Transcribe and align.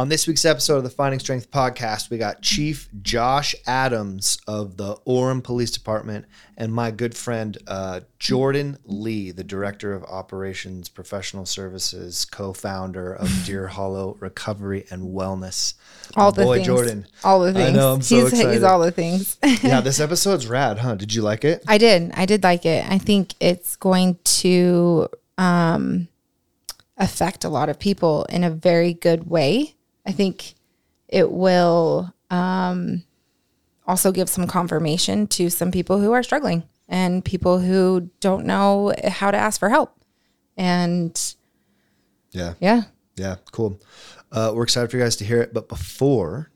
On 0.00 0.08
this 0.08 0.28
week's 0.28 0.44
episode 0.44 0.76
of 0.76 0.84
the 0.84 0.90
Finding 0.90 1.18
Strength 1.18 1.50
podcast, 1.50 2.08
we 2.08 2.18
got 2.18 2.40
Chief 2.40 2.88
Josh 3.02 3.52
Adams 3.66 4.38
of 4.46 4.76
the 4.76 4.94
Orem 5.04 5.42
Police 5.42 5.72
Department 5.72 6.26
and 6.56 6.72
my 6.72 6.92
good 6.92 7.16
friend 7.16 7.58
uh, 7.66 8.02
Jordan 8.20 8.78
Lee, 8.84 9.32
the 9.32 9.42
Director 9.42 9.92
of 9.92 10.04
Operations 10.04 10.88
Professional 10.88 11.46
Services, 11.46 12.24
co 12.24 12.52
founder 12.52 13.12
of 13.12 13.28
Deer 13.44 13.66
Hollow 13.66 14.16
Recovery 14.20 14.84
and 14.88 15.02
Wellness. 15.02 15.74
All 16.14 16.30
My 16.30 16.36
the 16.36 16.44
boy 16.44 16.54
things. 16.58 16.66
Jordan. 16.68 17.06
All 17.24 17.40
the 17.40 17.52
things. 17.52 17.70
I 17.70 17.72
know, 17.72 17.94
I'm 17.94 18.02
so 18.02 18.14
he's, 18.14 18.28
excited. 18.28 18.52
he's 18.52 18.62
all 18.62 18.78
the 18.78 18.92
things. 18.92 19.36
yeah, 19.64 19.80
this 19.80 19.98
episode's 20.00 20.46
rad, 20.46 20.78
huh? 20.78 20.94
Did 20.94 21.12
you 21.12 21.22
like 21.22 21.44
it? 21.44 21.64
I 21.66 21.76
did. 21.76 22.12
I 22.14 22.24
did 22.24 22.44
like 22.44 22.64
it. 22.64 22.88
I 22.88 22.98
think 22.98 23.34
it's 23.40 23.74
going 23.74 24.20
to 24.22 25.08
um, 25.38 26.06
affect 26.96 27.42
a 27.42 27.48
lot 27.48 27.68
of 27.68 27.80
people 27.80 28.26
in 28.26 28.44
a 28.44 28.50
very 28.50 28.94
good 28.94 29.28
way. 29.28 29.74
I 30.08 30.12
think 30.12 30.54
it 31.06 31.30
will 31.30 32.12
um, 32.30 33.04
also 33.86 34.10
give 34.10 34.28
some 34.28 34.46
confirmation 34.46 35.26
to 35.28 35.50
some 35.50 35.70
people 35.70 35.98
who 35.98 36.12
are 36.12 36.22
struggling 36.22 36.64
and 36.88 37.22
people 37.24 37.58
who 37.58 38.10
don't 38.20 38.46
know 38.46 38.94
how 39.06 39.30
to 39.30 39.36
ask 39.36 39.60
for 39.60 39.68
help. 39.68 39.94
And 40.56 41.18
Yeah. 42.32 42.54
yeah, 42.58 42.82
Yeah, 43.16 43.36
cool. 43.52 43.80
Uh, 44.32 44.52
we're 44.54 44.62
excited 44.64 44.90
for 44.90 44.96
you 44.96 45.02
guys 45.02 45.16
to 45.16 45.24
hear 45.24 45.42
it. 45.42 45.52
But 45.52 45.68
before, 45.68 46.50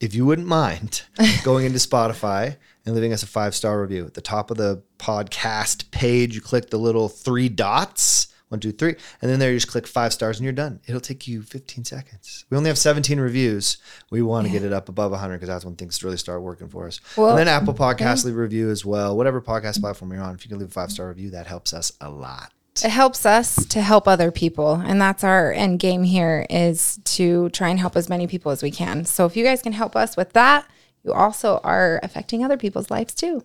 if 0.00 0.14
you 0.14 0.26
wouldn't 0.26 0.48
mind 0.48 1.02
going 1.44 1.66
into 1.66 1.78
Spotify 1.78 2.56
and 2.84 2.94
leaving 2.94 3.12
us 3.12 3.22
a 3.22 3.26
five 3.28 3.54
star 3.54 3.80
review 3.80 4.04
at 4.06 4.14
the 4.14 4.20
top 4.20 4.50
of 4.50 4.56
the 4.56 4.82
podcast 4.98 5.90
page, 5.92 6.34
you 6.34 6.40
click 6.40 6.70
the 6.70 6.78
little 6.78 7.08
three 7.08 7.48
dots 7.48 8.26
one, 8.48 8.60
two, 8.60 8.70
three, 8.72 8.94
and 9.20 9.30
then 9.30 9.38
there 9.38 9.50
you 9.50 9.56
just 9.56 9.68
click 9.70 9.86
five 9.86 10.12
stars 10.12 10.38
and 10.38 10.44
you're 10.44 10.52
done. 10.52 10.80
It'll 10.86 11.00
take 11.00 11.26
you 11.26 11.42
15 11.42 11.84
seconds. 11.84 12.44
We 12.48 12.56
only 12.56 12.68
have 12.68 12.78
17 12.78 13.18
reviews. 13.18 13.78
We 14.10 14.22
want 14.22 14.46
to 14.46 14.52
get 14.52 14.62
it 14.62 14.72
up 14.72 14.88
above 14.88 15.10
100 15.10 15.34
because 15.36 15.48
that's 15.48 15.64
when 15.64 15.74
things 15.74 16.02
really 16.04 16.16
start 16.16 16.42
working 16.42 16.68
for 16.68 16.86
us. 16.86 17.00
Well, 17.16 17.30
and 17.30 17.38
then 17.38 17.48
Apple 17.48 17.74
Podcasts 17.74 18.24
leave 18.24 18.36
a 18.36 18.40
review 18.40 18.70
as 18.70 18.84
well. 18.84 19.16
Whatever 19.16 19.40
podcast 19.40 19.80
platform 19.80 20.12
you're 20.12 20.22
on, 20.22 20.34
if 20.36 20.44
you 20.44 20.48
can 20.48 20.58
leave 20.58 20.68
a 20.68 20.72
five 20.72 20.92
star 20.92 21.08
review, 21.08 21.30
that 21.30 21.46
helps 21.48 21.72
us 21.72 21.92
a 22.00 22.08
lot. 22.08 22.52
it 22.84 22.90
helps 22.90 23.26
us 23.26 23.64
to 23.66 23.80
help 23.80 24.06
other 24.06 24.30
people 24.30 24.74
and 24.74 25.00
that's 25.00 25.24
our 25.24 25.50
end 25.52 25.78
game 25.80 26.02
here 26.04 26.46
is 26.50 27.00
to 27.04 27.48
try 27.50 27.68
and 27.70 27.80
help 27.80 27.96
as 27.96 28.08
many 28.08 28.26
people 28.26 28.52
as 28.52 28.62
we 28.62 28.70
can 28.70 29.04
so 29.06 29.24
if 29.24 29.34
you 29.34 29.42
guys 29.42 29.62
can 29.62 29.72
help 29.72 29.96
us 29.96 30.14
with 30.16 30.34
that 30.34 30.68
you 31.02 31.10
also 31.10 31.58
are 31.64 31.98
affecting 32.02 32.44
other 32.44 32.58
people's 32.58 32.90
lives 32.90 33.14
too 33.14 33.42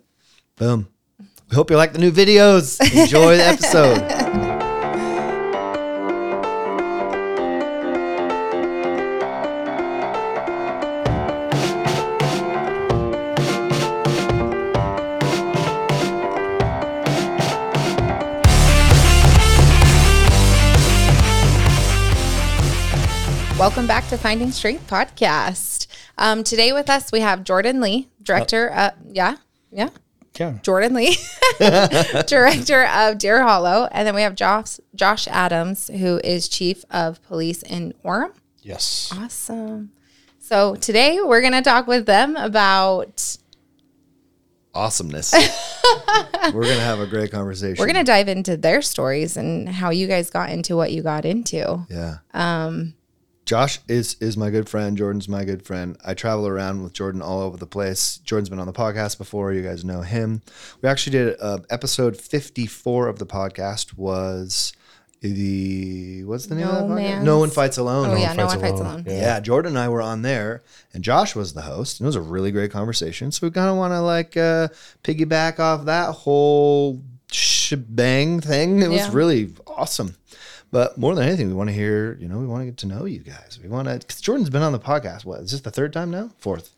Boom. 0.57 0.89
We 1.49 1.55
hope 1.55 1.71
you 1.71 1.77
like 1.77 1.93
the 1.93 1.99
new 1.99 2.11
videos. 2.11 2.79
Enjoy 2.95 3.37
the 3.37 3.43
episode. 3.53 4.50
Welcome 23.61 23.85
back 23.85 24.07
to 24.07 24.17
finding 24.17 24.51
strength 24.51 24.87
podcast 24.89 25.85
um, 26.17 26.43
today 26.43 26.73
with 26.73 26.89
us 26.89 27.11
we 27.11 27.19
have 27.19 27.43
jordan 27.43 27.79
lee 27.79 28.09
director 28.23 28.71
uh, 28.73 28.89
yeah 29.07 29.35
yeah 29.71 29.89
Yeah. 30.39 30.57
jordan 30.63 30.95
lee 30.95 31.15
director 32.25 32.85
of 32.87 33.19
deer 33.19 33.43
hollow 33.43 33.87
and 33.91 34.07
then 34.07 34.15
we 34.15 34.23
have 34.23 34.33
josh 34.33 34.79
josh 34.95 35.27
adams 35.27 35.89
who 35.89 36.19
is 36.23 36.49
chief 36.49 36.83
of 36.89 37.21
police 37.21 37.61
in 37.61 37.93
orem 38.03 38.31
Yes. 38.63 39.13
awesome 39.15 39.91
so 40.39 40.73
today 40.73 41.19
we're 41.21 41.41
going 41.41 41.53
to 41.53 41.61
talk 41.61 41.85
with 41.85 42.07
them 42.07 42.35
about 42.37 43.37
Awesomeness. 44.73 45.33
We're 46.53 46.63
going 46.63 46.77
to 46.77 46.81
have 46.81 47.01
a 47.01 47.05
great 47.05 47.29
conversation. 47.29 47.75
We're 47.77 47.91
going 47.91 48.05
to 48.05 48.09
dive 48.09 48.29
into 48.29 48.55
their 48.55 48.81
stories 48.81 49.35
and 49.35 49.67
how 49.67 49.89
you 49.89 50.07
guys 50.07 50.29
got 50.29 50.49
into 50.49 50.77
what 50.77 50.93
you 50.93 51.03
got 51.03 51.25
into. 51.25 51.85
Yeah. 51.89 52.19
Um, 52.33 52.93
Josh 53.45 53.79
is 53.87 54.15
is 54.21 54.37
my 54.37 54.49
good 54.49 54.69
friend. 54.69 54.97
Jordan's 54.97 55.27
my 55.27 55.43
good 55.43 55.63
friend. 55.65 55.97
I 56.05 56.13
travel 56.13 56.47
around 56.47 56.83
with 56.83 56.93
Jordan 56.93 57.21
all 57.21 57.41
over 57.41 57.57
the 57.57 57.65
place. 57.67 58.17
Jordan's 58.19 58.49
been 58.49 58.59
on 58.59 58.67
the 58.67 58.73
podcast 58.73 59.17
before. 59.17 59.51
You 59.51 59.61
guys 59.63 59.83
know 59.83 60.01
him. 60.01 60.41
We 60.81 60.87
actually 60.89 61.17
did 61.17 61.35
uh, 61.41 61.59
episode 61.69 62.15
fifty 62.17 62.65
four 62.65 63.07
of 63.07 63.19
the 63.19 63.25
podcast. 63.25 63.97
Was 63.97 64.73
the 65.21 66.23
what's 66.23 66.45
the 66.47 66.55
name 66.55 66.65
No 66.65 66.71
of 66.71 66.89
that 66.89 66.95
podcast? 66.95 67.23
No 67.23 67.39
one 67.39 67.49
fights 67.49 67.77
alone. 67.77 68.09
Oh, 68.11 68.15
yeah, 68.15 68.33
no 68.33 68.47
Fights 68.47 68.55
one 68.55 68.61
fights 68.69 68.79
Alone. 68.79 68.93
alone. 69.01 69.05
Yeah. 69.07 69.39
Jordan 69.39 69.71
and 69.73 69.79
I 69.79 69.89
were 69.89 70.01
on 70.01 70.21
there, 70.21 70.63
and 70.93 71.03
Josh 71.03 71.35
was 71.35 71.53
the 71.53 71.61
host, 71.61 71.99
and 71.99 72.05
it 72.05 72.09
was 72.09 72.15
a 72.15 72.21
really 72.21 72.51
great 72.51 72.71
conversation. 72.71 73.31
So 73.31 73.45
we 73.47 73.51
kind 73.51 73.69
of 73.69 73.75
want 73.75 73.91
to 73.93 74.01
like 74.01 74.37
uh, 74.37 74.69
piggyback 75.03 75.59
off 75.59 75.85
that 75.85 76.11
whole 76.13 77.01
shebang 77.31 78.39
thing. 78.39 78.81
It 78.81 78.89
was 78.89 79.09
really 79.09 79.53
awesome. 79.67 80.15
But 80.71 80.97
more 80.97 81.13
than 81.15 81.27
anything, 81.27 81.47
we 81.47 81.53
want 81.53 81.69
to 81.69 81.73
hear. 81.73 82.17
You 82.19 82.27
know, 82.27 82.37
we 82.39 82.45
want 82.47 82.61
to 82.61 82.65
get 82.65 82.77
to 82.77 82.87
know 82.87 83.05
you 83.05 83.19
guys. 83.19 83.59
We 83.61 83.69
want 83.69 83.87
to 83.87 83.99
because 83.99 84.21
Jordan's 84.21 84.49
been 84.49 84.61
on 84.61 84.71
the 84.71 84.79
podcast. 84.79 85.25
What 85.25 85.41
is 85.41 85.51
this 85.51 85.61
the 85.61 85.71
third 85.71 85.91
time 85.93 86.09
now? 86.11 86.31
Fourth, 86.37 86.75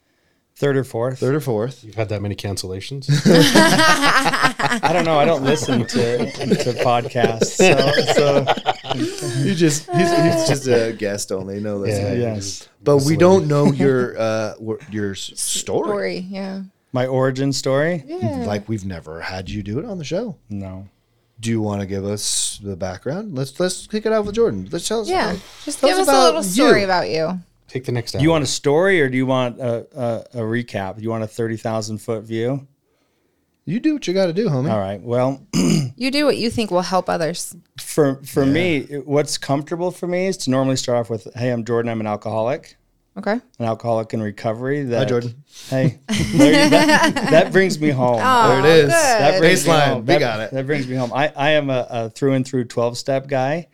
Third 0.55 0.77
or 0.77 0.83
fourth. 0.83 1.19
third 1.19 1.33
or 1.35 1.39
fourth? 1.39 1.83
You've 1.83 1.95
had 1.95 2.09
that 2.09 2.21
many 2.21 2.35
cancellations? 2.35 3.07
I 3.25 4.91
don't 4.93 5.05
know. 5.05 5.17
I 5.19 5.25
don't 5.25 5.43
listen 5.43 5.85
to, 5.87 6.17
to 6.31 6.73
podcasts. 6.83 7.45
So, 7.45 7.75
so 8.13 8.45
You 9.43 9.55
just 9.55 9.89
he's, 9.91 10.09
he's 10.11 10.47
just 10.47 10.67
a 10.67 10.93
guest 10.93 11.31
only. 11.31 11.59
No, 11.59 11.77
listen. 11.77 12.05
Yeah. 12.19 12.33
yes. 12.33 12.69
But 12.83 13.03
we 13.03 13.17
don't 13.17 13.47
know 13.47 13.71
your 13.71 14.19
uh 14.19 14.53
your 14.91 15.15
story. 15.15 15.87
Story, 15.87 16.17
yeah. 16.29 16.63
My 16.91 17.07
origin 17.07 17.51
story? 17.51 18.03
Yeah. 18.05 18.43
Like 18.45 18.69
we've 18.69 18.85
never 18.85 19.21
had 19.21 19.49
you 19.49 19.63
do 19.63 19.79
it 19.79 19.85
on 19.85 19.97
the 19.97 20.03
show. 20.03 20.37
No. 20.49 20.87
Do 21.43 21.49
you 21.49 21.61
want 21.61 21.81
to 21.81 21.85
give 21.87 22.05
us 22.05 22.59
the 22.63 22.75
background? 22.77 23.35
Let's 23.37 23.59
let's 23.59 23.85
kick 23.85 24.05
it 24.05 24.13
off 24.13 24.25
with 24.25 24.35
Jordan. 24.35 24.69
Let's 24.71 24.87
tell 24.87 25.01
us. 25.01 25.09
Yeah. 25.09 25.31
about- 25.31 25.41
Just 25.65 25.81
give 25.81 25.97
us 25.97 26.07
us 26.07 26.15
a 26.15 26.23
little 26.23 26.41
story 26.43 26.79
you. 26.79 26.85
about 26.85 27.09
you. 27.09 27.39
Take 27.67 27.83
the 27.85 27.91
next 27.91 28.13
Do 28.13 28.19
you 28.21 28.29
want 28.29 28.43
a 28.43 28.47
story 28.47 29.01
or 29.01 29.09
do 29.09 29.17
you 29.17 29.25
want 29.25 29.59
a, 29.59 29.85
a, 30.35 30.39
a 30.39 30.43
recap? 30.43 30.95
Do 30.97 31.01
you 31.03 31.09
want 31.09 31.23
a 31.23 31.27
30,000 31.27 31.97
foot 31.97 32.23
view? 32.23 32.67
You 33.65 33.79
do 33.79 33.93
what 33.93 34.07
you 34.07 34.13
got 34.13 34.27
to 34.27 34.33
do, 34.33 34.47
homie. 34.47 34.71
All 34.71 34.79
right. 34.79 35.01
Well, 35.01 35.41
You 35.97 36.11
do 36.11 36.25
what 36.25 36.37
you 36.37 36.49
think 36.49 36.71
will 36.71 36.81
help 36.81 37.09
others. 37.09 37.55
for 37.79 38.21
for 38.23 38.45
me, 38.45 38.83
what's 39.05 39.37
comfortable 39.37 39.91
for 39.91 40.07
me 40.07 40.27
is 40.27 40.37
to 40.37 40.49
normally 40.49 40.75
start 40.77 40.97
off 40.99 41.09
with, 41.09 41.27
"Hey, 41.35 41.49
I'm 41.49 41.63
Jordan. 41.65 41.89
I'm 41.91 41.99
an 41.99 42.07
alcoholic, 42.07 42.77
Okay. 43.17 43.33
an 43.33 43.65
alcoholic 43.65 44.13
in 44.13 44.21
recovery." 44.21 44.83
That, 44.83 44.99
Hi, 44.99 45.05
Jordan. 45.05 45.43
Hey, 45.69 45.99
there 46.33 46.69
that, 46.69 47.13
that 47.15 47.51
brings 47.51 47.79
me 47.79 47.89
home. 47.89 48.17
There 48.17 48.59
it 48.59 48.65
is. 48.65 48.83
good. 48.85 48.89
That 48.91 49.39
brings 49.39 49.65
me 49.67 49.71
Baseline. 49.73 49.87
home. 49.87 49.99
We 50.01 50.05
That- 50.05 50.19
got 50.19 50.39
it. 50.41 50.51
That 50.51 50.65
brings 50.65 50.87
me 50.87 50.95
home. 50.95 51.11
I, 51.13 51.31
I 51.35 51.49
am 51.51 51.69
a, 51.69 51.87
a 51.89 52.09
through 52.09 52.33
and 52.33 52.45
through 52.47 52.65
12 52.65 52.97
step 52.97 53.27
guy. 53.27 53.67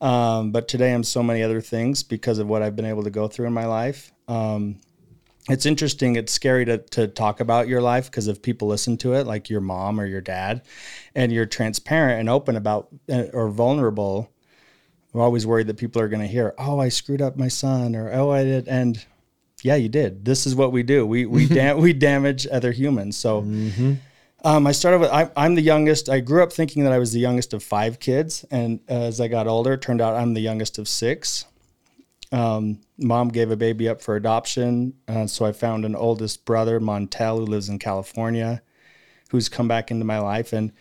Um, 0.00 0.50
but 0.50 0.66
today 0.66 0.94
I'm 0.94 1.04
so 1.04 1.22
many 1.22 1.42
other 1.42 1.60
things 1.60 2.02
because 2.02 2.38
of 2.38 2.46
what 2.48 2.62
I've 2.62 2.74
been 2.74 2.86
able 2.86 3.02
to 3.04 3.10
go 3.10 3.28
through 3.28 3.46
in 3.46 3.52
my 3.52 3.66
life. 3.66 4.12
Um, 4.28 4.78
it's 5.48 5.66
interesting. 5.66 6.16
It's 6.16 6.32
scary 6.32 6.64
to, 6.66 6.78
to 6.78 7.06
talk 7.06 7.40
about 7.40 7.68
your 7.68 7.82
life 7.82 8.10
because 8.10 8.26
if 8.26 8.40
people 8.40 8.68
listen 8.68 8.96
to 8.98 9.12
it, 9.14 9.26
like 9.26 9.50
your 9.50 9.60
mom 9.60 10.00
or 10.00 10.06
your 10.06 10.20
dad, 10.22 10.62
and 11.14 11.30
you're 11.32 11.44
transparent 11.46 12.18
and 12.20 12.28
open 12.30 12.56
about 12.56 12.88
uh, 13.12 13.24
or 13.34 13.48
vulnerable, 13.50 14.30
we're 15.12 15.22
always 15.22 15.46
worried 15.46 15.66
that 15.66 15.76
people 15.76 16.00
are 16.00 16.08
going 16.08 16.22
to 16.22 16.28
hear, 16.28 16.54
"Oh, 16.58 16.78
I 16.78 16.88
screwed 16.88 17.22
up 17.22 17.36
my 17.36 17.48
son," 17.48 17.96
or 17.96 18.12
"Oh, 18.12 18.30
I 18.30 18.44
did," 18.44 18.68
and 18.68 19.04
yeah, 19.62 19.76
you 19.76 19.88
did. 19.88 20.24
This 20.24 20.46
is 20.46 20.54
what 20.54 20.72
we 20.72 20.82
do. 20.82 21.06
We 21.06 21.26
we 21.26 21.46
dam- 21.60 21.78
we 21.78 21.92
damage 21.92 22.46
other 22.50 22.72
humans. 22.72 23.16
So. 23.16 23.40
Um, 24.42 24.66
I 24.66 24.72
started 24.72 25.00
with 25.00 25.10
I, 25.10 25.30
I'm 25.36 25.54
the 25.54 25.60
youngest. 25.60 26.08
I 26.08 26.20
grew 26.20 26.42
up 26.42 26.50
thinking 26.50 26.84
that 26.84 26.94
I 26.94 26.98
was 26.98 27.12
the 27.12 27.20
youngest 27.20 27.52
of 27.52 27.62
five 27.62 28.00
kids, 28.00 28.42
and 28.50 28.80
uh, 28.88 28.94
as 28.94 29.20
I 29.20 29.28
got 29.28 29.46
older, 29.46 29.74
it 29.74 29.82
turned 29.82 30.00
out 30.00 30.16
I'm 30.16 30.32
the 30.32 30.40
youngest 30.40 30.78
of 30.78 30.88
six. 30.88 31.44
Um, 32.32 32.80
mom 32.96 33.28
gave 33.28 33.50
a 33.50 33.56
baby 33.56 33.86
up 33.86 34.00
for 34.00 34.16
adoption, 34.16 34.94
uh, 35.08 35.26
so 35.26 35.44
I 35.44 35.52
found 35.52 35.84
an 35.84 35.94
oldest 35.94 36.46
brother, 36.46 36.80
Montel, 36.80 37.38
who 37.38 37.44
lives 37.44 37.68
in 37.68 37.78
California, 37.78 38.62
who's 39.30 39.50
come 39.50 39.68
back 39.68 39.90
into 39.90 40.06
my 40.06 40.20
life, 40.20 40.54
and 40.54 40.72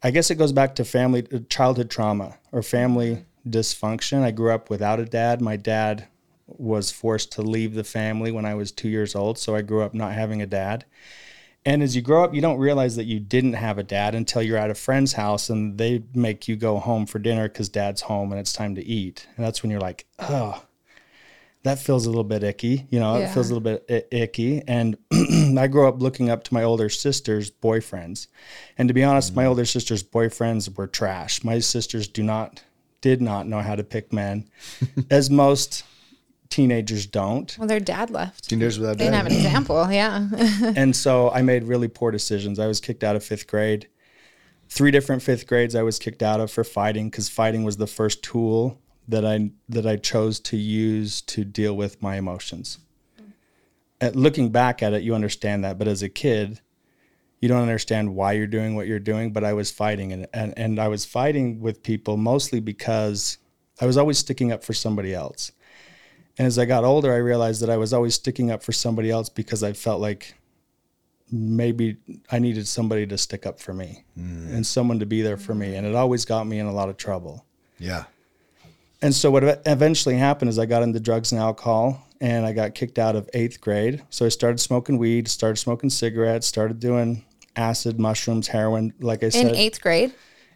I 0.00 0.12
guess 0.12 0.30
it 0.30 0.36
goes 0.36 0.52
back 0.52 0.76
to 0.76 0.84
family 0.84 1.26
uh, 1.32 1.40
childhood 1.48 1.90
trauma 1.90 2.38
or 2.52 2.62
family 2.62 3.24
dysfunction. 3.50 4.22
I 4.22 4.30
grew 4.30 4.52
up 4.52 4.70
without 4.70 5.00
a 5.00 5.04
dad. 5.04 5.40
My 5.40 5.56
dad 5.56 6.08
was 6.46 6.90
forced 6.90 7.32
to 7.32 7.42
leave 7.42 7.74
the 7.74 7.84
family 7.84 8.30
when 8.30 8.44
I 8.44 8.54
was 8.54 8.72
two 8.72 8.88
years 8.88 9.14
old, 9.14 9.38
so 9.38 9.54
I 9.54 9.62
grew 9.62 9.82
up 9.82 9.94
not 9.94 10.12
having 10.12 10.40
a 10.40 10.46
dad. 10.46 10.84
And 11.64 11.82
as 11.82 11.94
you 11.94 12.02
grow 12.02 12.24
up, 12.24 12.34
you 12.34 12.40
don't 12.40 12.58
realize 12.58 12.96
that 12.96 13.04
you 13.04 13.20
didn't 13.20 13.52
have 13.54 13.78
a 13.78 13.82
dad 13.82 14.14
until 14.14 14.42
you're 14.42 14.56
at 14.56 14.70
a 14.70 14.74
friend's 14.74 15.12
house 15.12 15.50
and 15.50 15.76
they 15.76 16.02
make 16.14 16.48
you 16.48 16.56
go 16.56 16.78
home 16.78 17.04
for 17.04 17.18
dinner 17.18 17.48
because 17.48 17.68
dad's 17.68 18.02
home 18.02 18.32
and 18.32 18.40
it's 18.40 18.52
time 18.52 18.74
to 18.76 18.84
eat. 18.84 19.26
And 19.36 19.44
that's 19.44 19.62
when 19.62 19.70
you're 19.70 19.80
like, 19.80 20.06
oh, 20.18 20.62
that 21.64 21.78
feels 21.78 22.06
a 22.06 22.08
little 22.08 22.24
bit 22.24 22.44
icky. 22.44 22.86
You 22.90 23.00
know, 23.00 23.16
it 23.16 23.28
feels 23.28 23.50
a 23.50 23.54
little 23.54 23.78
bit 23.78 23.84
I- 23.90 24.16
icky. 24.16 24.62
And 24.66 24.96
I 25.58 25.66
grew 25.66 25.88
up 25.88 26.00
looking 26.00 26.30
up 26.30 26.44
to 26.44 26.54
my 26.54 26.62
older 26.62 26.88
sister's 26.88 27.50
boyfriends. 27.50 28.28
And 28.78 28.88
to 28.88 28.94
be 28.94 29.04
honest, 29.04 29.34
my 29.34 29.44
mm. 29.44 29.48
older 29.48 29.64
sister's 29.64 30.02
boyfriends 30.02 30.74
were 30.74 30.86
trash. 30.86 31.44
My 31.44 31.58
sisters 31.58 32.08
do 32.08 32.22
not, 32.22 32.62
did 33.00 33.20
not 33.20 33.46
know 33.46 33.60
how 33.60 33.74
to 33.74 33.84
pick 33.84 34.12
men, 34.12 34.48
as 35.10 35.30
most 35.30 35.84
teenagers 36.48 37.06
don't. 37.06 37.56
Well, 37.58 37.68
their 37.68 37.80
dad 37.80 38.10
left. 38.10 38.48
Teenagers 38.48 38.78
without 38.78 38.98
They 38.98 39.04
didn't 39.04 39.16
have 39.16 39.26
an 39.26 39.32
example. 39.32 39.90
Yeah. 39.90 40.28
and 40.76 40.94
so 40.94 41.30
I 41.30 41.42
made 41.42 41.64
really 41.64 41.88
poor 41.88 42.10
decisions. 42.10 42.58
I 42.58 42.66
was 42.66 42.80
kicked 42.80 43.04
out 43.04 43.16
of 43.16 43.24
fifth 43.24 43.46
grade. 43.46 43.88
Three 44.68 44.90
different 44.90 45.22
fifth 45.22 45.46
grades 45.46 45.74
I 45.74 45.82
was 45.82 45.98
kicked 45.98 46.22
out 46.22 46.40
of 46.40 46.50
for 46.50 46.64
fighting 46.64 47.10
because 47.10 47.28
fighting 47.28 47.64
was 47.64 47.76
the 47.76 47.86
first 47.86 48.22
tool 48.22 48.80
that 49.06 49.24
I 49.24 49.50
that 49.68 49.86
I 49.86 49.96
chose 49.96 50.40
to 50.40 50.56
use 50.56 51.22
to 51.22 51.44
deal 51.44 51.74
with 51.74 52.02
my 52.02 52.16
emotions. 52.16 52.78
Mm. 53.18 53.32
At 54.00 54.16
looking 54.16 54.50
back 54.50 54.82
at 54.82 54.92
it, 54.92 55.02
you 55.02 55.14
understand 55.14 55.64
that, 55.64 55.78
but 55.78 55.88
as 55.88 56.02
a 56.02 56.08
kid, 56.10 56.60
you 57.40 57.48
don't 57.48 57.62
understand 57.62 58.14
why 58.14 58.32
you're 58.32 58.46
doing 58.46 58.74
what 58.74 58.86
you're 58.86 58.98
doing. 58.98 59.32
But 59.32 59.44
I 59.44 59.52
was 59.52 59.70
fighting, 59.70 60.12
and 60.12 60.26
and, 60.32 60.54
and 60.56 60.78
I 60.78 60.88
was 60.88 61.04
fighting 61.04 61.60
with 61.60 61.82
people 61.82 62.16
mostly 62.16 62.60
because 62.60 63.38
I 63.80 63.86
was 63.86 63.96
always 63.96 64.18
sticking 64.18 64.52
up 64.52 64.64
for 64.64 64.72
somebody 64.72 65.14
else. 65.14 65.52
And 66.36 66.46
as 66.46 66.58
I 66.58 66.66
got 66.66 66.84
older, 66.84 67.12
I 67.12 67.16
realized 67.16 67.62
that 67.62 67.70
I 67.70 67.76
was 67.76 67.92
always 67.92 68.14
sticking 68.14 68.50
up 68.50 68.62
for 68.62 68.72
somebody 68.72 69.10
else 69.10 69.28
because 69.28 69.62
I 69.62 69.72
felt 69.72 70.00
like 70.00 70.34
maybe 71.30 71.96
I 72.30 72.38
needed 72.38 72.66
somebody 72.66 73.06
to 73.06 73.18
stick 73.18 73.44
up 73.44 73.60
for 73.60 73.74
me 73.74 74.04
mm. 74.18 74.52
and 74.54 74.66
someone 74.66 75.00
to 75.00 75.06
be 75.06 75.20
there 75.20 75.36
for 75.36 75.54
me. 75.54 75.74
And 75.74 75.86
it 75.86 75.94
always 75.94 76.24
got 76.24 76.46
me 76.46 76.58
in 76.58 76.66
a 76.66 76.72
lot 76.72 76.88
of 76.88 76.96
trouble. 76.96 77.44
Yeah. 77.78 78.04
And 79.02 79.14
so 79.14 79.30
what 79.30 79.62
eventually 79.66 80.16
happened 80.16 80.48
is 80.48 80.58
I 80.58 80.66
got 80.66 80.82
into 80.82 81.00
drugs 81.00 81.32
and 81.32 81.40
alcohol 81.40 82.06
and 82.20 82.46
I 82.46 82.52
got 82.52 82.74
kicked 82.74 82.98
out 82.98 83.14
of 83.14 83.28
eighth 83.34 83.60
grade. 83.60 84.02
So 84.10 84.26
I 84.26 84.28
started 84.28 84.58
smoking 84.58 84.98
weed, 84.98 85.28
started 85.28 85.56
smoking 85.56 85.90
cigarettes, 85.90 86.46
started 86.46 86.80
doing 86.80 87.24
acid, 87.58 87.98
mushrooms, 87.98 88.48
heroin. 88.48 88.94
Like 89.00 89.22
I 89.22 89.26
In 89.26 89.32
said, 89.32 89.54
eighth 89.54 89.80
grade. 89.82 90.12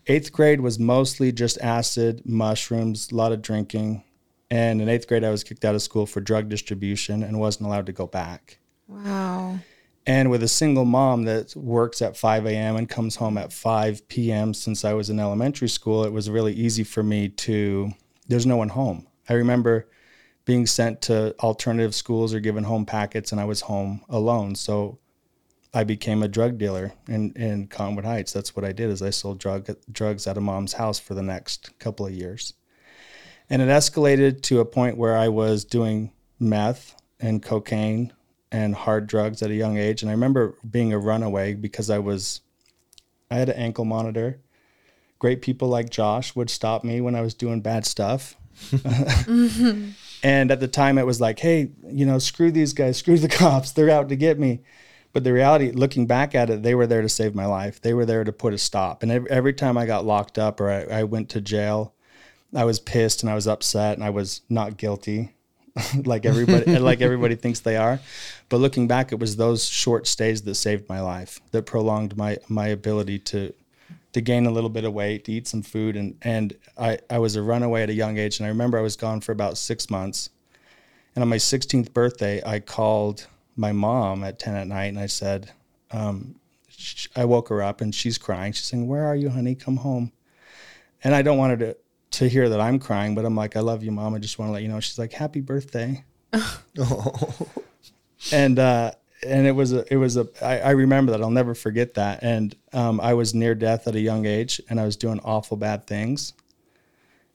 eighth 0.07 0.33
grade 0.33 0.61
was 0.61 0.79
mostly 0.79 1.33
just 1.33 1.59
acid, 1.61 2.23
mushrooms, 2.25 3.11
a 3.13 3.15
lot 3.15 3.33
of 3.33 3.43
drinking. 3.43 4.05
And 4.51 4.81
in 4.81 4.89
eighth 4.89 5.09
grade, 5.09 5.25
I 5.25 5.31
was 5.31 5.45
kicked 5.45 5.65
out 5.65 5.75
of 5.75 5.83
school 5.83 6.07
for 6.07 6.21
drug 6.21 6.49
distribution 6.49 7.23
and 7.23 7.41
wasn't 7.41 7.67
allowed 7.67 7.87
to 7.87 7.93
go 7.93 8.07
back. 8.07 8.59
Wow. 8.87 9.59
And 10.07 10.31
with 10.31 10.43
a 10.43 10.49
single 10.49 10.85
mom 10.85 11.25
that 11.25 11.55
works 11.57 12.03
at 12.03 12.17
5 12.17 12.47
a.m. 12.47 12.77
and 12.77 12.89
comes 12.89 13.17
home 13.17 13.39
at 13.39 13.53
5 13.53 14.09
p.m. 14.09 14.53
since 14.53 14.85
I 14.85 14.95
was 14.95 15.11
in 15.11 15.21
elementary 15.21 15.69
school, 15.69 16.05
it 16.05 16.13
was 16.13 16.29
really 16.29 16.53
easy 16.53 16.85
for 16.85 17.03
me 17.03 17.29
to, 17.29 17.93
there's 18.29 18.45
no 18.47 18.57
one 18.57 18.71
home. 18.71 19.07
I 19.29 19.35
remember 19.35 19.89
being 20.45 20.67
sent 20.67 21.03
to 21.03 21.35
alternative 21.39 21.95
schools 21.95 22.35
or 22.35 22.41
given 22.41 22.65
home 22.65 22.85
packets, 22.85 23.31
and 23.31 23.41
I 23.41 23.45
was 23.45 23.61
home 23.63 24.05
alone. 24.09 24.57
So 24.57 24.99
I 25.75 25.85
became 25.85 26.23
a 26.23 26.29
drug 26.29 26.59
dealer 26.59 26.93
in, 27.09 27.33
in 27.33 27.67
Cottonwood 27.67 28.05
Heights. 28.05 28.33
That's 28.33 28.55
what 28.55 28.65
I 28.65 28.73
did 28.73 28.91
is 28.91 29.03
I 29.03 29.11
sold 29.11 29.39
drug, 29.39 29.71
drugs 29.91 30.27
at 30.27 30.37
a 30.37 30.41
mom's 30.41 30.75
house 30.75 30.99
for 30.99 31.15
the 31.15 31.23
next 31.23 31.79
couple 31.79 32.07
of 32.07 32.13
years. 32.13 32.55
And 33.49 33.63
it 33.63 33.69
escalated 33.69 34.43
to 34.43 34.61
a 34.61 34.65
point 34.65 34.97
where 34.97 35.17
I 35.17 35.29
was 35.29 35.65
doing 35.65 36.13
meth 36.39 36.95
and 37.21 37.43
cocaine 37.43 38.13
and 38.51 38.75
hard 38.75 39.07
drugs 39.07 39.43
at 39.43 39.51
a 39.51 39.55
young 39.55 39.79
age. 39.79 40.03
And 40.03 40.11
I 40.11 40.15
remember 40.15 40.57
being 40.69 40.93
a 40.93 40.99
runaway 40.99 41.55
because 41.55 41.89
I 41.89 41.99
was, 41.99 42.43
I 43.31 43.37
had 43.37 43.49
an 43.49 43.57
ankle 43.57 43.87
monitor. 43.87 44.41
Great 45.19 45.41
people 45.41 45.69
like 45.69 45.89
Josh 45.89 46.37
would 46.37 46.51
stop 46.51 46.85
me 46.85 47.01
when 47.01 47.15
I 47.15 47.23
was 47.23 47.35
doing 47.35 47.61
bad 47.61 47.87
stuff. 47.87 48.37
And 50.23 50.53
at 50.53 50.61
the 50.61 50.69
time, 50.69 50.99
it 50.99 51.07
was 51.07 51.21
like, 51.21 51.41
hey, 51.41 51.71
you 51.89 52.07
know, 52.07 52.19
screw 52.19 52.53
these 52.53 52.73
guys, 52.73 52.97
screw 52.97 53.19
the 53.19 53.29
cops. 53.29 53.73
They're 53.73 53.91
out 53.91 54.09
to 54.11 54.17
get 54.17 54.39
me. 54.39 54.61
But 55.13 55.25
the 55.25 55.33
reality, 55.33 55.73
looking 55.73 56.07
back 56.07 56.35
at 56.35 56.49
it, 56.49 56.63
they 56.63 56.75
were 56.75 56.87
there 56.87 57.03
to 57.03 57.09
save 57.09 57.35
my 57.35 57.47
life. 57.47 57.81
They 57.81 57.93
were 57.93 58.07
there 58.07 58.25
to 58.25 58.33
put 58.33 58.55
a 58.55 58.59
stop. 58.59 59.03
And 59.03 59.13
every, 59.13 59.31
every 59.31 59.53
time 59.53 59.77
I 59.77 59.85
got 59.85 60.07
locked 60.07 60.39
up 60.39 60.61
or 60.61 60.71
I, 60.71 61.01
I 61.01 61.03
went 61.05 61.29
to 61.31 61.41
jail, 61.41 61.95
I 62.55 62.65
was 62.65 62.79
pissed 62.79 63.23
and 63.23 63.31
I 63.31 63.35
was 63.35 63.47
upset 63.47 63.97
and 63.97 64.05
I 64.05 64.11
was 64.11 64.41
not 64.49 64.77
guilty, 64.77 65.35
like 66.05 66.25
everybody, 66.25 66.79
like 66.79 67.01
everybody 67.01 67.35
thinks 67.35 67.61
they 67.61 67.77
are. 67.77 68.01
But 68.49 68.59
looking 68.59 68.89
back, 68.89 69.13
it 69.13 69.19
was 69.19 69.37
those 69.37 69.67
short 69.67 70.07
stays 70.07 70.43
that 70.43 70.55
saved 70.55 70.89
my 70.89 71.01
life, 71.01 71.41
that 71.51 71.67
prolonged 71.67 72.17
my 72.17 72.39
my 72.49 72.69
ability 72.69 73.19
to 73.21 73.55
to 74.13 74.21
gain 74.21 74.45
a 74.45 74.51
little 74.51 74.69
bit 74.69 74.85
of 74.85 74.93
weight, 74.93 75.25
to 75.25 75.33
eat 75.33 75.49
some 75.49 75.63
food, 75.63 75.97
and 75.97 76.17
and 76.23 76.55
I 76.79 76.99
I 77.09 77.19
was 77.19 77.37
a 77.37 77.43
runaway 77.43 77.83
at 77.83 77.91
a 77.91 77.95
young 77.95 78.19
age, 78.19 78.39
and 78.39 78.47
I 78.47 78.51
remember 78.51 78.79
I 78.79 78.83
was 78.83 78.97
gone 78.97 79.23
for 79.23 79.33
about 79.33 79.57
six 79.57 79.89
months, 79.89 80.29
and 81.15 81.23
on 81.23 81.29
my 81.29 81.37
16th 81.37 81.93
birthday, 81.95 82.43
I 82.45 82.61
called 82.61 83.27
my 83.57 83.73
mom 83.73 84.25
at 84.25 84.39
10 84.39 84.55
at 84.55 84.67
night, 84.67 84.87
and 84.87 84.99
I 84.99 85.07
said, 85.07 85.51
um, 85.91 86.37
sh- 86.69 87.09
I 87.15 87.25
woke 87.25 87.49
her 87.49 87.63
up, 87.63 87.81
and 87.81 87.95
she's 87.95 88.19
crying. 88.19 88.53
She's 88.53 88.65
saying, 88.65 88.87
"Where 88.87 89.05
are 89.05 89.17
you, 89.17 89.31
honey? 89.31 89.55
Come 89.55 89.79
home." 89.79 90.13
And 91.05 91.15
I 91.15 91.23
don't 91.23 91.39
want 91.39 91.61
her 91.61 91.67
to 91.67 91.77
to 92.19 92.29
hear 92.29 92.49
that 92.49 92.61
I'm 92.61 92.79
crying, 92.79 93.15
but 93.15 93.25
I'm 93.25 93.37
like, 93.37 93.57
"I 93.57 93.61
love 93.61 93.83
you, 93.83 93.91
mom. 93.91 94.15
I 94.15 94.19
just 94.19 94.39
want 94.39 94.49
to 94.49 94.53
let 94.53 94.63
you 94.63 94.69
know." 94.69 94.81
She's 94.81 94.99
like, 94.99 95.13
"Happy 95.13 95.41
birthday." 95.41 96.05
and 98.33 98.59
uh, 98.59 98.93
and 99.27 99.47
it 99.47 99.53
was 99.53 99.73
a 99.73 99.93
it 99.93 99.97
was 99.97 100.17
a 100.17 100.27
I, 100.41 100.61
I 100.61 100.71
remember 100.71 101.13
that 101.13 101.23
I'll 101.23 101.31
never 101.31 101.55
forget 101.55 101.95
that. 101.95 102.23
And 102.23 102.55
um, 102.73 103.01
I 103.01 103.15
was 103.15 103.35
near 103.35 103.55
death 103.55 103.87
at 103.87 103.95
a 103.95 104.01
young 104.01 104.27
age, 104.27 104.61
and 104.69 104.81
I 104.81 104.85
was 104.85 104.97
doing 104.97 105.21
awful 105.25 105.57
bad 105.57 105.87
things. 105.87 106.33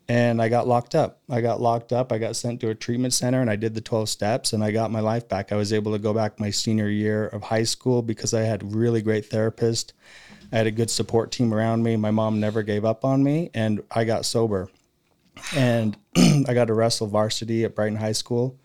And 0.10 0.42
I 0.42 0.48
got 0.48 0.68
locked 0.68 0.96
up. 0.96 1.22
I 1.30 1.42
got 1.42 1.60
locked 1.60 1.92
up. 1.92 2.14
I 2.14 2.18
got 2.18 2.38
sent 2.38 2.62
to 2.62 2.70
a 2.70 2.76
treatment 2.76 3.14
center, 3.14 3.42
and 3.42 3.50
I 3.50 3.58
did 3.58 3.74
the 3.74 3.82
twelve 3.82 4.08
steps, 4.08 4.54
and 4.54 4.64
I 4.64 4.72
got 4.72 4.90
my 4.90 5.02
life 5.02 5.28
back. 5.28 5.52
I 5.52 5.56
was 5.56 5.74
able 5.74 5.92
to 5.92 6.00
go 6.00 6.14
back 6.14 6.40
my 6.40 6.50
senior 6.50 6.88
year 6.88 7.28
of 7.28 7.44
high 7.44 7.64
school 7.64 8.02
because 8.02 8.34
I 8.34 8.42
had 8.42 8.74
really 8.76 9.02
great 9.02 9.30
therapists. 9.30 9.92
I 10.52 10.58
had 10.58 10.68
a 10.68 10.72
good 10.72 10.90
support 10.90 11.32
team 11.32 11.54
around 11.54 11.84
me. 11.84 11.98
My 11.98 12.12
mom 12.12 12.40
never 12.40 12.64
gave 12.64 12.86
up 12.86 13.04
on 13.04 13.22
me, 13.22 13.50
and 13.54 13.84
I 13.92 14.06
got 14.06 14.26
sober. 14.26 14.70
And 15.56 15.98
I 16.16 16.54
got 16.54 16.66
to 16.66 16.74
wrestle 16.74 17.08
varsity 17.08 17.66
at 17.66 17.76
Brighton 17.76 17.98
High 17.98 18.14
School 18.14 18.58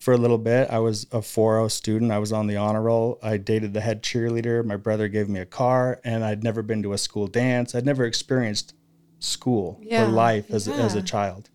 for 0.00 0.12
a 0.12 0.16
little 0.16 0.38
bit. 0.38 0.70
I 0.70 0.78
was 0.78 1.04
a 1.04 1.18
4.0 1.18 1.70
student. 1.70 2.10
I 2.10 2.18
was 2.18 2.32
on 2.32 2.46
the 2.46 2.56
honor 2.56 2.82
roll. 2.82 3.18
I 3.22 3.36
dated 3.36 3.74
the 3.74 3.80
head 3.80 4.02
cheerleader. 4.02 4.64
My 4.64 4.76
brother 4.76 5.08
gave 5.08 5.28
me 5.28 5.40
a 5.40 5.46
car, 5.46 6.00
and 6.04 6.24
I'd 6.24 6.42
never 6.42 6.62
been 6.62 6.82
to 6.82 6.94
a 6.94 6.98
school 6.98 7.26
dance. 7.26 7.74
I'd 7.74 7.86
never 7.86 8.04
experienced 8.04 8.74
school 9.20 9.78
Yeah, 9.82 10.04
or 10.04 10.08
life 10.08 10.50
as, 10.50 10.66
a, 10.66 10.72
as 10.72 10.94
a 10.94 11.02
child. 11.02 11.50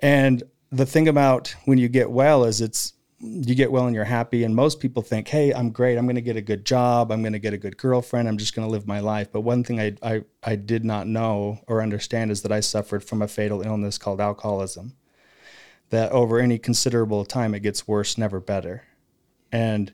And 0.00 0.42
the 0.70 0.86
thing 0.86 1.08
about 1.08 1.54
when 1.64 1.78
you 1.78 1.88
get 1.88 2.10
well 2.10 2.44
is 2.44 2.60
it's 2.60 2.94
you 3.18 3.54
get 3.54 3.72
well 3.72 3.86
and 3.86 3.94
you're 3.94 4.04
happy. 4.04 4.44
And 4.44 4.54
most 4.54 4.78
people 4.78 5.02
think, 5.02 5.28
hey, 5.28 5.52
I'm 5.52 5.70
great. 5.70 5.96
I'm 5.96 6.04
going 6.04 6.16
to 6.16 6.22
get 6.22 6.36
a 6.36 6.42
good 6.42 6.66
job. 6.66 7.10
I'm 7.10 7.22
going 7.22 7.32
to 7.32 7.38
get 7.38 7.54
a 7.54 7.58
good 7.58 7.76
girlfriend. 7.76 8.28
I'm 8.28 8.36
just 8.36 8.54
going 8.54 8.66
to 8.68 8.70
live 8.70 8.86
my 8.86 9.00
life. 9.00 9.32
But 9.32 9.40
one 9.40 9.64
thing 9.64 9.80
I, 9.80 9.96
I, 10.02 10.22
I 10.42 10.56
did 10.56 10.84
not 10.84 11.06
know 11.06 11.60
or 11.66 11.82
understand 11.82 12.30
is 12.30 12.42
that 12.42 12.52
I 12.52 12.60
suffered 12.60 13.02
from 13.02 13.22
a 13.22 13.28
fatal 13.28 13.62
illness 13.62 13.96
called 13.96 14.20
alcoholism 14.20 14.96
that 15.90 16.12
over 16.12 16.38
any 16.38 16.58
considerable 16.58 17.24
time 17.24 17.54
it 17.54 17.60
gets 17.60 17.88
worse, 17.88 18.18
never 18.18 18.40
better. 18.40 18.84
And 19.50 19.92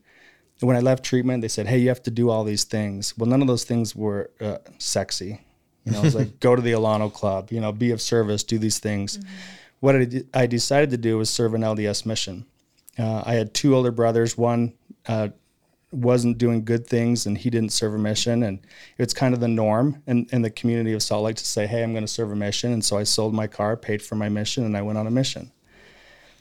when 0.61 0.76
I 0.76 0.80
left 0.80 1.04
treatment, 1.04 1.42
they 1.42 1.49
said, 1.49 1.66
"Hey, 1.66 1.78
you 1.78 1.88
have 1.88 2.02
to 2.04 2.11
do 2.11 2.30
all 2.30 2.44
these 2.44 2.64
things." 2.64 3.16
Well, 3.18 3.28
none 3.28 3.42
of 3.42 3.49
those 3.49 3.64
things 3.64 3.94
were 3.94 4.30
uh, 4.40 4.59
sexy. 4.78 5.40
You 5.85 5.93
know, 5.93 6.01
it 6.01 6.05
was 6.05 6.15
like 6.15 6.41
go 6.41 6.55
to 6.55 6.62
the 6.62 6.73
Alano 6.73 7.12
Club, 7.12 7.51
you 7.51 7.61
know, 7.61 7.73
be 7.73 7.91
of 7.91 8.01
service, 8.01 8.43
do 8.43 8.59
these 8.59 8.79
things. 8.79 9.19
What 9.81 9.97
I, 9.97 10.05
de- 10.05 10.25
I 10.33 10.47
decided 10.47 10.91
to 10.91 10.97
do 10.97 11.19
was 11.19 11.29
serve 11.29 11.55
an 11.55 11.62
LDS 11.62 12.07
mission. 12.07 12.47
Uh, 12.99 13.23
I 13.25 13.35
had 13.35 13.55
two 13.55 13.75
older 13.75 13.91
brothers. 13.91 14.39
One 14.39 14.75
uh, 15.07 15.29
wasn't 15.91 16.39
doing 16.39 16.65
good 16.65 16.87
things, 16.87 17.27
and 17.27 17.37
he 17.37 17.51
didn't 17.51 17.71
serve 17.71 17.95
a 17.95 17.99
mission. 17.99 18.43
And 18.43 18.61
it's 18.99 19.12
kind 19.12 19.35
of 19.35 19.41
the 19.41 19.49
norm 19.49 20.03
in, 20.07 20.27
in 20.31 20.43
the 20.43 20.51
community 20.51 20.93
of 20.93 21.03
Salt 21.03 21.25
Lake 21.25 21.37
to 21.37 21.45
say, 21.45 21.67
"Hey, 21.67 21.83
I'm 21.83 21.93
going 21.93 22.05
to 22.05 22.09
serve 22.09 22.31
a 22.31 22.37
mission." 22.37 22.73
And 22.73 22.85
so 22.85 22.97
I 22.97 23.03
sold 23.03 23.35
my 23.35 23.47
car, 23.47 23.77
paid 23.77 24.03
for 24.03 24.15
my 24.15 24.29
mission, 24.29 24.65
and 24.65 24.77
I 24.77 24.83
went 24.83 24.99
on 24.99 25.07
a 25.07 25.11
mission. 25.11 25.51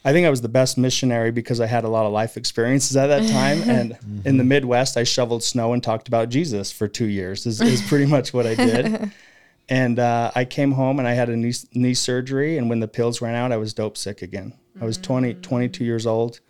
I 0.04 0.14
think 0.14 0.26
I 0.26 0.32
was 0.32 0.42
the 0.42 0.50
best 0.50 0.78
missionary 0.78 1.32
because 1.32 1.62
I 1.62 1.68
had 1.68 1.84
a 1.84 1.88
lot 1.88 2.06
of 2.08 2.12
life 2.12 2.36
experiences 2.36 2.98
at 2.98 3.08
that 3.08 3.30
time. 3.30 3.62
And 3.70 3.98
in 4.26 4.38
the 4.38 4.44
Midwest, 4.44 4.98
I 4.98 5.04
shoveled 5.04 5.44
snow 5.44 5.74
and 5.74 5.84
talked 5.84 6.08
about 6.08 6.30
Jesus 6.30 6.72
for 6.72 6.88
two 6.88 7.06
years, 7.06 7.46
is, 7.46 7.62
is 7.62 7.82
pretty 7.84 8.06
much 8.08 8.34
what 8.34 8.48
I 8.48 8.56
did. 8.56 9.12
and 9.72 10.00
uh, 10.00 10.32
I 10.36 10.44
came 10.44 10.74
home 10.74 11.00
and 11.00 11.08
I 11.08 11.14
had 11.14 11.30
a 11.30 11.38
knee, 11.38 11.54
knee 11.74 11.94
surgery. 11.94 12.58
And 12.58 12.70
when 12.70 12.82
the 12.82 12.90
pills 12.90 13.22
ran 13.22 13.36
out, 13.36 13.54
I 13.54 13.58
was 13.58 13.74
dope 13.74 13.96
sick 13.96 14.22
again. 14.22 14.54
I 14.82 14.84
was 14.84 14.98
20, 14.98 15.36
22 15.36 15.86
years 15.86 16.06
old. 16.06 16.42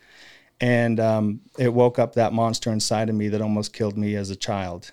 And 0.60 1.00
um, 1.00 1.42
it 1.60 1.72
woke 1.72 2.00
up 2.00 2.16
that 2.16 2.34
monster 2.34 2.72
inside 2.72 3.10
of 3.10 3.16
me 3.16 3.28
that 3.30 3.40
almost 3.40 3.74
killed 3.74 3.96
me 3.96 4.16
as 4.16 4.32
a 4.32 4.36
child. 4.36 4.92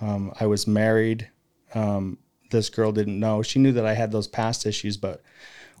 Um, 0.00 0.32
I 0.40 0.46
was 0.46 0.66
married. 0.66 1.28
Um, 1.74 2.16
this 2.50 2.70
girl 2.70 2.92
didn't 2.92 3.20
know. 3.20 3.42
She 3.42 3.58
knew 3.58 3.72
that 3.72 3.84
I 3.84 3.92
had 3.92 4.10
those 4.10 4.26
past 4.26 4.64
issues, 4.64 4.96
but 4.96 5.20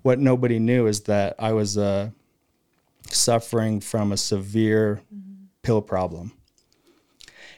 what 0.02 0.18
nobody 0.18 0.58
knew 0.58 0.86
is 0.86 1.00
that 1.04 1.34
I 1.38 1.52
was 1.52 1.78
uh, 1.78 2.10
suffering 3.08 3.80
from 3.80 4.12
a 4.12 4.18
severe 4.18 5.00
pill 5.62 5.80
problem. 5.80 6.35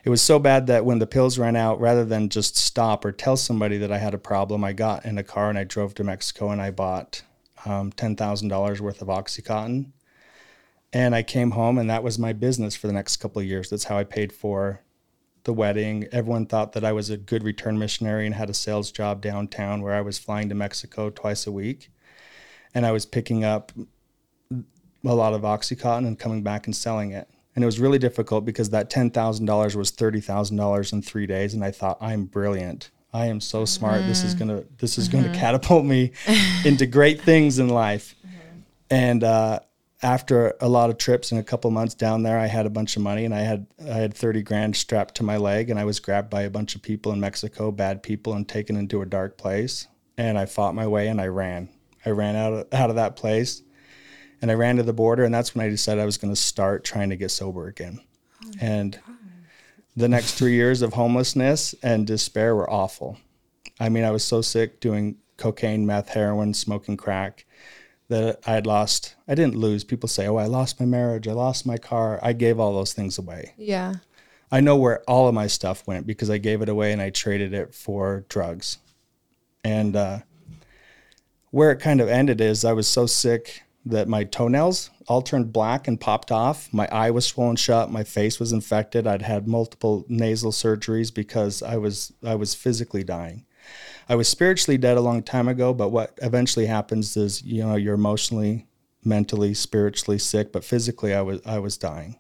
It 0.09 0.11
was 0.11 0.23
so 0.23 0.39
bad 0.39 0.69
that 0.69 0.87
when 0.87 1.01
the 1.01 1.07
pills 1.07 1.39
ran 1.39 1.55
out, 1.55 1.83
rather 1.83 2.03
than 2.03 2.31
just 2.31 2.57
stop 2.57 3.05
or 3.05 3.13
tell 3.13 3.37
somebody 3.37 3.77
that 3.77 3.93
I 3.93 3.99
had 3.99 4.15
a 4.15 4.19
problem, 4.19 4.65
I 4.65 4.73
got 4.73 5.05
in 5.05 5.19
a 5.19 5.23
car 5.23 5.51
and 5.51 5.59
I 5.59 5.65
drove 5.65 5.93
to 5.97 6.03
Mexico 6.03 6.49
and 6.49 6.63
I 6.63 6.71
bought 6.71 7.21
um, 7.67 7.93
$10,000 7.93 8.81
worth 8.81 9.03
of 9.03 9.09
Oxycontin. 9.09 9.91
And 10.95 11.15
I 11.15 11.23
came 11.23 11.51
home 11.51 11.77
and 11.77 11.91
that 11.91 12.03
was 12.03 12.19
my 12.19 12.33
business 12.33 12.75
for 12.75 12.87
the 12.87 12.95
next 12.95 13.19
couple 13.19 13.43
of 13.43 13.47
years. 13.47 13.69
That's 13.69 13.85
how 13.85 13.99
I 13.99 14.05
paid 14.05 14.33
for 14.33 14.81
the 15.45 15.53
wedding. 15.53 16.09
Everyone 16.11 16.47
thought 16.47 16.73
that 16.73 16.87
I 16.87 16.93
was 16.93 17.11
a 17.11 17.19
good 17.19 17.43
return 17.43 17.79
missionary 17.79 18.25
and 18.25 18.35
had 18.35 18.49
a 18.49 18.55
sales 18.55 18.91
job 18.91 19.21
downtown 19.21 19.83
where 19.83 19.93
I 19.93 20.01
was 20.01 20.19
flying 20.19 20.49
to 20.49 20.55
Mexico 20.55 21.11
twice 21.11 21.47
a 21.47 21.53
week. 21.53 21.91
And 22.73 22.87
I 22.87 22.93
was 22.93 23.05
picking 23.05 23.45
up 23.45 23.73
a 24.51 25.15
lot 25.15 25.35
of 25.35 25.43
Oxycontin 25.43 26.07
and 26.07 26.19
coming 26.19 26.43
back 26.43 26.67
and 26.67 26.75
selling 26.75 27.11
it. 27.11 27.29
And 27.59 27.65
it 27.65 27.67
was 27.67 27.81
really 27.81 27.99
difficult 27.99 28.45
because 28.45 28.71
that 28.71 28.89
$10,000 28.89 29.75
was 29.75 29.91
$30,000 29.91 30.93
in 30.93 31.03
three 31.03 31.27
days. 31.27 31.55
And 31.55 31.65
I 31.65 31.73
thought, 31.73 31.99
I'm 32.01 32.27
brilliant. 32.27 32.93
I 33.13 33.27
am 33.27 33.41
so 33.41 33.65
smart. 33.65 34.03
This 34.03 34.23
is 34.23 34.37
mm-hmm. 34.37 34.47
going 34.47 34.63
to, 34.63 34.69
this 34.77 34.97
is 34.97 35.09
going 35.09 35.25
to 35.25 35.31
mm-hmm. 35.31 35.41
catapult 35.41 35.85
me 35.85 36.13
into 36.65 36.87
great 36.87 37.21
things 37.21 37.59
in 37.59 37.69
life. 37.69 38.15
Mm-hmm. 38.25 38.61
And, 38.91 39.25
uh, 39.25 39.59
after 40.03 40.55
a 40.61 40.69
lot 40.69 40.89
of 40.89 40.99
trips 40.99 41.33
and 41.33 41.41
a 41.41 41.43
couple 41.43 41.69
months 41.73 41.97
down 41.97 42.23
there, 42.23 42.39
I 42.39 42.47
had 42.47 42.65
a 42.65 42.71
bunch 42.71 42.95
of 42.95 43.03
money 43.03 43.25
and 43.25 43.35
I 43.35 43.41
had 43.41 43.67
I 43.81 43.95
had 43.95 44.15
30 44.15 44.45
grand 44.45 44.77
strapped 44.77 45.17
to 45.17 45.25
my 45.25 45.37
leg 45.37 45.69
and 45.69 45.81
I 45.81 45.85
was 45.85 45.99
grabbed 45.99 46.31
by 46.31 46.43
a 46.43 46.51
bunch 46.51 46.77
of 46.77 46.83
people 46.83 47.11
in 47.11 47.19
Mexico, 47.19 47.73
bad 47.73 48.05
people, 48.05 48.35
and 48.35 48.49
taken 48.49 48.77
into 48.77 49.03
a 49.03 49.07
dark 49.07 49.37
place. 49.37 49.89
And 50.17 50.39
I 50.39 50.47
fought 50.47 50.77
my 50.77 50.87
way 50.87 51.09
and 51.09 51.21
I 51.21 51.27
ran. 51.27 51.71
I 52.07 52.11
ran 52.11 52.37
out 52.37 52.53
of, 52.53 52.73
out 52.73 52.91
of 52.91 52.95
that 52.95 53.17
place 53.17 53.65
and 54.41 54.51
I 54.51 54.55
ran 54.55 54.77
to 54.77 54.83
the 54.83 54.93
border 54.93 55.25
and 55.25 55.35
that's 55.35 55.55
when 55.55 55.65
I 55.65 55.69
decided 55.69 56.01
I 56.01 56.07
was 56.07 56.19
going 56.19 56.33
to 56.33 56.41
start 56.41 56.85
trying 56.85 57.11
to 57.11 57.17
get 57.17 57.31
sober 57.31 57.67
again. 57.67 58.01
Oh 58.45 58.51
and 58.61 58.93
God. 59.07 59.17
the 59.97 60.09
next 60.09 60.35
3 60.35 60.53
years 60.53 60.83
of 60.83 60.93
homelessness 60.95 61.75
and 61.83 62.07
despair 62.07 62.55
were 62.55 62.71
awful. 62.71 63.19
I 63.81 63.89
mean, 63.89 64.05
I 64.05 64.11
was 64.11 64.25
so 64.25 64.41
sick 64.43 64.81
doing 64.81 65.17
cocaine, 65.37 65.87
meth, 65.87 66.11
heroin, 66.11 66.55
smoking 66.55 66.97
crack 66.97 67.45
that 68.09 68.41
I 68.47 68.53
had 68.53 68.67
lost. 68.67 69.15
I 69.27 69.35
didn't 69.35 69.55
lose. 69.55 69.85
People 69.85 70.09
say, 70.09 70.27
"Oh, 70.27 70.37
I 70.37 70.47
lost 70.47 70.81
my 70.81 70.87
marriage. 70.87 71.29
I 71.29 71.33
lost 71.33 71.67
my 71.67 71.77
car." 71.77 72.19
I 72.23 72.33
gave 72.33 72.59
all 72.59 72.73
those 72.73 72.93
things 72.93 73.19
away. 73.19 73.53
Yeah. 73.57 73.97
I 74.51 74.61
know 74.61 74.77
where 74.77 75.03
all 75.03 75.29
of 75.29 75.35
my 75.35 75.47
stuff 75.47 75.87
went 75.87 76.07
because 76.07 76.31
I 76.31 76.39
gave 76.39 76.63
it 76.63 76.71
away 76.71 76.93
and 76.93 77.03
I 77.03 77.11
traded 77.11 77.53
it 77.53 77.75
for 77.75 78.25
drugs. 78.31 78.79
And 79.63 79.95
uh, 79.95 80.21
where 81.51 81.71
it 81.71 81.81
kind 81.81 82.01
of 82.01 82.09
ended 82.09 82.41
is 82.41 82.65
I 82.65 82.73
was 82.73 82.89
so 82.89 83.05
sick 83.07 83.63
that 83.91 84.09
my 84.09 84.25
toenails 84.25 84.91
all 85.07 85.23
turned 85.23 85.53
black 85.53 85.89
and 85.89 86.01
popped 86.01 86.31
off. 86.31 86.73
My 86.73 86.89
eye 86.93 87.11
was 87.11 87.27
swollen 87.27 87.57
shut. 87.57 87.91
My 87.91 88.05
face 88.05 88.39
was 88.39 88.53
infected. 88.53 89.07
I'd 89.07 89.23
had 89.23 89.49
multiple 89.49 90.05
nasal 90.09 90.53
surgeries 90.53 91.13
because 91.13 91.63
I 91.63 91.77
was 91.77 92.13
I 92.25 92.35
was 92.35 92.55
physically 92.55 93.05
dying. 93.05 93.47
I 94.09 94.15
was 94.15 94.29
spiritually 94.29 94.79
dead 94.79 94.97
a 94.97 95.03
long 95.03 95.23
time 95.23 95.49
ago, 95.49 95.75
but 95.75 95.91
what 95.91 96.19
eventually 96.23 96.67
happens 96.67 97.17
is, 97.17 97.43
you 97.43 97.63
know, 97.63 97.77
you're 97.77 97.95
emotionally, 97.95 98.67
mentally, 99.05 99.55
spiritually 99.55 100.19
sick, 100.19 100.53
but 100.53 100.65
physically 100.65 101.15
I 101.15 101.23
was 101.23 101.41
I 101.45 101.59
was 101.59 101.77
dying. 101.77 102.17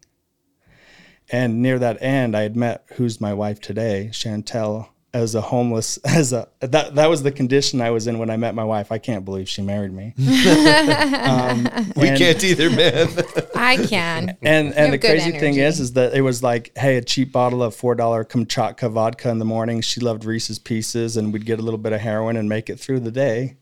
And 1.30 1.60
near 1.60 1.78
that 1.78 2.02
end, 2.02 2.37
I 2.37 2.42
had 2.42 2.56
met 2.56 2.84
who's 2.94 3.20
my 3.20 3.34
wife 3.34 3.60
today, 3.60 4.08
Chantel, 4.12 4.88
as 5.18 5.34
a 5.34 5.40
homeless 5.40 5.96
as 6.04 6.32
a 6.32 6.48
that 6.60 6.94
that 6.94 7.06
was 7.10 7.22
the 7.22 7.32
condition 7.32 7.80
I 7.80 7.90
was 7.90 8.06
in 8.06 8.18
when 8.18 8.30
I 8.30 8.37
met 8.37 8.54
my 8.54 8.64
wife. 8.64 8.92
I 8.92 8.98
can't 8.98 9.25
believe 9.25 9.48
she 9.48 9.62
married 9.62 9.92
me. 9.92 10.14
um, 10.18 11.68
we 11.96 12.08
can't 12.16 12.42
either, 12.42 12.70
man. 12.70 13.08
I 13.54 13.76
can. 13.76 14.37
And 14.42 14.75
and 14.75 14.92
the 14.92 14.98
crazy 14.98 15.30
energy. 15.30 15.38
thing 15.38 15.54
is, 15.56 15.80
is 15.80 15.92
that 15.94 16.14
it 16.14 16.22
was 16.22 16.42
like, 16.42 16.72
hey, 16.76 16.96
a 16.96 17.02
cheap 17.02 17.32
bottle 17.32 17.62
of 17.62 17.75
four 17.75 17.94
dollar 17.94 18.25
Kamchatka 18.25 18.90
vodka 18.90 19.28
in 19.30 19.38
the 19.38 19.44
morning. 19.44 19.80
She 19.80 20.00
loved 20.00 20.25
Reese's 20.25 20.58
Pieces, 20.58 21.16
and 21.16 21.32
we'd 21.32 21.46
get 21.46 21.58
a 21.58 21.62
little 21.62 21.78
bit 21.78 21.92
of 21.92 22.00
heroin 22.00 22.37
and 22.37 22.48
make 22.48 22.70
it 22.70 22.78
through 22.78 23.00
the 23.00 23.10
day. 23.10 23.56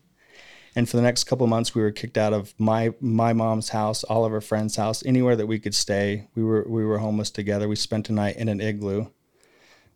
And 0.75 0.87
for 0.87 0.95
the 0.95 1.01
next 1.01 1.23
couple 1.23 1.47
months, 1.47 1.73
we 1.73 1.81
were 1.81 1.91
kicked 1.91 2.19
out 2.19 2.33
of 2.33 2.53
my 2.59 2.93
my 3.01 3.33
mom's 3.33 3.69
house, 3.69 4.03
all 4.03 4.25
of 4.25 4.31
her 4.31 4.41
friends' 4.41 4.75
house, 4.75 5.03
anywhere 5.05 5.35
that 5.35 5.47
we 5.47 5.57
could 5.57 5.73
stay. 5.73 6.27
We 6.35 6.43
were 6.43 6.65
we 6.69 6.85
were 6.85 6.99
homeless 6.99 7.31
together. 7.31 7.67
We 7.67 7.75
spent 7.75 8.09
a 8.09 8.13
night 8.13 8.37
in 8.37 8.47
an 8.47 8.61
igloo, 8.61 9.07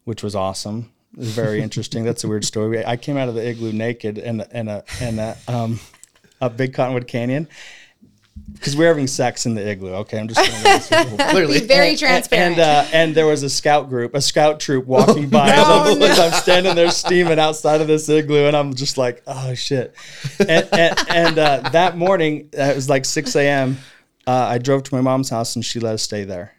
which 0.06 0.24
was 0.24 0.36
awesome 0.36 0.92
is 1.18 1.34
very 1.34 1.62
interesting. 1.62 2.04
That's 2.04 2.24
a 2.24 2.28
weird 2.28 2.46
story. 2.46 2.86
I 2.86 2.98
came 2.98 3.18
out 3.18 3.30
of 3.30 3.36
the 3.36 3.48
igloo 3.48 3.72
naked 3.72 4.18
and 4.18 4.46
and 4.52 4.70
a 4.70 4.84
and 5.00 5.20
a 5.20 5.38
um 5.48 5.80
a 6.40 6.50
big 6.50 6.74
cottonwood 6.74 7.08
canyon 7.08 7.48
because 8.54 8.76
we're 8.76 8.88
having 8.88 9.08
sex 9.08 9.46
in 9.46 9.56
the 9.56 9.70
igloo. 9.70 9.94
Okay, 9.94 10.20
I'm 10.20 10.28
just 10.28 10.40
going 10.40 11.18
clearly 11.30 11.60
Be 11.60 11.66
very 11.66 11.96
transparent. 11.96 12.58
And 12.58 12.60
uh, 12.60 12.90
and 12.94 13.16
there 13.16 13.26
was 13.26 13.44
a 13.44 13.50
scout 13.50 13.90
group, 13.90 14.16
a 14.16 14.22
scout 14.22 14.60
troop 14.60 14.86
walking 14.86 15.30
by 15.30 15.50
oh, 15.56 15.84
as, 15.84 15.94
I'm, 15.94 16.00
no. 16.00 16.06
as, 16.06 16.20
I'm, 16.20 16.32
standing 16.32 16.76
there 16.76 16.92
steaming 16.92 17.40
outside 17.40 17.82
of 17.82 17.88
this 17.88 18.08
igloo, 18.08 18.48
and 18.48 18.56
I'm 18.56 18.74
just 18.74 18.98
like, 18.98 19.24
oh 19.28 19.54
shit. 19.54 19.96
And 20.40 20.68
and, 20.72 21.00
and 21.10 21.40
uh, 21.40 21.70
that 21.72 21.98
morning, 21.98 22.50
uh, 22.58 22.64
it 22.64 22.76
was 22.76 22.90
like 22.90 23.06
6 23.06 23.36
a.m. 23.36 23.78
Uh, 24.28 24.32
I 24.32 24.58
drove 24.58 24.84
to 24.84 24.96
my 24.96 25.02
mom's 25.02 25.30
house, 25.30 25.56
and 25.56 25.66
she 25.66 25.80
let 25.80 25.96
us 25.96 26.04
stay 26.04 26.24
there. 26.24 26.54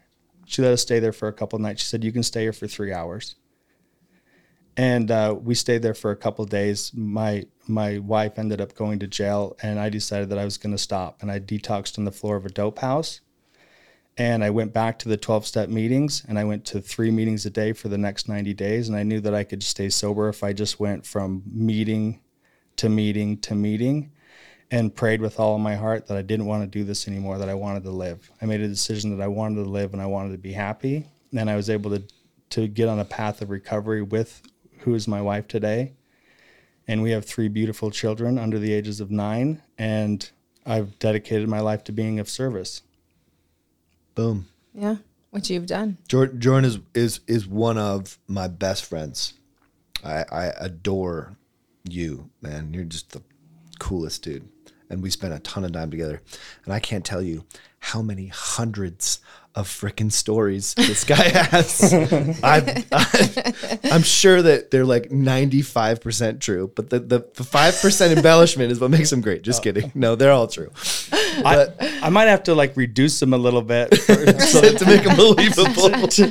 She 0.46 0.62
let 0.62 0.72
us 0.72 0.82
stay 0.82 0.98
there 0.98 1.12
for 1.12 1.28
a 1.28 1.32
couple 1.32 1.58
nights. 1.58 1.82
She 1.82 1.88
said, 1.88 2.04
"You 2.04 2.12
can 2.12 2.22
stay 2.22 2.42
here 2.42 2.52
for 2.52 2.66
three 2.66 2.92
hours." 2.92 3.36
And 4.76 5.10
uh, 5.10 5.36
we 5.38 5.54
stayed 5.54 5.82
there 5.82 5.94
for 5.94 6.10
a 6.10 6.16
couple 6.16 6.44
days. 6.44 6.92
My 6.94 7.44
my 7.68 7.98
wife 7.98 8.38
ended 8.38 8.60
up 8.60 8.74
going 8.74 8.98
to 9.00 9.06
jail, 9.06 9.56
and 9.62 9.78
I 9.78 9.88
decided 9.88 10.30
that 10.30 10.38
I 10.38 10.44
was 10.44 10.58
going 10.58 10.72
to 10.72 10.78
stop. 10.78 11.22
And 11.22 11.30
I 11.30 11.38
detoxed 11.38 11.98
on 11.98 12.04
the 12.04 12.12
floor 12.12 12.36
of 12.36 12.46
a 12.46 12.50
dope 12.50 12.78
house, 12.78 13.20
and 14.16 14.42
I 14.42 14.50
went 14.50 14.72
back 14.72 14.98
to 15.00 15.08
the 15.08 15.16
twelve 15.16 15.46
step 15.46 15.68
meetings, 15.68 16.24
and 16.26 16.38
I 16.38 16.44
went 16.44 16.64
to 16.66 16.80
three 16.80 17.10
meetings 17.10 17.44
a 17.46 17.50
day 17.50 17.72
for 17.72 17.88
the 17.88 17.98
next 17.98 18.28
ninety 18.28 18.54
days. 18.54 18.88
And 18.88 18.96
I 18.96 19.02
knew 19.02 19.20
that 19.20 19.34
I 19.34 19.44
could 19.44 19.62
stay 19.62 19.88
sober 19.88 20.28
if 20.28 20.42
I 20.42 20.52
just 20.52 20.80
went 20.80 21.06
from 21.06 21.42
meeting 21.46 22.20
to 22.76 22.88
meeting 22.88 23.38
to 23.38 23.54
meeting. 23.54 24.12
And 24.70 24.94
prayed 24.94 25.20
with 25.20 25.38
all 25.38 25.56
of 25.56 25.60
my 25.60 25.74
heart 25.74 26.06
that 26.06 26.16
I 26.16 26.22
didn't 26.22 26.46
want 26.46 26.62
to 26.62 26.66
do 26.66 26.82
this 26.82 27.06
anymore, 27.06 27.36
that 27.36 27.50
I 27.50 27.52
wanted 27.52 27.84
to 27.84 27.90
live. 27.90 28.30
I 28.40 28.46
made 28.46 28.62
a 28.62 28.68
decision 28.68 29.14
that 29.14 29.22
I 29.22 29.28
wanted 29.28 29.56
to 29.56 29.68
live 29.68 29.92
and 29.92 30.00
I 30.00 30.06
wanted 30.06 30.32
to 30.32 30.38
be 30.38 30.52
happy. 30.54 31.06
And 31.36 31.50
I 31.50 31.56
was 31.56 31.68
able 31.68 31.90
to 31.90 32.02
to 32.52 32.68
get 32.68 32.88
on 32.88 32.98
a 32.98 33.04
path 33.04 33.42
of 33.42 33.50
recovery 33.50 34.00
with 34.00 34.42
who 34.82 34.94
is 34.94 35.08
my 35.08 35.20
wife 35.20 35.48
today. 35.48 35.92
And 36.86 37.02
we 37.02 37.10
have 37.10 37.24
three 37.24 37.48
beautiful 37.48 37.90
children 37.90 38.38
under 38.38 38.58
the 38.58 38.72
ages 38.72 39.00
of 39.00 39.10
nine. 39.10 39.62
And 39.78 40.28
I've 40.66 40.98
dedicated 40.98 41.48
my 41.48 41.60
life 41.60 41.84
to 41.84 41.92
being 41.92 42.18
of 42.18 42.28
service. 42.28 42.82
Boom. 44.14 44.48
Yeah, 44.74 44.96
what 45.30 45.48
you've 45.48 45.66
done. 45.66 45.98
Jordan, 46.08 46.40
Jordan 46.40 46.64
is, 46.64 46.78
is, 46.94 47.20
is 47.26 47.46
one 47.46 47.78
of 47.78 48.18
my 48.26 48.48
best 48.48 48.84
friends. 48.84 49.34
I, 50.04 50.24
I 50.30 50.44
adore 50.58 51.36
you, 51.88 52.30
man. 52.40 52.72
You're 52.74 52.84
just 52.84 53.10
the 53.10 53.22
coolest 53.78 54.22
dude. 54.22 54.48
And 54.90 55.02
we 55.02 55.10
spent 55.10 55.34
a 55.34 55.38
ton 55.38 55.64
of 55.64 55.72
time 55.72 55.90
together. 55.90 56.20
And 56.64 56.74
I 56.74 56.80
can't 56.80 57.04
tell 57.04 57.22
you 57.22 57.44
how 57.80 58.02
many 58.02 58.26
hundreds 58.26 59.20
of 59.54 59.68
freaking 59.68 60.10
stories 60.10 60.74
this 60.74 61.04
guy 61.04 61.14
has. 61.28 61.92
I, 62.42 62.84
am 63.84 64.02
sure 64.02 64.40
that 64.40 64.70
they're 64.70 64.84
like 64.84 65.10
95% 65.10 66.40
true, 66.40 66.72
but 66.74 66.90
the, 66.90 67.00
the, 67.00 67.18
the 67.18 67.44
5% 67.44 68.16
embellishment 68.16 68.72
is 68.72 68.80
what 68.80 68.90
makes 68.90 69.10
them 69.10 69.20
great. 69.20 69.42
Just 69.42 69.60
oh. 69.60 69.64
kidding. 69.64 69.92
No, 69.94 70.14
they're 70.14 70.32
all 70.32 70.46
true. 70.46 70.70
But, 71.42 71.76
I, 71.80 72.00
I 72.04 72.08
might 72.08 72.28
have 72.28 72.44
to 72.44 72.54
like 72.54 72.76
reduce 72.76 73.20
them 73.20 73.32
a 73.34 73.38
little 73.38 73.62
bit 73.62 73.96
for, 73.98 74.14
so 74.40 74.60
to 74.76 74.86
make 74.86 75.04
them 75.04 75.16
believable. 75.16 76.08
to, 76.08 76.30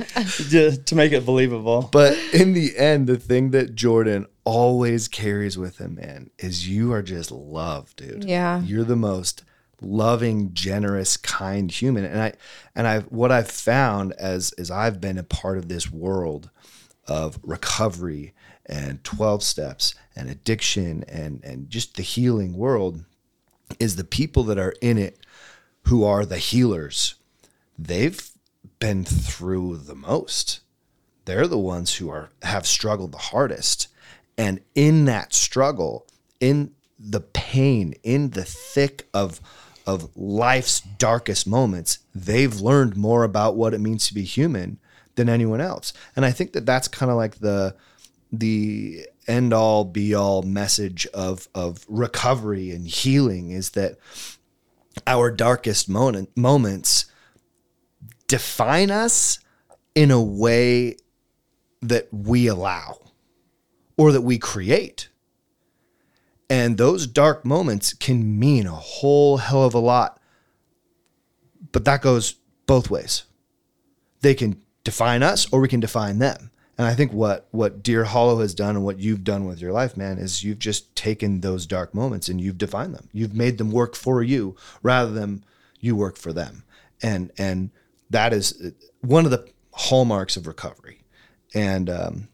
to, 0.50 0.78
to 0.78 0.96
make 0.96 1.12
it 1.12 1.26
believable. 1.26 1.90
But 1.92 2.18
in 2.34 2.54
the 2.54 2.78
end, 2.78 3.08
the 3.08 3.18
thing 3.18 3.52
that 3.52 3.76
Jordan 3.76 4.26
always 4.44 5.08
carries 5.08 5.58
with 5.58 5.78
him, 5.78 5.96
man, 5.96 6.32
is 6.40 6.68
you 6.68 6.92
are 6.94 7.04
just 7.04 7.32
love, 7.32 7.96
dude. 7.96 8.24
Yeah. 8.24 8.62
You're 8.62 8.84
the 8.84 8.96
most 8.96 9.44
loving, 9.82 10.54
generous, 10.54 11.18
kind 11.18 11.72
human. 11.72 12.06
And 12.06 12.22
I 12.22 12.34
and 12.76 12.88
I 12.88 13.00
what 13.02 13.32
I've 13.32 13.52
found 13.52 14.14
as 14.14 14.54
as 14.54 14.72
I've 14.72 15.02
been 15.02 15.18
a 15.18 15.24
part 15.24 15.58
of 15.58 15.68
this 15.68 15.92
world 15.92 16.50
of 17.08 17.40
recovery 17.44 18.34
and 18.68 19.04
12 19.04 19.44
steps 19.44 19.96
and 20.16 20.30
addiction 20.30 21.04
and 21.08 21.44
and 21.44 21.70
just 21.70 21.96
the 21.96 22.04
healing 22.04 22.56
world 22.56 23.04
is 23.80 23.96
the 23.96 24.04
people 24.04 24.44
that 24.44 24.60
are 24.60 24.76
in 24.82 24.98
it 24.98 25.20
who 25.84 26.04
are 26.04 26.26
the 26.26 26.38
healers. 26.38 27.16
They've 27.78 28.30
been 28.80 29.04
through 29.04 29.78
the 29.78 29.96
most. 29.96 30.62
They're 31.26 31.48
the 31.48 31.58
ones 31.58 31.96
who 31.96 32.10
are 32.10 32.30
have 32.44 32.68
struggled 32.68 33.12
the 33.12 33.18
hardest. 33.18 33.88
And 34.38 34.62
in 34.76 35.06
that 35.06 35.34
struggle, 35.34 36.08
in 36.40 36.72
the 36.98 37.22
pain, 37.22 37.94
in 38.04 38.32
the 38.32 38.46
thick 38.46 39.08
of 39.14 39.42
of 39.94 40.10
life's 40.16 40.82
darkest 40.82 41.48
moments, 41.48 42.00
they've 42.14 42.60
learned 42.60 42.96
more 42.96 43.24
about 43.24 43.56
what 43.56 43.74
it 43.74 43.82
means 43.82 44.08
to 44.08 44.14
be 44.14 44.24
human 44.24 44.80
than 45.16 45.30
anyone 45.30 45.62
else. 45.62 45.94
And 46.16 46.26
I 46.26 46.32
think 46.32 46.54
that 46.54 46.66
that's 46.66 46.88
kind 46.88 47.12
of 47.12 47.18
like 47.18 47.40
the 47.40 47.76
the 48.32 49.06
end 49.28 49.54
all 49.54 49.84
be 49.84 50.14
all 50.14 50.42
message 50.42 51.06
of 51.08 51.48
of 51.54 51.86
recovery 51.88 52.72
and 52.72 52.88
healing 52.88 53.52
is 53.52 53.72
that 53.72 53.98
our 55.08 55.32
darkest 55.32 55.90
moment, 55.90 56.36
moments 56.36 57.06
define 58.28 58.92
us 58.92 59.40
in 59.96 60.12
a 60.12 60.22
way 60.22 60.96
that 61.82 62.08
we 62.12 62.48
allow 62.48 62.98
or 63.98 64.12
that 64.12 64.22
we 64.22 64.38
create. 64.38 65.10
And 66.52 66.78
those 66.78 67.08
dark 67.08 67.46
moments 67.46 67.94
can 67.94 68.38
mean 68.38 68.68
a 68.68 68.72
whole 68.72 69.38
hell 69.38 69.64
of 69.64 69.74
a 69.74 69.80
lot. 69.80 70.20
But 71.72 71.86
that 71.86 72.02
goes 72.02 72.36
both 72.68 72.90
ways. 72.90 73.24
They 74.20 74.36
can 74.36 74.62
define 74.84 75.24
us 75.24 75.48
or 75.54 75.62
we 75.62 75.70
can 75.70 75.80
define 75.80 76.20
them. 76.20 76.52
And 76.78 76.86
I 76.86 76.94
think 76.94 77.14
what 77.14 77.48
what 77.52 77.82
Deer 77.82 78.04
Hollow 78.04 78.40
has 78.40 78.54
done 78.54 78.76
and 78.76 78.84
what 78.84 79.00
you've 79.00 79.24
done 79.24 79.46
with 79.46 79.62
your 79.62 79.72
life, 79.72 79.96
man, 79.96 80.18
is 80.18 80.44
you've 80.44 80.60
just 80.60 80.94
taken 80.94 81.40
those 81.40 81.66
dark 81.66 81.96
moments 81.96 82.28
and 82.28 82.42
you've 82.42 82.58
defined 82.58 82.96
them. 82.96 83.08
You've 83.14 83.34
made 83.34 83.58
them 83.58 83.72
work 83.72 83.96
for 83.96 84.22
you 84.22 84.58
rather 84.84 85.12
than 85.12 85.46
you 85.80 85.96
work 85.96 86.18
for 86.18 86.34
them, 86.34 86.66
and 87.02 87.32
and 87.38 87.70
that 88.10 88.34
is 88.34 88.74
one 89.00 89.24
of 89.24 89.32
the 89.32 89.48
hallmarks 89.74 90.36
of 90.36 90.48
recovery, 90.48 91.04
and 91.54 91.90
um, 91.90 92.28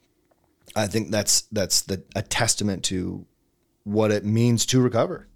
I 0.76 0.88
think 0.88 1.12
that's 1.12 1.42
that's 1.52 1.82
the 1.82 2.04
a 2.16 2.22
testament 2.22 2.84
to 2.86 3.26
what 3.88 4.12
it 4.12 4.26
means 4.26 4.66
to 4.68 4.82
recover, 4.82 5.28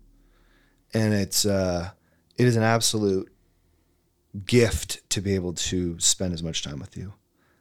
and 0.94 1.14
it's 1.14 1.46
uh, 1.46 1.92
it 2.38 2.48
is 2.48 2.56
an 2.58 2.64
absolute 2.64 3.32
gift 4.46 5.10
to 5.10 5.22
be 5.22 5.36
able 5.36 5.54
to 5.54 6.00
spend 6.00 6.34
as 6.34 6.44
much 6.44 6.64
time 6.64 6.80
with 6.80 6.98
you 6.98 7.14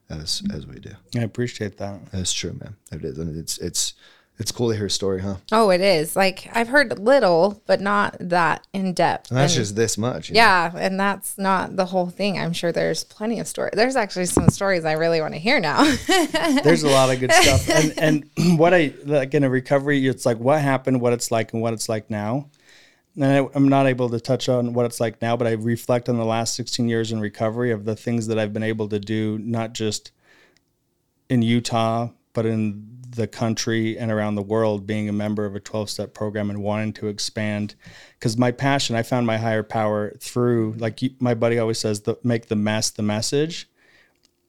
as 0.09 0.42
as 0.52 0.66
we 0.66 0.80
do. 0.80 0.90
I 1.16 1.20
appreciate 1.20 1.78
that. 1.78 2.11
That's 2.11 2.32
true, 2.32 2.52
man. 2.52 2.76
It 2.90 3.04
is, 3.04 3.18
and 3.18 3.37
it's 3.37 3.59
it's 3.59 3.94
it's 4.40 4.50
cool 4.50 4.70
to 4.70 4.76
hear 4.76 4.87
a 4.87 4.90
story, 4.90 5.20
huh? 5.20 5.37
Oh, 5.52 5.68
it 5.70 5.82
is. 5.82 6.16
Like 6.16 6.49
I've 6.54 6.68
heard 6.68 6.99
little, 6.99 7.62
but 7.66 7.80
not 7.80 8.16
that 8.20 8.66
in 8.73 8.94
depth. 8.94 9.30
And 9.30 9.38
that's 9.38 9.52
And- 9.54 9.61
just 9.61 9.76
this 9.76 9.99
much. 9.99 10.30
you 10.30 10.35
know? 10.35 10.40
yeah, 10.40 10.73
and 10.75 10.99
that's 10.99 11.37
not 11.37 11.76
the 11.76 11.85
whole 11.85 12.09
thing. 12.09 12.38
I'm 12.38 12.54
sure 12.54 12.73
there's 12.73 13.04
plenty 13.04 13.38
of 13.38 13.47
stories. 13.47 13.75
There's 13.76 13.97
actually 13.97 14.26
some 14.26 14.49
stories 14.49 14.85
I 14.87 14.92
really 14.92 15.20
want 15.20 15.35
to 15.35 15.38
hear 15.38 15.61
now. 15.61 15.85
There's 16.64 16.82
a 16.82 16.88
lot 16.88 17.12
of 17.12 17.20
good 17.20 17.30
stuff. 17.32 17.68
And 17.68 17.99
and 18.37 18.59
what 18.59 18.73
I 18.73 18.94
like 19.04 19.35
in 19.35 19.44
a 19.44 19.50
recovery, 19.50 20.04
it's 20.09 20.25
like 20.25 20.38
what 20.38 20.61
happened, 20.62 21.00
what 21.02 21.12
it's 21.12 21.30
like, 21.30 21.52
and 21.52 21.61
what 21.61 21.75
it's 21.75 21.88
like 21.88 22.09
now. 22.11 22.49
And 23.16 23.25
I, 23.25 23.49
I'm 23.54 23.68
not 23.68 23.87
able 23.87 24.09
to 24.09 24.20
touch 24.20 24.49
on 24.49 24.73
what 24.73 24.87
it's 24.87 25.00
like 25.00 25.20
now, 25.20 25.37
but 25.37 25.47
I 25.49 25.52
reflect 25.52 26.09
on 26.09 26.16
the 26.16 26.25
last 26.25 26.54
16 26.54 26.88
years 26.88 27.12
in 27.12 27.20
recovery 27.20 27.73
of 27.73 27.85
the 27.85 27.94
things 27.97 28.28
that 28.28 28.38
I've 28.38 28.52
been 28.54 28.62
able 28.62 28.88
to 28.88 28.99
do, 29.00 29.37
not 29.38 29.75
just 29.75 30.12
in 31.28 31.42
Utah, 31.42 32.09
but 32.32 32.47
in 32.47 32.89
the 33.11 33.26
country 33.26 33.99
and 33.99 34.11
around 34.11 34.37
the 34.37 34.43
world, 34.43 34.87
being 34.87 35.09
a 35.09 35.12
member 35.12 35.45
of 35.45 35.55
a 35.55 35.61
12 35.61 35.90
step 35.90 36.14
program 36.14 36.50
and 36.50 36.62
wanting 36.62 36.93
to 36.95 37.09
expand. 37.09 37.75
Because 38.19 38.37
my 38.37 38.52
passion, 38.52 38.97
I 38.97 39.02
found 39.02 39.26
my 39.26 39.37
higher 39.37 39.62
power 39.62 40.17
through, 40.21 40.75
like 40.79 41.02
you, 41.02 41.11
my 41.19 41.35
buddy 41.35 41.59
always 41.59 41.79
says, 41.79 42.02
the, 42.02 42.17
make 42.23 42.47
the 42.47 42.57
mess 42.57 42.90
the 42.90 43.02
message. 43.02 43.69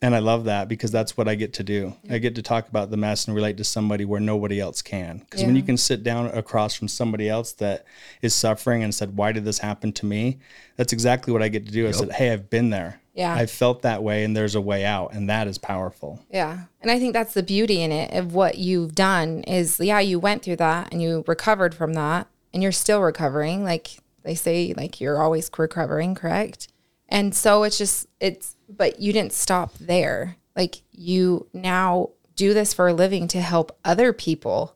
And 0.03 0.15
I 0.15 0.19
love 0.19 0.45
that 0.45 0.67
because 0.67 0.91
that's 0.91 1.15
what 1.15 1.27
I 1.27 1.35
get 1.35 1.53
to 1.53 1.63
do. 1.63 1.95
I 2.09 2.17
get 2.17 2.33
to 2.35 2.41
talk 2.41 2.67
about 2.67 2.89
the 2.89 2.97
mess 2.97 3.27
and 3.27 3.35
relate 3.35 3.57
to 3.57 3.63
somebody 3.63 4.03
where 4.03 4.19
nobody 4.19 4.59
else 4.59 4.81
can. 4.81 5.19
Because 5.19 5.43
when 5.43 5.55
you 5.55 5.61
can 5.61 5.77
sit 5.77 6.03
down 6.03 6.25
across 6.27 6.73
from 6.73 6.87
somebody 6.87 7.29
else 7.29 7.51
that 7.53 7.85
is 8.23 8.33
suffering 8.33 8.81
and 8.81 8.95
said, 8.95 9.15
Why 9.15 9.31
did 9.31 9.45
this 9.45 9.59
happen 9.59 9.91
to 9.93 10.07
me? 10.07 10.39
That's 10.75 10.91
exactly 10.91 11.31
what 11.31 11.43
I 11.43 11.49
get 11.49 11.67
to 11.67 11.71
do. 11.71 11.87
I 11.87 11.91
said, 11.91 12.11
Hey, 12.13 12.31
I've 12.31 12.49
been 12.49 12.71
there. 12.71 13.00
Yeah. 13.13 13.33
I've 13.33 13.51
felt 13.51 13.81
that 13.81 14.03
way 14.03 14.23
and 14.23 14.35
there's 14.35 14.55
a 14.55 14.61
way 14.61 14.85
out. 14.85 15.13
And 15.13 15.29
that 15.29 15.47
is 15.47 15.57
powerful. 15.57 16.23
Yeah. 16.29 16.65
And 16.81 16.89
I 16.89 16.99
think 16.99 17.13
that's 17.13 17.33
the 17.33 17.43
beauty 17.43 17.81
in 17.81 17.91
it 17.91 18.13
of 18.13 18.33
what 18.33 18.57
you've 18.57 18.95
done 18.95 19.43
is 19.43 19.79
yeah, 19.79 19.99
you 19.99 20.19
went 20.19 20.43
through 20.43 20.57
that 20.57 20.89
and 20.91 21.01
you 21.01 21.23
recovered 21.27 21.75
from 21.75 21.93
that 21.93 22.27
and 22.53 22.63
you're 22.63 22.71
still 22.71 23.01
recovering. 23.01 23.63
Like 23.63 23.99
they 24.23 24.35
say, 24.35 24.73
like 24.75 25.01
you're 25.01 25.21
always 25.21 25.49
recovering, 25.57 26.15
correct? 26.15 26.67
And 27.09 27.35
so 27.35 27.63
it's 27.63 27.77
just 27.77 28.07
it's 28.19 28.55
but 28.69 28.99
you 28.99 29.11
didn't 29.11 29.33
stop 29.33 29.73
there. 29.79 30.37
Like 30.55 30.81
you 30.91 31.47
now 31.53 32.11
do 32.35 32.53
this 32.53 32.73
for 32.73 32.87
a 32.87 32.93
living 32.93 33.27
to 33.29 33.41
help 33.41 33.77
other 33.83 34.13
people 34.13 34.75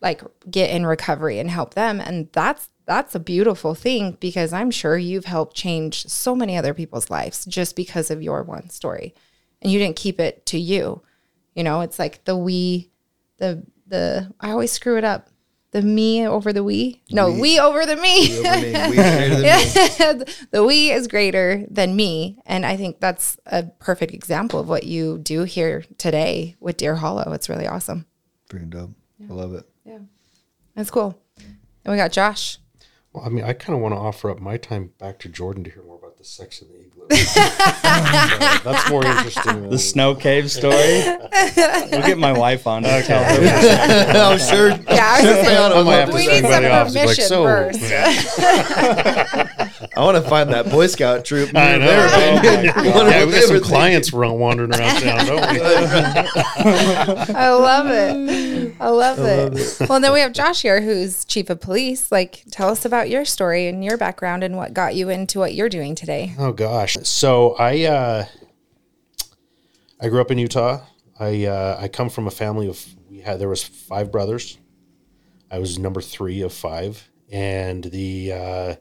like 0.00 0.22
get 0.50 0.70
in 0.70 0.86
recovery 0.86 1.38
and 1.38 1.50
help 1.50 1.74
them. 1.74 2.00
And 2.00 2.28
that's 2.32 2.68
that's 2.86 3.14
a 3.14 3.20
beautiful 3.20 3.74
thing 3.74 4.16
because 4.18 4.52
I'm 4.52 4.70
sure 4.70 4.98
you've 4.98 5.26
helped 5.26 5.56
change 5.56 6.06
so 6.06 6.34
many 6.34 6.56
other 6.56 6.74
people's 6.74 7.10
lives 7.10 7.44
just 7.44 7.76
because 7.76 8.10
of 8.10 8.22
your 8.22 8.42
one 8.42 8.68
story. 8.70 9.14
And 9.62 9.70
you 9.70 9.78
didn't 9.78 9.96
keep 9.96 10.18
it 10.18 10.44
to 10.46 10.58
you. 10.58 11.02
You 11.54 11.62
know, 11.62 11.82
it's 11.82 11.98
like 11.98 12.24
the 12.24 12.36
we, 12.36 12.90
the 13.36 13.64
the 13.86 14.32
I 14.40 14.50
always 14.50 14.72
screw 14.72 14.96
it 14.96 15.04
up. 15.04 15.28
The 15.72 15.82
me 15.82 16.26
over 16.26 16.52
the 16.52 16.64
we. 16.64 17.00
No, 17.12 17.30
we, 17.30 17.60
over 17.60 17.86
the 17.86 17.94
me. 17.94 18.40
Over 18.40 18.50
me, 18.50 18.60
we 18.60 18.72
me. 18.72 20.24
the 20.50 20.64
we 20.66 20.90
is 20.90 21.06
greater 21.06 21.64
than 21.70 21.94
me. 21.94 22.40
And 22.44 22.66
I 22.66 22.76
think 22.76 22.98
that's 22.98 23.38
a 23.46 23.62
perfect 23.78 24.12
example 24.12 24.58
of 24.58 24.68
what 24.68 24.82
you 24.82 25.18
do 25.18 25.44
here 25.44 25.84
today 25.96 26.56
with 26.58 26.76
Deer 26.76 26.96
Hollow. 26.96 27.32
It's 27.32 27.48
really 27.48 27.68
awesome. 27.68 28.06
Freaking 28.48 28.70
dope. 28.70 28.90
I 29.28 29.32
love 29.32 29.54
it. 29.54 29.64
Yeah. 29.90 29.98
That's 30.76 30.90
cool. 30.90 31.18
And 31.84 31.92
we 31.92 31.96
got 31.96 32.12
Josh. 32.12 32.58
Well, 33.12 33.24
I 33.24 33.28
mean, 33.28 33.44
I 33.44 33.54
kind 33.54 33.74
of 33.74 33.82
want 33.82 33.92
to 33.92 33.98
offer 33.98 34.30
up 34.30 34.38
my 34.38 34.56
time 34.56 34.92
back 34.98 35.18
to 35.20 35.28
Jordan 35.28 35.64
to 35.64 35.70
hear 35.70 35.82
more 35.82 35.96
about 35.98 36.16
the 36.16 36.22
sex 36.22 36.62
in 36.62 36.68
the 36.68 36.74
igloo. 36.80 37.08
So 37.10 37.40
that's 38.70 38.88
more 38.88 39.04
interesting. 39.04 39.62
Than, 39.62 39.70
The 39.70 39.78
snow 39.80 40.14
cave 40.14 40.48
story. 40.48 41.02
we'll 41.90 42.06
get 42.06 42.18
my 42.18 42.32
wife 42.32 42.68
on 42.68 42.84
to 42.84 43.02
tell 43.02 43.24
her. 43.24 43.30
I'm 44.16 44.38
sure. 44.38 44.68
Yeah, 44.68 44.84
I 44.88 45.22
was 45.22 45.24
gonna 45.24 45.44
say, 45.44 45.56
I 45.56 45.82
might 45.82 45.94
have 45.96 46.10
to 46.10 46.14
we 46.14 46.26
need 46.28 46.42
some 46.42 46.52
somebody 46.52 46.66
off 46.66 46.94
like, 46.94 47.02
permission 47.02 47.24
so- 47.24 47.44
first. 47.44 47.80
I 49.96 50.00
want 50.04 50.22
to 50.22 50.28
find 50.28 50.50
that 50.50 50.70
Boy 50.70 50.86
Scout 50.86 51.24
troop. 51.24 51.50
I 51.54 51.78
know. 51.78 51.86
Never 51.86 52.40
been. 52.40 52.72
Oh, 52.76 52.82
yeah, 52.82 52.94
what 52.94 53.06
we 53.26 53.32
they 53.32 53.40
got 53.40 53.44
some 53.44 53.56
were 53.56 53.62
clients 53.62 54.12
run, 54.12 54.38
wandering 54.38 54.74
around 54.74 55.00
town, 55.00 55.26
don't 55.26 55.52
we? 55.52 55.60
I 57.34 57.50
love 57.50 57.86
it. 57.86 58.76
I 58.80 58.88
love 58.88 59.18
it. 59.18 59.80
Well, 59.80 59.96
and 59.96 60.04
then 60.04 60.12
we 60.12 60.20
have 60.20 60.32
Josh 60.32 60.62
here, 60.62 60.80
who's 60.80 61.24
chief 61.24 61.50
of 61.50 61.60
police. 61.60 62.12
Like, 62.12 62.44
tell 62.50 62.68
us 62.68 62.84
about 62.84 63.08
your 63.08 63.24
story 63.24 63.66
and 63.68 63.84
your 63.84 63.96
background 63.96 64.44
and 64.44 64.56
what 64.56 64.74
got 64.74 64.94
you 64.94 65.08
into 65.08 65.38
what 65.38 65.54
you're 65.54 65.68
doing 65.68 65.94
today. 65.94 66.34
Oh 66.38 66.52
gosh. 66.52 66.96
So 67.02 67.56
I 67.56 67.84
uh, 67.84 68.24
I 70.00 70.08
grew 70.08 70.20
up 70.20 70.30
in 70.30 70.38
Utah. 70.38 70.80
I 71.18 71.46
uh, 71.46 71.78
I 71.80 71.88
come 71.88 72.08
from 72.08 72.26
a 72.26 72.30
family 72.30 72.68
of 72.68 72.84
we 73.10 73.20
had 73.20 73.38
there 73.38 73.48
was 73.48 73.62
five 73.62 74.12
brothers. 74.12 74.58
I 75.50 75.58
was 75.58 75.78
number 75.78 76.00
three 76.00 76.42
of 76.42 76.52
five, 76.52 77.10
and 77.30 77.84
the 77.84 78.32
uh, 78.32 78.74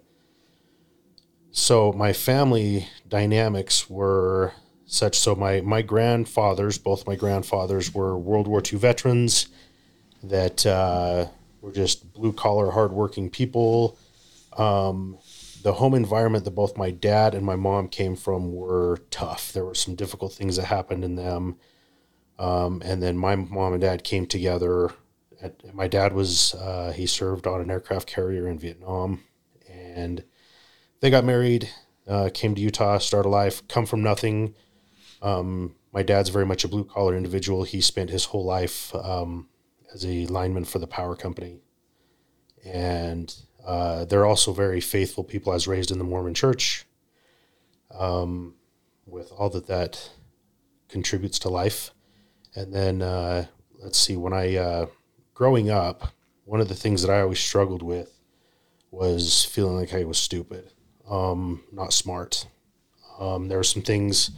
so 1.52 1.92
my 1.94 2.14
family 2.14 2.88
dynamics 3.08 3.90
were 3.90 4.54
such. 4.86 5.18
So 5.18 5.36
my 5.36 5.62
my 5.62 5.82
grandfathers, 5.82 6.78
both 6.78 7.08
my 7.08 7.16
grandfathers, 7.16 7.94
were 7.94 8.18
World 8.18 8.48
War 8.48 8.62
II 8.66 8.80
veterans 8.80 9.48
that 10.24 10.66
uh, 10.66 11.28
were 11.62 11.72
just 11.72 12.14
blue 12.14 12.34
collar, 12.34 12.72
hardworking 12.72 13.30
people 13.30 13.98
the 15.64 15.74
home 15.74 15.94
environment 15.94 16.46
that 16.46 16.52
both 16.52 16.78
my 16.78 16.92
dad 16.92 17.36
and 17.36 17.46
my 17.46 17.56
mom 17.56 17.88
came 17.88 18.16
from 18.16 18.54
were 18.54 19.00
tough. 19.12 19.52
There 19.52 19.66
were 19.66 19.76
some 19.76 19.96
difficult 19.96 20.34
things 20.34 20.56
that 20.56 20.66
happened 20.66 21.04
in 21.04 21.16
them. 21.16 21.58
Um, 22.38 22.82
and 22.86 23.04
then 23.04 23.18
my 23.18 23.36
mom 23.36 23.74
and 23.74 23.82
dad 23.82 24.04
came 24.04 24.26
together. 24.26 24.92
At, 25.42 25.74
my 25.74 25.88
dad 25.88 26.14
was, 26.14 26.54
uh, 26.56 26.94
he 26.96 27.06
served 27.06 27.46
on 27.46 27.62
an 27.62 27.70
aircraft 27.70 28.08
carrier 28.08 28.48
in 28.48 28.58
Vietnam. 28.58 29.24
And 29.70 30.24
they 31.00 31.10
got 31.10 31.26
married, 31.26 31.70
uh, 32.08 32.30
came 32.34 32.56
to 32.56 32.62
Utah, 32.62 32.98
start 32.98 33.26
a 33.26 33.30
life, 33.30 33.68
come 33.68 33.86
from 33.86 34.02
nothing. 34.02 34.56
Um, 35.22 35.76
my 35.94 36.04
dad's 36.04 36.30
very 36.30 36.46
much 36.46 36.64
a 36.64 36.68
blue 36.68 36.84
collar 36.84 37.16
individual. 37.16 37.64
He 37.64 37.82
spent 37.82 38.10
his 38.10 38.26
whole 38.26 38.46
life 38.46 38.94
um, 38.96 39.48
as 39.94 40.06
a 40.06 40.26
lineman 40.28 40.66
for 40.66 40.80
the 40.80 40.88
power 40.88 41.16
company. 41.16 41.62
And 42.66 43.34
uh, 43.66 44.06
they're 44.06 44.26
also 44.26 44.54
very 44.54 44.82
faithful 44.82 45.24
people. 45.24 45.52
I 45.52 45.56
was 45.56 45.68
raised 45.68 45.92
in 45.92 45.98
the 45.98 46.04
Mormon 46.04 46.34
church 46.34 46.86
um, 47.92 48.56
with 49.06 49.32
all 49.32 49.50
that 49.50 49.68
that 49.68 50.10
contributes 50.88 51.40
to 51.40 51.50
life. 51.50 51.92
And 52.56 52.74
then, 52.74 53.02
uh, 53.02 53.46
let's 53.82 53.98
see, 53.98 54.18
when 54.18 54.34
I, 54.34 54.56
uh, 54.56 54.86
growing 55.34 55.70
up, 55.70 56.12
one 56.46 56.60
of 56.60 56.68
the 56.68 56.76
things 56.76 57.02
that 57.02 57.12
I 57.12 57.22
always 57.22 57.40
struggled 57.40 57.84
with 57.84 58.20
was 58.92 59.46
feeling 59.46 59.76
like 59.76 59.94
I 59.94 60.04
was 60.04 60.18
stupid, 60.18 60.72
um, 61.10 61.64
not 61.72 61.94
smart. 61.94 62.48
Um, 63.20 63.48
there 63.48 63.58
were 63.58 63.64
some 63.64 63.82
things 63.82 64.32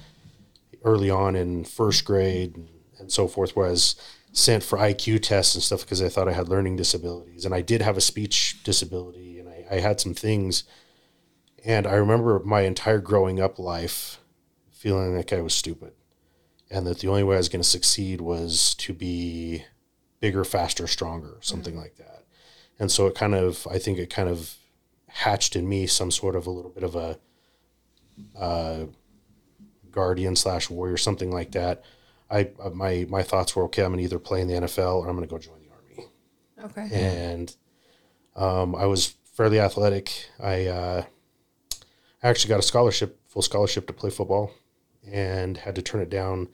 early 0.84 1.10
on 1.10 1.36
in 1.36 1.64
first 1.64 2.06
grade 2.06 2.56
and, 2.56 2.68
so 3.08 3.28
forth 3.28 3.56
where 3.56 3.66
I 3.66 3.72
was 3.72 3.96
sent 4.32 4.64
for 4.64 4.78
IQ 4.78 5.24
tests 5.24 5.56
and 5.56 5.64
stuff 5.64 5.82
because 5.82 6.04
I 6.04 6.08
thought 6.08 6.28
I 6.28 6.34
had 6.34 6.48
learning 6.48 6.76
disabilities. 6.76 7.46
And 7.46 7.54
I 7.54 7.62
did 7.62 7.82
have 7.82 7.98
a 7.98 8.02
speech 8.02 8.62
disability 8.64 9.40
and 9.40 9.50
I, 9.50 9.66
I 9.72 9.80
had 9.80 10.00
some 10.00 10.14
things. 10.14 10.66
And 11.66 11.88
I 11.88 11.96
remember 11.96 12.40
my 12.46 12.62
entire 12.62 13.00
growing 13.00 13.40
up 13.40 13.58
life 13.58 14.20
feeling 14.72 15.16
like 15.16 15.34
I 15.34 15.42
was 15.42 15.56
stupid 15.56 15.94
and 16.70 16.88
that 16.88 17.00
the 17.00 17.08
only 17.08 17.24
way 17.24 17.36
I 17.36 17.40
was 17.40 17.50
going 17.50 17.62
to 17.62 17.68
succeed 17.68 18.22
was 18.22 18.76
to 18.76 18.94
be 18.94 19.66
bigger, 20.20 20.46
faster, 20.46 20.88
stronger, 20.88 21.38
something 21.42 21.76
like 21.76 21.98
that. 21.98 22.24
And 22.80 22.90
so 22.92 23.08
it 23.08 23.16
kind 23.16 23.36
of, 23.36 23.68
I 23.70 23.78
think 23.78 23.98
it 23.98 24.10
kind 24.10 24.30
of 24.30 24.56
hatched 25.14 25.56
in 25.56 25.68
me 25.68 25.88
some 25.88 26.12
sort 26.12 26.36
of 26.36 26.48
a 26.48 26.52
little 26.52 26.72
bit 26.72 26.84
of 26.84 26.96
a 26.96 27.20
uh, 28.38 28.86
guardian 29.92 30.36
slash 30.36 30.70
warrior, 30.70 30.98
something 30.98 31.32
like 31.32 31.52
that. 31.52 31.84
I 32.30 32.50
uh, 32.64 32.70
my 32.70 33.06
my 33.10 33.24
thoughts 33.24 33.56
were 33.56 33.64
okay. 33.66 33.84
I'm 33.84 33.92
gonna 33.92 34.04
either 34.04 34.20
play 34.20 34.42
in 34.42 34.48
the 34.48 34.54
NFL 34.54 35.02
or 35.02 35.10
I'm 35.10 35.16
gonna 35.16 35.28
go 35.28 35.38
join 35.38 35.60
the 35.62 35.72
army. 35.74 36.10
Okay. 36.64 36.96
And 36.96 37.56
um, 38.36 38.76
I 38.76 38.86
was 38.86 39.16
fairly 39.34 39.60
athletic. 39.60 40.30
I 40.40 40.68
uh, 40.68 41.04
actually 42.24 42.50
got 42.50 42.60
a 42.60 42.64
scholarship, 42.64 43.20
full 43.28 43.42
scholarship 43.42 43.88
to 43.88 43.94
play 43.94 44.10
football, 44.10 44.52
and 45.06 45.58
had 45.58 45.76
to 45.76 45.82
turn 45.82 46.02
it 46.02 46.10
down 46.10 46.48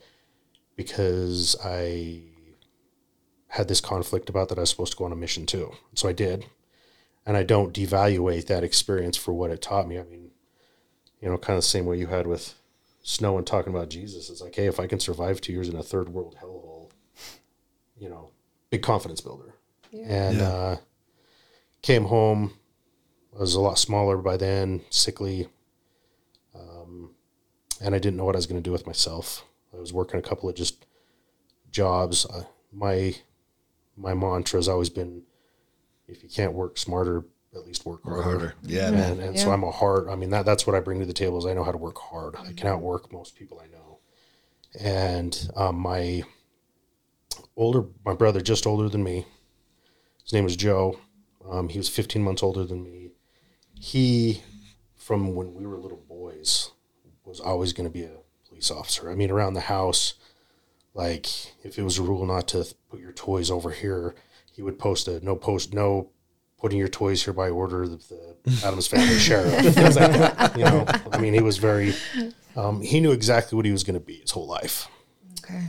because 0.75 1.55
I 1.63 2.21
had 3.49 3.67
this 3.67 3.81
conflict 3.81 4.29
about 4.29 4.49
that 4.49 4.57
I 4.57 4.61
was 4.61 4.69
supposed 4.69 4.93
to 4.93 4.97
go 4.97 5.05
on 5.05 5.11
a 5.11 5.15
mission 5.15 5.45
too. 5.45 5.71
So 5.93 6.09
I 6.09 6.13
did, 6.13 6.45
and 7.27 7.37
I 7.37 7.43
don't 7.43 7.73
devaluate 7.73 8.47
that 8.47 8.63
experience 8.63 9.17
for 9.17 9.33
what 9.33 9.51
it 9.51 9.61
taught 9.61 9.87
me. 9.87 9.99
I 9.99 10.03
mean, 10.03 10.31
you 11.21 11.29
know, 11.29 11.37
kind 11.37 11.57
of 11.57 11.63
the 11.63 11.67
same 11.67 11.85
way 11.85 11.99
you 11.99 12.07
had 12.07 12.25
with 12.25 12.55
Snow 13.03 13.37
and 13.37 13.45
talking 13.45 13.73
about 13.73 13.89
Jesus. 13.89 14.29
It's 14.29 14.41
like, 14.41 14.55
hey, 14.55 14.65
if 14.67 14.79
I 14.79 14.87
can 14.87 14.99
survive 14.99 15.39
two 15.41 15.53
years 15.53 15.69
in 15.69 15.75
a 15.75 15.83
third 15.83 16.09
world 16.09 16.37
hellhole, 16.41 16.89
you 17.99 18.09
know, 18.09 18.31
big 18.69 18.81
confidence 18.81 19.21
builder. 19.21 19.53
And 19.93 20.37
Yeah. 20.39 20.47
uh, 20.49 20.77
came 21.81 22.05
home. 22.05 22.53
I 23.35 23.39
was 23.39 23.55
a 23.55 23.61
lot 23.61 23.77
smaller 23.77 24.17
by 24.17 24.35
then, 24.37 24.81
sickly, 24.89 25.47
um, 26.55 27.11
and 27.81 27.93
I 27.93 27.99
didn't 27.99 28.17
know 28.17 28.25
what 28.25 28.35
I 28.35 28.39
was 28.39 28.47
going 28.47 28.61
to 28.61 28.67
do 28.67 28.71
with 28.71 28.87
myself. 28.87 29.45
I 29.73 29.77
was 29.77 29.93
working 29.93 30.19
a 30.19 30.23
couple 30.23 30.49
of 30.49 30.55
just 30.55 30.85
jobs. 31.71 32.25
Uh, 32.25 32.43
my 32.71 33.15
my 33.95 34.13
mantra 34.13 34.57
has 34.57 34.67
always 34.67 34.89
been, 34.89 35.23
if 36.07 36.23
you 36.23 36.29
can't 36.29 36.53
work 36.53 36.77
smarter, 36.77 37.25
at 37.53 37.65
least 37.65 37.85
work 37.85 38.03
harder. 38.03 38.21
harder. 38.21 38.55
Yeah, 38.63 38.91
man. 38.91 39.13
And, 39.13 39.21
and 39.21 39.39
so 39.39 39.51
I'm 39.51 39.63
a 39.63 39.71
hard. 39.71 40.09
I 40.09 40.15
mean, 40.15 40.29
that 40.31 40.45
that's 40.45 40.67
what 40.67 40.75
I 40.75 40.79
bring 40.79 40.99
to 40.99 41.05
the 41.05 41.13
table 41.13 41.37
is 41.37 41.45
I 41.45 41.53
know 41.53 41.63
how 41.63 41.71
to 41.71 41.77
work 41.77 41.97
hard. 41.97 42.35
I 42.35 42.53
can 42.53 42.67
outwork 42.67 43.11
most 43.11 43.35
people 43.35 43.61
I 43.63 43.67
know. 43.67 43.99
And 44.79 45.49
um, 45.55 45.77
my 45.77 46.23
older, 47.55 47.85
my 48.05 48.13
brother, 48.13 48.41
just 48.41 48.67
older 48.67 48.89
than 48.89 49.03
me. 49.03 49.25
His 50.23 50.33
name 50.33 50.43
was 50.43 50.55
Joe. 50.55 50.99
Um, 51.49 51.69
he 51.69 51.77
was 51.77 51.89
15 51.89 52.21
months 52.21 52.43
older 52.43 52.65
than 52.65 52.83
me. 52.83 53.11
He, 53.73 54.43
from 54.95 55.35
when 55.35 55.53
we 55.53 55.65
were 55.65 55.77
little 55.77 56.03
boys, 56.09 56.71
was 57.23 57.39
always 57.39 57.73
going 57.73 57.89
to 57.89 57.93
be 57.93 58.03
a 58.03 58.17
police 58.47 58.71
officer. 58.71 59.09
I 59.09 59.15
mean, 59.15 59.31
around 59.31 59.53
the 59.53 59.61
house, 59.61 60.15
like 60.93 61.27
if 61.63 61.77
it 61.77 61.83
was 61.83 61.97
a 61.97 62.03
rule 62.03 62.25
not 62.25 62.47
to 62.49 62.65
put 62.89 62.99
your 62.99 63.13
toys 63.13 63.51
over 63.51 63.71
here, 63.71 64.15
he 64.57 64.63
would 64.63 64.79
post 64.79 65.07
a 65.07 65.23
no 65.23 65.35
post 65.35 65.71
no 65.73 66.09
putting 66.57 66.79
your 66.79 66.87
toys 66.87 67.23
here 67.23 67.33
by 67.33 67.47
order 67.49 67.83
of 67.83 68.07
the 68.09 68.35
Adams 68.65 68.87
family 68.87 69.19
sheriff. 69.19 69.77
Like 69.77 70.55
you 70.57 70.63
know, 70.63 70.83
I 71.11 71.19
mean, 71.19 71.33
he 71.35 71.41
was 71.41 71.57
very. 71.57 71.93
Um, 72.55 72.81
he 72.81 72.99
knew 72.99 73.11
exactly 73.11 73.55
what 73.55 73.65
he 73.65 73.71
was 73.71 73.83
going 73.83 73.93
to 73.93 74.05
be 74.05 74.15
his 74.15 74.31
whole 74.31 74.47
life. 74.47 74.87
Okay. 75.43 75.67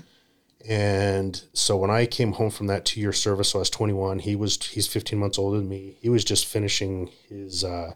And 0.67 1.41
so 1.53 1.77
when 1.77 1.91
I 1.91 2.07
came 2.07 2.33
home 2.33 2.51
from 2.51 2.67
that 2.69 2.87
two 2.87 2.99
year 2.99 3.13
service, 3.13 3.51
so 3.51 3.59
I 3.59 3.61
was 3.61 3.71
21. 3.71 4.21
He 4.21 4.35
was 4.35 4.57
he's 4.67 4.87
15 4.87 5.19
months 5.19 5.39
older 5.39 5.59
than 5.59 5.69
me. 5.69 5.99
He 6.01 6.09
was 6.09 6.25
just 6.25 6.47
finishing 6.47 7.11
his 7.29 7.63
uh, 7.63 7.93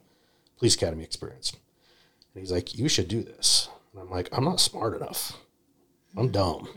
police 0.58 0.74
academy 0.74 1.04
experience, 1.04 1.52
and 2.34 2.42
he's 2.42 2.52
like, 2.52 2.76
"You 2.76 2.88
should 2.90 3.08
do 3.08 3.22
this." 3.22 3.70
And 3.92 4.02
I'm 4.02 4.10
like, 4.10 4.28
"I'm 4.30 4.44
not 4.44 4.60
smart 4.60 4.94
enough. 4.94 5.38
I'm 6.18 6.28
dumb." 6.28 6.68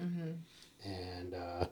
And 0.86 1.34
uh, 1.34 1.66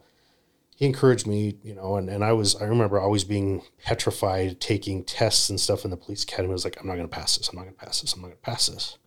he 0.83 0.87
encouraged 0.87 1.25
me, 1.25 1.55
you 1.63 1.73
know, 1.73 1.95
and, 1.95 2.09
and 2.09 2.25
I 2.25 2.33
was 2.33 2.57
I 2.57 2.65
remember 2.65 2.99
always 2.99 3.23
being 3.23 3.61
petrified 3.85 4.59
taking 4.59 5.05
tests 5.05 5.49
and 5.49 5.57
stuff 5.57 5.85
in 5.85 5.91
the 5.91 5.95
police 5.95 6.23
academy. 6.23 6.49
I 6.49 6.51
was 6.51 6.65
like, 6.65 6.75
"I'm 6.77 6.87
not 6.87 6.95
going 6.95 7.07
to 7.07 7.15
pass 7.15 7.37
this. 7.37 7.47
I'm 7.47 7.55
not 7.55 7.61
going 7.61 7.75
to 7.75 7.85
pass 7.85 8.01
this. 8.01 8.13
I'm 8.13 8.19
not 8.19 8.27
going 8.27 8.37
to 8.37 8.41
pass 8.41 8.67
this." 8.67 8.97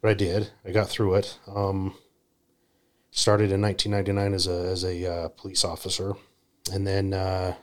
But 0.00 0.12
I 0.12 0.14
did. 0.14 0.52
I 0.64 0.70
got 0.70 0.88
through 0.88 1.14
it. 1.14 1.36
Um, 1.48 1.96
started 3.10 3.50
in 3.50 3.60
1999 3.60 4.34
as 4.34 4.46
a 4.46 4.70
as 4.70 4.84
a 4.84 5.12
uh, 5.12 5.28
police 5.30 5.64
officer, 5.64 6.12
and 6.72 6.86
then 6.86 7.12
uh, 7.12 7.56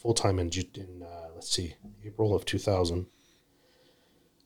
full 0.00 0.14
time 0.14 0.38
in 0.38 0.48
in 0.74 1.02
uh, 1.02 1.30
let's 1.34 1.50
see 1.50 1.74
April 2.04 2.36
of 2.36 2.44
2000. 2.44 3.06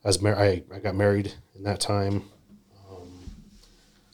I 0.03 0.07
was 0.07 0.19
mar- 0.19 0.35
I, 0.35 0.63
I 0.73 0.79
got 0.79 0.95
married 0.95 1.33
in 1.55 1.61
that 1.61 1.79
time. 1.79 2.23
Um, 2.89 3.29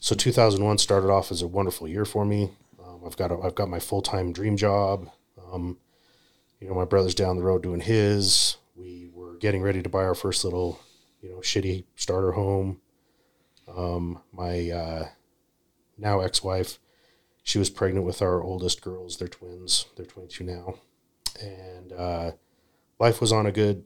so 0.02 0.16
2001 0.16 0.80
started 0.80 1.10
off 1.10 1.32
as 1.32 1.42
a 1.42 1.48
wonderful 1.48 1.88
year 1.88 2.04
for 2.04 2.26
me. 2.26 2.52
I've 3.06 3.18
got 3.18 3.32
a, 3.32 3.40
I've 3.40 3.56
got 3.56 3.70
my 3.70 3.80
full 3.80 4.02
time 4.02 4.34
dream 4.34 4.58
job. 4.58 5.10
Um, 5.52 5.78
you 6.60 6.68
know, 6.68 6.74
my 6.74 6.86
brother's 6.86 7.16
down 7.16 7.38
the 7.38 7.44
road 7.44 7.64
doing 7.64 7.82
his. 7.82 8.58
We 8.76 9.10
were 9.14 9.38
getting 9.38 9.62
ready 9.62 9.82
to 9.82 9.90
buy 9.90 10.04
our 10.04 10.16
first 10.16 10.44
little, 10.44 10.80
you 11.22 11.30
know, 11.30 11.38
shitty 11.38 11.86
starter 11.96 12.32
home. 12.32 12.82
Um, 13.68 14.22
my 14.32 14.70
uh, 14.70 15.08
now 15.98 16.20
ex-wife 16.20 16.80
she 17.44 17.60
was 17.60 17.70
pregnant 17.70 18.06
with 18.06 18.22
our 18.22 18.42
oldest 18.42 18.82
girls 18.82 19.18
they're 19.18 19.28
twins 19.28 19.86
they're 19.96 20.06
22 20.06 20.44
now 20.44 20.76
and 21.42 21.94
uh, 21.94 22.32
life 23.00 23.22
was 23.22 23.32
on 23.32 23.46
a 23.46 23.52
good 23.52 23.84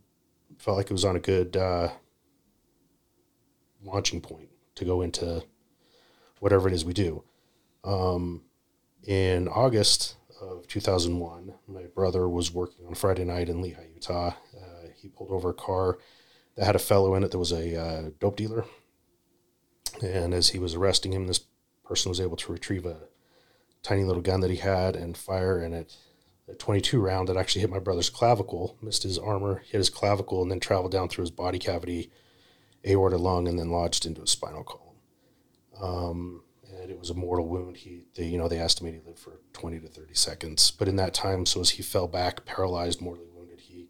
felt 0.58 0.78
like 0.78 0.88
it 0.88 0.94
was 0.94 1.06
on 1.06 1.16
a 1.16 1.20
good 1.20 1.56
uh, 1.56 1.90
launching 3.84 4.22
point 4.22 4.50
to 4.76 4.86
go 4.86 5.02
into 5.02 5.44
whatever 6.40 6.68
it 6.68 6.74
is 6.74 6.86
we 6.86 6.94
do 6.94 7.24
um, 7.84 8.42
in 9.10 9.48
august 9.48 10.16
of 10.42 10.68
2001 10.68 11.54
my 11.68 11.84
brother 11.96 12.30
was 12.30 12.54
working 12.54 12.86
on 12.86 12.94
friday 12.94 13.26
night 13.26 13.50
in 13.50 13.62
lehi 13.62 13.94
utah 13.94 14.28
uh, 14.28 14.88
he 14.96 15.10
pulled 15.10 15.32
over 15.32 15.50
a 15.50 15.54
car 15.54 15.98
that 16.56 16.66
had 16.66 16.76
a 16.76 16.80
fellow 16.80 17.16
in 17.16 17.24
it 17.24 17.32
that 17.32 17.40
was 17.40 17.52
a 17.52 17.76
uh, 17.76 18.10
dope 18.20 18.36
dealer 18.36 18.66
and 20.02 20.34
as 20.34 20.50
he 20.50 20.60
was 20.60 20.76
arresting 20.76 21.14
him, 21.14 21.28
this 21.28 21.42
person 21.84 22.10
was 22.10 22.22
able 22.22 22.38
to 22.38 22.52
retrieve 22.52 22.86
a 22.86 22.98
tiny 23.84 24.04
little 24.04 24.22
gun 24.22 24.42
that 24.42 24.52
he 24.52 24.58
had 24.58 24.96
and 24.96 25.18
fire, 25.18 25.62
in 25.62 25.74
it 25.74 25.96
a 26.48 26.54
22 26.54 27.00
round 27.00 27.28
that 27.28 27.38
actually 27.38 27.62
hit 27.62 27.70
my 27.70 27.80
brother's 27.80 28.10
clavicle, 28.10 28.78
missed 28.82 29.04
his 29.04 29.20
armor, 29.20 29.64
hit 29.70 29.78
his 29.78 29.90
clavicle, 29.90 30.42
and 30.42 30.50
then 30.50 30.60
traveled 30.60 30.92
down 30.92 31.08
through 31.08 31.24
his 31.24 31.32
body 31.32 31.60
cavity, 31.60 32.12
aorta, 32.88 33.18
lung, 33.18 33.48
and 33.48 33.60
then 33.60 33.70
lodged 33.70 34.06
into 34.06 34.22
his 34.22 34.32
spinal 34.32 34.64
column. 34.64 34.96
Um, 35.82 36.44
it 36.88 37.00
was 37.00 37.10
a 37.10 37.16
mortal 37.16 37.48
wound. 37.48 37.78
He, 37.78 38.04
they, 38.16 38.26
you 38.26 38.38
know, 38.38 38.48
they 38.48 38.60
estimated 38.60 39.02
he 39.02 39.08
lived 39.08 39.20
for 39.20 39.40
20 39.54 39.80
to 39.80 39.88
30 39.88 40.14
seconds. 40.14 40.72
But 40.72 40.88
in 40.88 40.96
that 40.98 41.14
time, 41.14 41.46
so 41.46 41.62
as 41.62 41.72
he 41.72 41.84
fell 41.84 42.08
back, 42.08 42.46
paralyzed, 42.46 43.02
mortally 43.02 43.30
wounded, 43.34 43.60
he, 43.62 43.90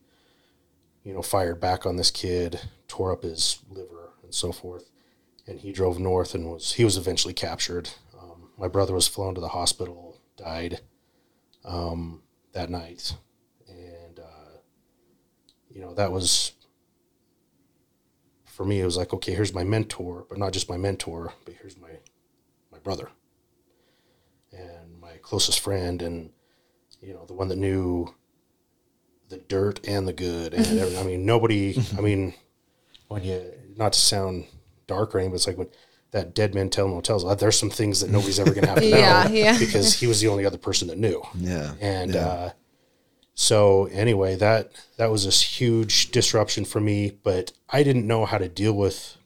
you 1.04 1.14
know, 1.14 1.22
fired 1.22 1.60
back 1.60 1.86
on 1.86 1.98
this 1.98 2.12
kid, 2.12 2.62
tore 2.88 3.12
up 3.12 3.24
his 3.24 3.60
liver, 3.70 4.14
and 4.24 4.34
so 4.34 4.52
forth 4.52 4.90
and 5.50 5.60
he 5.60 5.72
drove 5.72 6.00
north 6.00 6.36
and 6.36 6.46
was 6.46 6.74
he 6.74 6.86
was 6.86 6.96
eventually 6.96 7.34
captured. 7.34 7.90
Um, 8.22 8.50
my 8.58 8.68
brother 8.68 8.94
was 8.94 9.08
flown 9.08 9.34
to 9.36 9.42
the 9.42 9.50
hospital, 9.50 10.22
died 10.38 10.82
um, 11.66 12.22
that 12.54 12.70
night, 12.70 13.16
and 13.68 14.20
uh, 14.20 14.58
you 15.72 15.82
know 15.82 15.96
that 15.96 16.12
was 16.12 16.52
for 18.46 18.64
me. 18.64 18.80
It 18.80 18.86
was 18.86 18.96
like 18.96 19.12
okay, 19.12 19.34
here's 19.34 19.54
my 19.54 19.64
mentor, 19.64 20.26
but 20.30 20.38
not 20.38 20.54
just 20.54 20.70
my 20.70 20.78
mentor, 20.78 21.34
but 21.46 21.56
here's 21.60 21.78
my 21.78 21.90
my 22.80 22.84
brother 22.84 23.10
and 24.52 25.00
my 25.02 25.14
closest 25.22 25.60
friend, 25.60 26.02
and 26.02 26.30
you 27.02 27.14
know 27.14 27.26
the 27.26 27.34
one 27.34 27.48
that 27.50 27.58
knew 27.58 28.14
the 29.30 29.38
dirt 29.38 29.80
and 29.88 30.08
the 30.08 30.14
good, 30.14 30.54
and 30.54 30.66
everything. 30.80 30.98
I 31.00 31.04
mean 31.04 31.26
nobody. 31.26 31.78
I 31.98 32.02
mean 32.02 32.34
when 33.08 33.24
you 33.24 33.44
not 33.76 33.94
to 33.94 34.00
sound 34.00 34.46
dark 34.88 35.14
or 35.14 35.20
anything, 35.20 35.32
but 35.32 35.36
it's 35.36 35.48
like 35.48 35.58
when 35.58 35.70
that 36.12 36.34
dead 36.34 36.56
man 36.56 36.70
tell 36.70 36.88
no 36.88 37.02
tells. 37.02 37.24
uh, 37.24 37.36
There's 37.36 37.58
some 37.60 37.70
things 37.70 38.00
that 38.02 38.10
nobody's 38.10 38.40
ever 38.40 38.52
going 38.52 38.64
to 38.64 38.70
have 38.70 38.80
to 38.80 38.90
know 38.90 38.98
Yeah, 38.98 39.30
yeah. 39.30 39.60
because 39.60 40.00
he 40.00 40.08
was 40.08 40.22
the 40.22 40.28
only 40.28 40.46
other 40.46 40.58
person 40.58 40.88
that 40.88 40.98
knew. 40.98 41.22
Yeah. 41.36 41.74
And 41.80 42.16
yeah. 42.16 42.28
uh, 42.28 42.52
so 43.36 43.86
anyway, 43.88 44.36
that 44.36 44.72
that 44.98 45.12
was 45.12 45.26
this 45.26 45.42
huge 45.42 46.10
disruption 46.12 46.66
for 46.66 46.80
me. 46.80 47.12
But 47.24 47.52
I 47.70 47.84
didn't 47.84 48.08
know 48.08 48.26
how 48.26 48.38
to 48.40 48.50
deal 48.50 48.74
with 48.74 49.18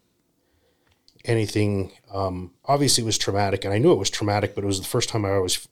anything. 1.25 1.91
Um, 2.13 2.51
obviously, 2.65 3.03
it 3.03 3.05
was 3.05 3.17
traumatic, 3.17 3.63
and 3.65 3.73
I 3.73 3.77
knew 3.77 3.91
it 3.91 3.97
was 3.99 4.09
traumatic. 4.09 4.55
But 4.55 4.63
it 4.63 4.67
was 4.67 4.79
the 4.79 4.87
first 4.87 5.09
time 5.09 5.25
I 5.25 5.37
was 5.39 5.67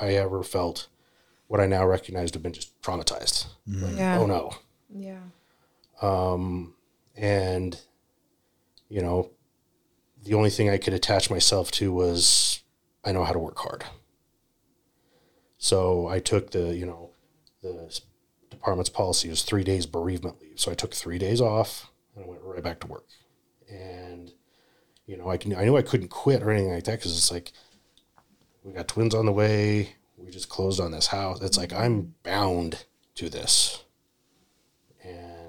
I 0.00 0.08
ever 0.14 0.42
felt 0.42 0.88
what 1.46 1.60
I 1.60 1.66
now 1.66 1.86
recognize 1.86 2.30
to 2.32 2.36
have 2.36 2.42
been 2.42 2.52
just 2.52 2.80
traumatized. 2.82 3.46
Like, 3.66 3.96
Yeah. 3.96 4.18
oh 4.18 4.26
no, 4.26 4.56
Yeah. 4.88 5.20
and 7.16 7.80
you 8.88 9.00
know 9.00 9.30
the 10.24 10.34
only 10.34 10.50
thing 10.50 10.68
i 10.68 10.76
could 10.76 10.92
attach 10.92 11.30
myself 11.30 11.70
to 11.70 11.92
was 11.92 12.60
i 13.04 13.12
know 13.12 13.24
how 13.24 13.32
to 13.32 13.38
work 13.38 13.58
hard 13.58 13.84
so 15.58 16.06
i 16.08 16.18
took 16.18 16.50
the 16.50 16.74
you 16.74 16.84
know 16.86 17.10
the 17.62 17.98
department's 18.50 18.90
policy 18.90 19.28
was 19.28 19.42
three 19.42 19.64
days 19.64 19.86
bereavement 19.86 20.40
leave 20.40 20.58
so 20.60 20.70
i 20.70 20.74
took 20.74 20.92
three 20.94 21.18
days 21.18 21.40
off 21.40 21.90
and 22.14 22.24
i 22.24 22.28
went 22.28 22.42
right 22.42 22.62
back 22.62 22.80
to 22.80 22.86
work 22.86 23.06
and 23.70 24.32
you 25.06 25.16
know 25.16 25.28
i 25.28 25.36
can 25.36 25.54
i 25.56 25.64
knew 25.64 25.76
i 25.76 25.82
couldn't 25.82 26.08
quit 26.08 26.42
or 26.42 26.50
anything 26.50 26.72
like 26.72 26.84
that 26.84 26.98
because 26.98 27.16
it's 27.16 27.30
like 27.30 27.52
we 28.62 28.72
got 28.72 28.88
twins 28.88 29.14
on 29.14 29.26
the 29.26 29.32
way. 29.32 29.94
We 30.16 30.30
just 30.30 30.48
closed 30.48 30.80
on 30.80 30.90
this 30.90 31.08
house. 31.08 31.42
It's 31.42 31.58
like 31.58 31.72
i'm 31.72 32.14
bound 32.22 32.86
to 33.16 33.28
this. 33.28 33.84
And 35.02 35.44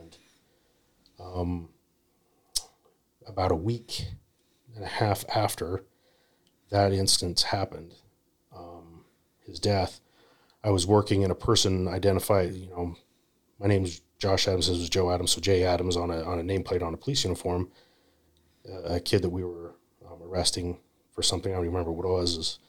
about 3.36 3.52
a 3.52 3.56
week 3.56 4.06
and 4.76 4.84
a 4.84 4.88
half 4.88 5.26
after 5.36 5.84
that 6.70 6.94
instance 6.94 7.44
happened, 7.44 7.94
um, 8.56 9.04
his 9.46 9.60
death, 9.60 10.00
I 10.64 10.70
was 10.70 10.88
working 10.88 11.24
and 11.24 11.32
a 11.32 11.36
person 11.36 11.88
identified, 11.88 12.54
you 12.54 12.70
know, 12.70 12.96
my 13.60 13.68
name's 13.68 14.02
Josh 14.20 14.48
Adams, 14.48 14.68
this 14.68 14.78
was 14.78 14.90
Joe 14.90 15.12
Adams, 15.12 15.32
so 15.32 15.42
Jay 15.42 15.64
Adams 15.64 15.98
on 15.98 16.10
a, 16.10 16.24
on 16.24 16.40
a 16.40 16.44
nameplate 16.44 16.82
on 16.82 16.94
a 16.94 16.98
police 16.98 17.24
uniform, 17.26 17.70
a 18.86 19.00
kid 19.00 19.22
that 19.22 19.30
we 19.30 19.44
were 19.44 19.76
um, 20.06 20.22
arresting 20.24 20.80
for 21.12 21.22
something, 21.24 21.52
I 21.52 21.56
don't 21.56 21.66
remember 21.66 21.92
what 21.92 22.06
it 22.06 22.10
was, 22.10 22.38
is 22.38 22.60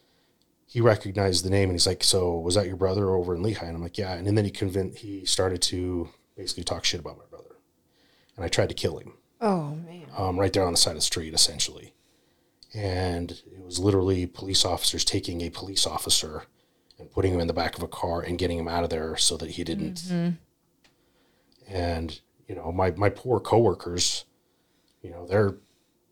he 0.66 0.80
recognized 0.80 1.44
the 1.44 1.50
name 1.50 1.68
and 1.68 1.72
he's 1.72 1.86
like, 1.86 2.02
so 2.04 2.38
was 2.38 2.54
that 2.54 2.66
your 2.66 2.76
brother 2.76 3.10
over 3.10 3.34
in 3.34 3.42
Lehi? 3.42 3.62
And 3.62 3.76
I'm 3.76 3.82
like, 3.82 3.98
yeah. 3.98 4.14
And 4.14 4.26
then 4.36 4.44
he 4.44 4.50
convinced, 4.50 4.98
he 4.98 5.24
started 5.24 5.62
to 5.62 6.08
basically 6.36 6.64
talk 6.64 6.84
shit 6.84 7.00
about 7.00 7.18
my 7.18 7.24
brother. 7.30 7.56
And 8.36 8.44
I 8.44 8.48
tried 8.48 8.68
to 8.68 8.74
kill 8.74 8.98
him 8.98 9.14
Oh 9.40 9.74
man. 9.86 10.06
um, 10.16 10.38
right 10.38 10.52
there 10.52 10.64
on 10.64 10.72
the 10.72 10.76
side 10.78 10.90
of 10.90 10.96
the 10.96 11.02
street, 11.02 11.34
essentially. 11.34 11.94
And 12.74 13.30
it 13.30 13.64
was 13.64 13.78
literally 13.78 14.26
police 14.26 14.64
officers 14.64 15.04
taking 15.04 15.40
a 15.40 15.50
police 15.50 15.86
officer 15.86 16.44
and 16.98 17.10
putting 17.10 17.32
him 17.32 17.40
in 17.40 17.46
the 17.46 17.52
back 17.54 17.76
of 17.76 17.82
a 17.82 17.88
car 17.88 18.20
and 18.20 18.38
getting 18.38 18.58
him 18.58 18.68
out 18.68 18.84
of 18.84 18.90
there 18.90 19.16
so 19.16 19.36
that 19.38 19.50
he 19.50 19.64
didn't. 19.64 20.02
And 21.68 22.20
you 22.48 22.54
know, 22.54 22.70
my 22.72 22.90
my 22.92 23.08
poor 23.08 23.40
coworkers, 23.40 24.24
you 25.02 25.10
know, 25.10 25.26
they're 25.26 25.56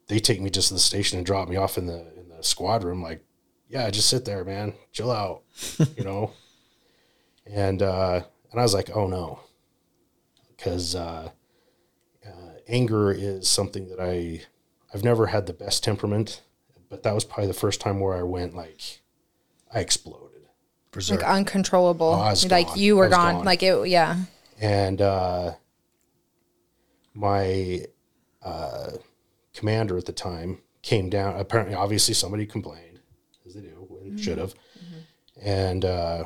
they 0.09 0.19
take 0.19 0.41
me 0.41 0.51
just 0.51 0.69
to 0.69 0.75
the 0.75 0.81
station 0.81 1.19
and 1.19 1.27
drop 1.27 1.49
me 1.49 1.57
off 1.57 1.79
in 1.79 1.87
the 1.87 2.07
in 2.19 2.29
the 2.29 2.43
squad 2.43 2.85
room. 2.85 3.03
Like, 3.03 3.25
yeah, 3.69 3.89
just 3.91 4.09
sit 4.09 4.25
there, 4.25 4.45
man, 4.45 4.75
chill 4.93 5.11
out, 5.11 5.43
you 5.97 6.05
know. 6.05 6.33
And 7.47 7.83
uh, 7.83 8.23
and 8.51 8.61
I 8.61 8.63
was 8.63 8.75
like, 8.75 8.91
oh 8.95 9.07
no, 9.07 9.41
because. 10.57 10.95
Uh, 10.95 11.31
anger 12.69 13.13
is 13.13 13.49
something 13.49 13.89
that 13.89 14.01
I 14.01 14.43
I've 14.93 15.05
never 15.05 15.27
had 15.27 15.47
the 15.47 15.53
best 15.53 15.83
temperament, 15.83 16.43
but 16.89 17.03
that 17.03 17.15
was 17.15 17.25
probably 17.25 17.49
the 17.49 17.55
first 17.55 17.81
time 17.81 18.01
where 18.01 18.15
I 18.15 18.23
went 18.23 18.55
like 18.55 19.01
I 19.73 19.81
exploded. 19.81 20.31
Berserk. 20.93 21.23
Like 21.23 21.29
uncontrollable. 21.29 22.07
Oh, 22.07 22.35
like 22.49 22.69
gone. 22.69 22.79
you 22.79 22.97
were 22.97 23.09
gone. 23.09 23.37
gone. 23.37 23.45
Like 23.45 23.63
it 23.63 23.89
yeah. 23.89 24.17
And 24.61 25.01
uh 25.03 25.53
my 27.13 27.87
uh 28.43 28.91
commander 29.55 29.97
at 29.97 30.05
the 30.05 30.13
time 30.13 30.61
came 30.83 31.09
down 31.09 31.39
apparently 31.39 31.75
obviously 31.75 32.13
somebody 32.13 32.45
complained 32.45 33.01
as 33.47 33.55
they 33.55 33.61
do 33.61 33.99
and 34.03 34.21
should 34.21 34.39
have. 34.39 34.55
And 35.43 35.85
uh 35.85 36.25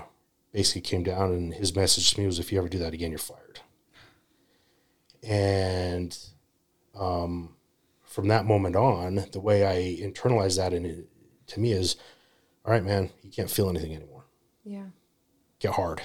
basically 0.53 0.81
came 0.81 1.03
down 1.03 1.33
and 1.33 1.55
his 1.55 1.77
message 1.77 2.13
to 2.13 2.21
me 2.21 2.27
was 2.27 2.39
if 2.39 2.51
you 2.51 2.59
ever 2.59 2.69
do 2.69 2.79
that 2.79 2.95
again 2.95 3.11
you're 3.11 3.19
fired. 3.19 3.61
And 5.23 6.17
um, 6.99 7.57
from 8.03 8.29
that 8.29 8.45
moment 8.45 8.77
on, 8.77 9.27
the 9.33 9.41
way 9.41 9.67
I 9.67 10.03
internalize 10.03 10.57
that 10.57 10.73
in 10.73 10.85
it, 10.85 11.09
to 11.49 11.61
me 11.61 11.73
is, 11.73 11.97
all 12.65 12.73
right, 12.73 12.85
man, 12.85 13.11
you 13.23 13.31
can't 13.31 13.51
feel 13.51 13.69
anything 13.69 13.95
anymore. 13.95 14.25
Yeah. 14.65 14.87
Get 15.61 15.73
hard. 15.73 16.03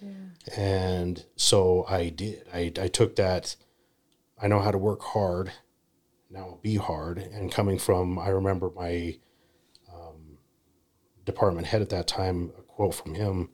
Yeah. 0.00 0.56
And 0.56 1.24
so 1.36 1.84
I 1.88 2.08
did. 2.10 2.46
I, 2.52 2.72
I 2.80 2.88
took 2.88 3.16
that. 3.16 3.56
I 4.40 4.48
know 4.48 4.60
how 4.60 4.70
to 4.70 4.78
work 4.78 5.02
hard. 5.02 5.52
Now 6.30 6.58
be 6.62 6.76
hard. 6.76 7.18
And 7.18 7.52
coming 7.52 7.78
from, 7.78 8.18
I 8.18 8.28
remember 8.28 8.70
my 8.74 9.18
um, 9.92 10.38
department 11.24 11.68
head 11.68 11.82
at 11.82 11.90
that 11.90 12.06
time, 12.06 12.52
a 12.58 12.62
quote 12.62 12.94
from 12.94 13.14
him 13.14 13.50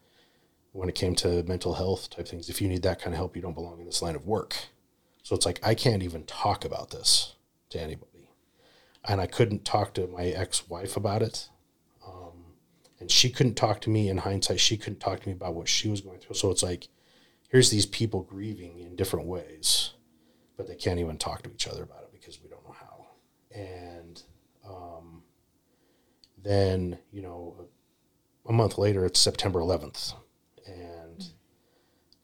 when 0.72 0.88
it 0.88 0.94
came 0.94 1.14
to 1.16 1.42
mental 1.42 1.74
health 1.74 2.08
type 2.10 2.26
things. 2.26 2.48
If 2.48 2.62
you 2.62 2.68
need 2.68 2.82
that 2.82 3.00
kind 3.00 3.14
of 3.14 3.18
help, 3.18 3.36
you 3.36 3.42
don't 3.42 3.54
belong 3.54 3.78
in 3.78 3.86
this 3.86 4.02
line 4.02 4.16
of 4.16 4.26
work. 4.26 4.56
So 5.22 5.36
it's 5.36 5.46
like 5.46 5.60
I 5.62 5.74
can't 5.74 6.02
even 6.02 6.24
talk 6.24 6.64
about 6.64 6.90
this 6.90 7.36
to 7.70 7.80
anybody, 7.80 8.28
and 9.04 9.20
I 9.20 9.26
couldn't 9.26 9.64
talk 9.64 9.94
to 9.94 10.06
my 10.06 10.24
ex-wife 10.24 10.96
about 10.96 11.22
it, 11.22 11.48
um, 12.06 12.54
and 12.98 13.10
she 13.10 13.30
couldn't 13.30 13.54
talk 13.54 13.80
to 13.82 13.90
me. 13.90 14.08
In 14.08 14.18
hindsight, 14.18 14.60
she 14.60 14.76
couldn't 14.76 14.98
talk 14.98 15.20
to 15.20 15.28
me 15.28 15.34
about 15.34 15.54
what 15.54 15.68
she 15.68 15.88
was 15.88 16.00
going 16.00 16.18
through. 16.18 16.34
So 16.34 16.50
it's 16.50 16.62
like, 16.62 16.88
here's 17.48 17.70
these 17.70 17.86
people 17.86 18.22
grieving 18.22 18.80
in 18.80 18.96
different 18.96 19.26
ways, 19.26 19.92
but 20.56 20.66
they 20.66 20.74
can't 20.74 20.98
even 20.98 21.18
talk 21.18 21.42
to 21.42 21.52
each 21.52 21.68
other 21.68 21.84
about 21.84 22.02
it 22.02 22.12
because 22.12 22.42
we 22.42 22.48
don't 22.48 22.64
know 22.64 22.74
how. 22.78 23.06
And 23.54 24.22
um, 24.66 25.22
then 26.42 26.98
you 27.12 27.22
know, 27.22 27.68
a 28.46 28.52
month 28.52 28.78
later, 28.78 29.04
it's 29.04 29.20
September 29.20 29.60
11th, 29.60 30.14
and 30.66 31.24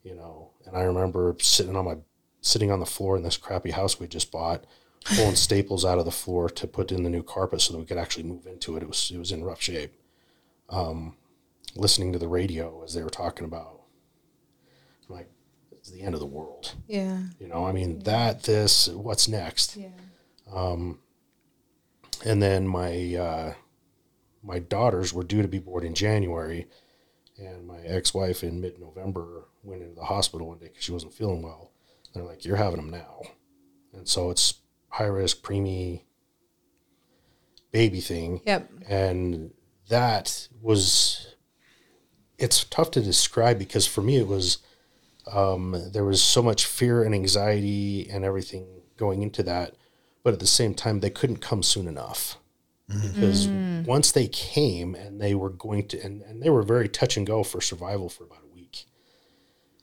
you 0.03 0.15
know, 0.15 0.51
and 0.67 0.77
I 0.77 0.83
remember 0.83 1.37
sitting 1.41 1.77
on 1.77 1.85
my 1.85 1.97
sitting 2.41 2.71
on 2.71 2.81
the 2.81 2.87
floor 2.87 3.17
in 3.17 3.23
this 3.23 3.37
crappy 3.37 3.73
house 3.73 3.99
we 3.99 4.07
just 4.07 4.31
bought, 4.31 4.65
pulling 5.05 5.35
staples 5.35 5.85
out 5.85 5.99
of 5.99 6.05
the 6.05 6.11
floor 6.11 6.49
to 6.49 6.67
put 6.67 6.93
in 6.93 7.03
the 7.03 7.11
new 7.11 7.23
carpet 7.23 7.61
so 7.61 7.73
that 7.73 7.79
we 7.79 7.85
could 7.85 7.99
actually 7.99 8.23
move 8.25 8.47
into 8.47 8.77
it. 8.77 8.83
It 8.83 8.89
was 8.89 9.11
it 9.13 9.19
was 9.19 9.33
in 9.33 9.45
rough 9.45 9.61
shape. 9.61 9.95
Um, 10.71 11.17
listening 11.75 12.13
to 12.13 12.19
the 12.19 12.29
radio 12.29 12.83
as 12.85 12.95
they 12.95 13.03
were 13.03 13.11
talking 13.11 13.45
about, 13.45 13.81
I'm 15.09 15.17
like, 15.17 15.31
it's 15.73 15.91
the 15.91 16.03
end 16.03 16.15
of 16.15 16.21
the 16.21 16.27
world. 16.27 16.75
Yeah. 16.87 17.19
You 17.39 17.49
know, 17.49 17.65
I 17.65 17.73
mean 17.73 18.01
that 18.01 18.43
this 18.43 18.89
what's 18.89 19.29
next? 19.29 19.77
Yeah. 19.77 19.89
And 22.25 22.43
then 22.43 22.67
my 22.67 23.15
uh, 23.15 23.55
my 24.43 24.59
daughters 24.59 25.13
were 25.13 25.25
due 25.25 25.43
to 25.43 25.49
be 25.49 25.59
born 25.59 25.85
in 25.85 25.95
January, 25.95 26.67
and 27.37 27.67
my 27.67 27.81
ex-wife 27.81 28.43
in 28.43 28.61
mid-November 28.61 29.49
went 29.63 29.83
into 29.83 29.95
the 29.95 30.05
hospital 30.05 30.49
one 30.49 30.59
day 30.59 30.67
because 30.69 30.85
she 30.85 30.93
wasn't 30.93 31.15
feeling 31.15 31.43
well. 31.43 31.73
They're 32.15 32.25
like, 32.25 32.45
"You're 32.45 32.57
having 32.57 32.77
them 32.77 32.91
now," 32.91 33.23
and 33.93 34.09
so 34.09 34.31
it's 34.31 34.55
high 34.91 35.05
risk 35.05 35.43
preemie 35.43 36.03
baby 37.71 38.01
thing, 38.01 38.41
Yep. 38.47 38.71
and 38.89 39.53
that 39.89 40.49
was 40.63 41.35
it's 42.39 42.65
tough 42.65 42.91
to 42.93 43.01
describe 43.01 43.59
because 43.59 43.87
for 43.87 44.01
me 44.01 44.17
it 44.17 44.27
was 44.27 44.59
um, 45.33 45.91
there 45.93 46.05
was 46.05 46.23
so 46.23 46.43
much 46.43 46.65
fear 46.65 47.03
and 47.03 47.15
anxiety 47.15 48.09
and 48.09 48.25
everything 48.25 48.67
going 48.97 49.23
into 49.23 49.43
that 49.43 49.75
but 50.29 50.35
at 50.35 50.41
the 50.41 50.47
same 50.47 50.75
time 50.75 51.01
they 51.01 51.09
couldn't 51.09 51.39
come 51.39 51.63
soon 51.63 51.89
enough. 51.89 52.37
Because 52.87 53.49
once 53.87 54.13
they 54.13 54.29
came 54.29 54.95
and 54.95 55.19
they 55.19 55.35
were 55.35 55.49
going 55.49 55.89
to 55.89 55.99
and, 56.03 56.21
and 56.21 56.43
they 56.43 56.51
were 56.51 56.63
very 56.63 56.87
touch 56.87 57.17
and 57.17 57.27
go 57.27 57.43
for 57.43 57.63
survival 57.63 58.11
for 58.11 58.25
about 58.25 58.43
a 58.45 58.55
week. 58.55 58.85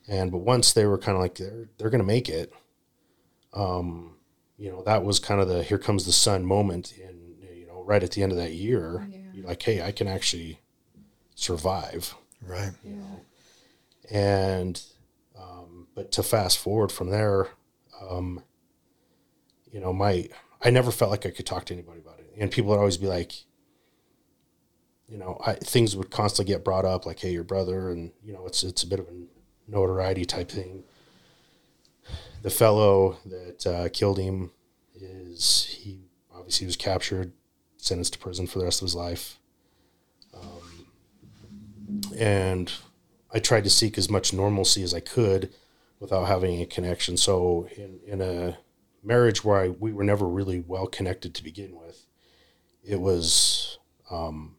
And 0.06 0.30
but 0.30 0.38
once 0.38 0.72
they 0.72 0.86
were 0.86 0.98
kind 0.98 1.16
of 1.16 1.20
like 1.20 1.34
they're 1.34 1.68
they're 1.78 1.90
gonna 1.90 2.04
make 2.04 2.28
it 2.28 2.52
um 3.54 4.14
you 4.56 4.70
know 4.70 4.84
that 4.84 5.02
was 5.02 5.18
kind 5.18 5.40
of 5.40 5.48
the 5.48 5.64
here 5.64 5.78
comes 5.78 6.06
the 6.06 6.12
sun 6.12 6.46
moment 6.46 6.94
and 7.04 7.42
you 7.52 7.66
know 7.66 7.82
right 7.82 8.04
at 8.04 8.12
the 8.12 8.22
end 8.22 8.30
of 8.30 8.38
that 8.38 8.52
year. 8.52 9.08
You're 9.34 9.48
like 9.48 9.64
hey 9.64 9.82
i 9.82 9.90
can 9.90 10.06
actually 10.06 10.60
survive. 11.34 12.14
Right. 12.40 12.70
You 12.84 12.94
know, 12.94 13.20
and 14.12 14.80
um, 15.36 15.88
but 15.96 16.12
to 16.12 16.22
fast 16.22 16.56
forward 16.58 16.92
from 16.92 17.10
there 17.10 17.48
um, 18.00 18.44
you 19.70 19.80
know 19.80 19.92
my 19.92 20.28
i 20.62 20.70
never 20.70 20.90
felt 20.90 21.10
like 21.10 21.26
i 21.26 21.30
could 21.30 21.46
talk 21.46 21.64
to 21.66 21.74
anybody 21.74 22.00
about 22.00 22.18
it. 22.18 22.32
And 22.38 22.50
people 22.50 22.70
would 22.70 22.78
always 22.78 22.96
be 22.96 23.06
like 23.06 23.32
you 25.08 25.18
know 25.18 25.40
I, 25.44 25.54
things 25.54 25.96
would 25.96 26.10
constantly 26.10 26.52
get 26.52 26.64
brought 26.64 26.84
up 26.84 27.06
like 27.06 27.20
hey 27.20 27.30
your 27.32 27.44
brother 27.44 27.90
and 27.90 28.12
you 28.22 28.32
know 28.32 28.46
it's 28.46 28.62
it's 28.62 28.82
a 28.82 28.86
bit 28.86 29.00
of 29.00 29.08
a 29.08 29.12
notoriety 29.68 30.24
type 30.24 30.50
thing. 30.50 30.84
The 32.42 32.50
fellow 32.50 33.18
that 33.26 33.66
uh, 33.66 33.88
killed 33.88 34.18
him 34.18 34.52
is 34.94 35.64
he 35.80 36.00
obviously 36.32 36.66
was 36.66 36.76
captured 36.76 37.32
sentenced 37.76 38.14
to 38.14 38.18
prison 38.18 38.46
for 38.46 38.58
the 38.58 38.64
rest 38.64 38.80
of 38.80 38.86
his 38.86 38.94
life. 38.94 39.38
And 42.18 42.72
I 43.32 43.38
tried 43.38 43.64
to 43.64 43.70
seek 43.70 43.98
as 43.98 44.10
much 44.10 44.32
normalcy 44.32 44.82
as 44.82 44.94
I 44.94 45.00
could 45.00 45.52
without 46.00 46.24
having 46.24 46.60
a 46.60 46.66
connection. 46.66 47.16
So 47.16 47.68
in, 47.76 48.00
in 48.06 48.20
a 48.20 48.58
marriage 49.06 49.44
where 49.44 49.56
I, 49.56 49.68
we 49.68 49.92
were 49.92 50.04
never 50.04 50.26
really 50.28 50.60
well 50.66 50.86
connected 50.86 51.34
to 51.34 51.44
begin 51.44 51.76
with, 51.76 52.06
it 52.84 53.00
was 53.00 53.78
um, 54.10 54.56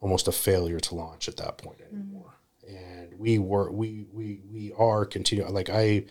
almost 0.00 0.28
a 0.28 0.32
failure 0.32 0.80
to 0.80 0.94
launch 0.94 1.28
at 1.28 1.36
that 1.38 1.58
point 1.58 1.80
anymore. 1.80 2.34
And 2.68 3.18
we 3.18 3.38
were 3.38 3.70
we 3.70 4.06
we 4.12 4.40
we 4.50 4.72
are 4.76 5.04
continuing 5.04 5.54
like 5.54 5.70
I 5.70 6.06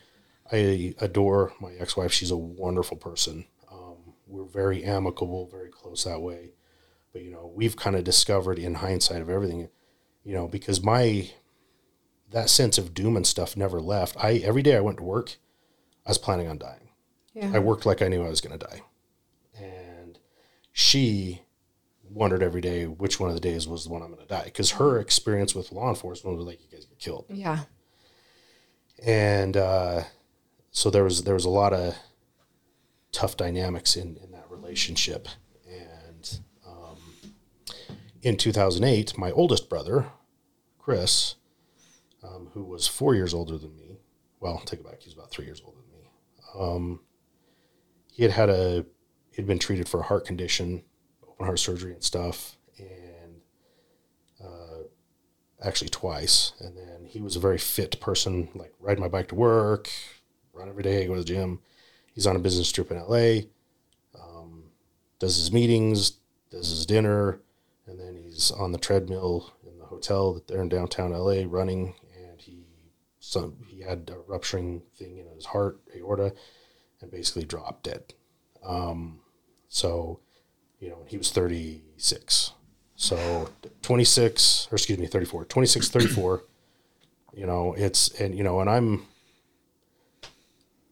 I 0.51 0.95
adore 0.99 1.53
my 1.59 1.73
ex-wife. 1.73 2.13
She's 2.13 2.31
a 2.31 2.37
wonderful 2.37 2.97
person. 2.97 3.45
Um, 3.71 4.13
we're 4.27 4.45
very 4.45 4.83
amicable, 4.83 5.47
very 5.47 5.69
close 5.69 6.05
that 6.05 6.21
way. 6.21 6.51
But 7.11 7.23
you 7.23 7.31
know, 7.31 7.51
we've 7.53 7.75
kind 7.75 7.95
of 7.95 8.03
discovered 8.03 8.59
in 8.59 8.75
hindsight 8.75 9.21
of 9.21 9.29
everything, 9.29 9.69
you 10.23 10.33
know, 10.33 10.47
because 10.47 10.83
my 10.83 11.31
that 12.31 12.49
sense 12.49 12.77
of 12.77 12.93
doom 12.93 13.15
and 13.15 13.27
stuff 13.27 13.55
never 13.57 13.79
left. 13.81 14.15
I 14.17 14.35
every 14.37 14.61
day 14.61 14.75
I 14.75 14.81
went 14.81 14.97
to 14.97 15.03
work, 15.03 15.35
I 16.05 16.09
was 16.09 16.17
planning 16.17 16.47
on 16.47 16.57
dying. 16.57 16.84
Yeah. 17.35 17.51
I 17.53 17.59
worked 17.59 17.85
like 17.85 18.01
I 18.01 18.07
knew 18.07 18.23
I 18.25 18.29
was 18.29 18.41
going 18.41 18.57
to 18.57 18.65
die, 18.65 18.81
and 19.59 20.17
she 20.71 21.41
wondered 22.09 22.41
every 22.41 22.61
day 22.61 22.85
which 22.85 23.19
one 23.19 23.29
of 23.29 23.35
the 23.35 23.41
days 23.41 23.67
was 23.67 23.83
the 23.83 23.89
one 23.91 24.01
I'm 24.01 24.07
going 24.13 24.21
to 24.21 24.27
die 24.27 24.45
because 24.45 24.71
her 24.71 24.99
experience 24.99 25.53
with 25.53 25.71
law 25.71 25.89
enforcement 25.89 26.37
was 26.37 26.45
like 26.45 26.59
you 26.61 26.67
guys 26.71 26.85
get 26.85 26.97
killed, 26.97 27.25
Yeah. 27.29 27.59
and 29.05 29.57
uh, 29.57 30.03
so 30.71 30.89
there 30.89 31.03
was 31.03 31.23
there 31.23 31.33
was 31.33 31.45
a 31.45 31.49
lot 31.49 31.73
of 31.73 31.95
tough 33.11 33.35
dynamics 33.37 33.95
in 33.95 34.17
in 34.23 34.31
that 34.31 34.45
relationship, 34.49 35.27
and 35.67 36.39
um, 36.65 36.97
in 38.21 38.37
2008, 38.37 39.17
my 39.17 39.31
oldest 39.31 39.69
brother, 39.69 40.05
Chris, 40.79 41.35
um, 42.23 42.49
who 42.53 42.63
was 42.63 42.87
four 42.87 43.13
years 43.15 43.33
older 43.33 43.57
than 43.57 43.75
me. 43.75 43.97
Well, 44.39 44.59
take 44.65 44.79
it 44.79 44.85
back. 44.85 45.01
He's 45.01 45.13
about 45.13 45.31
three 45.31 45.45
years 45.45 45.61
older 45.65 45.79
than 45.81 45.99
me. 45.99 46.07
Um, 46.75 46.99
he 48.15 48.23
had 48.23 48.31
had 48.31 48.49
a, 48.49 48.85
he'd 49.31 49.45
been 49.45 49.59
treated 49.59 49.89
for 49.89 49.99
a 49.99 50.03
heart 50.03 50.25
condition, 50.25 50.81
open 51.27 51.45
heart 51.45 51.59
surgery 51.59 51.91
and 51.91 52.01
stuff, 52.01 52.55
and 52.79 53.41
uh, 54.41 54.83
actually 55.61 55.89
twice. 55.89 56.53
And 56.61 56.77
then 56.77 57.07
he 57.09 57.19
was 57.19 57.35
a 57.35 57.41
very 57.41 57.57
fit 57.57 57.99
person, 57.99 58.47
like 58.55 58.73
ride 58.79 58.99
my 58.99 59.09
bike 59.09 59.27
to 59.27 59.35
work, 59.35 59.89
run 60.53 60.69
every 60.69 60.81
day, 60.81 61.05
go 61.07 61.15
to 61.15 61.19
the 61.19 61.25
gym. 61.25 61.59
he's 62.13 62.25
on 62.25 62.37
a 62.37 62.39
business 62.39 62.71
trip 62.71 62.89
in 62.89 62.97
LA, 62.99 63.47
um, 64.17 64.63
does 65.19 65.35
his 65.35 65.51
meetings, 65.51 66.11
does 66.49 66.69
his 66.69 66.85
dinner, 66.85 67.41
and 67.85 67.99
then 67.99 68.15
he's 68.15 68.49
on 68.49 68.71
the 68.71 68.77
treadmill 68.77 69.51
in 69.69 69.77
the 69.77 69.85
hotel 69.85 70.33
that 70.33 70.47
they're 70.47 70.61
in 70.61 70.69
downtown 70.69 71.11
LA 71.11 71.43
running, 71.45 71.95
and 72.17 72.39
he 72.39 72.63
some 73.19 73.57
he 73.67 73.81
had 73.81 74.09
a 74.13 74.19
rupturing 74.19 74.83
thing 74.95 75.17
in 75.17 75.27
his 75.35 75.47
heart 75.47 75.81
aorta, 75.93 76.33
and 77.01 77.11
basically 77.11 77.43
dropped 77.43 77.83
dead. 77.83 78.13
Um, 78.63 79.19
so, 79.67 80.19
you 80.79 80.89
know, 80.89 81.03
he 81.07 81.17
was 81.17 81.31
36. 81.31 82.51
So 82.95 83.49
26, 83.81 84.69
or 84.71 84.75
excuse 84.75 84.97
me, 84.97 85.07
34, 85.07 85.45
26, 85.45 85.89
34, 85.89 86.43
you 87.33 87.45
know, 87.45 87.73
it's, 87.77 88.09
and, 88.19 88.37
you 88.37 88.43
know, 88.43 88.61
and 88.61 88.69
I'm 88.69 89.05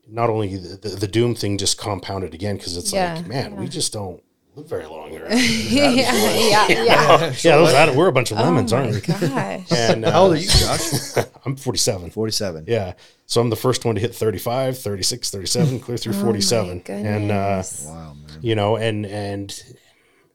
not 0.08 0.30
only 0.30 0.58
the, 0.58 0.76
the, 0.78 0.90
the 0.90 1.08
doom 1.08 1.34
thing 1.34 1.58
just 1.58 1.78
compounded 1.78 2.34
again 2.34 2.58
because 2.58 2.76
it's 2.78 2.92
Yeah, 2.92 3.16
like, 3.16 3.28
man, 3.28 3.56
we 3.56 3.68
just 3.68 3.94
don't 3.94 4.22
live 4.56 4.70
very 4.70 4.86
long 4.86 5.10
here. 5.10 5.28
yeah, 5.30 5.90
yeah, 5.90 6.68
yeah. 6.68 7.34
yeah, 7.42 7.58
those, 7.58 7.74
Adam- 7.74 7.96
we're 7.96 8.08
a 8.08 8.12
bunch 8.12 8.32
of 8.32 8.38
lemons, 8.38 8.72
oh 8.74 8.78
aren't 8.78 8.94
we? 8.94 9.02
gosh. 9.02 9.64
And, 9.72 10.06
uh, 10.06 10.12
How 10.12 10.24
old 10.24 10.34
are 10.34 10.38
you, 10.38 10.48
Josh? 10.48 11.18
I'm 11.46 11.56
47. 11.56 12.12
47. 12.12 12.66
Yeah. 12.68 12.94
So 13.26 13.42
I'm 13.42 13.50
the 13.50 13.56
first 13.56 13.84
one 13.86 13.96
to 13.96 14.02
hit 14.02 14.14
35, 14.14 14.78
36, 14.78 15.30
37, 15.32 15.80
clear 15.80 15.98
through 15.98 16.14
47. 16.14 16.84
and, 16.88 17.32
uh. 17.32 17.64
Wow, 17.86 18.14
man. 18.14 18.40
you 18.42 18.56
know, 18.56 18.76
and, 18.78 19.06
and 19.06 19.64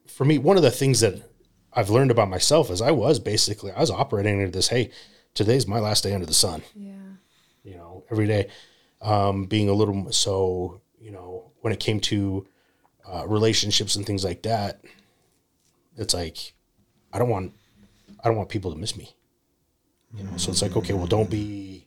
for 0.07 0.25
me, 0.25 0.37
one 0.37 0.57
of 0.57 0.63
the 0.63 0.71
things 0.71 0.99
that 0.99 1.21
I've 1.71 1.89
learned 1.89 2.11
about 2.11 2.29
myself 2.29 2.69
is 2.71 2.81
I 2.81 2.91
was 2.91 3.19
basically, 3.19 3.71
I 3.71 3.79
was 3.79 3.91
operating 3.91 4.35
under 4.35 4.49
this, 4.51 4.67
Hey, 4.67 4.91
today's 5.33 5.67
my 5.67 5.79
last 5.79 6.03
day 6.03 6.13
under 6.13 6.25
the 6.25 6.33
sun, 6.33 6.61
yeah. 6.75 6.91
you 7.63 7.75
know, 7.77 8.03
every 8.11 8.27
day, 8.27 8.49
um, 9.01 9.45
being 9.45 9.69
a 9.69 9.73
little, 9.73 10.11
so, 10.11 10.81
you 10.99 11.11
know, 11.11 11.51
when 11.61 11.71
it 11.71 11.79
came 11.79 11.99
to, 12.01 12.45
uh, 13.11 13.27
relationships 13.27 13.95
and 13.95 14.05
things 14.05 14.23
like 14.23 14.43
that, 14.43 14.81
it's 15.97 16.13
like, 16.13 16.53
I 17.11 17.19
don't 17.19 17.29
want, 17.29 17.53
I 18.23 18.27
don't 18.27 18.37
want 18.37 18.49
people 18.49 18.71
to 18.71 18.77
miss 18.77 18.95
me. 18.95 19.15
You 20.15 20.23
know, 20.23 20.37
so 20.37 20.51
it's 20.51 20.61
like, 20.61 20.75
okay, 20.75 20.93
well, 20.93 21.07
don't 21.07 21.29
be, 21.29 21.85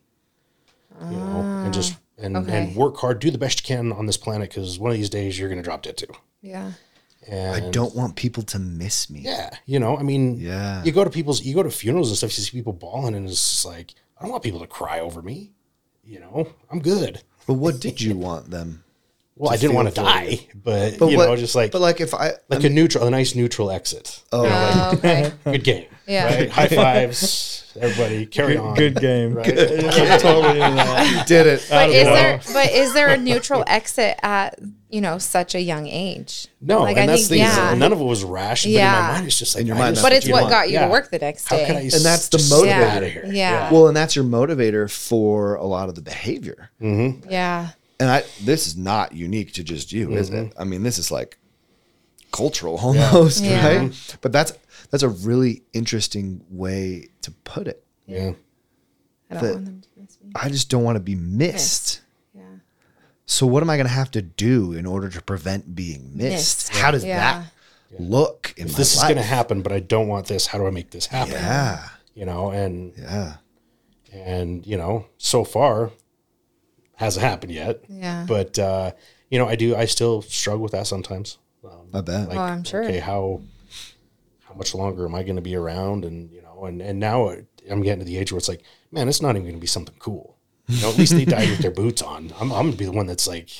you 1.10 1.16
know, 1.16 1.62
and 1.64 1.74
just 1.74 1.96
and 2.18 2.36
okay. 2.36 2.68
and 2.68 2.76
work 2.76 2.96
hard, 2.98 3.18
do 3.18 3.30
the 3.30 3.38
best 3.38 3.60
you 3.60 3.74
can 3.74 3.92
on 3.92 4.06
this 4.06 4.16
planet 4.16 4.50
because 4.50 4.78
one 4.78 4.92
of 4.92 4.96
these 4.96 5.10
days 5.10 5.38
you're 5.38 5.48
gonna 5.48 5.62
drop 5.62 5.82
dead 5.82 5.96
too. 5.96 6.06
Yeah. 6.40 6.72
And 7.28 7.54
I 7.54 7.70
don't 7.70 7.94
want 7.94 8.16
people 8.16 8.42
to 8.44 8.58
miss 8.58 9.08
me. 9.10 9.20
Yeah, 9.20 9.50
you 9.66 9.78
know, 9.78 9.96
I 9.96 10.02
mean, 10.02 10.38
Yeah. 10.40 10.82
you 10.84 10.92
go 10.92 11.04
to 11.04 11.10
people's, 11.10 11.42
you 11.42 11.54
go 11.54 11.62
to 11.62 11.70
funerals 11.70 12.10
and 12.10 12.16
stuff, 12.18 12.36
you 12.36 12.42
see 12.44 12.56
people 12.56 12.72
bawling, 12.72 13.14
and 13.14 13.28
it's 13.28 13.50
just 13.50 13.64
like, 13.64 13.94
I 14.18 14.22
don't 14.22 14.32
want 14.32 14.42
people 14.42 14.60
to 14.60 14.66
cry 14.66 15.00
over 15.00 15.22
me. 15.22 15.52
You 16.04 16.20
know, 16.20 16.48
I'm 16.70 16.80
good. 16.80 17.22
But 17.46 17.54
what 17.54 17.80
did 17.80 18.00
you 18.00 18.16
want 18.16 18.50
them? 18.50 18.81
Well, 19.42 19.52
I 19.52 19.56
didn't 19.56 19.74
want 19.74 19.88
to 19.88 19.94
die, 19.94 20.38
but, 20.54 20.98
But 20.98 21.06
you 21.10 21.16
what, 21.16 21.28
know, 21.28 21.36
just 21.36 21.54
like 21.56 21.72
but 21.72 21.80
like 21.80 22.00
if 22.00 22.14
I 22.14 22.32
like 22.48 22.62
a 22.64 22.68
neutral, 22.70 23.06
a 23.06 23.10
nice 23.10 23.34
neutral 23.34 23.70
exit. 23.72 24.22
oh, 24.32 24.46
Oh, 24.46 24.96
okay. 24.96 25.32
Good 25.44 25.64
game. 25.64 25.86
Yeah. 26.06 26.26
Right? 26.34 26.50
High 26.50 26.68
fives, 26.68 27.72
everybody, 27.80 28.26
carry 28.26 28.56
on. 28.56 28.74
Good 28.76 28.96
game. 29.00 29.34
Right? 29.34 29.48
I'm 29.48 30.20
totally 30.20 30.60
in 30.60 30.76
that. 30.76 31.10
you 31.18 31.24
did 31.24 31.46
it. 31.46 31.66
But 31.70 31.90
is 31.90 32.04
know. 32.06 32.14
there 32.14 32.40
but 32.52 32.70
is 32.72 32.92
there 32.94 33.08
a 33.08 33.16
neutral 33.16 33.62
exit 33.66 34.16
at 34.22 34.58
you 34.90 35.00
know 35.00 35.18
such 35.18 35.54
a 35.54 35.60
young 35.60 35.86
age? 35.88 36.48
No, 36.60 36.82
Like, 36.82 36.96
and 36.96 37.04
I 37.10 37.14
that's 37.14 37.22
think- 37.28 37.30
the 37.30 37.36
yeah. 37.38 37.74
None 37.74 37.92
of 37.92 38.00
it 38.00 38.04
was 38.04 38.22
rash. 38.24 38.62
But 38.64 38.68
in 38.70 38.74
Yeah. 38.74 38.92
my 38.92 39.12
mind, 39.14 39.26
it's 39.26 39.38
just 39.38 39.54
like 39.54 39.62
In 39.62 39.66
your 39.68 39.76
mind, 39.76 39.94
just- 39.96 40.04
But 40.04 40.12
it's 40.12 40.28
what 40.28 40.42
want. 40.42 40.50
got 40.50 40.68
you 40.68 40.74
Yeah. 40.74 40.84
to 40.86 40.90
work 40.90 41.10
the 41.10 41.18
next 41.18 41.48
day. 41.48 41.64
And 41.92 42.04
that's 42.04 42.28
the 42.28 42.38
just 42.38 42.52
motivator. 42.52 42.66
yeah. 42.66 42.96
out 42.96 43.02
of 43.02 43.10
here? 43.10 43.24
Yeah. 43.26 43.72
Well, 43.72 43.88
and 43.88 43.96
that's 43.96 44.14
your 44.14 44.24
motivator 44.24 44.88
for 44.90 45.54
a 45.54 45.64
lot 45.64 45.88
of 45.88 45.94
the 45.96 46.02
behavior. 46.02 46.70
Mm-hmm. 46.80 47.28
yeah. 47.30 47.70
And 48.02 48.10
I 48.10 48.24
this 48.42 48.66
is 48.66 48.76
not 48.76 49.12
unique 49.14 49.52
to 49.54 49.62
just 49.62 49.92
you, 49.92 50.12
is 50.12 50.30
Mm-hmm. 50.30 50.46
it? 50.48 50.52
I 50.58 50.64
mean, 50.64 50.82
this 50.82 50.98
is 50.98 51.10
like 51.10 51.38
cultural 52.32 52.78
almost, 52.78 53.42
Yeah. 53.44 53.66
right? 53.78 54.16
But 54.20 54.32
that's 54.32 54.52
that's 54.90 55.02
a 55.02 55.08
really 55.08 55.62
interesting 55.72 56.44
way 56.50 57.08
to 57.22 57.30
put 57.30 57.68
it. 57.68 57.84
Yeah. 58.06 58.32
I 59.30 59.34
don't 59.34 59.42
The- 59.44 59.52
want 59.54 59.64
them 59.66 59.80
to 59.82 59.88
miss 60.00 60.18
me. 60.20 60.30
I 60.34 60.48
just 60.48 60.68
don't 60.68 60.82
want 60.84 60.96
to 60.96 61.00
be 61.02 61.14
missed. 61.14 62.00
Yeah. 62.34 62.42
So 63.26 63.46
what 63.46 63.62
am 63.62 63.70
I 63.70 63.76
going 63.76 63.86
to 63.86 63.92
have 63.92 64.10
to 64.12 64.22
do 64.22 64.72
in 64.72 64.84
order 64.86 65.08
to 65.08 65.22
prevent 65.22 65.74
being 65.74 66.10
missed? 66.16 66.70
Missed. 66.70 66.76
How 66.76 66.90
does 66.90 67.04
Yeah. 67.04 67.18
that 67.18 67.52
look 68.00 68.54
in 68.56 68.66
my 68.68 68.72
This 68.74 68.94
is 68.96 69.02
going 69.02 69.16
to 69.16 69.22
happen, 69.22 69.62
but 69.62 69.72
I 69.72 69.80
don't 69.80 70.08
want 70.08 70.26
this. 70.26 70.46
How 70.46 70.58
do 70.58 70.66
I 70.66 70.70
make 70.70 70.90
this 70.90 71.06
happen? 71.06 71.34
Yeah, 71.34 71.88
You 72.14 72.24
know, 72.26 72.50
and 72.50 72.92
yeah. 72.98 73.34
and 74.12 74.66
you 74.66 74.76
know, 74.76 75.06
so 75.18 75.44
far 75.44 75.92
hasn't 77.02 77.24
happened 77.24 77.52
yet. 77.52 77.82
Yeah. 77.88 78.24
But 78.26 78.58
uh, 78.58 78.92
you 79.30 79.38
know, 79.38 79.48
I 79.48 79.56
do. 79.56 79.74
I 79.76 79.86
still 79.86 80.22
struggle 80.22 80.62
with 80.62 80.72
that 80.72 80.86
sometimes. 80.86 81.38
Um, 81.64 81.88
I 81.92 82.00
bet. 82.00 82.28
Oh, 82.30 82.38
I'm 82.38 82.64
sure. 82.64 82.84
Okay, 82.84 82.98
how 82.98 83.42
how 84.44 84.54
much 84.54 84.74
longer 84.74 85.04
am 85.04 85.14
I 85.14 85.22
going 85.22 85.36
to 85.36 85.42
be 85.42 85.56
around? 85.56 86.04
And 86.04 86.30
you 86.30 86.42
know, 86.42 86.64
and 86.64 86.80
and 86.80 87.00
now 87.00 87.34
I'm 87.70 87.82
getting 87.82 88.00
to 88.00 88.04
the 88.04 88.18
age 88.18 88.32
where 88.32 88.38
it's 88.38 88.48
like, 88.48 88.62
man, 88.90 89.08
it's 89.08 89.22
not 89.22 89.30
even 89.30 89.42
going 89.42 89.54
to 89.54 89.60
be 89.60 89.66
something 89.66 89.94
cool. 89.98 90.36
You 90.68 90.80
know, 90.82 90.90
at 90.90 90.98
least 90.98 91.14
they 91.14 91.24
died 91.24 91.50
with 91.50 91.58
their 91.58 91.70
boots 91.72 92.02
on. 92.02 92.32
I'm 92.40 92.52
I'm 92.52 92.62
going 92.62 92.72
to 92.72 92.78
be 92.78 92.84
the 92.84 92.92
one 92.92 93.06
that's 93.06 93.26
like 93.26 93.50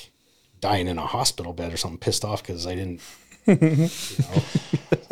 dying 0.61 0.87
in 0.87 0.97
a 0.97 1.05
hospital 1.05 1.53
bed 1.53 1.73
or 1.73 1.77
something, 1.77 1.99
pissed 1.99 2.23
off 2.23 2.41
because 2.41 2.65
I 2.65 2.75
didn't. 2.75 3.01
you 3.45 3.57
know, 3.57 4.41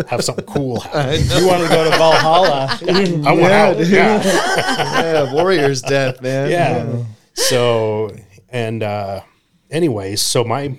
have 0.08 0.24
something 0.24 0.46
cool 0.46 0.80
happen. 0.80 1.22
You 1.38 1.46
want 1.46 1.63
to 1.63 1.70
go 1.70 1.84
to 1.84 1.98
Valhalla? 1.98 2.80
I 3.28 3.34
want 3.34 3.52
out. 3.52 3.78
Yeah. 3.86 4.24
yeah, 5.02 5.34
warrior's 5.34 5.82
death, 5.82 6.22
man. 6.22 6.50
yeah. 6.50 7.04
So 7.34 8.15
and 8.50 8.84
uh 8.84 9.22
anyways, 9.70 10.22
so 10.22 10.44
my 10.44 10.78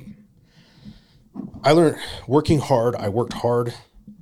I 1.64 1.72
learned 1.72 1.98
working 2.26 2.58
hard, 2.58 2.94
I 2.96 3.08
worked 3.08 3.32
hard 3.32 3.74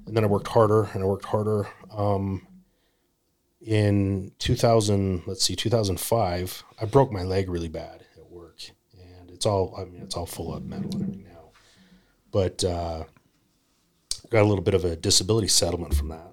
and 0.07 0.17
then 0.17 0.25
I 0.25 0.27
worked 0.27 0.49
harder 0.49 0.85
and 0.93 1.03
I 1.03 1.07
worked 1.07 1.27
harder. 1.27 1.69
Um 1.93 2.47
in 3.61 4.33
2000, 4.39 5.25
let's 5.27 5.45
see, 5.45 5.55
2005, 5.55 6.65
I 6.81 6.85
broke 6.87 7.13
my 7.13 7.23
leg 7.23 7.51
really 7.51 7.69
bad 7.69 8.05
at 8.17 8.31
work 8.31 8.61
and 8.99 9.31
it's 9.31 9.47
all 9.47 9.75
I 9.79 9.85
mean 9.85 10.03
it's 10.03 10.17
all 10.17 10.27
full 10.27 10.55
of 10.55 10.65
metal 10.65 10.91
everything 10.95 11.25
now. 11.25 11.51
But 12.31 12.65
uh 12.65 13.05
got 14.31 14.43
a 14.43 14.47
little 14.49 14.65
bit 14.65 14.75
of 14.75 14.85
a 14.85 14.97
disability 14.97 15.49
settlement 15.49 15.95
from 15.95 16.09
that. 16.09 16.33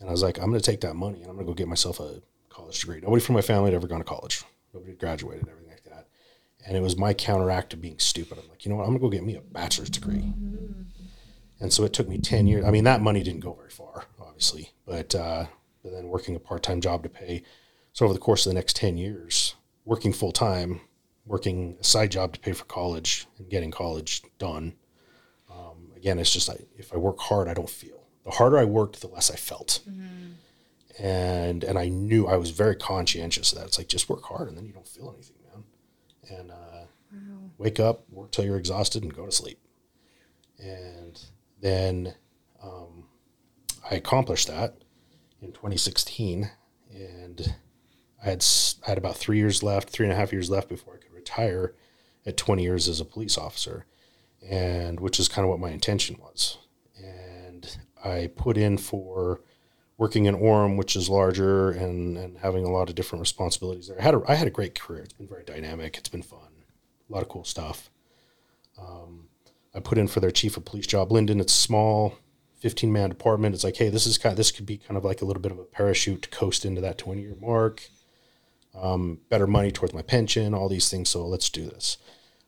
And 0.00 0.08
I 0.08 0.12
was 0.12 0.22
like, 0.22 0.38
I'm 0.38 0.48
going 0.48 0.60
to 0.60 0.70
take 0.70 0.80
that 0.80 0.94
money 0.94 1.20
and 1.20 1.28
I'm 1.28 1.36
going 1.36 1.46
to 1.46 1.50
go 1.50 1.54
get 1.54 1.68
myself 1.68 2.00
a 2.00 2.22
college 2.48 2.80
degree. 2.80 3.00
Nobody 3.00 3.22
from 3.22 3.34
my 3.34 3.42
family 3.42 3.66
had 3.66 3.74
ever 3.74 3.86
gone 3.86 3.98
to 3.98 4.04
college. 4.04 4.42
Nobody 4.72 4.94
graduated, 4.94 5.48
everything 5.48 5.70
like 5.70 5.84
that. 5.84 6.08
And 6.66 6.76
it 6.76 6.80
was 6.80 6.96
my 6.96 7.12
counteract 7.12 7.70
to 7.70 7.76
being 7.76 7.98
stupid. 7.98 8.38
I'm 8.38 8.48
like, 8.48 8.64
you 8.64 8.70
know 8.70 8.76
what? 8.76 8.86
I'm 8.86 8.94
to 8.94 8.98
go 8.98 9.08
get 9.08 9.24
me 9.24 9.34
a 9.36 9.40
bachelor's 9.40 9.90
degree. 9.90 10.32
And 11.60 11.72
so 11.72 11.84
it 11.84 11.92
took 11.92 12.08
me 12.08 12.18
10 12.18 12.46
years. 12.46 12.64
I 12.64 12.70
mean, 12.70 12.84
that 12.84 13.00
money 13.00 13.22
didn't 13.22 13.40
go 13.40 13.52
very 13.52 13.70
far, 13.70 14.06
obviously, 14.20 14.70
but, 14.86 15.14
uh, 15.14 15.46
but 15.82 15.92
then 15.92 16.08
working 16.08 16.34
a 16.36 16.40
part 16.40 16.62
time 16.62 16.80
job 16.80 17.02
to 17.02 17.08
pay. 17.08 17.42
So 17.92 18.04
over 18.04 18.14
the 18.14 18.20
course 18.20 18.46
of 18.46 18.50
the 18.50 18.54
next 18.54 18.76
10 18.76 18.96
years, 18.96 19.54
working 19.84 20.12
full 20.12 20.32
time, 20.32 20.80
working 21.26 21.76
a 21.80 21.84
side 21.84 22.10
job 22.10 22.32
to 22.32 22.40
pay 22.40 22.52
for 22.52 22.64
college 22.64 23.26
and 23.38 23.48
getting 23.48 23.70
college 23.70 24.22
done. 24.38 24.74
Um, 25.50 25.92
again, 25.96 26.18
it's 26.18 26.32
just 26.32 26.48
like 26.48 26.66
if 26.78 26.92
I 26.92 26.96
work 26.96 27.18
hard, 27.18 27.48
I 27.48 27.54
don't 27.54 27.70
feel. 27.70 28.02
The 28.24 28.30
harder 28.30 28.58
I 28.58 28.64
worked, 28.64 29.00
the 29.00 29.08
less 29.08 29.30
I 29.30 29.36
felt 29.36 29.80
and 30.98 31.64
and 31.64 31.78
I 31.78 31.88
knew 31.88 32.26
I 32.26 32.36
was 32.36 32.50
very 32.50 32.76
conscientious 32.76 33.52
of 33.52 33.58
that. 33.58 33.66
It's 33.66 33.78
like 33.78 33.88
just 33.88 34.08
work 34.08 34.24
hard 34.24 34.48
and 34.48 34.56
then 34.56 34.66
you 34.66 34.72
don't 34.72 34.88
feel 34.88 35.12
anything, 35.14 35.36
man. 35.52 35.64
And 36.38 36.50
uh, 36.50 36.84
wake 37.58 37.80
up, 37.80 38.04
work 38.10 38.32
till 38.32 38.44
you're 38.44 38.56
exhausted, 38.56 39.02
and 39.02 39.14
go 39.14 39.26
to 39.26 39.32
sleep. 39.32 39.58
And 40.58 41.20
then 41.60 42.14
um, 42.62 43.04
I 43.90 43.96
accomplished 43.96 44.48
that 44.48 44.76
in 45.40 45.52
2016, 45.52 46.50
and 46.92 47.54
I 48.22 48.30
had 48.30 48.44
I 48.86 48.90
had 48.90 48.98
about 48.98 49.16
three 49.16 49.38
years 49.38 49.62
left, 49.62 49.90
three 49.90 50.06
and 50.06 50.12
a 50.12 50.16
half 50.16 50.32
years 50.32 50.50
left 50.50 50.68
before 50.68 50.94
I 50.94 50.98
could 50.98 51.12
retire 51.12 51.74
at 52.24 52.36
20 52.36 52.62
years 52.62 52.88
as 52.88 53.00
a 53.00 53.04
police 53.04 53.36
officer, 53.36 53.86
and 54.48 55.00
which 55.00 55.18
is 55.18 55.28
kind 55.28 55.44
of 55.44 55.50
what 55.50 55.60
my 55.60 55.70
intention 55.70 56.16
was. 56.20 56.58
And 56.96 57.78
I 58.04 58.30
put 58.36 58.56
in 58.56 58.78
for 58.78 59.40
working 59.98 60.26
in 60.26 60.36
Orem, 60.36 60.76
which 60.76 60.96
is 60.96 61.08
larger 61.08 61.70
and, 61.70 62.16
and 62.16 62.38
having 62.38 62.64
a 62.64 62.70
lot 62.70 62.88
of 62.88 62.94
different 62.94 63.20
responsibilities 63.20 63.88
there. 63.88 64.00
I 64.00 64.02
had 64.02 64.14
a, 64.14 64.22
I 64.26 64.34
had 64.34 64.46
a 64.46 64.50
great 64.50 64.78
career. 64.78 65.02
It's 65.02 65.12
been 65.12 65.28
very 65.28 65.44
dynamic. 65.44 65.96
It's 65.96 66.08
been 66.08 66.22
fun. 66.22 66.40
A 67.08 67.12
lot 67.12 67.22
of 67.22 67.28
cool 67.28 67.44
stuff. 67.44 67.90
Um, 68.78 69.28
I 69.74 69.80
put 69.80 69.98
in 69.98 70.08
for 70.08 70.20
their 70.20 70.30
chief 70.30 70.56
of 70.56 70.64
police 70.64 70.86
job, 70.86 71.12
Lindon. 71.12 71.40
It's 71.40 71.52
small, 71.52 72.18
15 72.60 72.92
man 72.92 73.10
department. 73.10 73.54
It's 73.54 73.64
like, 73.64 73.76
hey, 73.76 73.88
this 73.88 74.06
is 74.06 74.18
kind 74.18 74.32
of, 74.32 74.36
this 74.36 74.50
could 74.50 74.66
be 74.66 74.78
kind 74.78 74.96
of 74.96 75.04
like 75.04 75.22
a 75.22 75.24
little 75.24 75.42
bit 75.42 75.52
of 75.52 75.58
a 75.58 75.64
parachute 75.64 76.22
to 76.22 76.28
coast 76.30 76.64
into 76.64 76.80
that 76.80 76.98
20 76.98 77.20
year 77.20 77.36
mark. 77.40 77.82
Um, 78.74 79.20
better 79.28 79.46
money 79.46 79.70
towards 79.70 79.92
my 79.92 80.00
pension, 80.00 80.54
all 80.54 80.68
these 80.68 80.88
things. 80.88 81.10
So 81.10 81.26
let's 81.26 81.50
do 81.50 81.66
this. 81.66 81.98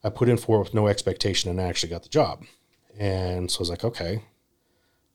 I 0.03 0.11
put 0.11 0.29
in 0.29 0.39
for 0.39 0.57
it 0.57 0.65
with 0.65 0.75
no 0.75 0.87
expectation 0.87 1.51
and 1.51 1.61
I 1.61 1.65
actually 1.65 1.91
got 1.91 2.03
the 2.03 2.09
job. 2.09 2.45
And 2.99 3.51
so 3.51 3.59
I 3.59 3.61
was 3.61 3.71
like, 3.71 3.85
okay, 3.85 4.23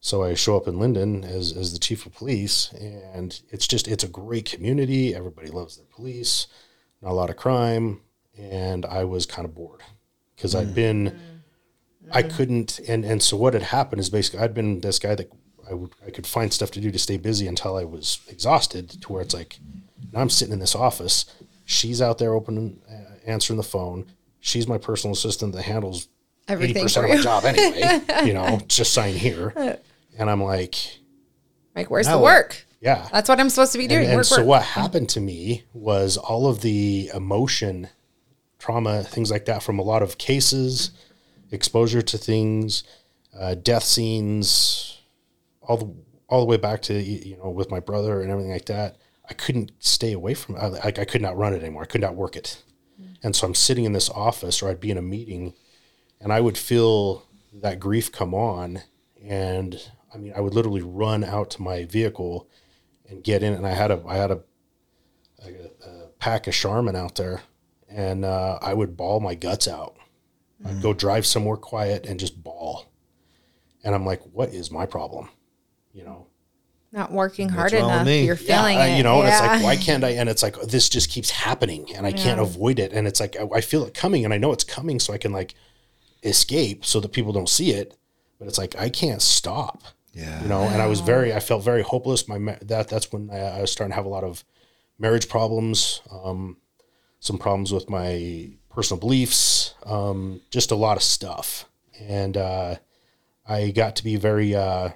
so 0.01 0.23
I 0.23 0.33
show 0.33 0.55
up 0.55 0.67
in 0.67 0.79
Lindon 0.79 1.23
as, 1.23 1.55
as 1.55 1.73
the 1.73 1.79
chief 1.79 2.05
of 2.05 2.13
police, 2.13 2.71
and 2.73 3.39
it's 3.49 3.67
just 3.67 3.87
it's 3.87 4.03
a 4.03 4.07
great 4.07 4.45
community. 4.51 5.13
Everybody 5.13 5.49
loves 5.49 5.77
their 5.77 5.85
police, 5.85 6.47
not 7.01 7.11
a 7.11 7.13
lot 7.13 7.29
of 7.29 7.37
crime, 7.37 8.01
and 8.37 8.85
I 8.85 9.03
was 9.03 9.25
kind 9.25 9.45
of 9.45 9.53
bored 9.53 9.81
because 10.35 10.55
I'd 10.55 10.73
been, 10.73 11.19
I 12.11 12.23
couldn't, 12.23 12.79
and 12.87 13.03
and 13.03 13.21
so 13.21 13.35
what 13.35 13.53
had 13.53 13.63
happened 13.63 13.99
is 13.99 14.09
basically 14.09 14.39
I'd 14.39 14.53
been 14.53 14.79
this 14.79 14.99
guy 14.99 15.15
that 15.15 15.29
I 15.69 15.73
would 15.73 15.91
I 16.05 16.11
could 16.11 16.25
find 16.25 16.53
stuff 16.53 16.71
to 16.71 16.81
do 16.81 16.91
to 16.91 16.99
stay 16.99 17.17
busy 17.17 17.47
until 17.47 17.75
I 17.75 17.83
was 17.83 18.19
exhausted 18.29 19.01
to 19.01 19.13
where 19.13 19.21
it's 19.21 19.33
like 19.33 19.59
now 20.13 20.21
I'm 20.21 20.29
sitting 20.29 20.53
in 20.53 20.59
this 20.59 20.75
office, 20.75 21.25
she's 21.65 22.01
out 22.01 22.17
there 22.17 22.33
opening, 22.33 22.81
uh, 22.89 23.15
answering 23.25 23.57
the 23.57 23.63
phone, 23.63 24.05
she's 24.39 24.67
my 24.67 24.77
personal 24.77 25.13
assistant 25.13 25.53
that 25.53 25.63
handles 25.63 26.07
80% 26.47 27.03
of 27.03 27.09
my 27.09 27.21
job 27.21 27.45
anyway, 27.45 28.01
you 28.25 28.33
know, 28.33 28.59
just 28.67 28.93
sign 28.93 29.13
here, 29.13 29.53
and 30.19 30.29
I'm 30.29 30.43
like, 30.43 30.75
Like, 31.75 31.89
where's 31.89 32.05
Now 32.07 32.17
the 32.17 32.23
work? 32.23 32.65
yeah, 32.81 33.07
That's 33.11 33.27
what 33.29 33.39
I'm 33.39 33.49
supposed 33.49 33.71
to 33.71 33.77
be 33.77 33.87
doing. 33.87 34.01
and, 34.03 34.09
and 34.11 34.17
work, 34.17 34.25
so 34.25 34.37
work. 34.41 34.47
what 34.47 34.63
happened 34.63 35.09
to 35.09 35.19
me 35.21 35.63
was 35.73 36.17
all 36.17 36.47
of 36.47 36.61
the 36.61 37.09
emotion, 37.13 37.89
trauma, 38.59 39.03
things 39.03 39.31
like 39.31 39.45
that 39.45 39.63
from 39.63 39.79
a 39.79 39.83
lot 39.83 40.03
of 40.03 40.17
cases, 40.17 40.91
exposure 41.51 42.01
to 42.03 42.17
things, 42.17 42.83
uh, 43.37 43.55
death 43.55 43.83
scenes, 43.83 45.01
all 45.61 45.77
the 45.77 45.93
all 46.27 46.39
the 46.41 46.45
way 46.45 46.57
back 46.57 46.79
to 46.83 46.93
you 46.93 47.35
know 47.37 47.49
with 47.49 47.71
my 47.71 47.79
brother 47.79 48.21
and 48.21 48.29
everything 48.31 48.51
like 48.51 48.65
that. 48.65 48.97
I 49.29 49.33
couldn't 49.33 49.71
stay 49.79 50.11
away 50.13 50.33
from 50.35 50.55
it. 50.55 50.59
I, 50.59 50.67
like 50.67 50.99
I 50.99 51.05
could 51.05 51.21
not 51.21 51.37
run 51.37 51.53
it 51.53 51.61
anymore. 51.63 51.83
I 51.83 51.85
could 51.87 52.01
not 52.01 52.15
work 52.15 52.35
it. 52.35 52.63
And 53.23 53.35
so 53.35 53.45
I'm 53.47 53.55
sitting 53.55 53.83
in 53.85 53.93
this 53.93 54.09
office 54.09 54.61
or 54.61 54.69
I'd 54.69 54.79
be 54.79 54.91
in 54.91 54.97
a 54.97 55.01
meeting 55.01 55.53
and 56.21 56.31
I 56.33 56.39
would 56.41 56.57
feel 56.57 57.25
that 57.53 57.79
grief 57.79 58.11
come 58.11 58.33
on 58.33 58.81
and 59.23 59.79
I 60.13 60.17
mean 60.17 60.33
I 60.35 60.41
would 60.41 60.53
literally 60.53 60.81
run 60.81 61.23
out 61.23 61.49
to 61.51 61.61
my 61.61 61.85
vehicle 61.85 62.49
and 63.09 63.23
get 63.23 63.43
in 63.43 63.53
and 63.53 63.65
I 63.65 63.71
had 63.71 63.91
a 63.91 64.01
I 64.07 64.15
had 64.15 64.31
a, 64.31 64.41
a, 65.43 65.49
a 65.87 66.07
pack 66.19 66.47
of 66.47 66.53
Charmin 66.53 66.95
out 66.95 67.15
there 67.15 67.41
and 67.89 68.23
uh, 68.23 68.59
I 68.61 68.73
would 68.73 68.95
bawl 68.95 69.19
my 69.19 69.35
guts 69.35 69.67
out. 69.67 69.95
I'd 70.65 70.81
go 70.81 70.93
drive 70.93 71.25
somewhere 71.25 71.57
quiet 71.57 72.05
and 72.05 72.19
just 72.19 72.43
bawl. 72.43 72.91
And 73.83 73.95
I'm 73.95 74.05
like, 74.05 74.21
what 74.33 74.49
is 74.49 74.71
my 74.71 74.85
problem? 74.85 75.29
You 75.93 76.03
know, 76.03 76.27
Not 76.91 77.11
working 77.11 77.49
hard 77.49 77.73
enough. 77.73 78.05
You're 78.07 78.35
feeling 78.35 78.77
yeah, 78.77 78.85
it. 78.87 78.97
you 78.97 79.03
know, 79.03 79.21
and 79.21 79.29
it's 79.29 79.39
like, 79.39 79.63
why 79.63 79.75
can't 79.81 80.03
I? 80.03 80.09
And 80.09 80.27
it's 80.27 80.43
like, 80.43 80.59
this 80.61 80.89
just 80.89 81.09
keeps 81.09 81.29
happening 81.29 81.87
and 81.95 82.05
I 82.05 82.11
can't 82.11 82.39
avoid 82.41 82.77
it. 82.77 82.91
And 82.91 83.07
it's 83.07 83.19
like, 83.19 83.37
I, 83.37 83.47
I 83.55 83.61
feel 83.61 83.85
it 83.85 83.93
coming 83.93 84.25
and 84.25 84.33
I 84.33 84.37
know 84.37 84.51
it's 84.51 84.65
coming 84.65 84.99
so 84.99 85.13
I 85.13 85.17
can 85.17 85.31
like 85.31 85.55
escape 86.23 86.85
so 86.85 86.99
that 86.99 87.13
people 87.13 87.31
don't 87.31 87.49
see 87.49 87.71
it. 87.71 87.97
But 88.37 88.47
it's 88.47 88.57
like, 88.57 88.75
I 88.75 88.89
can't 88.89 89.21
stop, 89.21 89.83
Yeah. 90.13 90.41
you 90.41 90.47
know? 90.47 90.61
And 90.61 90.81
I 90.81 90.87
was 90.87 91.01
very, 91.01 91.33
I 91.33 91.39
felt 91.39 91.63
very 91.63 91.81
hopeless. 91.81 92.27
My, 92.27 92.37
ma- 92.37 92.55
that, 92.61 92.87
that's 92.87 93.11
when 93.11 93.29
I, 93.29 93.37
I 93.39 93.61
was 93.61 93.71
starting 93.71 93.91
to 93.91 93.95
have 93.95 94.05
a 94.05 94.09
lot 94.09 94.23
of 94.23 94.43
marriage 94.97 95.29
problems, 95.29 96.01
um, 96.11 96.57
some 97.19 97.37
problems 97.37 97.71
with 97.71 97.89
my 97.89 98.49
personal 98.69 98.99
beliefs, 98.99 99.73
um, 99.85 100.41
just 100.49 100.71
a 100.71 100.75
lot 100.75 100.97
of 100.97 101.03
stuff. 101.03 101.65
And, 101.99 102.37
uh, 102.37 102.75
I 103.47 103.71
got 103.71 103.95
to 103.97 104.03
be 104.03 104.15
very, 104.15 104.55
uh, 104.55 104.89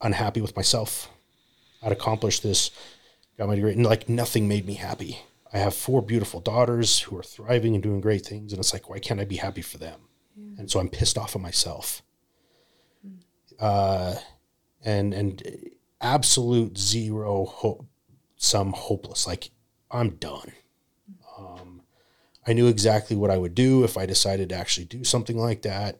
unhappy 0.00 0.40
with 0.40 0.56
myself. 0.56 1.10
I'd 1.82 1.92
accomplished 1.92 2.42
this, 2.42 2.70
got 3.36 3.48
my 3.48 3.54
degree, 3.54 3.72
and 3.72 3.84
like 3.84 4.08
nothing 4.08 4.48
made 4.48 4.66
me 4.66 4.74
happy. 4.74 5.20
I 5.52 5.58
have 5.58 5.74
four 5.74 6.02
beautiful 6.02 6.40
daughters 6.40 7.00
who 7.00 7.16
are 7.16 7.22
thriving 7.22 7.74
and 7.74 7.82
doing 7.82 8.00
great 8.00 8.26
things, 8.26 8.52
and 8.52 8.60
it's 8.60 8.72
like, 8.72 8.90
why 8.90 8.98
can't 8.98 9.20
I 9.20 9.24
be 9.24 9.36
happy 9.36 9.62
for 9.62 9.78
them? 9.78 10.00
And 10.58 10.70
so 10.70 10.78
I'm 10.78 10.88
pissed 10.88 11.18
off 11.18 11.34
at 11.34 11.42
myself. 11.42 12.02
Uh, 13.58 14.14
and 14.84 15.12
and 15.14 15.42
absolute 16.00 16.78
zero 16.78 17.44
hope, 17.46 17.84
some 18.36 18.72
hopeless. 18.72 19.26
Like 19.26 19.50
I'm 19.90 20.10
done. 20.10 20.52
Um, 21.36 21.82
I 22.46 22.52
knew 22.52 22.66
exactly 22.68 23.16
what 23.16 23.30
I 23.30 23.36
would 23.36 23.54
do 23.54 23.84
if 23.84 23.96
I 23.96 24.06
decided 24.06 24.48
to 24.50 24.54
actually 24.54 24.86
do 24.86 25.04
something 25.04 25.36
like 25.36 25.62
that 25.62 25.98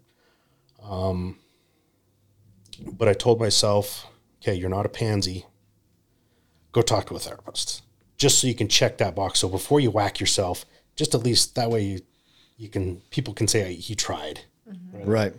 but 2.92 3.08
I 3.08 3.12
told 3.12 3.40
myself, 3.40 4.06
okay, 4.40 4.54
you're 4.54 4.68
not 4.70 4.86
a 4.86 4.88
pansy. 4.88 5.46
Go 6.72 6.82
talk 6.82 7.06
to 7.08 7.16
a 7.16 7.18
therapist, 7.18 7.82
just 8.16 8.38
so 8.38 8.46
you 8.46 8.54
can 8.54 8.68
check 8.68 8.98
that 8.98 9.14
box. 9.16 9.40
So 9.40 9.48
before 9.48 9.80
you 9.80 9.90
whack 9.90 10.20
yourself, 10.20 10.64
just 10.94 11.14
at 11.14 11.22
least 11.24 11.54
that 11.56 11.70
way 11.70 11.82
you, 11.82 12.00
you 12.56 12.68
can 12.68 13.00
people 13.10 13.34
can 13.34 13.48
say 13.48 13.74
he 13.74 13.94
tried, 13.94 14.40
Right. 14.92 15.34